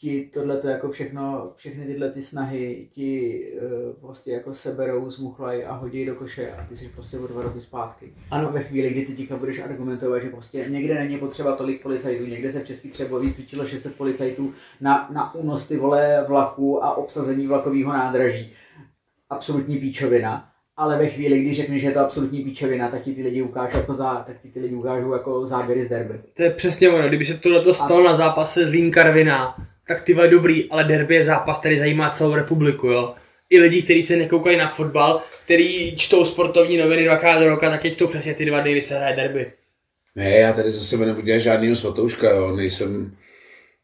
ti 0.00 0.30
tohle 0.34 0.60
jako 0.64 0.90
všechno, 0.90 1.52
všechny 1.56 1.86
tyhle 1.86 2.10
ty 2.10 2.22
snahy 2.22 2.88
ti 2.92 3.42
uh, 3.54 4.00
prostě 4.00 4.30
jako 4.30 4.54
seberou, 4.54 5.10
zmuchlají 5.10 5.64
a 5.64 5.74
hodí 5.74 6.06
do 6.06 6.14
koše 6.14 6.52
a 6.52 6.66
ty 6.68 6.76
jsi 6.76 6.88
prostě 6.88 7.18
o 7.18 7.26
dva 7.26 7.42
roky 7.42 7.60
zpátky. 7.60 8.12
Ano. 8.30 8.48
A 8.48 8.50
ve 8.50 8.62
chvíli, 8.62 8.90
kdy 8.90 9.06
ty 9.06 9.14
teďka 9.14 9.36
budeš 9.36 9.58
argumentovat, 9.58 10.18
že 10.18 10.30
prostě 10.30 10.66
někde 10.68 10.94
není 10.94 11.18
potřeba 11.18 11.56
tolik 11.56 11.82
policajtů, 11.82 12.26
někde 12.26 12.52
se 12.52 12.60
v 12.60 12.66
Český 12.66 12.90
Třebový 12.90 13.32
cvičilo 13.32 13.66
600 13.66 13.96
policajtů 13.96 14.52
na, 14.80 15.08
na 15.12 15.34
únos 15.34 15.68
ty 15.68 15.76
vole 15.76 16.24
vlaku 16.28 16.84
a 16.84 16.96
obsazení 16.96 17.46
vlakového 17.46 17.92
nádraží. 17.92 18.52
Absolutní 19.30 19.78
píčovina. 19.78 20.48
Ale 20.76 20.98
ve 20.98 21.08
chvíli, 21.08 21.42
kdy 21.42 21.54
řekneš, 21.54 21.80
že 21.80 21.88
je 21.88 21.92
to 21.92 22.00
absolutní 22.00 22.44
píčovina, 22.44 22.88
tak 22.88 23.02
ti 23.02 23.14
ty 23.14 23.22
lidi 23.22 23.42
ukážou 23.42 23.76
jako, 23.76 23.94
zá, 23.94 24.24
tak 24.26 24.40
ti 24.42 24.48
ty 24.48 24.60
lidi 24.60 24.74
ukážou 24.74 25.12
jako 25.12 25.46
záběry 25.46 25.84
z 25.84 25.88
derby. 25.88 26.20
To 26.34 26.42
je 26.42 26.50
přesně 26.50 26.88
ono, 26.88 27.08
kdyby 27.08 27.24
se 27.24 27.34
tohle 27.34 27.74
stalo 27.74 28.04
na 28.04 28.16
zápase 28.16 28.66
z 28.66 28.70
Lín 28.70 28.90
Karviná, 28.90 29.56
tak 29.88 30.00
ty 30.00 30.14
vole 30.14 30.28
dobrý, 30.28 30.70
ale 30.70 30.84
derby 30.84 31.14
je 31.14 31.24
zápas, 31.24 31.58
který 31.58 31.78
zajímá 31.78 32.10
celou 32.10 32.34
republiku, 32.34 32.86
jo. 32.86 33.14
I 33.50 33.60
lidi, 33.60 33.82
kteří 33.82 34.02
se 34.02 34.16
nekoukají 34.16 34.58
na 34.58 34.68
fotbal, 34.68 35.22
který 35.44 35.96
čtou 35.96 36.24
sportovní 36.24 36.76
noviny 36.76 37.04
dvakrát 37.04 37.40
do 37.40 37.48
roka, 37.48 37.70
tak 37.70 37.84
je 37.84 37.90
čtou 37.90 38.06
přesně 38.06 38.34
ty 38.34 38.44
dva 38.44 38.60
dny, 38.60 38.72
kdy 38.72 38.82
se 38.82 38.96
hraje 38.96 39.16
derby. 39.16 39.52
Ne, 40.16 40.30
já 40.30 40.52
tady 40.52 40.70
zase 40.70 40.96
nebudu 40.96 41.26
dělat 41.26 41.38
žádnýho 41.38 41.76
svatouška, 41.76 42.30
jo. 42.30 42.56
nejsem, 42.56 43.16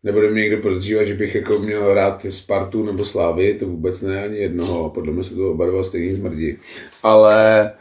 nebude 0.03 0.31
mě 0.31 0.43
někdo 0.43 0.59
podezřívat, 0.63 1.07
že 1.07 1.15
bych 1.15 1.35
jako 1.35 1.59
měl 1.59 1.95
rád 1.95 2.27
Spartu 2.31 2.85
nebo 2.85 3.05
Slávy, 3.05 3.55
to 3.55 3.67
vůbec 3.67 4.03
ne, 4.03 4.25
ani 4.25 4.39
jednoho, 4.39 4.91
podle 4.91 5.13
mě 5.13 5.25
se 5.25 5.35
to 5.35 5.51
oba 5.51 5.67
dva 5.67 5.85
stejný 5.85 6.17
smrdí. 6.17 6.57
Ale 7.03 7.73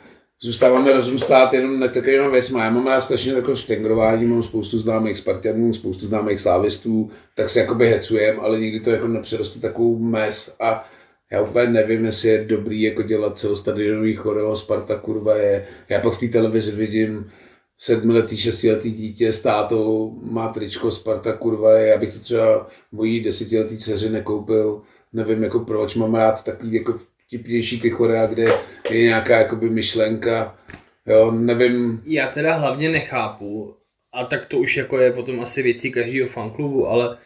zůstáváme 0.43 0.93
rozum 0.93 1.17
jenom 1.51 1.79
na 1.79 1.87
takovýma 1.87 2.27
věcma. 2.29 2.63
Já 2.63 2.69
mám 2.69 2.87
rád 2.87 3.01
strašně 3.01 3.33
jako 3.33 3.55
štengrování, 3.55 4.25
mám 4.25 4.43
spoustu 4.43 4.79
známých 4.79 5.17
Spartanů, 5.17 5.73
spoustu 5.73 6.07
známých 6.07 6.39
slávistů, 6.39 7.09
tak 7.35 7.49
se 7.49 7.59
jakoby 7.59 7.87
hecujem, 7.87 8.39
ale 8.39 8.59
nikdy 8.59 8.79
to 8.79 8.89
jako 8.89 9.07
nepřeroste 9.07 9.59
takovou 9.59 9.99
mes 9.99 10.55
a 10.59 10.89
já 11.31 11.41
úplně 11.41 11.67
nevím, 11.67 12.05
jestli 12.05 12.29
je 12.29 12.45
dobrý 12.45 12.81
jako 12.81 13.01
dělat 13.01 13.39
celostadionový 13.39 14.15
choreo, 14.15 14.57
Sparta 14.57 14.95
kurva 14.95 15.35
je, 15.35 15.67
já 15.89 15.99
pak 15.99 16.13
v 16.13 16.19
té 16.19 16.27
televizi 16.27 16.71
vidím 16.71 17.31
sedmiletý, 17.77 18.37
šestiletý 18.37 18.91
dítě 18.91 19.33
s 19.33 19.41
tátou, 19.41 20.19
má 20.21 20.47
tričko 20.47 20.91
Sparta 20.91 21.33
kurva 21.33 21.73
je, 21.73 21.87
já 21.87 21.97
bych 21.97 22.13
to 22.13 22.19
třeba 22.19 22.67
mojí 22.91 23.23
desetiletý 23.23 23.77
dceři 23.77 24.09
nekoupil, 24.09 24.81
nevím 25.13 25.43
jako 25.43 25.59
proč, 25.59 25.95
mám 25.95 26.15
rád 26.15 26.43
takový 26.43 26.73
jako 26.73 26.99
vtipnější 27.33 27.79
ty 27.79 27.89
chorea, 27.89 28.25
kde 28.25 28.45
je 28.89 29.01
nějaká 29.03 29.37
jakoby 29.37 29.69
myšlenka, 29.69 30.57
jo, 31.05 31.31
nevím, 31.31 32.01
Já 32.05 32.27
teda 32.27 32.55
hlavně 32.55 32.89
nechápu, 32.89 33.75
a 34.13 34.25
tak 34.25 34.45
to 34.45 34.57
už 34.57 34.77
jako 34.77 34.99
je 34.99 35.11
potom 35.11 35.39
asi 35.39 35.63
věcí 35.63 35.91
každého 35.91 36.29
fanklubu, 36.29 36.87
ale 36.87 37.17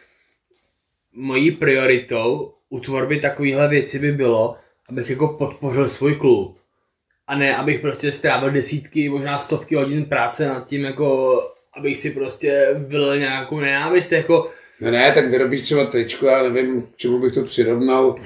mojí 1.12 1.50
prioritou 1.50 2.52
u 2.68 2.80
tvorby 2.80 3.20
takovéhle 3.20 3.68
věci 3.68 3.98
by 3.98 4.12
bylo, 4.12 4.56
abych 4.88 5.10
jako 5.10 5.28
podpořil 5.28 5.88
svůj 5.88 6.14
klub. 6.14 6.58
A 7.26 7.34
ne, 7.34 7.56
abych 7.56 7.80
prostě 7.80 8.12
strávil 8.12 8.50
desítky, 8.50 9.08
možná 9.08 9.38
stovky 9.38 9.74
hodin 9.74 10.04
práce 10.04 10.48
nad 10.48 10.68
tím, 10.68 10.84
jako 10.84 11.38
abych 11.72 11.98
si 11.98 12.10
prostě 12.10 12.74
vylil 12.78 13.18
nějakou 13.18 13.60
nenávist, 13.60 14.12
jako 14.12 14.50
No 14.80 14.90
ne, 14.90 15.12
tak 15.12 15.30
vyrobíš 15.30 15.62
třeba 15.62 15.84
tričko, 15.84 16.26
já 16.26 16.42
nevím, 16.42 16.88
čemu 16.96 17.18
bych 17.18 17.34
to 17.34 17.42
přirovnal. 17.42 18.16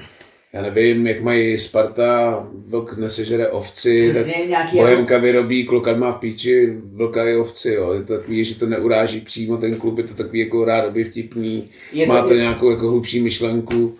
Já 0.53 0.61
nevím, 0.61 1.07
jak 1.07 1.21
mají 1.21 1.59
Sparta, 1.59 2.43
vlk 2.67 2.97
nesežere 2.97 3.47
ovci, 3.47 4.09
Přesně 4.09 4.33
tak 4.33 4.47
nějaký 4.49 4.77
Bohemka 4.77 5.17
vyrobí, 5.17 5.65
klokan 5.65 5.99
má 5.99 6.11
v 6.11 6.19
píči, 6.19 6.77
vlka 6.93 7.23
je 7.23 7.37
ovci, 7.37 7.73
jo. 7.73 7.93
Je 7.93 8.03
to 8.03 8.17
takový, 8.17 8.45
že 8.45 8.59
to 8.59 8.65
neuráží 8.65 9.21
přímo 9.21 9.57
ten 9.57 9.75
klub, 9.75 9.97
je 9.97 10.03
to 10.03 10.13
takový 10.13 10.39
jako 10.39 10.65
rádoby 10.65 11.03
vtipný, 11.03 11.69
Je 11.91 12.05
to- 12.07 12.13
má 12.13 12.21
to 12.21 12.33
je- 12.33 12.39
nějakou 12.41 12.69
jako 12.71 12.87
hlubší 12.89 13.23
myšlenku. 13.23 13.95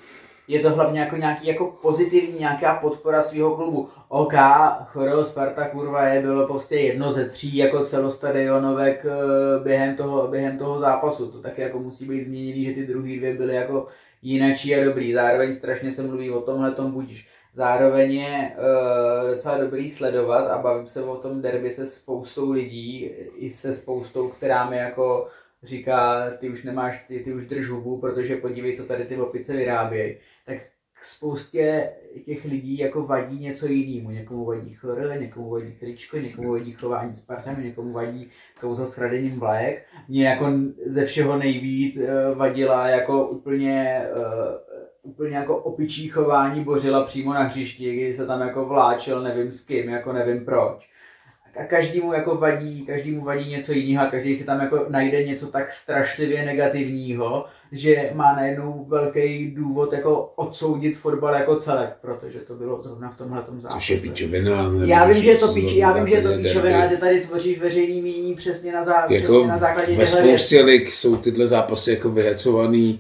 je 0.48 0.60
to 0.60 0.70
hlavně 0.70 1.00
jako 1.00 1.18
nějaký 1.18 1.48
jako 1.48 1.78
pozitivní 1.82 2.40
nějaká 2.40 2.76
podpora 2.76 3.24
svého 3.24 3.56
klubu. 3.56 3.90
OK, 4.10 4.34
Choreo 4.86 5.26
Sparta 5.26 5.68
kurva 5.68 6.08
je 6.08 6.22
bylo 6.22 6.48
prostě 6.48 6.76
jedno 6.76 7.12
ze 7.12 7.30
tří 7.30 7.58
jako 7.58 7.86
celostadionovek 7.86 9.06
eh, 9.06 9.64
během 9.64 9.96
toho, 9.96 10.28
během 10.28 10.58
toho 10.58 10.80
zápasu. 10.80 11.28
To 11.32 11.38
taky 11.42 11.62
jako 11.62 11.80
musí 11.80 12.06
být 12.06 12.24
změněný, 12.24 12.66
že 12.66 12.72
ty 12.72 12.86
druhý 12.88 13.18
dvě 13.18 13.34
byly 13.34 13.56
jako 13.56 13.88
jinačí 14.24 14.76
a 14.76 14.84
dobrý. 14.84 15.14
Zároveň 15.14 15.54
strašně 15.54 15.92
se 15.92 16.04
mluví 16.04 16.32
o 16.32 16.42
tomhle 16.42 16.72
tom 16.72 16.92
budíš. 16.92 17.28
Zároveň 17.54 18.14
je 18.14 18.52
uh, 18.58 19.30
docela 19.30 19.58
dobrý 19.58 19.90
sledovat 19.90 20.48
a 20.48 20.58
bavím 20.58 20.88
se 20.88 21.04
o 21.04 21.16
tom 21.16 21.42
derby 21.42 21.72
se 21.72 21.86
spoustou 21.86 22.52
lidí, 22.52 23.12
i 23.36 23.50
se 23.50 23.74
spoustou, 23.74 24.30
která 24.30 24.70
mi 24.70 24.78
jako 24.78 25.28
říká, 25.64 26.30
ty 26.40 26.50
už 26.50 26.64
nemáš, 26.64 27.06
ty, 27.08 27.20
ty 27.20 27.34
už 27.34 27.46
drž 27.46 27.70
hubu, 27.70 27.98
protože 27.98 28.36
podívej, 28.36 28.78
co 28.78 28.84
tady 28.84 29.06
ty 29.06 29.18
opice 29.18 29.54
vyrábějí. 29.54 30.16
Spoustě 31.06 31.90
těch 32.26 32.46
lidí 32.46 32.78
jako 32.78 33.04
vadí 33.04 33.40
něco 33.40 33.68
jinému. 33.68 34.12
Někomu 34.12 34.46
vadí 34.46 34.74
chr, 34.74 35.18
někomu 35.20 35.50
vadí 35.50 35.72
tričko, 35.80 36.18
někomu 36.18 36.52
vadí 36.52 36.72
chování 36.72 37.14
Spartanu, 37.14 37.64
někomu 37.64 37.94
vadí 37.94 38.30
kauza 38.60 38.86
s 38.86 38.96
kradením 38.96 39.40
vlajek. 39.40 39.86
Mně 40.08 40.28
jako 40.28 40.46
ze 40.86 41.06
všeho 41.06 41.38
nejvíc 41.38 41.98
eh, 41.98 42.36
vadila 42.36 42.88
jako 42.88 43.28
úplně 43.28 44.06
eh, 44.18 44.74
úplně 45.04 45.36
jako 45.36 45.58
opičí 45.58 46.08
chování 46.08 46.64
Bořila 46.64 47.04
přímo 47.04 47.34
na 47.34 47.44
hřišti, 47.44 47.96
kdy 47.96 48.14
se 48.14 48.28
tam 48.28 48.42
jako 48.42 48.66
vláčel, 48.66 49.24
nevím 49.24 49.52
s 49.52 49.66
kým, 49.66 49.90
jako 49.90 50.14
nevím 50.14 50.46
proč. 50.46 50.93
Každému 51.68 52.14
jako 52.14 52.36
vadí, 52.36 52.86
každému 52.86 53.22
vadí 53.22 53.50
něco 53.50 53.74
jiného 53.74 54.08
a 54.08 54.12
každý 54.12 54.36
si 54.36 54.44
tam 54.44 54.60
jako 54.60 54.86
najde 54.90 55.24
něco 55.24 55.48
tak 55.48 55.72
strašlivě 55.72 56.46
negativního, 56.46 57.46
že 57.72 58.12
má 58.14 58.36
najednou 58.36 58.86
velký 58.90 59.52
důvod 59.52 59.94
jako 59.94 60.32
odsoudit 60.36 60.98
fotbal 60.98 61.34
jako 61.34 61.56
celek, 61.56 61.90
protože 62.02 62.40
to 62.40 62.54
bylo 62.54 62.84
zrovna 62.84 63.10
v 63.10 63.18
tomhle 63.18 63.44
Což 63.74 63.90
je 63.90 63.98
zápase. 63.98 64.10
píčovina. 64.10 64.70
nevím, 64.70 64.90
Já 64.90 65.06
vím, 65.06 65.24
že 65.24 65.32
je 65.32 65.38
to 65.38 65.48
co 65.48 65.54
píči, 65.54 65.78
já 65.78 65.94
vím, 65.94 66.08
že 66.08 66.16
je 66.16 66.22
to 66.22 66.38
píčovina, 66.38 66.88
ty 66.90 66.98
tady 66.98 67.22
tvoříš 67.22 67.60
veřejný 67.60 68.02
mínění 68.02 68.36
přesně 68.36 68.72
na, 68.72 68.84
zá, 68.84 69.06
jako 69.10 69.26
přesně 69.34 69.48
na 69.48 69.58
základě 69.58 69.96
ve 69.96 70.06
těchto 70.06 70.18
spoustě 70.18 70.62
lig 70.62 70.94
jsou 70.94 71.18
tyhle 71.18 71.48
zápasy 71.48 71.92
jako 71.92 72.10
vyhecovaný, 72.10 73.00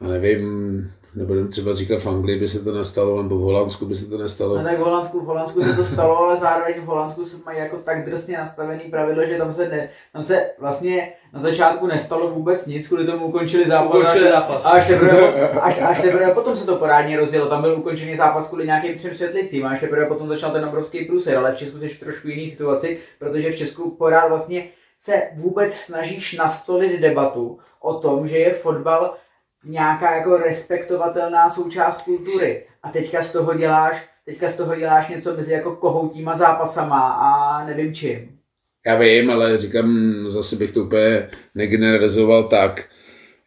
nevím, 0.00 0.90
nebudem 1.18 1.48
třeba 1.48 1.74
říkat 1.74 2.00
v 2.00 2.06
Anglii 2.06 2.40
by 2.40 2.48
se 2.48 2.64
to 2.64 2.72
nestalo, 2.72 3.22
nebo 3.22 3.36
v 3.38 3.40
Holandsku 3.40 3.86
by 3.86 3.96
se 3.96 4.06
to 4.06 4.18
nestalo. 4.18 4.56
No 4.56 4.64
tak 4.64 4.78
v 4.78 4.82
Holandsku, 4.82 5.20
v 5.20 5.24
Holandsku 5.24 5.62
se 5.62 5.76
to 5.76 5.84
stalo, 5.84 6.18
ale 6.18 6.36
zároveň 6.36 6.74
v 6.80 6.84
Holandsku 6.84 7.24
se 7.24 7.36
mají 7.46 7.58
jako 7.58 7.76
tak 7.76 8.04
drsně 8.04 8.38
nastavený 8.38 8.80
pravidlo, 8.90 9.24
že 9.26 9.38
tam 9.38 9.52
se, 9.52 9.68
ne, 9.68 9.88
tam 10.12 10.22
se 10.22 10.50
vlastně 10.58 11.12
na 11.32 11.40
začátku 11.40 11.86
nestalo 11.86 12.30
vůbec 12.30 12.66
nic, 12.66 12.88
kvůli 12.88 13.06
tomu 13.06 13.26
ukončili 13.26 13.68
zápas. 13.68 13.88
Ukončili 13.88 14.28
a- 14.28 14.32
zápas. 14.32 14.66
A 14.66 14.70
až 14.70 14.86
teprve, 14.86 15.50
až, 15.50 15.80
až 15.82 16.00
teprve 16.00 16.30
potom 16.34 16.56
se 16.56 16.66
to 16.66 16.76
porádně 16.76 17.16
rozjelo. 17.16 17.46
Tam 17.48 17.62
byl 17.62 17.74
ukončený 17.78 18.16
zápas 18.16 18.48
kvůli 18.48 18.66
nějakým 18.66 18.94
třem 18.94 19.14
světlicím 19.14 19.66
a 19.66 19.70
až 19.70 19.80
teprve 19.80 20.06
potom 20.06 20.28
začal 20.28 20.50
ten 20.50 20.64
obrovský 20.64 21.04
průser, 21.04 21.36
ale 21.36 21.52
v 21.52 21.56
Česku 21.56 21.78
jsi 21.78 21.88
v 21.88 22.00
trošku 22.00 22.28
jiný 22.28 22.48
situaci, 22.50 22.98
protože 23.18 23.52
v 23.52 23.56
Česku 23.56 23.90
pořád 23.90 24.28
vlastně 24.28 24.68
se 24.98 25.22
vůbec 25.34 25.74
snažíš 25.74 26.36
nastolit 26.36 27.00
debatu 27.00 27.58
o 27.80 27.94
tom, 27.94 28.26
že 28.28 28.38
je 28.38 28.52
fotbal 28.52 29.14
nějaká 29.64 30.16
jako 30.16 30.36
respektovatelná 30.36 31.50
součást 31.50 32.02
kultury. 32.02 32.64
A 32.82 32.90
teďka 32.90 33.22
z 33.22 33.32
toho 33.32 33.54
děláš, 33.54 34.08
teďka 34.24 34.48
z 34.48 34.56
toho 34.56 34.76
děláš 34.76 35.08
něco 35.08 35.36
mezi 35.36 35.52
jako 35.52 35.76
kohoutíma 35.76 36.36
zápasama 36.36 37.08
a 37.08 37.64
nevím 37.66 37.94
čím. 37.94 38.38
Já 38.86 38.94
vím, 38.94 39.30
ale 39.30 39.58
říkám, 39.58 40.12
no 40.22 40.30
zase 40.30 40.56
bych 40.56 40.70
to 40.72 40.80
úplně 40.80 41.30
negeneralizoval 41.54 42.48
tak, 42.48 42.88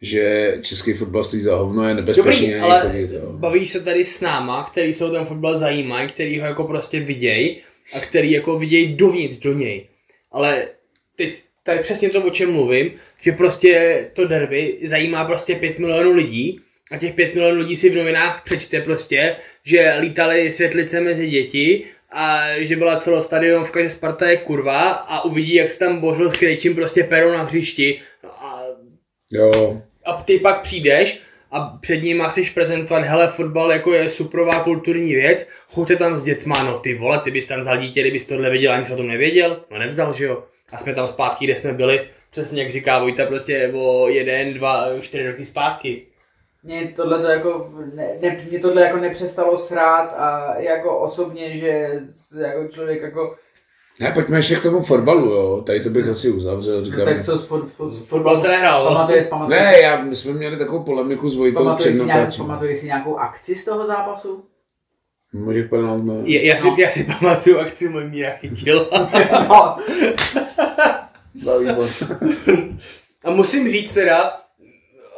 že 0.02 0.56
český 0.62 0.92
fotbal 0.92 1.24
stojí 1.24 1.42
za 1.42 1.56
hovno, 1.56 1.88
je 1.88 1.94
nebezpečný 1.94 2.46
Dobrý, 2.46 2.60
ale 2.60 2.92
bavíš 3.30 3.72
se 3.72 3.80
tady 3.80 4.04
s 4.04 4.20
náma, 4.20 4.64
který 4.70 4.94
se 4.94 5.04
o 5.04 5.10
ten 5.10 5.24
fotbal 5.24 5.58
zajímají, 5.58 6.08
který 6.08 6.40
ho 6.40 6.46
jako 6.46 6.64
prostě 6.64 7.00
vidějí 7.00 7.60
a 7.94 8.00
který 8.00 8.30
jako 8.30 8.58
vidějí 8.58 8.96
dovnitř 8.96 9.38
do 9.38 9.52
něj. 9.52 9.88
Ale 10.32 10.68
teď 11.16 11.42
tady 11.62 11.78
přesně 11.78 12.10
to, 12.10 12.22
o 12.22 12.30
čem 12.30 12.52
mluvím, 12.52 12.92
že 13.20 13.32
prostě 13.32 14.04
to 14.12 14.26
derby 14.28 14.78
zajímá 14.84 15.24
prostě 15.24 15.54
5 15.54 15.78
milionů 15.78 16.12
lidí 16.12 16.60
a 16.90 16.98
těch 16.98 17.14
5 17.14 17.34
milionů 17.34 17.58
lidí 17.58 17.76
si 17.76 17.90
v 17.90 17.96
novinách 17.96 18.42
přečte 18.44 18.80
prostě, 18.80 19.36
že 19.64 19.96
lítali 20.00 20.52
světlice 20.52 21.00
mezi 21.00 21.26
děti 21.26 21.84
a 22.12 22.44
že 22.58 22.76
byla 22.76 22.96
celostadionovka, 22.96 23.82
že 23.82 23.90
Sparta 23.90 24.28
je 24.28 24.36
kurva 24.36 24.90
a 24.90 25.24
uvidí, 25.24 25.54
jak 25.54 25.70
se 25.70 25.78
tam 25.78 26.00
bořil 26.00 26.30
s 26.30 26.36
krejčím 26.36 26.74
prostě 26.74 27.04
pero 27.04 27.32
na 27.32 27.42
hřišti. 27.42 28.00
No 28.24 28.30
a 28.44 28.62
Jo, 29.32 29.82
a 30.04 30.22
ty 30.22 30.38
pak 30.38 30.62
přijdeš 30.62 31.20
a 31.50 31.60
před 31.60 31.96
ním 31.96 32.22
chceš 32.22 32.50
prezentovat, 32.50 33.04
hele, 33.04 33.28
fotbal 33.28 33.72
jako 33.72 33.92
je 33.92 34.10
suprová 34.10 34.60
kulturní 34.64 35.14
věc, 35.14 35.48
choďte 35.68 35.96
tam 35.96 36.18
s 36.18 36.22
dětma, 36.22 36.62
no 36.62 36.78
ty 36.78 36.94
vole, 36.94 37.20
ty 37.20 37.30
bys 37.30 37.46
tam 37.46 37.60
vzal 37.60 37.78
dítě, 37.78 38.00
kdybys 38.00 38.26
tohle 38.26 38.50
věděl, 38.50 38.72
ani 38.72 38.86
se 38.86 38.92
o 38.92 38.96
tom 38.96 39.08
nevěděl, 39.08 39.64
no 39.70 39.78
nevzal, 39.78 40.12
že 40.12 40.24
jo. 40.24 40.44
A 40.72 40.76
jsme 40.78 40.94
tam 40.94 41.08
zpátky, 41.08 41.44
kde 41.44 41.56
jsme 41.56 41.72
byli, 41.72 42.08
přesně 42.30 42.62
jak 42.62 42.72
říká 42.72 42.98
Vojta, 42.98 43.26
prostě 43.26 43.72
o 43.74 44.08
jeden, 44.08 44.54
dva, 44.54 44.86
čtyři 45.00 45.26
roky 45.26 45.44
zpátky. 45.44 46.06
Mě 46.62 46.92
tohle 46.96 47.18
to 47.22 47.26
jako, 47.28 47.70
ne, 47.94 48.08
ne, 48.20 48.38
mě 48.50 48.58
tohle 48.58 48.82
jako 48.82 48.96
nepřestalo 48.96 49.58
srát 49.58 50.14
a 50.18 50.54
jako 50.58 50.98
osobně, 50.98 51.56
že 51.58 52.00
jako 52.40 52.68
člověk 52.68 53.02
jako, 53.02 53.36
ne, 54.00 54.10
pojďme 54.14 54.38
ještě 54.38 54.56
k 54.56 54.62
tomu 54.62 54.80
fotbalu, 54.80 55.30
jo, 55.30 55.62
tady 55.66 55.80
to 55.80 55.90
bych 55.90 56.08
asi 56.08 56.30
uzavřel, 56.30 56.84
říkám. 56.84 56.98
no, 57.00 57.04
tak 57.04 57.24
co 57.24 57.38
s, 57.38 57.46
fot, 57.46 57.70
fot, 57.72 57.90
s 57.92 58.02
Fotbal 58.02 58.38
se 58.38 58.48
nehrál, 58.48 58.84
no. 58.84 58.90
pamatuje, 58.90 59.24
pamatuje, 59.24 59.60
Ne, 59.60 59.80
já, 59.80 60.02
my 60.04 60.16
jsme 60.16 60.32
měli 60.32 60.56
takovou 60.56 60.82
polemiku 60.84 61.28
s 61.28 61.34
Vojtou 61.36 61.74
před 61.74 61.92
si 61.92 62.04
nějak, 62.04 62.18
natáčením. 62.20 62.46
pamatuje 62.48 62.76
si 62.76 62.86
nějakou 62.86 63.18
akci 63.18 63.54
z 63.54 63.64
toho 63.64 63.86
zápasu? 63.86 64.44
Můžeš 65.32 65.66
ne? 65.70 66.14
Já, 66.24 66.40
já, 66.40 66.56
si, 66.56 66.66
No. 66.66 66.76
já 66.78 66.90
si 66.90 67.04
pamatuju 67.04 67.58
akci 67.58 67.88
můj 67.88 68.08
míra 68.08 68.30
chytil. 68.30 68.88
no, 69.48 69.76
No. 71.44 71.52
A 73.24 73.30
musím 73.30 73.70
říct 73.70 73.94
teda, 73.94 74.32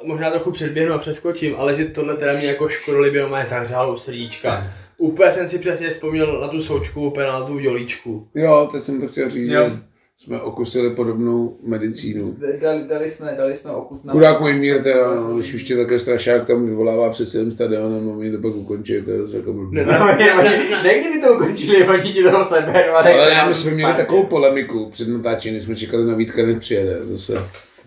možná 0.03 0.31
trochu 0.31 0.51
předběhnu 0.51 0.95
a 0.95 0.99
přeskočím, 0.99 1.55
ale 1.59 1.77
že 1.77 1.85
tohle 1.85 2.17
teda 2.17 2.33
mě 2.33 2.47
jako 2.47 2.69
škodolibě 2.69 3.27
mé 3.27 3.45
zahřálo 3.45 3.95
u 3.95 3.99
srdíčka. 3.99 4.67
Úplně 4.99 5.33
jsem 5.33 5.49
si 5.49 5.59
přesně 5.59 5.91
vzpomněl 5.91 6.41
na 6.41 6.49
tu 6.49 6.61
součku 6.61 7.11
penaltu 7.11 7.55
v 7.55 7.61
Jolíčku. 7.61 8.29
Jo, 8.35 8.69
teď 8.73 8.83
jsem 8.85 9.01
to 9.01 9.09
chtěl 9.09 9.31
říct, 9.31 9.51
Jo. 9.51 9.71
Jsme 10.19 10.41
okusili 10.41 10.91
podobnou 10.91 11.57
medicínu. 11.63 12.37
dali, 12.61 12.85
dali, 12.89 13.11
jsme, 13.11 13.35
dali 13.39 13.55
jsme 13.55 13.71
okut 13.71 14.05
na... 14.05 14.13
Chudák 14.13 14.41
můj 14.41 14.53
mír, 14.55 14.83
teda, 14.83 15.15
no, 15.15 15.35
když 15.35 15.55
už 15.55 15.63
tě 15.63 15.77
také 15.77 15.99
strašák 15.99 16.47
tam 16.47 16.67
vyvolává 16.67 17.11
před 17.11 17.29
celým 17.31 17.53
stadionem, 17.53 18.11
a 18.11 18.13
oni 18.13 18.33
to 18.33 18.39
pak 18.39 18.55
ukončí, 18.55 19.03
to 19.03 19.11
je 19.11 19.23
zase 19.23 19.37
jako 19.37 19.53
blbý. 19.53 19.77
Ne, 19.77 19.85
No, 19.85 20.07
ne, 20.07 20.35
oni, 20.35 20.71
ne, 20.83 20.99
kdyby 20.99 21.21
to 21.21 21.35
ukončili, 21.35 21.89
oni 21.89 22.13
ti 22.13 22.23
toho 22.23 22.45
seberu. 22.45 22.93
Ale 22.95 23.35
ne, 23.35 23.45
my 23.49 23.55
jsme 23.55 23.71
měli 23.71 23.95
takovou 23.95 24.23
polemiku 24.27 24.91
před 24.91 25.09
natáčením, 25.09 25.61
jsme 25.61 25.77
čekali 25.77 26.05
na 26.05 26.15
Vítka, 26.15 26.47
než 26.47 26.59
přijede, 26.59 26.99
zase 27.03 27.39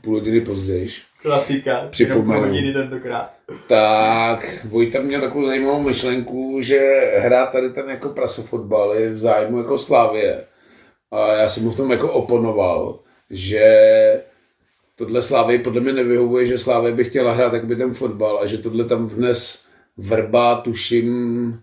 půl 0.02 0.14
hodiny 0.14 0.42
později. 0.42 0.90
Klasika. 1.22 1.88
Připomenu. 1.90 2.24
jenom 2.32 2.40
půl 2.44 2.48
hodiny 2.50 2.74
tentokrát. 2.74 3.30
Tak 3.68 4.66
Vojta 4.70 5.02
měl 5.02 5.22
takovou 5.22 5.46
zajímavou 5.46 5.82
myšlenku, 5.82 6.58
že 6.62 6.80
hrát 7.18 7.52
tady 7.52 7.70
ten 7.70 7.90
jako 7.90 8.10
prasofotbal 8.10 8.94
je 8.94 9.10
v 9.10 9.18
zájmu 9.18 9.58
jako 9.58 9.78
Slávě. 9.78 10.44
A 11.12 11.34
já 11.34 11.50
jsem 11.50 11.64
mu 11.64 11.72
v 11.72 11.78
tom 11.78 11.92
jako 11.92 12.14
oponoval, 12.14 13.00
že 13.30 13.64
tohle 14.96 15.24
Slávě 15.24 15.60
podle 15.60 15.82
mě 15.82 15.94
nevyhovuje, 15.94 16.46
že 16.46 16.60
Slávě 16.60 16.92
by 16.92 17.04
chtěla 17.04 17.34
hrát 17.34 17.54
jakoby 17.54 17.76
ten 17.76 17.94
fotbal 17.94 18.40
a 18.40 18.46
že 18.46 18.58
tohle 18.58 18.84
tam 18.84 19.06
vnes 19.06 19.68
Vrba, 19.98 20.62
tuším, 20.62 21.60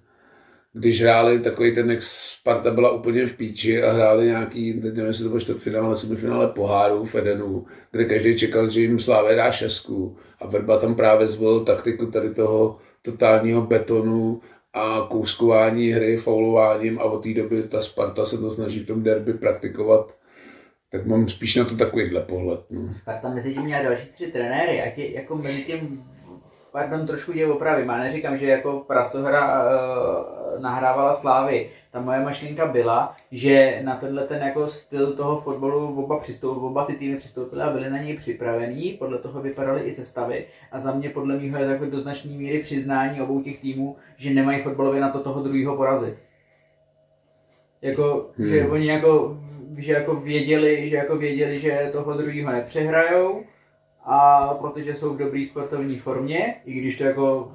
když 0.72 1.02
hráli 1.02 1.38
takový 1.40 1.74
ten, 1.74 1.90
jak 1.90 2.02
Sparta 2.02 2.70
byla 2.70 2.90
úplně 2.90 3.26
v 3.26 3.36
píči 3.36 3.82
a 3.82 3.92
hráli 3.92 4.26
nějaký, 4.26 4.72
teď 4.72 4.94
nevím, 4.94 5.06
jestli 5.06 5.22
to 5.22 5.28
bylo 5.28 5.40
čtvrtfinále, 5.40 5.96
semifinále 5.96 6.48
poháru 6.48 7.04
v 7.04 7.14
Edenu, 7.14 7.64
kde 7.90 8.04
každý 8.04 8.38
čekal, 8.38 8.70
že 8.70 8.80
jim 8.80 8.98
Slávě 8.98 9.36
dá 9.36 9.50
šestku 9.50 10.16
a 10.40 10.46
Vrba 10.46 10.78
tam 10.78 10.94
právě 10.94 11.28
zvolil 11.28 11.60
taktiku 11.64 12.06
tady 12.06 12.34
toho 12.34 12.78
totálního 13.02 13.60
betonu 13.60 14.40
a 14.74 15.06
kouskování 15.10 15.88
hry, 15.88 16.16
faulováním 16.16 16.98
a 16.98 17.04
od 17.04 17.22
té 17.22 17.34
doby 17.34 17.62
ta 17.62 17.82
Sparta 17.82 18.24
se 18.24 18.38
to 18.38 18.50
snaží 18.50 18.80
v 18.80 18.86
tom 18.86 19.02
derby 19.02 19.34
praktikovat. 19.34 20.14
Tak 20.90 21.06
mám 21.06 21.28
spíš 21.28 21.56
na 21.56 21.64
to 21.64 21.76
takovýhle 21.76 22.20
pohled. 22.20 22.60
No. 22.70 22.92
Sparta 22.92 23.28
mezi 23.28 23.54
tím 23.54 23.62
měla 23.62 23.82
další 23.82 24.06
tři 24.14 24.26
trenéry, 24.26 24.82
ať 24.82 24.98
je 24.98 25.14
jako 25.14 25.36
mezi 25.36 25.62
tím 25.62 26.04
pardon, 26.74 27.06
trošku 27.06 27.32
tě 27.32 27.46
opravím, 27.46 27.88
já 27.88 27.96
neříkám, 27.98 28.36
že 28.36 28.46
jako 28.46 28.84
prasohra 28.86 29.62
uh, 29.62 30.62
nahrávala 30.62 31.14
Slávy. 31.14 31.70
Ta 31.90 32.00
moje 32.00 32.20
mašlinka 32.20 32.66
byla, 32.66 33.16
že 33.30 33.80
na 33.84 33.96
tenhle 33.96 34.26
ten 34.26 34.42
jako 34.42 34.66
styl 34.66 35.12
toho 35.12 35.40
fotbalu 35.40 36.04
oba, 36.04 36.18
přistoup, 36.18 36.62
oba 36.62 36.84
ty 36.84 36.92
týmy 36.92 37.16
přistoupily 37.16 37.62
a 37.62 37.70
byly 37.70 37.90
na 37.90 37.98
něj 37.98 38.16
připravení, 38.16 38.92
podle 38.92 39.18
toho 39.18 39.42
vypadaly 39.42 39.80
i 39.80 39.92
sestavy 39.92 40.46
a 40.72 40.80
za 40.80 40.92
mě 40.94 41.10
podle 41.10 41.36
mého 41.36 41.58
je 41.58 41.66
takové 41.66 41.90
do 41.90 42.00
značné 42.00 42.30
míry 42.30 42.58
přiznání 42.58 43.20
obou 43.20 43.42
těch 43.42 43.60
týmů, 43.60 43.96
že 44.16 44.34
nemají 44.34 44.62
fotbalově 44.62 45.00
na 45.00 45.08
to 45.08 45.20
toho 45.20 45.42
druhého 45.42 45.76
porazit. 45.76 46.14
Jako, 47.82 48.26
hmm. 48.38 48.48
že 48.48 48.68
oni 48.68 48.86
jako, 48.86 49.38
že 49.76 49.92
jako 49.92 50.14
věděli, 50.14 50.88
že 50.88 50.96
jako 50.96 51.16
věděli, 51.16 51.58
že 51.58 51.88
toho 51.92 52.14
druhého 52.14 52.52
nepřehrajou, 52.52 53.44
a 54.04 54.48
protože 54.60 54.94
jsou 54.94 55.14
v 55.14 55.18
dobré 55.18 55.44
sportovní 55.44 55.98
formě, 55.98 56.54
i 56.64 56.72
když 56.72 56.98
to 56.98 57.04
jako 57.04 57.52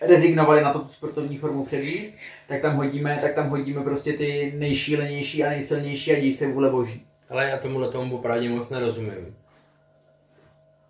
rezignovali 0.00 0.62
na 0.62 0.72
to 0.72 0.78
tu 0.78 0.88
sportovní 0.88 1.38
formu 1.38 1.64
předvíst, 1.64 2.18
tak 2.48 2.60
tam 2.60 2.76
hodíme, 2.76 3.18
tak 3.20 3.34
tam 3.34 3.48
hodíme 3.48 3.82
prostě 3.82 4.12
ty 4.12 4.52
nejšílenější 4.56 5.44
a 5.44 5.50
nejsilnější 5.50 6.12
a 6.12 6.20
dějí 6.20 6.32
se 6.32 6.52
vůle 6.52 6.70
boží. 6.70 7.06
Ale 7.30 7.48
já 7.48 7.58
tomu 7.58 7.90
tomu 7.90 8.16
opravdu 8.16 8.48
moc 8.48 8.68
nerozumím. 8.68 9.36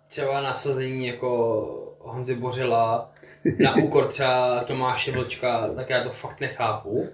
Třeba 0.07 0.41
nasazení 0.41 1.07
jako 1.07 1.95
Honzi 1.99 2.35
Bořila 2.35 3.11
na 3.59 3.75
úkor 3.75 4.07
třeba 4.07 4.63
Tomáše 4.63 5.11
Vlčka, 5.11 5.69
tak 5.75 5.89
já 5.89 6.03
to 6.03 6.09
fakt 6.09 6.39
nechápu. 6.39 7.09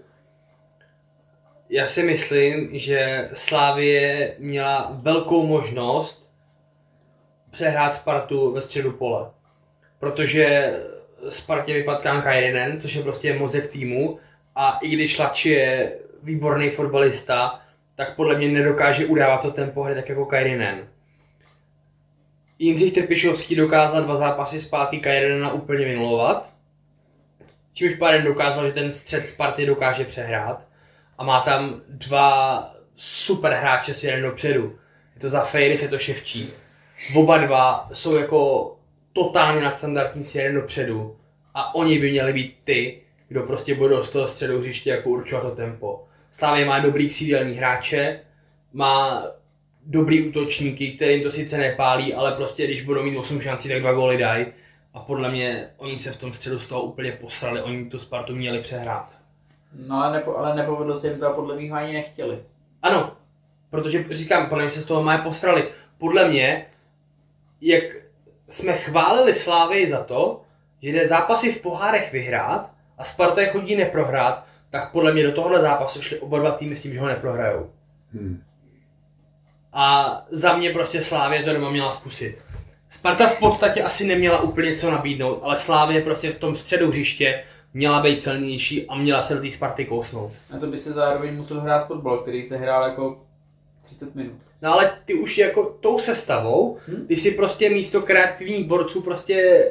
Já 1.70 1.86
si 1.86 2.04
myslím, 2.04 2.70
že 2.80 3.30
Slávie 3.34 4.36
měla 4.40 4.92
velkou 4.94 5.48
možnost 5.48 6.29
přehrát 7.52 7.96
Spartu 7.96 8.54
ve 8.54 8.62
středu 8.62 8.92
pole. 8.92 9.32
Protože 10.00 10.74
Spartě 11.30 11.74
vypadl 11.74 12.02
Kánka 12.02 12.34
Jirinen, 12.34 12.80
což 12.80 12.94
je 12.94 13.04
prostě 13.04 13.34
mozek 13.34 13.68
týmu 13.68 14.20
a 14.56 14.80
i 14.82 14.90
když 14.90 15.20
Lači 15.20 15.50
je 15.50 15.94
výborný 16.24 16.70
fotbalista, 16.70 17.62
tak 17.96 18.16
podle 18.16 18.38
mě 18.38 18.48
nedokáže 18.48 19.06
udávat 19.06 19.42
to 19.42 19.52
tempo 19.52 19.84
hry 19.84 19.96
tak 19.96 20.10
jako 20.10 20.26
Kajrinen. 20.26 20.88
Jindřich 22.60 22.94
Trpišovský 22.94 23.56
dokázal 23.56 24.04
dva 24.04 24.16
zápasy 24.16 24.62
zpátky 24.62 25.00
Kajrinena 25.00 25.52
úplně 25.52 25.86
vynulovat, 25.86 26.54
čímž 27.74 27.96
pádem 27.96 28.24
dokázal, 28.24 28.68
že 28.68 28.74
ten 28.74 28.94
střed 28.94 29.28
Sparty 29.28 29.66
dokáže 29.66 30.06
přehrát 30.06 30.68
a 31.18 31.24
má 31.24 31.42
tam 31.42 31.82
dva 31.88 32.64
super 32.96 33.54
hráče 33.54 33.94
směrem 33.94 34.22
dopředu. 34.22 34.80
Je 35.16 35.22
to 35.22 35.30
za 35.30 35.46
Fejris, 35.46 35.82
je 35.82 35.88
to 35.88 35.98
Ševčík 35.98 36.54
oba 37.16 37.38
dva 37.38 37.90
jsou 37.94 38.16
jako 38.16 38.76
totálně 39.14 39.62
na 39.62 39.72
standardní 39.72 40.24
směrem 40.24 40.56
dopředu 40.56 41.16
a 41.54 41.76
oni 41.76 42.00
by 42.00 42.12
měli 42.12 42.34
být 42.34 42.58
ty, 42.64 43.02
kdo 43.28 43.44
prostě 43.44 43.76
budou 43.76 44.04
z 44.04 44.10
toho 44.10 44.28
středu 44.28 44.60
hřiště 44.60 44.90
jako 44.90 45.10
určovat 45.10 45.42
to 45.42 45.52
tempo. 45.56 46.04
Slávě 46.32 46.66
má 46.66 46.80
dobrý 46.80 47.10
křídelní 47.10 47.54
hráče, 47.54 48.20
má 48.74 49.24
dobrý 49.86 50.30
útočníky, 50.30 50.92
kterým 50.92 51.24
to 51.24 51.32
sice 51.32 51.58
nepálí, 51.58 52.14
ale 52.14 52.32
prostě 52.32 52.68
když 52.68 52.84
budou 52.84 53.04
mít 53.04 53.18
8 53.18 53.42
šancí, 53.42 53.70
tak 53.70 53.80
dva 53.80 53.94
góly 53.94 54.18
dají. 54.18 54.46
A 54.94 55.00
podle 55.00 55.32
mě 55.32 55.70
oni 55.78 56.00
se 56.00 56.12
v 56.12 56.18
tom 56.18 56.34
středu 56.34 56.60
z 56.60 56.68
toho 56.68 56.82
úplně 56.82 57.12
posrali, 57.12 57.62
oni 57.62 57.86
tu 57.86 58.00
Spartu 58.00 58.36
měli 58.36 58.62
přehrát. 58.62 59.18
No 59.88 60.04
ale, 60.04 60.14
nepo, 60.14 60.38
ale 60.38 60.56
nepovedlo 60.56 60.96
se 60.96 61.08
jim 61.08 61.20
to 61.20 61.28
a 61.28 61.34
podle 61.34 61.56
mých 61.56 61.72
ani 61.72 61.94
nechtěli. 61.94 62.40
Ano, 62.82 63.18
protože 63.70 64.06
říkám, 64.12 64.50
podle 64.50 64.64
mě 64.64 64.72
se 64.72 64.82
z 64.82 64.86
toho 64.86 65.04
má 65.04 65.18
posrali. 65.18 65.68
Podle 65.98 66.30
mě 66.30 66.66
jak 67.62 67.84
jsme 68.48 68.74
chválili 68.74 69.36
Slávy 69.36 69.90
za 69.90 70.04
to, 70.04 70.42
že 70.82 70.90
jde 70.90 71.08
zápasy 71.08 71.52
v 71.52 71.62
pohárech 71.62 72.12
vyhrát 72.12 72.72
a 72.98 73.04
Sparta 73.04 73.42
je 73.42 73.48
chodí 73.48 73.76
neprohrát, 73.76 74.46
tak 74.70 74.92
podle 74.92 75.14
mě 75.14 75.24
do 75.24 75.32
tohohle 75.32 75.62
zápasu 75.62 76.02
šli 76.02 76.20
oba 76.20 76.40
dva 76.40 76.52
týmy 76.52 76.76
s 76.76 76.82
tím, 76.84 76.94
že 76.94 77.00
ho 77.00 77.08
neprohrajou. 77.08 77.70
Hmm. 78.14 78.44
A 79.74 80.22
za 80.30 80.56
mě 80.56 80.70
prostě 80.70 81.02
Slávě 81.02 81.44
to 81.44 81.54
doma 81.54 81.70
měla 81.70 81.92
zkusit. 81.92 82.38
Sparta 82.90 83.28
v 83.28 83.40
podstatě 83.40 83.84
asi 83.84 84.08
neměla 84.08 84.42
úplně 84.42 84.78
co 84.78 84.92
nabídnout, 84.92 85.40
ale 85.44 85.58
Slávě 85.58 86.02
prostě 86.02 86.32
v 86.32 86.40
tom 86.40 86.56
středu 86.56 86.90
hřiště 86.90 87.44
měla 87.74 88.02
být 88.02 88.22
silnější 88.22 88.88
a 88.88 88.96
měla 88.96 89.22
se 89.22 89.36
do 89.36 89.42
té 89.42 89.52
Sparty 89.52 89.86
kousnout. 89.86 90.32
A 90.56 90.58
to 90.58 90.68
by 90.68 90.78
se 90.78 90.94
zároveň 90.94 91.36
musel 91.36 91.62
hrát 91.62 91.88
fotbal, 91.88 92.18
který 92.18 92.46
se 92.46 92.58
hrál 92.58 92.84
jako 92.84 93.22
30 93.90 94.16
minut. 94.16 94.38
No 94.62 94.74
ale 94.74 94.98
ty 95.06 95.14
už 95.14 95.38
jako 95.38 95.78
tou 95.80 96.00
sestavou, 96.00 96.78
hmm? 96.88 97.06
když 97.06 97.22
si 97.22 97.32
prostě 97.32 97.70
místo 97.70 98.02
kreativních 98.02 98.68
borců 98.68 99.02
prostě 99.02 99.66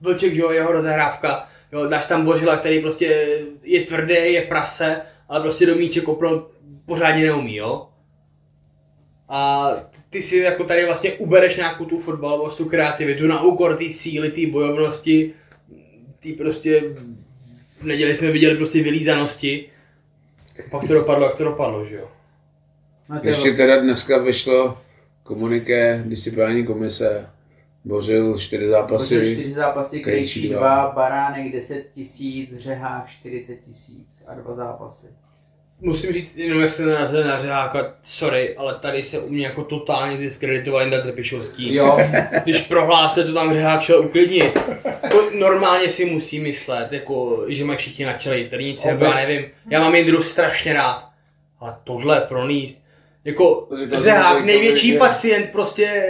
Vlček, 0.00 0.34
jo, 0.34 0.50
jeho 0.50 0.72
rozehrávka, 0.72 1.48
jo, 1.72 1.86
dáš 1.86 2.06
tam 2.06 2.24
Božila, 2.24 2.56
který 2.56 2.80
prostě 2.80 3.38
je 3.62 3.80
tvrdý, 3.80 4.14
je 4.14 4.42
prase, 4.42 5.00
ale 5.28 5.40
prostě 5.40 5.66
do 5.66 5.74
míček 5.74 6.08
opravdu 6.08 6.46
pořádně 6.86 7.24
neumí, 7.24 7.56
jo. 7.56 7.88
A 9.28 9.70
ty 10.10 10.22
si 10.22 10.36
jako 10.36 10.64
tady 10.64 10.86
vlastně 10.86 11.12
ubereš 11.12 11.56
nějakou 11.56 11.84
tu 11.84 12.00
fotbalovost, 12.00 12.56
tu 12.56 12.64
kreativitu 12.64 13.26
na 13.26 13.42
úkor 13.42 13.76
té 13.76 13.92
síly, 13.92 14.30
té 14.30 14.46
bojovnosti, 14.46 15.34
ty 16.20 16.32
prostě 16.32 16.82
v 17.80 17.84
neděli 17.84 18.16
jsme 18.16 18.30
viděli 18.30 18.56
prostě 18.56 18.82
vylízanosti, 18.82 19.70
pak 20.70 20.86
to 20.86 20.94
dopadlo, 20.94 21.26
jak 21.26 21.36
to 21.36 21.44
dopadlo, 21.44 21.84
že 21.84 21.94
jo. 21.94 22.08
Ještě 23.22 23.52
teda 23.52 23.80
dneska 23.80 24.18
vyšlo 24.18 24.78
komuniké 25.22 26.02
disciplinární 26.06 26.66
komise. 26.66 27.30
Bořil 27.84 28.38
čtyři 28.38 28.68
zápasy. 28.68 29.14
Bořil 29.14 29.34
čtyři 29.34 29.54
zápasy, 29.54 30.00
Krejčí 30.00 30.48
dva, 30.48 30.92
Baránek 30.94 31.52
10 31.52 31.86
tisíc, 31.94 32.56
Řehák 32.56 33.06
40 33.06 33.56
tisíc 33.56 34.22
a 34.26 34.34
dva 34.34 34.54
zápasy. 34.54 35.06
Musím 35.80 36.12
říct, 36.12 36.36
jenom 36.36 36.60
jak 36.60 36.70
jste 36.70 36.86
narazili 36.86 37.24
na 37.24 37.40
Řeháka, 37.40 37.94
sorry, 38.02 38.56
ale 38.56 38.74
tady 38.74 39.02
se 39.02 39.18
u 39.18 39.30
mě 39.30 39.46
jako 39.46 39.64
totálně 39.64 40.16
diskreditoval 40.16 40.80
Linda 40.80 41.02
Trpišovský. 41.02 41.74
Jo. 41.74 41.98
Když 42.44 42.62
prohlásil, 42.62 43.26
to 43.26 43.34
tam 43.34 43.54
Řehák 43.54 43.82
šel 43.82 44.00
uklidnit. 44.00 44.58
To 45.10 45.30
normálně 45.38 45.88
si 45.88 46.04
musí 46.04 46.40
myslet, 46.40 46.92
jako, 46.92 47.44
že 47.48 47.64
mají 47.64 47.78
všichni 47.78 48.04
na 48.04 48.12
čele 48.12 48.38
jitrnice, 48.38 48.88
nebo 48.88 49.04
já 49.04 49.14
nevím. 49.14 49.44
Já 49.70 49.80
mám 49.80 49.94
Jindru 49.94 50.22
strašně 50.22 50.72
rád, 50.72 51.08
ale 51.60 51.76
tohle 51.84 52.20
proníst 52.20 52.87
jako 53.28 53.68
řehák, 53.92 54.44
největší 54.44 54.92
že... 54.92 54.98
pacient, 54.98 55.50
prostě 55.52 56.06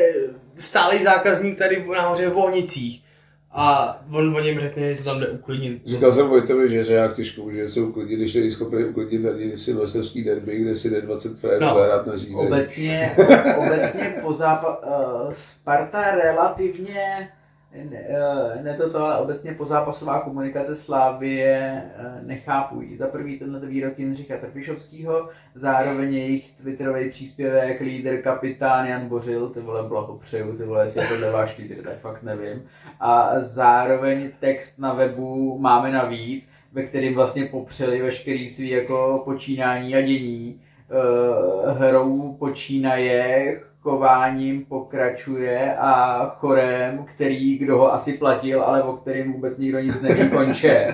stálý 0.58 1.02
zákazník 1.02 1.58
tady 1.58 1.84
nahoře 1.92 2.28
v 2.28 2.34
Bohnicích. 2.34 3.02
A 3.50 3.98
on 4.12 4.36
o 4.36 4.40
něm 4.40 4.60
řekne, 4.60 4.92
že 4.92 4.98
to 4.98 5.04
tam 5.04 5.20
jde 5.20 5.28
uklidnit. 5.28 5.82
Říkal 5.86 6.12
jsem 6.12 6.28
Vojtovi, 6.28 6.68
že 6.68 6.84
řehák 6.84 7.16
těžko 7.16 7.42
může 7.42 7.68
se 7.68 7.80
uklidnit, 7.80 8.16
když 8.16 8.34
je 8.34 8.52
schopný 8.52 8.84
uklidnit 8.84 9.26
ani 9.26 9.58
silvestrovský 9.58 10.24
derby, 10.24 10.58
kde 10.58 10.76
si 10.76 10.90
jde 10.90 11.00
20 11.00 11.38
frérů 11.38 11.64
no. 11.64 11.74
hrát 11.74 12.06
na 12.06 12.16
řízení. 12.16 12.36
Obecně, 12.36 13.16
obecně 13.58 14.14
po 14.22 14.30
zápa- 14.30 14.76
uh, 14.86 15.32
Sparta 15.32 16.14
relativně 16.14 17.28
Eh, 17.72 18.62
ne 18.62 18.76
to, 18.76 19.04
ale 19.04 19.18
obecně 19.18 19.54
pozápasová 19.54 20.20
komunikace 20.20 20.76
Slávie 20.76 21.82
eh, 21.96 22.20
nechápují. 22.22 22.96
Za 22.96 23.06
prvý 23.06 23.38
tenhle 23.38 23.60
výrok 23.60 23.98
Jindřicha 23.98 24.36
Trpišovského, 24.36 25.28
zároveň 25.54 26.14
jejich 26.14 26.50
twitterový 26.62 27.10
příspěvek, 27.10 27.80
líder 27.80 28.22
kapitán 28.22 28.86
Jan 28.86 29.08
Bořil, 29.08 29.48
ty 29.48 29.60
vole 29.60 29.88
blahopřeju, 29.88 30.56
ty 30.56 30.64
vole, 30.64 30.84
jestli 30.84 31.00
je 31.00 31.08
tohle 31.08 31.30
váš 31.30 31.58
líder, 31.58 31.78
tak 31.84 31.98
fakt 31.98 32.22
nevím. 32.22 32.62
A 33.00 33.40
zároveň 33.40 34.30
text 34.40 34.78
na 34.78 34.94
webu 34.94 35.58
máme 35.58 35.92
navíc, 35.92 36.50
ve 36.72 36.82
kterým 36.82 37.14
vlastně 37.14 37.44
popřeli 37.44 38.02
veškerý 38.02 38.48
svý 38.48 38.68
jako 38.68 39.22
počínání 39.24 39.94
a 39.94 40.00
dění. 40.00 40.60
Uh, 40.90 41.78
hrou 41.78 42.36
počínaje, 42.38 43.60
chováním 43.88 44.64
pokračuje 44.64 45.76
a 45.76 46.24
chorem, 46.36 47.04
který, 47.14 47.58
kdo 47.58 47.78
ho 47.78 47.92
asi 47.92 48.12
platil, 48.12 48.62
ale 48.62 48.82
o 48.82 48.92
kterým 48.92 49.32
vůbec 49.32 49.58
nikdo 49.58 49.78
nic 49.78 50.02
neví, 50.02 50.30
konče. 50.36 50.86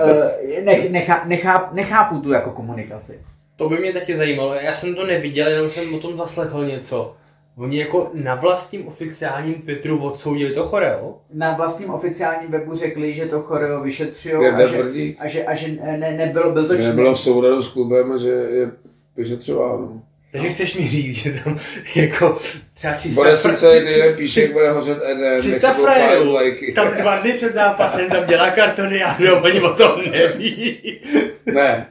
Eh, 0.00 0.62
nech, 0.64 0.90
nechá, 0.90 1.24
nechá, 1.24 1.70
nechápu 1.72 2.20
tu 2.20 2.32
jako 2.32 2.50
komunikaci. 2.50 3.18
To 3.56 3.68
by 3.68 3.78
mě 3.78 3.92
taky 3.92 4.16
zajímalo. 4.16 4.54
Já 4.54 4.72
jsem 4.74 4.94
to 4.94 5.06
neviděl, 5.06 5.48
jenom 5.48 5.70
jsem 5.70 5.94
o 5.94 5.98
tom 5.98 6.16
zaslechl 6.16 6.64
něco. 6.66 7.14
Oni 7.56 7.78
jako 7.78 8.10
na 8.14 8.34
vlastním 8.34 8.88
oficiálním 8.88 9.54
Twitteru 9.54 10.04
odsoudili 10.04 10.54
to 10.54 10.66
choreo? 10.66 11.18
Na 11.32 11.56
vlastním 11.56 11.90
oficiálním 11.90 12.50
webu 12.50 12.74
řekli, 12.74 13.14
že 13.14 13.26
to 13.26 13.40
choreo 13.40 13.80
vyšetřují 13.80 14.46
a, 14.46 14.66
že, 14.66 15.14
a 15.18 15.26
že, 15.26 15.44
a 15.44 15.54
že 15.54 15.68
ne, 15.98 16.12
nebylo, 16.12 16.52
byl 16.52 16.66
to. 16.66 16.72
Nebylo 16.72 17.14
v 17.14 17.20
souladu 17.20 17.62
s 17.62 17.68
klubem 17.68 18.12
a 18.12 18.16
že 18.16 18.28
je 18.28 18.70
vyšetřováno. 19.16 20.02
Takže 20.32 20.48
chceš 20.48 20.74
mi 20.74 20.88
říct, 20.88 21.16
že 21.16 21.40
tam 21.44 21.58
jako 21.94 22.38
třeba 22.74 22.94
300... 22.94 23.14
Bude 23.14 23.36
si 23.36 23.56
celý 23.56 23.84
den 23.84 24.16
píše, 24.16 24.42
jak 24.42 24.52
bude 24.52 24.70
hořet 24.70 24.98
Eden, 25.04 25.40
300 25.40 25.74
frajerů, 25.74 26.38
tam 26.74 26.96
dva 26.96 27.18
dny 27.18 27.32
před 27.32 27.54
zápasem 27.54 28.08
tam 28.08 28.26
dělá 28.26 28.50
kartony 28.50 29.02
a 29.02 29.16
no, 29.18 29.42
oni 29.42 29.60
o 29.60 29.74
tom 29.74 30.02
neví. 30.10 30.80
Ne. 31.46 31.86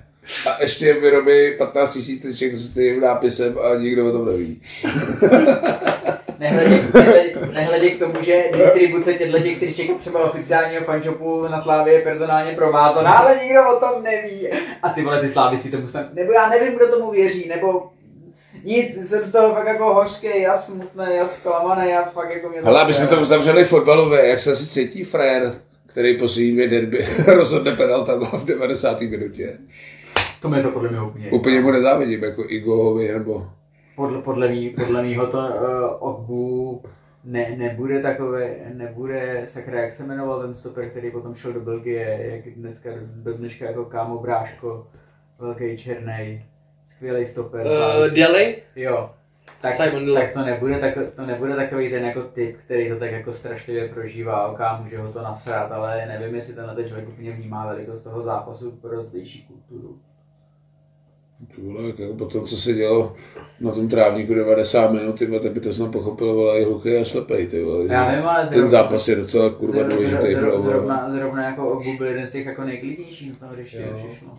A 0.49 0.61
ještě 0.61 0.93
vyrobí 0.93 1.57
15 1.57 1.95
000 1.95 2.19
triček 2.21 2.55
s 2.55 2.73
tím 2.73 3.01
nápisem 3.01 3.57
a 3.59 3.75
nikdo 3.75 4.05
o 4.05 4.11
tom 4.11 4.25
neví. 4.25 4.61
nehledě, 6.39 6.83
nehledě, 6.93 7.33
nehledě, 7.53 7.89
k 7.89 7.99
tomu, 7.99 8.13
že 8.21 8.43
distribuce 8.53 9.13
těchto 9.13 9.39
těch 9.39 9.59
triček 9.59 9.97
třeba 9.97 10.19
oficiálního 10.19 10.83
fanshopu 10.83 11.47
na 11.47 11.61
Slávě 11.61 11.93
je 11.93 12.01
personálně 12.01 12.51
provázaná, 12.51 13.11
ale 13.11 13.39
nikdo 13.43 13.77
o 13.77 13.79
tom 13.79 14.03
neví. 14.03 14.47
A 14.81 14.89
ty 14.89 15.03
vole, 15.03 15.21
ty 15.21 15.29
Slávy 15.29 15.57
si 15.57 15.71
tomu 15.71 15.87
snad, 15.87 16.13
nebo 16.13 16.31
já 16.31 16.49
nevím, 16.49 16.75
kdo 16.75 16.87
tomu 16.87 17.11
věří, 17.11 17.47
nebo 17.47 17.89
nic, 18.67 19.09
jsem 19.09 19.25
z 19.25 19.31
toho 19.31 19.53
fakt 19.53 19.67
jako 19.67 19.93
hořký, 19.93 20.41
já 20.41 20.57
smutný, 20.57 21.05
já 21.15 21.27
zklamaný, 21.27 21.89
já 21.89 22.03
fakt 22.03 22.29
jako 22.29 22.49
mě 22.49 22.61
to 22.61 22.65
Hele, 22.65 22.81
aby 22.81 22.93
jsme 22.93 23.05
sere. 23.05 23.15
to 23.15 23.21
uzavřeli 23.21 23.63
fotbalové, 23.63 24.27
jak 24.27 24.39
se 24.39 24.51
asi 24.51 24.65
cítí 24.65 25.03
frér, 25.03 25.53
který 25.85 26.17
po 26.17 26.27
svým 26.27 26.69
derby 26.69 27.07
rozhodne 27.27 27.75
penaltama 27.75 28.25
v 28.25 28.45
90. 28.45 29.01
minutě. 29.01 29.57
To 30.41 30.49
mě 30.49 30.63
to 30.63 30.71
podle 30.71 30.89
mě 30.89 31.01
úplně. 31.01 31.31
Úplně 31.31 31.61
mu 31.61 31.71
nezávidím, 31.71 32.23
jako 32.23 32.43
Igohovi 32.47 33.13
nebo... 33.13 33.47
Podle, 33.95 34.21
podle, 34.21 34.47
mý, 34.47 34.69
podle 34.69 35.03
mýho 35.03 35.27
to 35.27 35.37
uh, 35.37 35.45
Ogbu 35.99 36.81
ne, 37.23 37.55
nebude 37.57 38.01
takové, 38.01 38.55
nebude, 38.73 39.41
sakra, 39.45 39.81
jak 39.81 39.91
se 39.91 40.03
jmenoval 40.03 40.41
ten 40.41 40.53
stoper, 40.53 40.89
který 40.89 41.11
potom 41.11 41.35
šel 41.35 41.53
do 41.53 41.59
Belgie, 41.59 42.31
jak 42.35 42.55
dneska, 42.55 42.89
do 43.15 43.33
dneška 43.33 43.65
jako 43.65 43.85
kámo 43.85 44.17
bráško, 44.17 44.87
velký 45.39 45.77
černý, 45.77 46.43
skvělý 46.87 47.25
stoper. 47.25 47.65
Uh, 47.67 48.07
Deli? 48.15 48.55
jo. 48.75 49.09
Tak, 49.61 49.73
Simon 49.73 50.13
tak 50.13 50.33
to, 50.33 50.45
nebude 50.45 50.77
tako, 50.79 50.99
to 51.15 51.25
nebude 51.25 51.55
takový 51.55 51.89
ten 51.89 52.05
jako 52.05 52.23
typ, 52.23 52.57
který 52.57 52.89
to 52.89 52.95
tak 52.95 53.11
jako 53.11 53.31
strašlivě 53.31 53.87
prožívá, 53.87 54.47
oká 54.47 54.81
může 54.83 54.97
ho 54.97 55.13
to 55.13 55.21
nasrat, 55.21 55.71
ale 55.71 56.05
nevím, 56.05 56.35
jestli 56.35 56.53
tenhle 56.53 56.75
ten 56.75 56.87
člověk 56.87 57.09
úplně 57.09 57.31
vnímá 57.31 57.67
velikost 57.67 58.01
toho 58.01 58.21
zápasu 58.21 58.71
pro 58.71 59.03
zdejší 59.03 59.43
kulturu. 59.47 59.99
Ty 61.55 61.61
vole, 61.61 61.87
jak 61.87 61.99
jako 61.99 62.13
po 62.13 62.25
tom, 62.25 62.45
co 62.45 62.57
se 62.57 62.73
dělo 62.73 63.15
na 63.59 63.71
tom 63.71 63.89
trávníku 63.89 64.33
90 64.33 64.91
minut, 64.91 65.19
ty 65.19 65.25
vole, 65.25 65.39
tak 65.39 65.51
by 65.51 65.59
to 65.59 65.73
snad 65.73 65.91
pochopil, 65.91 66.33
vole, 66.33 66.59
i 66.59 66.63
hluchý 66.63 66.97
a 66.97 67.05
slepej, 67.05 67.47
ty 67.47 67.63
vole. 67.63 67.85
Já 67.89 68.15
vím, 68.15 68.25
ale 68.25 68.39
Ten 68.43 68.49
zrovna- 68.53 68.69
zápas 68.69 69.07
je 69.07 69.15
docela 69.15 69.49
kurva 69.49 69.73
Zrovna- 69.73 69.95
důležitý 69.95 70.17
zrovna- 70.31 70.39
pro 70.39 70.49
Ovro. 70.57 70.61
zrovna, 70.71 71.11
zrovna 71.11 71.43
jako 71.49 71.69
Ogbu 71.71 71.97
byl 71.97 72.07
jeden 72.07 72.27
z 72.27 72.31
těch 72.31 72.45
jako 72.45 72.63
nejklidnějších 72.63 73.41
na 73.41 73.47
tom 73.47 73.57
jak 73.57 73.95
přišlo. 73.95 74.37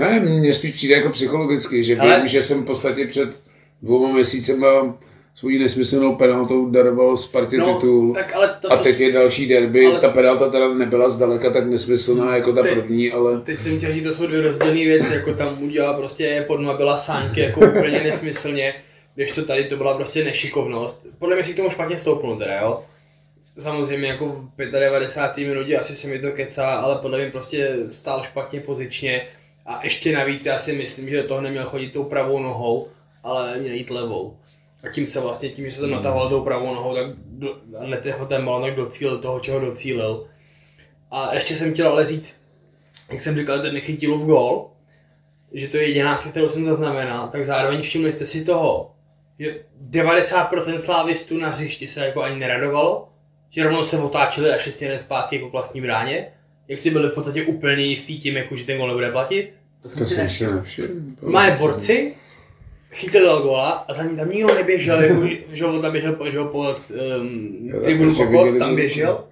Ne, 0.00 0.20
mně 0.20 0.54
spíš 0.54 0.74
přijde 0.74 0.94
jako 0.94 1.10
psychologicky, 1.10 1.84
že 1.84 1.96
Ale- 1.96 2.16
vím, 2.18 2.26
že 2.26 2.42
jsem 2.42 2.62
v 2.62 2.66
podstatě 2.66 3.06
před 3.06 3.40
dvouma 3.82 4.12
měsícema 4.14 4.98
svojí 5.34 5.58
nesmyslnou 5.58 6.14
penaltou 6.16 6.70
daroval 6.70 7.16
Spartě 7.16 7.56
No, 7.58 7.74
titul. 7.74 8.14
tak 8.14 8.34
ale 8.34 8.56
to, 8.62 8.72
A 8.72 8.76
teď 8.76 9.00
je 9.00 9.12
další 9.12 9.48
derby, 9.48 9.86
Ale- 9.86 10.00
ta 10.00 10.08
penalta 10.08 10.48
teda 10.50 10.74
nebyla 10.74 11.10
zdaleka 11.10 11.50
tak 11.50 11.66
nesmyslná 11.70 12.36
jako 12.36 12.52
ta 12.52 12.62
Teď- 12.62 12.74
první, 12.74 13.12
ale 13.12 13.40
Teď 13.40 13.62
jsem 13.62 13.78
chtěl 13.78 13.92
říct, 13.92 14.04
to 14.04 14.14
jsou 14.14 14.26
dvě 14.26 14.40
rozdílné 14.42 14.74
věci, 14.84 15.14
jako 15.14 15.34
tam 15.34 15.62
udělal 15.62 15.94
prostě 15.94 16.44
podma 16.46 16.72
byla 16.74 16.96
sánky 16.96 17.40
jako 17.40 17.60
úplně 17.60 18.00
nesmyslně, 18.02 18.74
když 19.14 19.32
to 19.32 19.44
tady 19.44 19.64
to 19.64 19.76
byla 19.76 19.96
prostě 19.96 20.24
nešikovnost. 20.24 21.06
Podle 21.18 21.36
mě 21.36 21.44
si 21.44 21.52
k 21.52 21.56
tomu 21.56 21.70
špatně 21.70 21.98
stoupnul 21.98 22.36
teda, 22.38 22.60
jo. 22.60 22.80
Samozřejmě 23.58 24.08
jako 24.08 24.26
v 24.58 24.70
95. 24.70 25.48
minutě 25.48 25.78
asi 25.78 25.94
se 25.96 26.08
mi 26.08 26.18
to 26.18 26.30
kecá, 26.30 26.66
ale 26.70 26.96
podle 26.96 27.18
mě 27.18 27.30
prostě 27.30 27.76
stál 27.90 28.22
špatně 28.30 28.60
pozičně 28.60 29.22
a 29.70 29.80
ještě 29.84 30.12
navíc 30.12 30.46
já 30.46 30.58
si 30.58 30.72
myslím, 30.72 31.08
že 31.08 31.22
do 31.22 31.28
toho 31.28 31.40
neměl 31.40 31.64
chodit 31.64 31.90
tou 31.90 32.04
pravou 32.04 32.38
nohou, 32.38 32.88
ale 33.22 33.58
měl 33.58 33.74
jít 33.74 33.90
levou. 33.90 34.38
A 34.82 34.88
tím 34.88 35.06
se 35.06 35.20
vlastně, 35.20 35.48
tím, 35.48 35.70
že 35.70 35.76
se 35.76 35.80
tam 35.80 35.90
natahoval 35.90 36.28
tou 36.28 36.44
pravou 36.44 36.74
nohou, 36.74 36.94
tak 36.94 37.06
do, 37.16 37.56
a 37.78 37.86
netrefil 37.86 38.26
ten 38.26 38.44
balon, 38.44 38.62
tak 38.62 38.74
docílil 38.74 39.18
toho, 39.18 39.40
čeho 39.40 39.60
docílil. 39.60 40.26
A 41.10 41.34
ještě 41.34 41.56
jsem 41.56 41.72
chtěl 41.72 41.88
ale 41.88 42.06
říct, 42.06 42.40
jak 43.10 43.20
jsem 43.20 43.36
říkal, 43.36 43.62
ten 43.62 43.74
nechytil 43.74 44.18
v 44.18 44.26
gol, 44.26 44.70
že 45.52 45.68
to 45.68 45.76
je 45.76 45.88
jediná 45.88 46.14
akce, 46.14 46.28
kterou 46.28 46.48
jsem 46.48 46.64
zaznamenal, 46.64 47.28
tak 47.28 47.44
zároveň 47.44 47.82
všimli 47.82 48.12
jste 48.12 48.26
si 48.26 48.44
toho, 48.44 48.94
že 49.38 49.64
90% 49.90 50.76
slávistů 50.76 51.38
na 51.38 51.48
hřišti 51.48 51.88
se 51.88 52.06
jako 52.06 52.22
ani 52.22 52.38
neradovalo, 52.38 53.08
že 53.50 53.64
rovnou 53.64 53.84
se 53.84 53.98
otáčeli 53.98 54.50
a 54.50 54.58
šli 54.58 54.98
zpátky 54.98 55.36
jako 55.36 55.48
vlastní 55.48 55.80
bráně, 55.80 56.32
jak 56.68 56.80
si 56.80 56.90
byli 56.90 57.08
v 57.08 57.14
podstatě 57.14 57.42
úplně 57.42 57.84
jistý 57.84 58.20
tím, 58.20 58.36
jako, 58.36 58.56
že 58.56 58.66
ten 58.66 58.78
gol 58.78 58.88
nebude 58.88 59.12
platit. 59.12 59.59
To 59.82 59.88
jsem 59.88 59.98
to 59.98 60.04
si 60.04 60.14
jsem 60.14 60.24
nevšiml. 60.24 60.50
si 60.50 60.56
nevšiml. 60.56 60.88
Má 61.22 61.44
je 61.46 61.56
borci, 61.56 62.14
chytil 62.92 63.26
dal 63.26 63.42
góla 63.42 63.70
a 63.70 63.94
za 63.94 64.02
ním 64.02 64.16
tam 64.16 64.30
nikdo 64.30 64.54
neběžel, 64.54 65.02
jako, 65.02 65.26
že 65.52 65.64
ho 65.64 65.82
tam 65.82 65.92
běžel, 65.92 66.16
že 66.32 66.38
ho 66.38 66.48
pod 66.48 66.76
um, 67.20 67.72
tribunu 67.84 68.14
viděli 68.14 68.58
tam 68.58 68.76
běžel. 68.76 69.24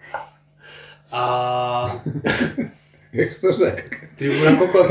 A 1.13 2.03
Jak 3.13 3.29
to 3.41 3.53
řekl? 3.53 3.97
tribuna 4.17 4.57
Kokot, 4.57 4.87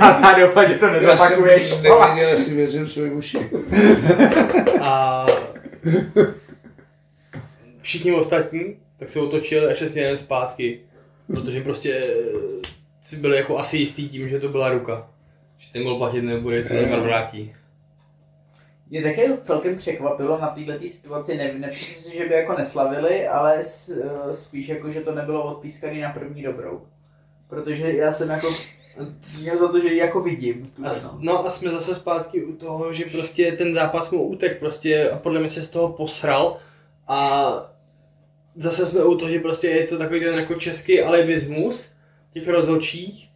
A 0.00 0.12
ta 0.12 0.38
dopa, 0.40 0.68
že 0.68 0.74
to 0.74 0.86
Já 0.86 0.92
jsem 0.92 1.02
nezapakuješ. 1.02 1.70
nevěděl, 1.70 2.28
jestli 2.30 2.54
věřím 2.54 2.88
svým 2.88 3.16
uším. 3.16 3.48
A 4.82 5.26
všichni 7.82 8.12
ostatní 8.12 8.76
tak 8.98 9.08
se 9.08 9.20
otočili 9.20 9.66
a 9.66 9.74
šli 9.74 9.88
směrem 9.88 10.18
zpátky, 10.18 10.80
protože 11.26 11.60
prostě 11.60 12.00
eh, 12.04 12.68
si 13.02 13.16
byli 13.16 13.36
jako 13.36 13.58
asi 13.58 13.76
jistý 13.76 14.08
tím, 14.08 14.28
že 14.28 14.40
to 14.40 14.48
byla 14.48 14.68
ruka. 14.68 15.10
Že 15.58 15.72
ten 15.72 15.82
gol 15.82 15.98
platit 15.98 16.22
nebude, 16.22 16.64
co 16.64 16.74
Neymar 16.74 17.00
vrátí. 17.00 17.54
Mě 18.90 19.02
také 19.02 19.36
celkem 19.36 19.76
překvapilo 19.76 20.38
na 20.38 20.48
této 20.48 20.88
situaci, 20.88 21.36
ne, 21.36 21.52
nevšiml 21.52 22.00
si, 22.00 22.16
že 22.16 22.28
by 22.28 22.34
jako 22.34 22.58
neslavili, 22.58 23.28
ale 23.28 23.60
eh, 23.60 24.32
spíš 24.32 24.68
jako, 24.68 24.90
že 24.90 25.00
to 25.00 25.14
nebylo 25.14 25.44
odpískaný 25.44 26.00
na 26.00 26.10
první 26.10 26.42
dobrou. 26.42 26.82
Protože 27.48 27.92
já 27.92 28.12
jsem 28.12 28.30
jako 28.30 28.48
měl 29.40 29.58
za 29.58 29.68
to, 29.68 29.80
že 29.80 29.88
ji 29.88 29.96
jako 29.96 30.20
vidím. 30.20 30.72
A, 30.84 30.88
no. 30.88 31.18
no 31.18 31.46
a 31.46 31.50
jsme 31.50 31.70
zase 31.70 31.94
zpátky 31.94 32.44
u 32.44 32.52
toho, 32.52 32.92
že 32.92 33.04
prostě 33.04 33.52
ten 33.52 33.74
zápas 33.74 34.10
mu 34.10 34.22
utek 34.22 34.58
prostě 34.58 35.10
a 35.10 35.18
podle 35.18 35.40
mě 35.40 35.50
se 35.50 35.62
z 35.62 35.70
toho 35.70 35.88
posral 35.88 36.56
a 37.08 37.52
zase 38.54 38.86
jsme 38.86 39.04
u 39.04 39.14
toho, 39.16 39.30
že 39.30 39.40
prostě 39.40 39.68
je 39.68 39.86
to 39.86 39.98
takový 39.98 40.20
ten 40.20 40.38
jako 40.38 40.54
český 40.54 41.02
alibismus 41.02 41.90
těch 42.32 42.48
rozhodčích 42.48 43.30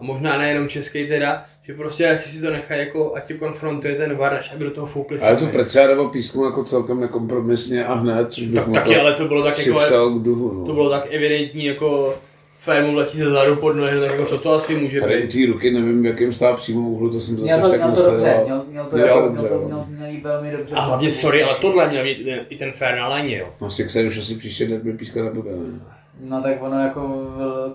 a 0.00 0.04
možná 0.04 0.38
nejenom 0.38 0.68
český 0.68 1.06
teda, 1.06 1.44
že 1.62 1.74
prostě 1.74 2.08
radši 2.12 2.30
si 2.30 2.42
to 2.42 2.50
nechají 2.50 2.80
jako, 2.80 3.14
ať 3.16 3.26
tě 3.26 3.34
konfrontuje 3.34 3.94
ten 3.94 4.16
VAR, 4.16 4.32
než 4.32 4.52
aby 4.54 4.64
do 4.64 4.70
toho 4.70 4.86
foukli 4.86 5.18
Ale 5.20 5.36
tu 5.36 5.40
sami. 5.40 5.52
Preciádovo 5.52 6.08
písmu 6.08 6.44
jako 6.44 6.64
celkem 6.64 7.00
nekompromisně 7.00 7.84
a 7.84 7.94
hned, 7.94 8.32
což 8.32 8.44
bych 8.46 8.54
tak, 8.54 8.66
mu 8.66 8.74
taky, 8.74 8.94
to 8.94 9.00
ale 9.00 9.14
to 9.14 9.28
bylo 9.28 9.42
tak 9.42 9.66
jako, 9.66 10.10
k 10.18 10.22
duhu. 10.22 10.54
No. 10.54 10.66
to 10.66 10.72
bylo 10.72 10.90
tak 10.90 11.06
evidentní 11.10 11.64
jako 11.64 12.14
fér 12.58 12.84
mu 12.84 12.94
letí 12.94 13.18
ze 13.18 13.30
zadu 13.30 13.56
pod 13.56 13.72
nohy, 13.72 13.94
no 13.94 14.00
tak 14.00 14.10
jako 14.10 14.26
co 14.26 14.38
to 14.38 14.52
asi 14.52 14.76
může 14.76 15.00
Tady 15.00 15.22
být. 15.22 15.32
té 15.32 15.52
ruky 15.52 15.70
nevím, 15.70 16.02
v 16.02 16.06
jakém 16.06 16.32
stál 16.32 16.56
přímo 16.56 16.88
úhlu, 16.88 17.10
to 17.10 17.20
jsem 17.20 17.36
zase 17.36 17.44
Měl 17.44 17.60
to, 17.60 17.68
tak 17.68 17.80
měl 17.80 17.96
to 17.96 18.10
dobře, 18.10 18.40
měl, 18.44 18.64
měl 18.70 18.84
to, 18.84 18.96
Měl 18.96 19.08
to 19.08 19.14
měl, 19.20 19.28
dobře, 19.28 19.48
to, 19.48 19.58
měl, 19.58 19.86
velmi 20.22 20.50
dobře. 20.50 20.74
A 20.74 20.80
hlavně, 20.80 21.12
sorry, 21.12 21.42
ale 21.42 21.54
tohle 21.60 21.88
měl 21.88 22.06
i 22.48 22.56
ten 22.58 22.72
fér 22.72 22.96
na 22.96 23.08
léně, 23.08 23.38
jo. 23.38 23.48
No 23.60 23.70
Sixer 23.70 24.06
už 24.06 24.18
asi 24.18 24.34
příště 24.34 24.66
derby 24.66 24.92
pískat 24.92 25.24
nebude, 25.24 25.50
ne? 25.50 25.80
No 26.20 26.42
tak 26.42 26.62
ono 26.62 26.80
jako, 26.80 27.26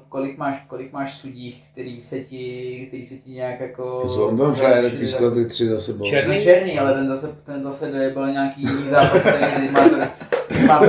kolik 0.09 0.37
máš, 0.37 0.65
kolik 0.67 0.93
máš 0.93 1.17
sudích, 1.17 1.63
který 1.71 2.01
se 2.01 2.19
ti, 2.19 2.85
který 2.87 3.03
se 3.03 3.15
ti 3.15 3.31
nějak 3.31 3.59
jako... 3.59 4.03
Zlom 4.07 4.37
tam 4.37 4.53
frajer 4.53 4.79
zlepšili, 4.79 5.01
pískal 5.01 5.31
ty 5.31 5.45
tři 5.45 5.67
za 5.67 5.79
sebou. 5.79 6.09
Černý? 6.09 6.35
No 6.35 6.41
černý, 6.41 6.79
ale 6.79 6.93
ten 6.93 7.07
zase, 7.07 7.35
ten 7.43 7.63
zase 7.63 7.91
dojebal 7.91 8.31
nějaký 8.31 8.61
jiný 8.61 8.83
zápas, 8.89 9.21
který 9.21 9.53
teď 9.67 9.71
má, 9.71 9.89
tro, 9.89 9.99
teď 10.47 10.65
má, 10.65 10.79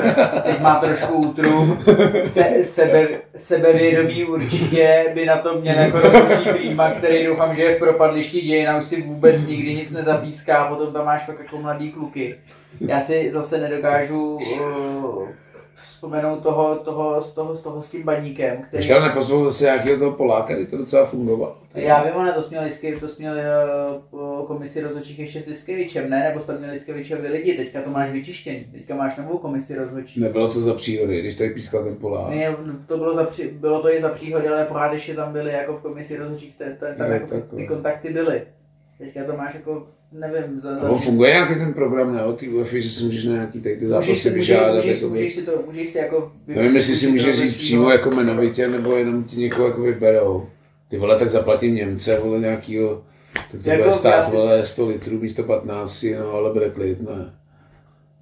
teď 0.43 0.61
má 0.61 0.81
trošku 0.81 1.15
útrum. 1.15 1.79
Se, 2.25 2.65
sebe, 2.65 3.09
sebevědomí 3.37 4.25
určitě 4.25 5.05
by 5.15 5.27
na 5.27 5.37
to 5.37 5.61
měl 5.61 5.79
jako 5.79 6.01
rozhodčí 6.01 6.45
klíma, 6.59 6.91
který 6.91 7.27
doufám, 7.27 7.55
že 7.55 7.63
je 7.63 7.77
v 7.77 7.79
propadlišti 7.79 8.41
dějin 8.41 8.69
a 8.69 8.79
už 8.79 8.85
si 8.85 9.03
vůbec 9.03 9.47
nikdy 9.47 9.75
nic 9.75 9.91
nezapíská, 9.91 10.65
potom 10.65 10.93
tam 10.93 11.07
máš 11.07 11.27
fakt 11.27 11.39
jako 11.39 11.59
mladý 11.59 11.93
kluky. 11.93 12.37
Já 12.81 13.01
si 13.01 13.31
zase 13.33 13.59
nedokážu 13.59 14.35
uh, 14.37 15.29
vzpomenout 16.01 16.43
toho, 16.43 16.77
toho, 16.77 17.23
z 17.23 17.33
toho, 17.33 17.57
z 17.57 17.63
toho 17.63 17.83
s 17.83 17.89
tím 17.89 18.03
baníkem, 18.03 18.63
který... 18.63 18.79
Ještě 18.79 18.95
ale 18.95 19.09
nepozval 19.09 19.45
zase 19.45 19.65
nějakého 19.65 19.99
toho 19.99 20.13
Poláka, 20.13 20.55
kdy 20.55 20.67
to 20.67 20.77
docela 20.77 21.05
fungovalo. 21.05 21.57
Já 21.75 22.05
vím, 22.05 22.13
ale 22.15 22.33
to 22.33 22.43
jsme 22.43 22.61
měli, 22.81 23.01
to 23.01 23.09
jsme 23.09 23.23
měli 23.23 23.41
uh, 24.11 24.47
komisi 24.47 24.81
rozhodčích 24.81 25.19
ještě 25.19 25.43
s 25.43 25.47
Liskevičem, 25.47 26.11
ne? 26.11 26.25
Nebo 26.29 26.41
jste 26.41 26.59
měli 26.59 26.73
Liskevičovi 26.73 27.29
lidi, 27.29 27.55
teďka 27.55 27.81
to 27.81 27.91
máš 27.91 28.11
vyčištěný, 28.11 28.65
teďka 28.73 28.95
máš 28.95 29.17
novou 29.17 29.39
komisi 29.39 29.77
rozhodčích. 29.77 30.23
Nebylo 30.23 30.53
to 30.53 30.61
za 30.61 30.75
příhody, 30.75 31.21
když 31.21 31.35
tady 31.35 31.51
pískal 31.51 31.85
ten 31.85 31.97
Polák. 31.97 32.31
Ne, 32.31 32.57
to 32.87 32.99
bylo, 32.99 33.15
za 33.15 33.25
při, 33.25 33.49
bylo 33.49 33.83
to 33.83 33.93
i 33.93 34.01
za 34.01 34.09
příhody, 34.09 34.49
ale 34.49 34.65
pořád 34.65 34.93
ještě 34.93 35.15
tam 35.15 35.33
byly 35.33 35.53
jako 35.53 35.73
v 35.73 35.83
komisi 35.83 36.17
rozhodčích, 36.17 36.57
te, 36.57 36.77
te, 36.81 36.95
tam 36.95 37.13
jako 37.13 37.41
ty 37.57 37.67
kontakty 37.67 38.13
byly. 38.13 38.43
Teďka 39.01 39.25
to 39.25 39.37
máš 39.37 39.55
jako, 39.55 39.87
nevím, 40.13 40.61
za, 40.61 40.75
za 40.75 40.93
funguje 40.95 41.31
nějaký 41.31 41.55
ten 41.55 41.73
program, 41.75 42.15
ne, 42.15 42.25
od 42.25 42.41
té 42.41 42.49
UEFA, 42.49 42.77
že 42.81 42.91
si 42.91 43.05
můžeš 43.05 43.25
na 43.25 43.33
nějaký 43.33 43.61
tady 43.61 43.77
ty 43.77 43.85
můžeš 43.85 44.07
zápasy 44.07 44.11
můžeš, 44.11 44.33
vyžádat. 44.35 44.75
můžeš, 44.75 45.01
jako 45.01 45.09
můžeš, 45.09 45.35
si 45.35 45.43
to, 45.43 45.63
můžeš 45.67 45.91
si 45.91 45.99
jako... 45.99 46.33
Nevím, 46.47 46.77
jestli 46.77 46.97
si 46.97 47.11
můžeš 47.11 47.37
říct 47.37 47.57
přímo 47.57 47.91
jako 47.91 48.11
jmenovitě, 48.11 48.69
nebo 48.69 48.97
jenom 48.97 49.25
ti 49.25 49.37
někoho 49.37 49.69
jako 49.69 49.83
vyberou. 49.83 50.49
Ty 50.89 50.99
vole, 50.99 51.19
tak 51.19 51.31
zaplatím 51.31 51.75
Němce, 51.75 52.19
vole, 52.19 52.39
nějakýho, 52.39 53.03
tak 53.33 53.63
to 53.65 53.71
Jako 53.71 53.83
bude 53.83 53.95
stát, 53.95 54.27
si- 54.27 54.37
vole, 54.37 54.67
100 54.67 54.87
litrů 54.87 55.19
místo 55.19 55.43
15, 55.43 56.07
no, 56.19 56.31
ale 56.33 56.53
bude 56.53 56.71
klid, 56.71 57.01
ne. 57.01 57.35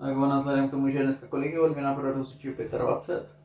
Tak 0.01 0.17
ona 0.17 0.39
vzhledem 0.39 0.69
k 0.69 0.71
tomu, 0.71 0.89
že 0.89 1.03
dneska 1.03 1.27
kolik 1.27 1.53
je 1.53 1.61
odměna 1.61 1.95
pro 1.95 2.13
rozhodčího 2.13 2.55
25? 2.79 3.38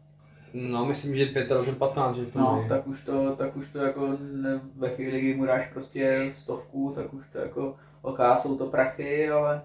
No, 0.53 0.85
myslím, 0.85 1.15
že 1.15 1.25
25, 1.25 1.77
15, 1.77 2.15
že 2.15 2.25
to 2.25 2.39
No, 2.39 2.59
je. 2.63 2.69
tak 2.69 2.87
už 2.87 3.01
to, 3.05 3.35
tak 3.37 3.57
už 3.57 3.67
to 3.69 3.79
jako 3.79 4.07
ne, 4.33 4.59
ve 4.77 4.89
chvíli, 4.89 5.19
kdy 5.21 5.33
mu 5.33 5.45
dáš 5.45 5.61
prostě 5.73 6.31
stovku, 6.35 6.91
tak 6.95 7.13
už 7.13 7.23
to 7.31 7.37
jako 7.37 7.75
OK, 8.01 8.19
jsou 8.37 8.57
to 8.57 8.65
prachy, 8.65 9.29
ale 9.29 9.61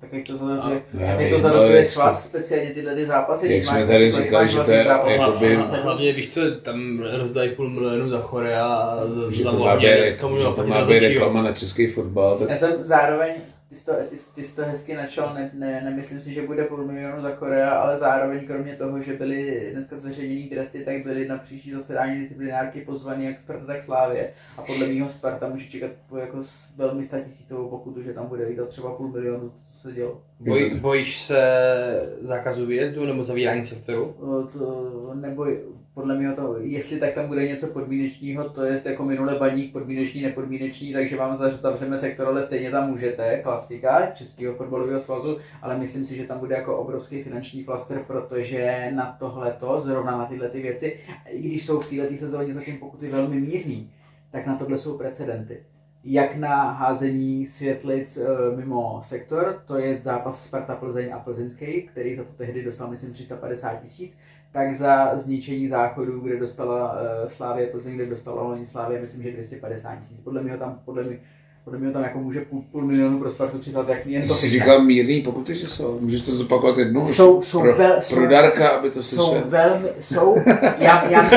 Tak 0.00 0.12
jak 0.12 0.26
to 0.26 0.36
zadotuje, 0.36 0.82
No 0.94 1.00
jak 1.00 1.18
vím, 1.18 1.30
to 1.30 1.38
zadotuje 1.40 1.76
jak 1.78 1.86
svaz, 1.86 2.22
to- 2.22 2.28
speciálně 2.28 2.70
tyhle 2.70 2.94
ty 2.94 3.06
zápasy. 3.06 3.52
Jak 3.54 3.64
jsme 3.64 3.86
tady 3.86 4.10
říkali, 4.10 4.48
že 4.48 4.52
to 4.52 4.56
vlastně 4.58 4.74
je 4.76 4.84
zápas- 4.84 5.10
jakoby- 5.12 5.56
A 5.56 5.82
hlavně 5.82 6.12
víš 6.12 6.34
co, 6.34 6.40
tam 6.62 6.98
rozdají 7.12 7.50
půl 7.50 7.70
milionu 7.70 8.08
za 8.10 8.20
Chorea 8.20 8.66
a 8.66 9.06
za 9.06 9.14
to 9.14 9.30
že 9.30 9.44
to 9.44 9.52
má 10.66 10.84
být 10.84 10.98
reklama 11.00 11.42
na 11.42 11.52
český 11.52 11.86
fotbal, 11.86 12.38
tak 12.38 12.48
Já 12.50 12.56
jsem 12.56 12.72
zároveň, 12.80 13.32
ty 13.74 13.80
jsi 13.80 13.86
to, 13.86 13.92
ty, 14.10 14.16
ty 14.34 14.44
jsi 14.44 14.56
to 14.56 14.62
hezky 14.62 14.94
načal, 14.94 15.34
ne, 15.34 15.50
ne, 15.54 15.80
nemyslím 15.84 16.20
si, 16.20 16.32
že 16.32 16.46
bude 16.46 16.64
půl 16.64 16.84
milionu 16.84 17.22
za 17.22 17.30
Korea, 17.30 17.70
ale 17.70 17.98
zároveň 17.98 18.46
kromě 18.46 18.76
toho, 18.76 19.00
že 19.00 19.12
byly 19.12 19.68
dneska 19.72 19.98
zveřejnění 19.98 20.48
tresty, 20.48 20.84
tak 20.84 21.02
byly 21.02 21.28
na 21.28 21.38
příští 21.38 21.72
zasedání 21.72 22.20
disciplinárky 22.20 22.80
pozvaný 22.80 23.24
jak 23.24 23.38
Sparta, 23.38 23.66
tak 23.66 23.82
Slávě. 23.82 24.32
A 24.58 24.62
podle 24.62 24.86
mého 24.86 25.08
Sparta 25.08 25.48
může 25.48 25.70
čekat 25.70 25.90
jako 26.20 26.42
velmi 26.76 27.04
statisícovou 27.04 27.68
pokutu, 27.68 28.02
že 28.02 28.12
tam 28.12 28.26
bude 28.26 28.46
lítat 28.46 28.68
třeba 28.68 28.94
půl 28.94 29.08
milionu, 29.08 29.52
co 29.64 29.78
se 29.78 29.92
dělo. 29.92 30.22
Boj, 30.40 30.70
bojíš 30.80 31.22
se 31.22 31.38
zákazu 32.20 32.66
výjezdu 32.66 33.06
nebo 33.06 33.22
zavírání 33.22 33.64
sektoru? 33.64 34.14
To, 34.52 35.10
nebo 35.14 35.46
podle 35.94 36.18
mě 36.18 36.32
to, 36.32 36.56
jestli 36.60 36.98
tak 36.98 37.12
tam 37.12 37.26
bude 37.26 37.48
něco 37.48 37.66
podmínečního, 37.66 38.48
to 38.48 38.64
je 38.64 38.82
jako 38.84 39.04
minule 39.04 39.38
baník 39.38 39.72
podmínečný, 39.72 40.22
nepodmínečný, 40.22 40.92
takže 40.92 41.16
vám 41.16 41.34
zav- 41.34 41.60
zavřeme 41.60 41.98
sektor, 41.98 42.28
ale 42.28 42.42
stejně 42.42 42.70
tam 42.70 42.90
můžete, 42.90 43.40
klasika 43.42 44.06
Českého 44.06 44.54
fotbalového 44.54 45.00
svazu, 45.00 45.38
ale 45.62 45.78
myslím 45.78 46.04
si, 46.04 46.16
že 46.16 46.26
tam 46.26 46.38
bude 46.38 46.54
jako 46.54 46.76
obrovský 46.76 47.22
finanční 47.22 47.64
flaster, 47.64 48.04
protože 48.06 48.90
na 48.94 49.16
tohleto, 49.18 49.80
zrovna 49.80 50.18
na 50.18 50.26
tyhle 50.26 50.48
ty 50.48 50.62
věci, 50.62 50.96
i 51.28 51.42
když 51.42 51.66
jsou 51.66 51.80
v 51.80 51.90
této 51.90 52.16
sezóně 52.16 52.54
zatím 52.54 52.78
pokuty 52.78 53.08
velmi 53.08 53.40
mírný, 53.40 53.90
tak 54.30 54.46
na 54.46 54.56
tohle 54.56 54.78
jsou 54.78 54.98
precedenty. 54.98 55.62
Jak 56.06 56.36
na 56.36 56.70
házení 56.70 57.46
světlic 57.46 58.16
e, 58.16 58.26
mimo 58.56 59.00
sektor, 59.04 59.62
to 59.66 59.78
je 59.78 60.00
zápas 60.02 60.44
Sparta 60.44 60.76
Plzeň 60.76 61.12
a 61.12 61.18
Plzeňský, 61.18 61.82
který 61.82 62.16
za 62.16 62.24
to 62.24 62.32
tehdy 62.32 62.64
dostal, 62.64 62.90
myslím, 62.90 63.12
350 63.12 63.76
tisíc, 63.82 64.16
tak 64.54 64.74
za 64.74 65.10
zničení 65.14 65.68
záchodu, 65.68 66.20
kde 66.20 66.36
dostala 66.38 66.92
uh, 66.92 67.28
Slávě 67.30 67.66
Plzeň, 67.66 67.94
kde 67.94 68.06
dostala 68.06 68.42
loni 68.42 68.66
Slávě, 68.66 69.00
myslím, 69.00 69.22
že 69.22 69.32
250 69.32 69.96
tisíc. 70.00 70.20
Podle 70.20 70.42
mě 70.42 70.56
tam, 70.56 70.78
podle 70.84 71.02
mě, 71.02 71.16
podle 71.64 71.78
mě 71.78 71.90
tam 71.90 72.02
jako 72.02 72.18
může 72.18 72.40
půl, 72.40 72.62
půl 72.72 72.84
milionu 72.84 73.18
pro 73.18 73.30
Spartu 73.30 73.58
přizvat, 73.58 73.88
jak 73.88 74.06
jen 74.06 74.28
to 74.28 74.34
jsi 74.34 74.48
říkal 74.48 74.82
mírný 74.82 75.20
pokuty, 75.22 75.54
že 75.54 75.68
jsou. 75.68 75.98
Můžeš 76.00 76.20
to 76.22 76.32
zopakovat 76.32 76.78
jednou? 76.78 77.06
Jsou- 77.06 77.42
jsou 77.42 77.60
pro, 77.60 77.72
vel- 77.76 77.92
pro 77.94 78.02
jsou- 78.02 78.26
Darka, 78.26 78.68
aby 78.68 78.90
to 78.90 79.02
jsou 79.02 79.26
slyšel. 79.26 79.42
velmi, 79.48 79.88
jsou, 80.00 80.36
já, 80.78 81.08
já, 81.10 81.24
si, 81.24 81.36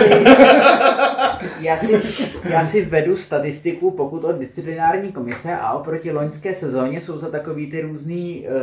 já, 1.61 1.77
si, 1.77 2.02
já 2.49 2.64
si 2.64 2.85
vedu 2.85 3.18
statistiku, 3.18 3.91
pokud 3.91 4.23
od 4.23 4.39
disciplinární 4.39 5.11
komise 5.11 5.56
a 5.61 5.73
oproti 5.73 6.11
loňské 6.11 6.53
sezóně 6.53 7.02
jsou 7.02 7.18
za 7.18 7.30
takový 7.30 7.72
ty 7.72 7.81
různý 7.81 8.48
uh, 8.48 8.53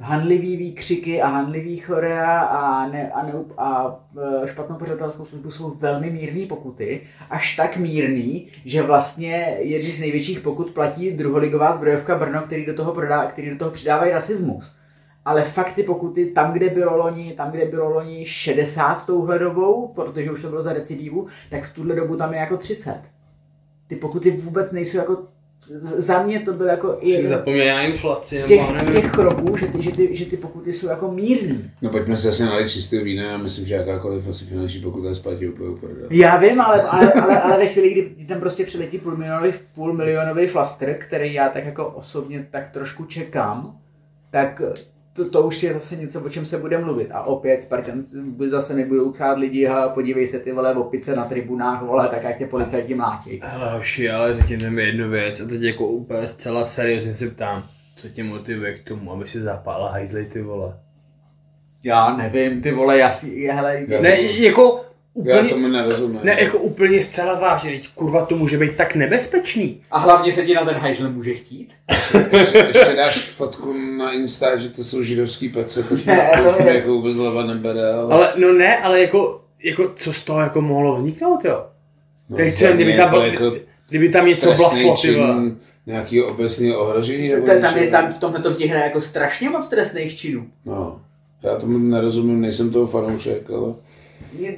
hanlivý 0.00 0.56
výkřiky 0.56 1.22
a 1.22 1.26
hanlivý 1.26 1.76
chorea 1.76 2.40
a, 2.40 2.88
ne, 2.88 3.10
a, 3.10 3.26
ne, 3.26 3.32
a 3.58 4.00
eh, 4.44 4.48
špatnou 4.48 4.76
pořadatelskou 4.76 5.24
službu 5.24 5.50
jsou 5.50 5.70
velmi 5.70 6.10
mírné 6.10 6.46
pokuty, 6.46 7.00
až 7.30 7.56
tak 7.56 7.76
mírný, 7.76 8.48
že 8.64 8.82
vlastně 8.82 9.56
jedny 9.60 9.90
z 9.90 10.00
největších 10.00 10.40
pokut 10.40 10.70
platí 10.70 11.10
druholigová 11.10 11.76
zbrojovka 11.76 12.18
Brno, 12.18 12.42
který 12.42 12.66
do 12.66 12.74
toho, 12.74 12.92
prodá, 12.92 13.26
který 13.26 13.50
do 13.50 13.56
toho 13.56 13.70
přidávají 13.70 14.12
rasismus. 14.12 14.76
Ale 15.24 15.44
fakt 15.44 15.72
ty 15.72 15.82
pokuty, 15.82 16.26
tam, 16.26 16.52
kde 16.52 16.68
bylo 16.68 16.96
loni, 16.96 17.32
tam, 17.32 17.50
kde 17.50 17.64
bylo 17.64 17.90
loni 17.90 18.24
60 18.26 18.94
v 18.94 19.06
touhle 19.06 19.38
dobou, 19.38 19.88
protože 19.88 20.30
už 20.30 20.42
to 20.42 20.48
bylo 20.48 20.62
za 20.62 20.72
recidivu, 20.72 21.26
tak 21.50 21.64
v 21.64 21.74
tuhle 21.74 21.96
dobu 21.96 22.16
tam 22.16 22.32
je 22.32 22.38
jako 22.40 22.56
30. 22.56 23.00
Ty 23.86 23.96
pokuty 23.96 24.30
vůbec 24.30 24.72
nejsou 24.72 24.98
jako, 24.98 25.24
za 25.78 26.22
mě 26.22 26.40
to 26.40 26.52
byl 26.52 26.66
jako 26.66 26.98
i 27.00 27.12
Jsi 27.12 27.28
zapomněl 27.28 27.66
na 27.66 27.82
inflaci 27.82 28.36
z 28.36 28.44
těch, 28.44 28.60
z 28.76 28.92
těch 28.92 29.10
kroků, 29.10 29.56
že 29.56 29.66
ty, 29.66 29.82
že, 29.82 29.92
ty, 29.92 30.16
že 30.16 30.24
ty 30.24 30.36
pokuty 30.36 30.72
jsou 30.72 30.88
jako 30.88 31.10
mírný. 31.10 31.70
No 31.82 31.90
pojďme 31.90 32.16
se 32.16 32.28
asi 32.28 32.42
nalít 32.42 32.70
čistého 32.70 33.04
vína, 33.04 33.22
já 33.22 33.36
myslím, 33.36 33.66
že 33.66 33.74
jakákoliv 33.74 34.28
asi 34.28 34.44
finanční 34.44 34.80
pokuta 34.80 35.08
je 35.08 35.14
splatí 35.14 35.48
úplně 35.48 35.70
úplně. 35.70 35.94
Já 36.10 36.36
vím, 36.36 36.60
ale, 36.60 36.82
ale, 36.82 37.12
ale, 37.12 37.40
ale 37.40 37.58
ve 37.58 37.66
chvíli, 37.66 37.90
kdy 37.90 38.24
tam 38.24 38.40
prostě 38.40 38.64
přiletí 38.64 38.98
půl 38.98 39.16
milionový, 39.16 39.52
půl 39.74 39.92
milionový 39.92 40.46
flaster, 40.46 40.96
který 40.98 41.34
já 41.34 41.48
tak 41.48 41.64
jako 41.64 41.86
osobně 41.86 42.46
tak 42.50 42.70
trošku 42.70 43.04
čekám, 43.04 43.78
tak 44.30 44.62
to, 45.16 45.30
to 45.30 45.42
už 45.42 45.62
je 45.62 45.72
zase 45.72 45.96
něco, 45.96 46.20
o 46.20 46.28
čem 46.28 46.46
se 46.46 46.58
bude 46.58 46.78
mluvit. 46.78 47.10
A 47.10 47.22
opět 47.22 47.62
Spartans 47.62 48.14
zase 48.46 48.74
nebudou 48.74 49.12
pchát 49.12 49.38
lidi 49.38 49.68
a 49.68 49.88
podívej 49.88 50.26
se 50.26 50.38
ty 50.38 50.52
vole 50.52 50.74
opice 50.74 51.16
na 51.16 51.24
tribunách, 51.24 51.82
vole, 51.82 52.08
tak 52.08 52.22
jak 52.22 52.38
tě 52.38 52.46
policajti 52.46 52.94
mlátí. 52.94 53.40
Hele 53.42 53.72
hoši, 53.72 54.10
ale 54.10 54.34
řekněte 54.34 54.70
mi 54.70 54.82
jednu 54.82 55.10
věc 55.10 55.40
a 55.40 55.44
teď 55.44 55.62
jako 55.62 55.86
úplně 55.86 56.28
zcela 56.28 56.64
seriózně 56.64 57.14
se 57.14 57.30
ptám, 57.30 57.68
co 57.96 58.08
tě 58.08 58.24
motivuje 58.24 58.78
k 58.78 58.88
tomu, 58.88 59.12
aby 59.12 59.26
si 59.26 59.40
zapálil 59.40 59.86
hajzli 59.86 60.26
ty 60.26 60.42
vole? 60.42 60.78
Já 61.84 62.16
nevím, 62.16 62.62
ty 62.62 62.72
vole, 62.72 62.98
já 62.98 63.12
si, 63.12 63.46
hele, 63.46 63.80
Ne, 64.00 64.20
jako 64.20 64.85
Já 65.24 65.36
úplně, 65.36 65.50
tomu 65.50 65.68
nerozumím. 65.68 66.20
ne, 66.22 66.36
jako 66.40 66.58
úplně 66.58 67.02
zcela 67.02 67.40
vážně, 67.40 67.70
teď 67.70 67.88
kurva 67.94 68.26
to 68.26 68.36
může 68.36 68.58
být 68.58 68.76
tak 68.76 68.94
nebezpečný. 68.94 69.80
a 69.90 69.98
hlavně 69.98 70.32
se 70.32 70.46
ti 70.46 70.54
na 70.54 70.64
ten 70.64 70.74
hajzl 70.74 71.10
může 71.10 71.34
chtít. 71.34 71.72
ještě, 72.32 72.58
ještě 72.58 72.94
dáš 72.96 73.18
fotku 73.30 73.72
na 73.98 74.12
Insta, 74.12 74.56
že 74.56 74.68
to 74.68 74.84
jsou 74.84 75.02
židovský 75.02 75.48
pece, 75.48 75.82
to 75.82 75.94
Ne, 76.06 76.30
to 76.56 76.62
je- 76.62 76.74
jako 76.74 76.88
vůbec 76.92 77.16
hlava 77.16 77.44
nebere, 77.46 77.92
ale... 77.92 78.14
Ale 78.14 78.32
no 78.36 78.52
ne, 78.52 78.76
ale 78.78 79.00
jako, 79.00 79.40
jako 79.64 79.92
co 79.96 80.12
z 80.12 80.24
toho 80.24 80.40
jako 80.40 80.60
mohlo 80.60 80.96
vzniknout, 80.96 81.44
jo? 81.44 81.66
no, 82.30 82.36
Teď 82.36 82.60
mě 82.60 82.72
kdyby 82.72 82.94
tam, 82.96 83.14
jako 83.24 83.52
kdyby 83.88 84.08
tam 84.08 84.26
něco 84.26 84.52
blaflo, 84.54 84.96
ty 85.02 85.16
nějakého 85.86 86.26
obecného 86.28 86.80
ohrožení. 86.80 87.28
nebo 87.28 87.46
Tam, 87.46 87.60
tam, 87.60 87.78
je, 87.78 87.90
tam 87.90 88.12
v 88.12 88.18
tomhle 88.18 88.40
tom 88.42 88.54
ti 88.54 88.66
hraje 88.66 88.84
jako 88.84 89.00
strašně 89.00 89.50
moc 89.50 89.68
trestných 89.68 90.16
činů. 90.18 90.46
No, 90.64 91.00
já 91.42 91.56
tomu 91.56 91.78
nerozumím, 91.78 92.40
nejsem 92.40 92.70
toho 92.70 92.86
fanoušek, 92.86 93.50
ale 93.50 93.74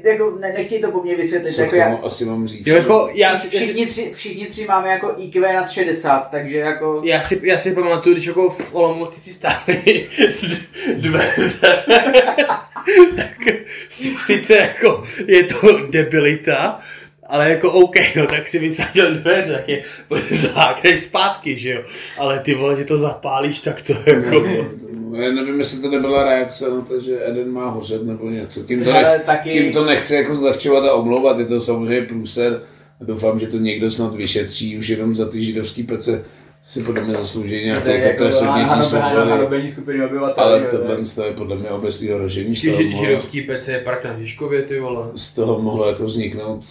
Jako, 0.04 0.36
ne, 0.40 0.52
nechtěj 0.52 0.80
to 0.80 0.90
po 0.90 1.02
mně 1.02 1.16
vysvětlit, 1.16 1.52
co 1.54 1.60
jako 1.60 1.76
já, 1.76 1.96
asi 1.96 2.24
mám 2.24 2.46
říct. 2.46 2.66
Jo, 2.66 2.76
jako, 2.76 3.10
já, 3.14 3.38
si- 3.38 3.46
já, 3.46 3.60
si- 3.60 3.64
všichni, 3.66 3.86
tři, 3.86 4.12
všichni 4.14 4.46
tři 4.46 4.64
máme 4.64 4.88
jako 4.88 5.14
IQ 5.18 5.52
nad 5.54 5.70
60, 5.70 6.30
takže 6.30 6.58
jako... 6.58 7.00
já, 7.04 7.20
si, 7.22 7.40
já 7.42 7.58
si 7.58 7.74
pamatuju, 7.74 8.14
když 8.14 8.26
jako 8.26 8.50
v 8.50 8.74
Olomouci 8.74 9.20
ti 9.20 9.32
stály 9.32 10.06
dveře, 10.96 11.84
tak 13.16 13.34
si, 13.88 14.14
sice 14.26 14.56
jako 14.56 15.02
je 15.26 15.44
to 15.44 15.86
debilita, 15.90 16.80
ale 17.26 17.50
jako 17.50 17.72
OK, 17.72 17.94
no 18.16 18.26
tak 18.26 18.48
si 18.48 18.58
vysadil 18.58 19.14
dveře, 19.14 19.52
tak 19.52 19.68
je 19.68 19.82
zákneš 20.30 21.00
zpátky, 21.00 21.58
že 21.58 21.70
jo. 21.70 21.82
Ale 22.18 22.40
ty 22.40 22.54
vole, 22.54 22.76
že 22.76 22.84
to 22.84 22.98
zapálíš, 22.98 23.60
tak 23.60 23.82
to 23.82 23.92
jako... 24.06 24.44
Já 25.14 25.32
nevím, 25.32 25.58
jestli 25.58 25.82
to 25.82 25.90
nebyla 25.90 26.24
reakce 26.24 26.70
na 26.70 26.80
to, 26.80 27.00
že 27.00 27.26
Eden 27.28 27.50
má 27.52 27.70
hořet 27.70 28.02
nebo 28.02 28.30
něco. 28.30 28.60
Tím 28.60 28.84
to, 28.84 28.92
nechci, 28.92 29.20
taky- 29.26 29.50
tím 29.50 29.72
to 29.72 29.84
nechci 29.84 30.14
jako 30.14 30.36
zlehčovat 30.36 30.84
a 30.84 30.92
omlouvat, 30.92 31.38
je 31.38 31.44
to 31.44 31.60
samozřejmě 31.60 32.02
průser. 32.02 32.60
Doufám, 33.00 33.40
že 33.40 33.46
to 33.46 33.56
někdo 33.56 33.90
snad 33.90 34.14
vyšetří, 34.14 34.78
už 34.78 34.88
jenom 34.88 35.14
za 35.16 35.28
ty 35.28 35.42
židovský 35.42 35.82
pece 35.82 36.24
si 36.64 36.82
podle 36.82 37.02
mě 37.04 37.14
zaslouží 37.16 37.64
nějaké 37.64 37.98
jako 37.98 38.22
trest 38.24 38.42
odnětí 38.42 38.82
svobody. 38.82 39.70
skupiny 39.70 40.06
obyvatel. 40.06 40.44
Ale 40.44 40.60
tohle 40.60 40.96
je 41.26 41.32
podle 41.32 41.56
mě 41.56 41.68
obecný 41.70 42.12
ohrožení. 42.12 42.54
Ty 42.54 42.96
židovský 42.96 43.40
pece 43.40 43.72
je 43.72 43.78
park 43.80 44.04
na 44.04 44.18
Žižkově, 44.18 44.62
ty 44.62 44.80
vole. 44.80 45.06
z 45.14 45.32
toho 45.34 45.58
mohlo 45.62 45.88
jako 45.88 46.04
vzniknout 46.04 46.64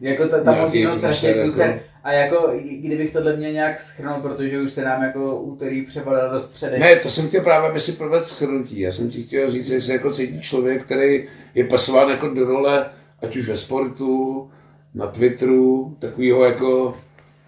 Jako 0.00 0.26
ta, 0.26 0.62
musí 0.64 0.78
jenom 0.80 0.98
strašně 0.98 1.34
průser, 1.34 1.66
jako- 1.66 1.80
A 2.08 2.12
jako, 2.12 2.52
kdybych 2.80 3.12
tohle 3.12 3.36
měl 3.36 3.52
nějak 3.52 3.80
schrnout, 3.80 4.22
protože 4.22 4.60
už 4.60 4.72
se 4.72 4.84
nám 4.84 5.02
jako 5.02 5.40
úterý 5.40 5.82
přepadá 5.82 6.28
do 6.28 6.40
středy. 6.40 6.78
Ne, 6.78 6.96
to 6.96 7.10
jsem 7.10 7.28
chtěl 7.28 7.42
právě, 7.42 7.70
aby 7.70 7.80
si 7.80 7.92
provedl 7.92 8.24
shrnutí. 8.24 8.80
Já 8.80 8.92
jsem 8.92 9.10
ti 9.10 9.22
chtěl 9.22 9.50
říct, 9.50 9.70
jak 9.70 9.82
se 9.82 9.92
jako 9.92 10.12
cítí 10.12 10.40
člověk, 10.40 10.84
který 10.84 11.28
je 11.54 11.64
pasován 11.64 12.08
jako 12.08 12.28
do 12.28 12.44
role, 12.44 12.86
ať 13.22 13.36
už 13.36 13.48
ve 13.48 13.56
sportu, 13.56 14.50
na 14.94 15.06
Twitteru, 15.06 15.96
takového 15.98 16.44
jako 16.44 16.96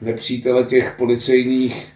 nepřítele 0.00 0.64
těch 0.64 0.94
policejních 0.98 1.92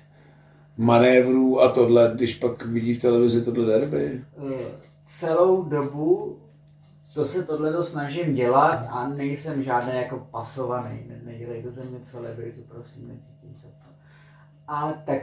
manévrů 0.77 1.61
a 1.61 1.69
tohle, 1.69 2.13
když 2.15 2.35
pak 2.35 2.67
vidí 2.67 2.95
v 2.95 3.03
televizi 3.03 3.45
tohle 3.45 3.67
derby. 3.67 4.21
Eh, 4.55 4.59
celou 5.07 5.63
dobu, 5.63 6.39
co 7.13 7.25
se 7.25 7.45
tohle 7.45 7.85
snažím 7.85 8.35
dělat 8.35 8.87
a 8.91 9.09
nejsem 9.09 9.63
žádný 9.63 9.97
jako 9.97 10.29
pasovaný, 10.31 11.05
ne, 11.09 11.21
nedělej 11.25 11.63
to 11.63 11.73
ze 11.73 11.85
mě 11.85 12.01
celebritu, 12.01 12.61
prosím, 12.69 13.09
necítím 13.09 13.55
se 13.55 13.67
to. 13.67 13.85
A 14.69 14.93
tak 15.05 15.21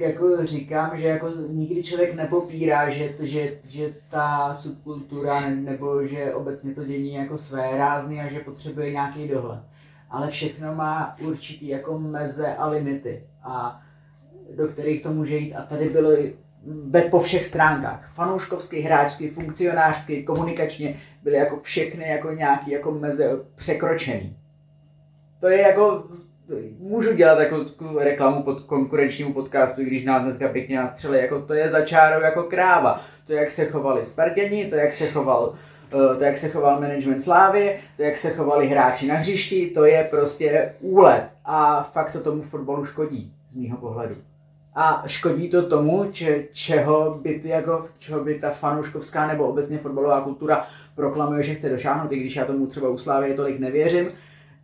jako 0.00 0.46
říkám, 0.46 0.98
že 0.98 1.06
jako 1.06 1.28
nikdy 1.48 1.82
člověk 1.82 2.14
nepopírá, 2.14 2.90
že, 2.90 3.14
že, 3.20 3.52
že 3.68 3.94
ta 4.10 4.54
subkultura 4.54 5.40
ne- 5.40 5.56
nebo 5.56 6.06
že 6.06 6.34
obecně 6.34 6.74
to 6.74 6.84
dění 6.84 7.14
jako 7.14 7.38
své 7.38 7.78
rázný 7.78 8.20
a 8.20 8.28
že 8.28 8.40
potřebuje 8.40 8.92
nějaký 8.92 9.28
dohled. 9.28 9.60
Ale 10.10 10.30
všechno 10.30 10.74
má 10.74 11.16
určitý 11.20 11.68
jako 11.68 11.98
meze 11.98 12.54
a 12.54 12.68
limity. 12.68 13.26
A 13.42 13.82
do 14.56 14.68
kterých 14.68 15.02
to 15.02 15.12
může 15.12 15.36
jít. 15.36 15.54
A 15.54 15.62
tady 15.62 15.88
bylo 15.88 16.10
ve, 16.66 17.02
po 17.02 17.20
všech 17.20 17.44
stránkách. 17.44 18.10
Fanouškovský, 18.14 18.80
hráčský, 18.80 19.28
funkcionářský, 19.28 20.24
komunikačně 20.24 20.96
byly 21.24 21.36
jako 21.36 21.60
všechny 21.60 22.08
jako 22.08 22.32
nějaký 22.32 22.70
jako 22.70 22.90
meze 22.90 23.30
překročený. 23.56 24.36
To 25.40 25.48
je 25.48 25.60
jako 25.60 26.04
můžu 26.78 27.14
dělat 27.14 27.38
jako 27.38 27.64
reklamu 27.98 28.42
pod 28.42 28.60
konkurenčnímu 28.60 29.32
podcastu, 29.32 29.80
i 29.80 29.84
když 29.84 30.04
nás 30.04 30.22
dneska 30.22 30.48
pěkně 30.48 30.76
nastřeli, 30.76 31.18
jako 31.18 31.42
to 31.42 31.54
je 31.54 31.70
za 31.70 31.80
čárou 31.80 32.22
jako 32.22 32.42
kráva. 32.42 33.00
To, 33.26 33.32
jak 33.32 33.50
se 33.50 33.64
chovali 33.64 34.04
Spartěni, 34.04 34.66
to, 34.66 34.74
jak 34.74 34.94
se 34.94 35.10
choval 35.10 35.54
eh, 35.86 36.16
to, 36.16 36.24
jak 36.24 36.36
se 36.36 36.48
choval 36.48 36.80
management 36.80 37.20
Slávy, 37.20 37.78
to, 37.96 38.02
jak 38.02 38.16
se 38.16 38.30
chovali 38.30 38.68
hráči 38.68 39.06
na 39.06 39.14
hřišti, 39.14 39.66
to 39.66 39.84
je 39.84 40.04
prostě 40.10 40.74
úlet. 40.80 41.24
A 41.44 41.82
fakt 41.82 42.12
to 42.12 42.20
tomu 42.20 42.42
fotbalu 42.42 42.84
škodí, 42.84 43.32
z 43.48 43.56
mýho 43.56 43.76
pohledu. 43.76 44.14
A 44.74 45.04
škodí 45.06 45.48
to 45.48 45.62
tomu, 45.62 46.08
če, 46.12 46.44
čeho, 46.52 47.20
by 47.22 47.40
ty 47.40 47.48
jako, 47.48 47.86
čeho 47.98 48.24
by 48.24 48.34
ta 48.34 48.50
fanouškovská 48.50 49.26
nebo 49.26 49.48
obecně 49.48 49.78
fotbalová 49.78 50.20
kultura 50.20 50.66
proklamuje, 50.94 51.42
že 51.42 51.54
chce 51.54 51.68
došáhnout, 51.68 52.12
i 52.12 52.20
když 52.20 52.36
já 52.36 52.44
tomu 52.44 52.66
třeba 52.66 52.88
u 52.88 52.98
Slávy 52.98 53.34
tolik 53.34 53.58
nevěřím, 53.58 54.08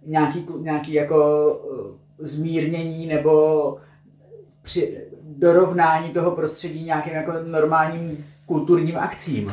nějaký, 0.07 0.47
nějaký 0.61 0.93
jako 0.93 1.51
uh, 1.55 1.97
zmírnění 2.19 3.07
nebo 3.07 3.77
při, 4.63 4.99
dorovnání 5.23 6.11
toho 6.11 6.31
prostředí 6.31 6.85
nějakým 6.85 7.13
jako 7.13 7.33
normálním 7.47 8.25
kulturním 8.47 8.97
akcím. 8.97 9.53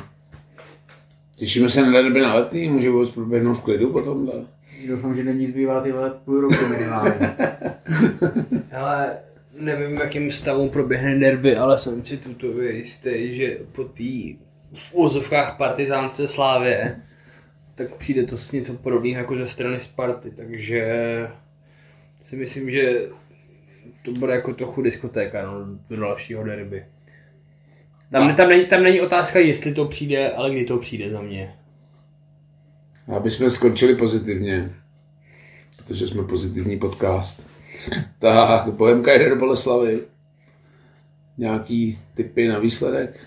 Těšíme 1.36 1.70
se 1.70 1.82
na 1.82 1.92
derby 1.92 2.22
na 2.22 2.34
letní, 2.34 2.68
může 2.68 2.90
vůbec 2.90 3.10
proběhnout 3.10 3.54
v 3.54 3.62
klidu 3.62 3.92
potom. 3.92 4.32
Doufám, 4.88 5.16
že 5.16 5.24
není 5.24 5.48
zbývá 5.48 5.82
ty 5.82 5.92
vole 5.92 6.12
půl 6.26 6.42
roku 6.42 6.66
minimálně. 6.70 7.36
Ale 8.78 9.18
nevím, 9.60 9.98
v 9.98 10.02
jakém 10.02 10.32
stavu 10.32 10.70
proběhne 10.70 11.20
derby, 11.20 11.56
ale 11.56 11.78
jsem 11.78 12.06
si 12.06 12.18
tuto 12.18 12.62
jistý, 12.62 13.38
že 13.38 13.58
po 13.72 13.84
té 13.84 14.38
v 14.74 14.96
úzovkách 14.96 15.58
partizánce 15.58 16.28
Slávě 16.28 17.02
tak 17.76 17.96
přijde 17.96 18.24
to 18.24 18.38
s 18.38 18.52
něco 18.52 18.74
podobného 18.74 19.18
jako 19.18 19.36
ze 19.36 19.48
strany 19.48 19.80
Sparty, 19.80 20.32
takže 20.32 20.88
si 22.22 22.36
myslím, 22.36 22.72
že 22.72 23.10
to 24.06 24.12
bude 24.12 24.34
jako 24.34 24.54
trochu 24.54 24.82
diskotéka 24.82 25.46
no, 25.46 25.80
do 25.90 25.98
dalšího 25.98 26.44
derby. 26.44 26.86
Tam, 28.12 28.36
tam, 28.36 28.50
není, 28.50 28.66
tam 28.66 28.84
není 28.84 29.02
otázka, 29.02 29.40
jestli 29.40 29.74
to 29.74 29.86
přijde, 29.86 30.32
ale 30.32 30.52
kdy 30.52 30.66
to 30.66 30.78
přijde 30.78 31.10
za 31.10 31.22
mě. 31.22 31.56
Aby 33.16 33.32
jsme 33.32 33.50
skončili 33.50 33.96
pozitivně, 33.96 34.76
protože 35.78 36.08
jsme 36.08 36.24
pozitivní 36.24 36.80
podcast. 36.80 37.44
Tak, 38.20 38.74
Bohemka 38.74 39.14
jde 39.14 39.30
do 39.30 39.36
Boleslavy. 39.36 40.02
Nějaký 41.38 42.00
typy 42.16 42.48
na 42.48 42.60
výsledek? 42.60 43.20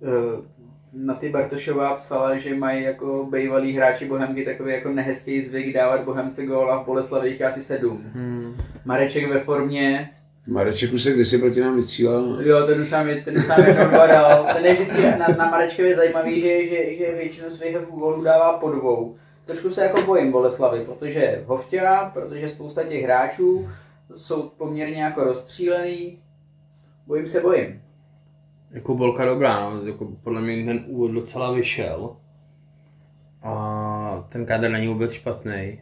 Uh 0.00 0.56
na 0.96 1.14
ty 1.14 1.28
Bartošová 1.28 1.94
psala, 1.94 2.36
že 2.36 2.54
mají 2.54 2.84
jako 2.84 3.28
bývalí 3.30 3.72
hráči 3.72 4.06
Bohemky 4.06 4.44
takový 4.44 4.72
jako 4.72 4.88
nehezký 4.88 5.42
zvyk 5.42 5.74
dávat 5.74 6.04
Bohemce 6.04 6.46
gól 6.46 6.72
a 6.72 6.82
v 6.82 6.86
Boleslavi 6.86 7.28
jich 7.28 7.42
asi 7.42 7.62
sedm. 7.62 8.04
Hmm. 8.14 8.56
Mareček 8.84 9.28
ve 9.28 9.40
formě. 9.40 10.10
Mareček 10.46 10.92
už 10.92 11.02
se 11.02 11.12
kdysi 11.12 11.38
proti 11.38 11.60
nám 11.60 11.76
vystřílel. 11.76 12.38
Jo, 12.42 12.66
ten 12.66 12.80
už 12.80 12.90
nám, 12.90 13.08
ten 13.24 13.36
už 13.36 13.48
nám 13.48 13.66
jednou 13.66 13.90
dal. 13.90 14.46
Ten 14.54 14.64
je 14.66 14.74
vždycky 14.74 15.02
na, 15.02 15.26
na 15.38 15.50
Marečkově 15.50 15.96
zajímavý, 15.96 16.40
že, 16.40 16.66
že, 16.66 16.94
že 16.94 17.14
většinu 17.14 17.50
svých 17.50 17.76
gólů 17.76 18.22
dává 18.22 18.58
po 18.58 18.70
dvou. 18.70 19.16
Trošku 19.44 19.70
se 19.70 19.82
jako 19.82 20.02
bojím 20.02 20.32
Boleslavy, 20.32 20.84
protože 20.84 21.42
Hovťa, 21.46 22.10
protože 22.14 22.48
spousta 22.48 22.82
těch 22.82 23.04
hráčů 23.04 23.68
jsou 24.16 24.42
poměrně 24.42 25.02
jako 25.02 25.24
rozstřílený. 25.24 26.18
Bojím 27.06 27.28
se, 27.28 27.40
bojím. 27.40 27.82
Jako 28.70 28.94
bolka 28.94 29.24
dobrá, 29.24 29.70
no. 29.70 29.86
jako 29.86 30.08
podle 30.22 30.40
mě 30.40 30.64
ten 30.64 30.84
úvod 30.86 31.10
docela 31.10 31.52
vyšel. 31.52 32.16
A 33.42 34.26
ten 34.28 34.46
kádr 34.46 34.70
není 34.70 34.88
vůbec 34.88 35.12
špatný. 35.12 35.80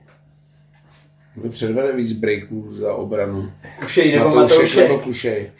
Kdo 1.34 1.48
předvede 1.48 1.92
víc 1.92 2.12
breaků 2.12 2.74
za 2.74 2.94
obranu? 2.94 3.52
Kušej 3.80 4.18
nebo 4.18 4.34
Matoušek? 4.34 4.88
Nebo 4.88 5.01
Kušej. 5.01 5.51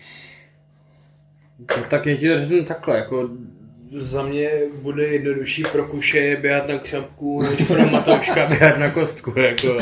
No, 1.59 1.85
tak 1.91 2.07
je 2.07 2.17
ti 2.17 2.29
to 2.29 2.39
řeknu 2.39 2.65
takhle, 2.65 2.97
jako 2.97 3.29
za 3.93 4.23
mě 4.23 4.51
bude 4.83 5.07
jednodušší 5.07 5.63
pro 5.73 5.87
Kuše 5.87 6.37
běhat 6.37 6.69
na 6.69 6.79
křapku, 6.79 7.43
než 7.43 7.67
pro 7.67 7.87
Matouška 7.87 8.47
běhat 8.47 8.79
na 8.79 8.91
kostku, 8.91 9.39
jako. 9.39 9.69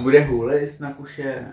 A 0.00 0.02
bude 0.02 0.20
hůlist 0.20 0.80
na 0.80 0.92
kuše? 0.92 1.44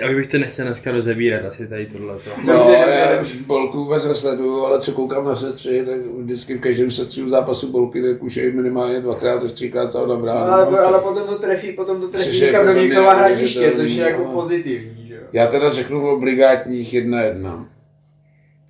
Já 0.00 0.14
bych 0.14 0.26
to 0.26 0.38
nechtěl 0.38 0.64
dneska 0.64 0.92
rozebírat, 0.92 1.44
asi 1.44 1.68
tady 1.68 1.86
tohle. 1.86 2.18
No, 2.44 2.70
já 2.70 3.24
bolku 3.46 3.78
vůbec 3.78 4.06
nesleduju, 4.06 4.64
ale 4.64 4.80
co 4.80 4.92
koukám 4.92 5.24
na 5.24 5.36
setři, 5.36 5.84
tak 5.86 6.00
vždycky 6.00 6.54
v 6.54 6.60
každém 6.60 6.90
setři 6.90 7.28
zápasu 7.28 7.72
bolky 7.72 8.02
tak 8.02 8.22
už 8.22 8.36
je 8.36 8.52
minimálně 8.52 9.00
dvakrát 9.00 9.42
až 9.42 9.52
třikrát 9.52 9.92
co 9.92 10.06
na 10.06 10.16
bránu. 10.16 10.52
Ale, 10.52 10.72
no, 10.72 10.78
ale 10.78 11.00
potom 11.00 11.26
to 11.26 11.38
trefí, 11.38 11.72
potom 11.72 12.00
to 12.00 12.08
trefí 12.08 12.40
někam 12.40 12.66
do 12.66 12.72
Mnichova 12.72 13.14
hradiště, 13.14 13.72
což 13.76 13.90
je 13.90 14.04
jako 14.04 14.24
pozitivní. 14.24 15.06
Že? 15.08 15.20
Já 15.32 15.46
teda 15.46 15.70
řeknu 15.70 16.00
v 16.00 16.04
obligátních 16.04 16.94
jedna 16.94 17.22
jedna. 17.22 17.68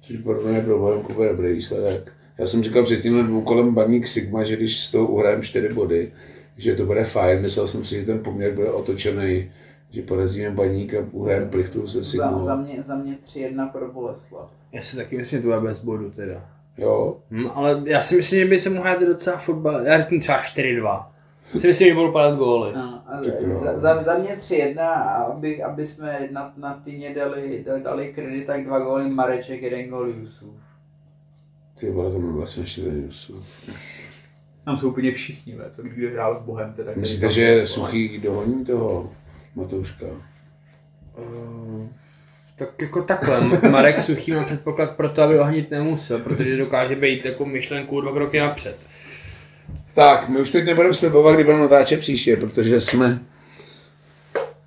Což 0.00 0.16
podle 0.16 0.52
mě 0.52 0.60
pro 0.60 0.78
Bohemku 0.78 1.12
bude 1.12 1.28
dobrý 1.28 1.52
výsledek. 1.52 2.12
Já 2.38 2.46
jsem 2.46 2.62
říkal 2.62 2.82
před 2.82 3.02
tímhle 3.02 3.22
dvoukolem 3.22 3.74
baník 3.74 4.06
Sigma, 4.06 4.44
že 4.44 4.56
když 4.56 4.84
z 4.84 4.90
toho 4.90 5.06
uhrajeme 5.06 5.42
čtyři 5.42 5.68
body, 5.68 6.12
že 6.56 6.74
to 6.74 6.86
bude 6.86 7.04
fajn. 7.04 7.42
Myslel 7.42 7.68
jsem 7.68 7.84
si, 7.84 8.00
že 8.00 8.06
ten 8.06 8.18
poměr 8.18 8.54
bude 8.54 8.70
otočený 8.70 9.48
že 9.90 10.02
porazíme 10.02 10.50
baník 10.50 10.94
a 10.94 10.98
uhrajeme 11.12 11.50
plichtu 11.50 11.88
se 11.88 12.04
Sigmou. 12.04 12.40
Za, 12.40 12.40
za, 12.40 12.56
mě, 12.56 12.82
za 12.82 12.96
mě 12.96 13.18
3-1 13.24 13.70
pro 13.72 13.92
Boleslav. 13.92 14.52
Já 14.72 14.82
si 14.82 14.96
taky 14.96 15.16
myslím, 15.16 15.38
že 15.38 15.42
to 15.42 15.48
bude 15.48 15.60
bez 15.60 15.78
bodu 15.78 16.10
teda. 16.10 16.44
Jo. 16.78 17.16
Hm, 17.30 17.46
ale 17.54 17.82
já 17.86 18.02
si 18.02 18.16
myslím, 18.16 18.40
že 18.40 18.46
by 18.46 18.60
se 18.60 18.70
mohl 18.70 18.82
hrát 18.82 19.00
docela 19.00 19.36
fotbal. 19.36 19.80
Já 19.80 20.00
řeknu 20.00 20.20
třeba 20.20 20.42
4-2. 20.42 21.06
Si 21.58 21.66
myslím, 21.66 21.88
že 21.88 21.94
budou 21.94 22.12
padat 22.12 22.38
góly. 22.38 22.72
No, 22.74 23.02
za, 23.62 23.80
za, 23.80 24.02
za, 24.02 24.18
mě 24.18 24.36
3-1, 24.36 24.80
aby, 25.30 25.62
aby 25.62 25.86
jsme 25.86 26.28
na, 26.32 26.52
na 26.56 26.82
týně 26.84 27.14
dali, 27.14 27.64
dali 27.82 28.12
kredit, 28.14 28.46
tak 28.46 28.64
dva 28.64 28.78
góly 28.78 29.10
Mareček, 29.10 29.62
jeden 29.62 29.88
gól 29.88 30.08
Jusuf. 30.08 30.54
Ty 31.80 31.90
vole, 31.90 32.10
to 32.10 32.18
mám 32.18 32.34
vlastně 32.34 32.62
ještě 32.62 32.82
ten 32.82 33.02
Jusuf. 33.02 33.44
Tam 34.66 34.78
jsou 34.78 34.88
úplně 34.88 35.12
všichni, 35.12 35.56
co 35.70 35.82
kdo 35.82 36.10
hrál 36.10 36.40
v 36.40 36.44
Bohemce. 36.44 36.84
Tak 36.84 36.96
Myslíte, 36.96 37.28
že 37.28 37.66
Suchý 37.66 38.18
dohoní 38.18 38.64
toho? 38.64 39.12
Matouška? 39.54 40.06
Uh, 41.16 41.86
tak 42.56 42.82
jako 42.82 43.02
takhle, 43.02 43.40
Marek 43.70 44.00
Suchý 44.00 44.32
má 44.32 44.44
předpoklad 44.44 44.96
pro 44.96 45.08
to, 45.08 45.22
aby 45.22 45.38
ohnit 45.38 45.70
nemusel, 45.70 46.18
protože 46.18 46.56
dokáže 46.56 46.96
být 46.96 47.24
jako 47.24 47.44
myšlenku 47.44 48.00
dva 48.00 48.12
kroky 48.12 48.40
napřed. 48.40 48.76
Tak, 49.94 50.28
my 50.28 50.40
už 50.40 50.50
teď 50.50 50.64
nebudeme 50.64 50.94
slibovat, 50.94 51.34
kdy 51.34 51.44
budeme 51.44 51.62
natáčet 51.62 52.00
příště, 52.00 52.36
protože 52.36 52.80
jsme 52.80 53.20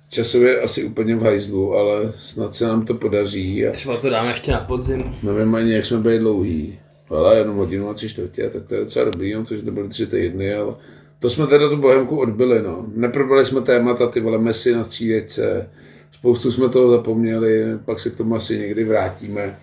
časově 0.08 0.60
asi 0.60 0.84
úplně 0.84 1.16
v 1.16 1.22
hajzlu, 1.22 1.74
ale 1.74 2.12
snad 2.16 2.54
se 2.54 2.66
nám 2.66 2.86
to 2.86 2.94
podaří. 2.94 3.66
A... 3.66 3.70
Třeba 3.70 3.96
to 3.96 4.10
dáme 4.10 4.30
ještě 4.30 4.52
na 4.52 4.60
podzim. 4.60 5.16
Nevím 5.22 5.54
ani, 5.54 5.72
jak 5.72 5.84
jsme 5.84 5.98
byli 5.98 6.18
dlouhý. 6.18 6.78
Ale 7.10 7.38
jenom 7.38 7.56
hodinu 7.56 7.88
a 7.88 7.94
tři 7.94 8.08
čtvrtě, 8.08 8.50
tak 8.50 8.66
to 8.66 8.74
je 8.74 8.80
docela 8.80 9.04
dobrý, 9.04 9.34
no, 9.34 9.42
protože 9.42 9.62
to 9.62 9.70
byly 9.70 9.88
tři 9.88 10.06
týdny, 10.06 10.54
ale 10.54 10.74
to 11.18 11.30
jsme 11.30 11.46
teda 11.46 11.68
tu 11.68 11.76
Bohemku 11.76 12.16
odbyli, 12.16 12.62
no. 12.62 12.86
Neprobrali 12.94 13.44
jsme 13.44 13.60
témata, 13.60 14.06
ty 14.06 14.20
vole 14.20 14.38
Messi 14.38 14.74
na 14.74 14.84
střídečce, 14.84 15.70
spoustu 16.12 16.52
jsme 16.52 16.68
toho 16.68 16.90
zapomněli, 16.90 17.64
pak 17.84 18.00
se 18.00 18.10
k 18.10 18.16
tomu 18.16 18.34
asi 18.34 18.58
někdy 18.58 18.84
vrátíme, 18.84 19.58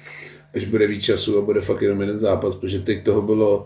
až 0.55 0.65
bude 0.65 0.87
víc 0.87 1.03
času 1.03 1.37
a 1.37 1.41
bude 1.41 1.61
fakt 1.61 1.81
jenom 1.81 2.01
jeden 2.01 2.19
zápas, 2.19 2.55
protože 2.55 2.79
teď 2.79 3.03
toho 3.03 3.21
bylo 3.21 3.65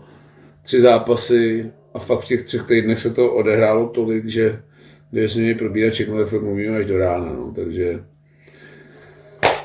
tři 0.62 0.80
zápasy 0.80 1.70
a 1.94 1.98
fakt 1.98 2.20
v 2.20 2.26
těch 2.26 2.44
třech 2.44 2.62
týdnech 2.62 3.00
se 3.00 3.10
to 3.10 3.32
odehrálo 3.32 3.88
tolik, 3.88 4.28
že 4.28 4.62
kdyby 5.10 5.28
jsme 5.28 5.40
měli 5.40 5.58
probírat 5.58 5.92
všechno, 5.92 6.18
tak 6.18 6.28
fakt 6.28 6.42
mluvíme 6.42 6.76
až 6.76 6.86
do 6.86 6.98
rána, 6.98 7.32
no. 7.32 7.52
takže 7.54 8.04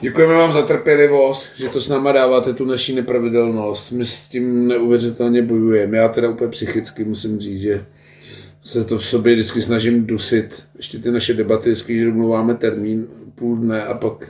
Děkujeme 0.01 0.33
vám 0.33 0.53
za 0.53 0.61
trpělivost, 0.61 1.47
že 1.55 1.69
to 1.69 1.81
s 1.81 1.89
náma 1.89 2.11
dáváte 2.11 2.53
tu 2.53 2.65
naší 2.65 2.95
nepravidelnost. 2.95 3.91
My 3.91 4.05
s 4.05 4.29
tím 4.29 4.67
neuvěřitelně 4.67 5.41
bojujeme. 5.41 5.97
Já 5.97 6.07
teda 6.07 6.29
úplně 6.29 6.49
psychicky 6.49 7.03
musím 7.03 7.39
říct, 7.39 7.61
že 7.61 7.85
se 8.63 8.83
to 8.83 8.97
v 8.97 9.05
sobě 9.05 9.33
vždycky 9.33 9.61
snažím 9.61 10.05
dusit. 10.05 10.63
Ještě 10.75 10.99
ty 10.99 11.11
naše 11.11 11.33
debaty, 11.33 11.69
vždycky, 11.69 11.99
že 11.99 12.05
domluváme 12.05 12.55
termín 12.55 13.07
půl 13.35 13.57
dne 13.57 13.85
a 13.85 13.93
pak 13.93 14.27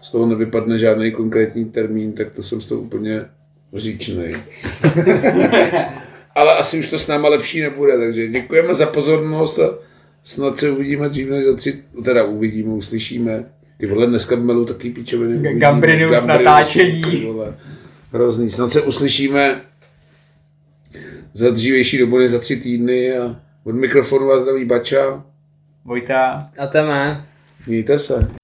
z 0.00 0.10
toho 0.10 0.26
nevypadne 0.26 0.78
žádný 0.78 1.12
konkrétní 1.12 1.64
termín, 1.64 2.12
tak 2.12 2.30
to 2.30 2.42
jsem 2.42 2.60
z 2.60 2.66
toho 2.66 2.80
úplně 2.80 3.24
říčný. 3.74 4.24
Ale 6.34 6.54
asi 6.54 6.78
už 6.78 6.88
to 6.88 6.98
s 6.98 7.06
náma 7.06 7.28
lepší 7.28 7.60
nebude, 7.60 7.98
takže 7.98 8.28
děkujeme 8.28 8.74
za 8.74 8.86
pozornost 8.86 9.58
a 9.58 9.78
snad 10.22 10.58
se 10.58 10.70
uvidíme 10.70 11.08
dřív 11.08 11.30
než 11.30 11.44
za 11.44 11.56
tři, 11.56 11.82
teda 12.04 12.24
uvidíme, 12.24 12.72
uslyšíme. 12.72 13.44
Ty 13.78 13.86
vole, 13.86 14.06
dneska 14.06 14.36
melu 14.36 14.64
taky 14.64 14.90
píčoviny. 14.90 15.54
Gambrinus 15.58 16.24
natáčení. 16.24 17.02
Hrozný. 18.12 18.50
Snad 18.50 18.68
se 18.70 18.82
uslyšíme 18.82 19.60
za 21.32 21.50
dřívější 21.50 21.98
dobu, 21.98 22.18
než 22.18 22.30
za 22.30 22.38
tři 22.38 22.56
týdny 22.56 23.18
a 23.18 23.40
od 23.64 23.74
mikrofonu 23.74 24.26
vás 24.26 24.42
zdraví 24.42 24.64
Bača. 24.64 25.24
Vojta. 25.84 26.50
A 26.58 26.66
téma. 26.66 27.26
Mějte 27.66 27.98
se. 27.98 28.37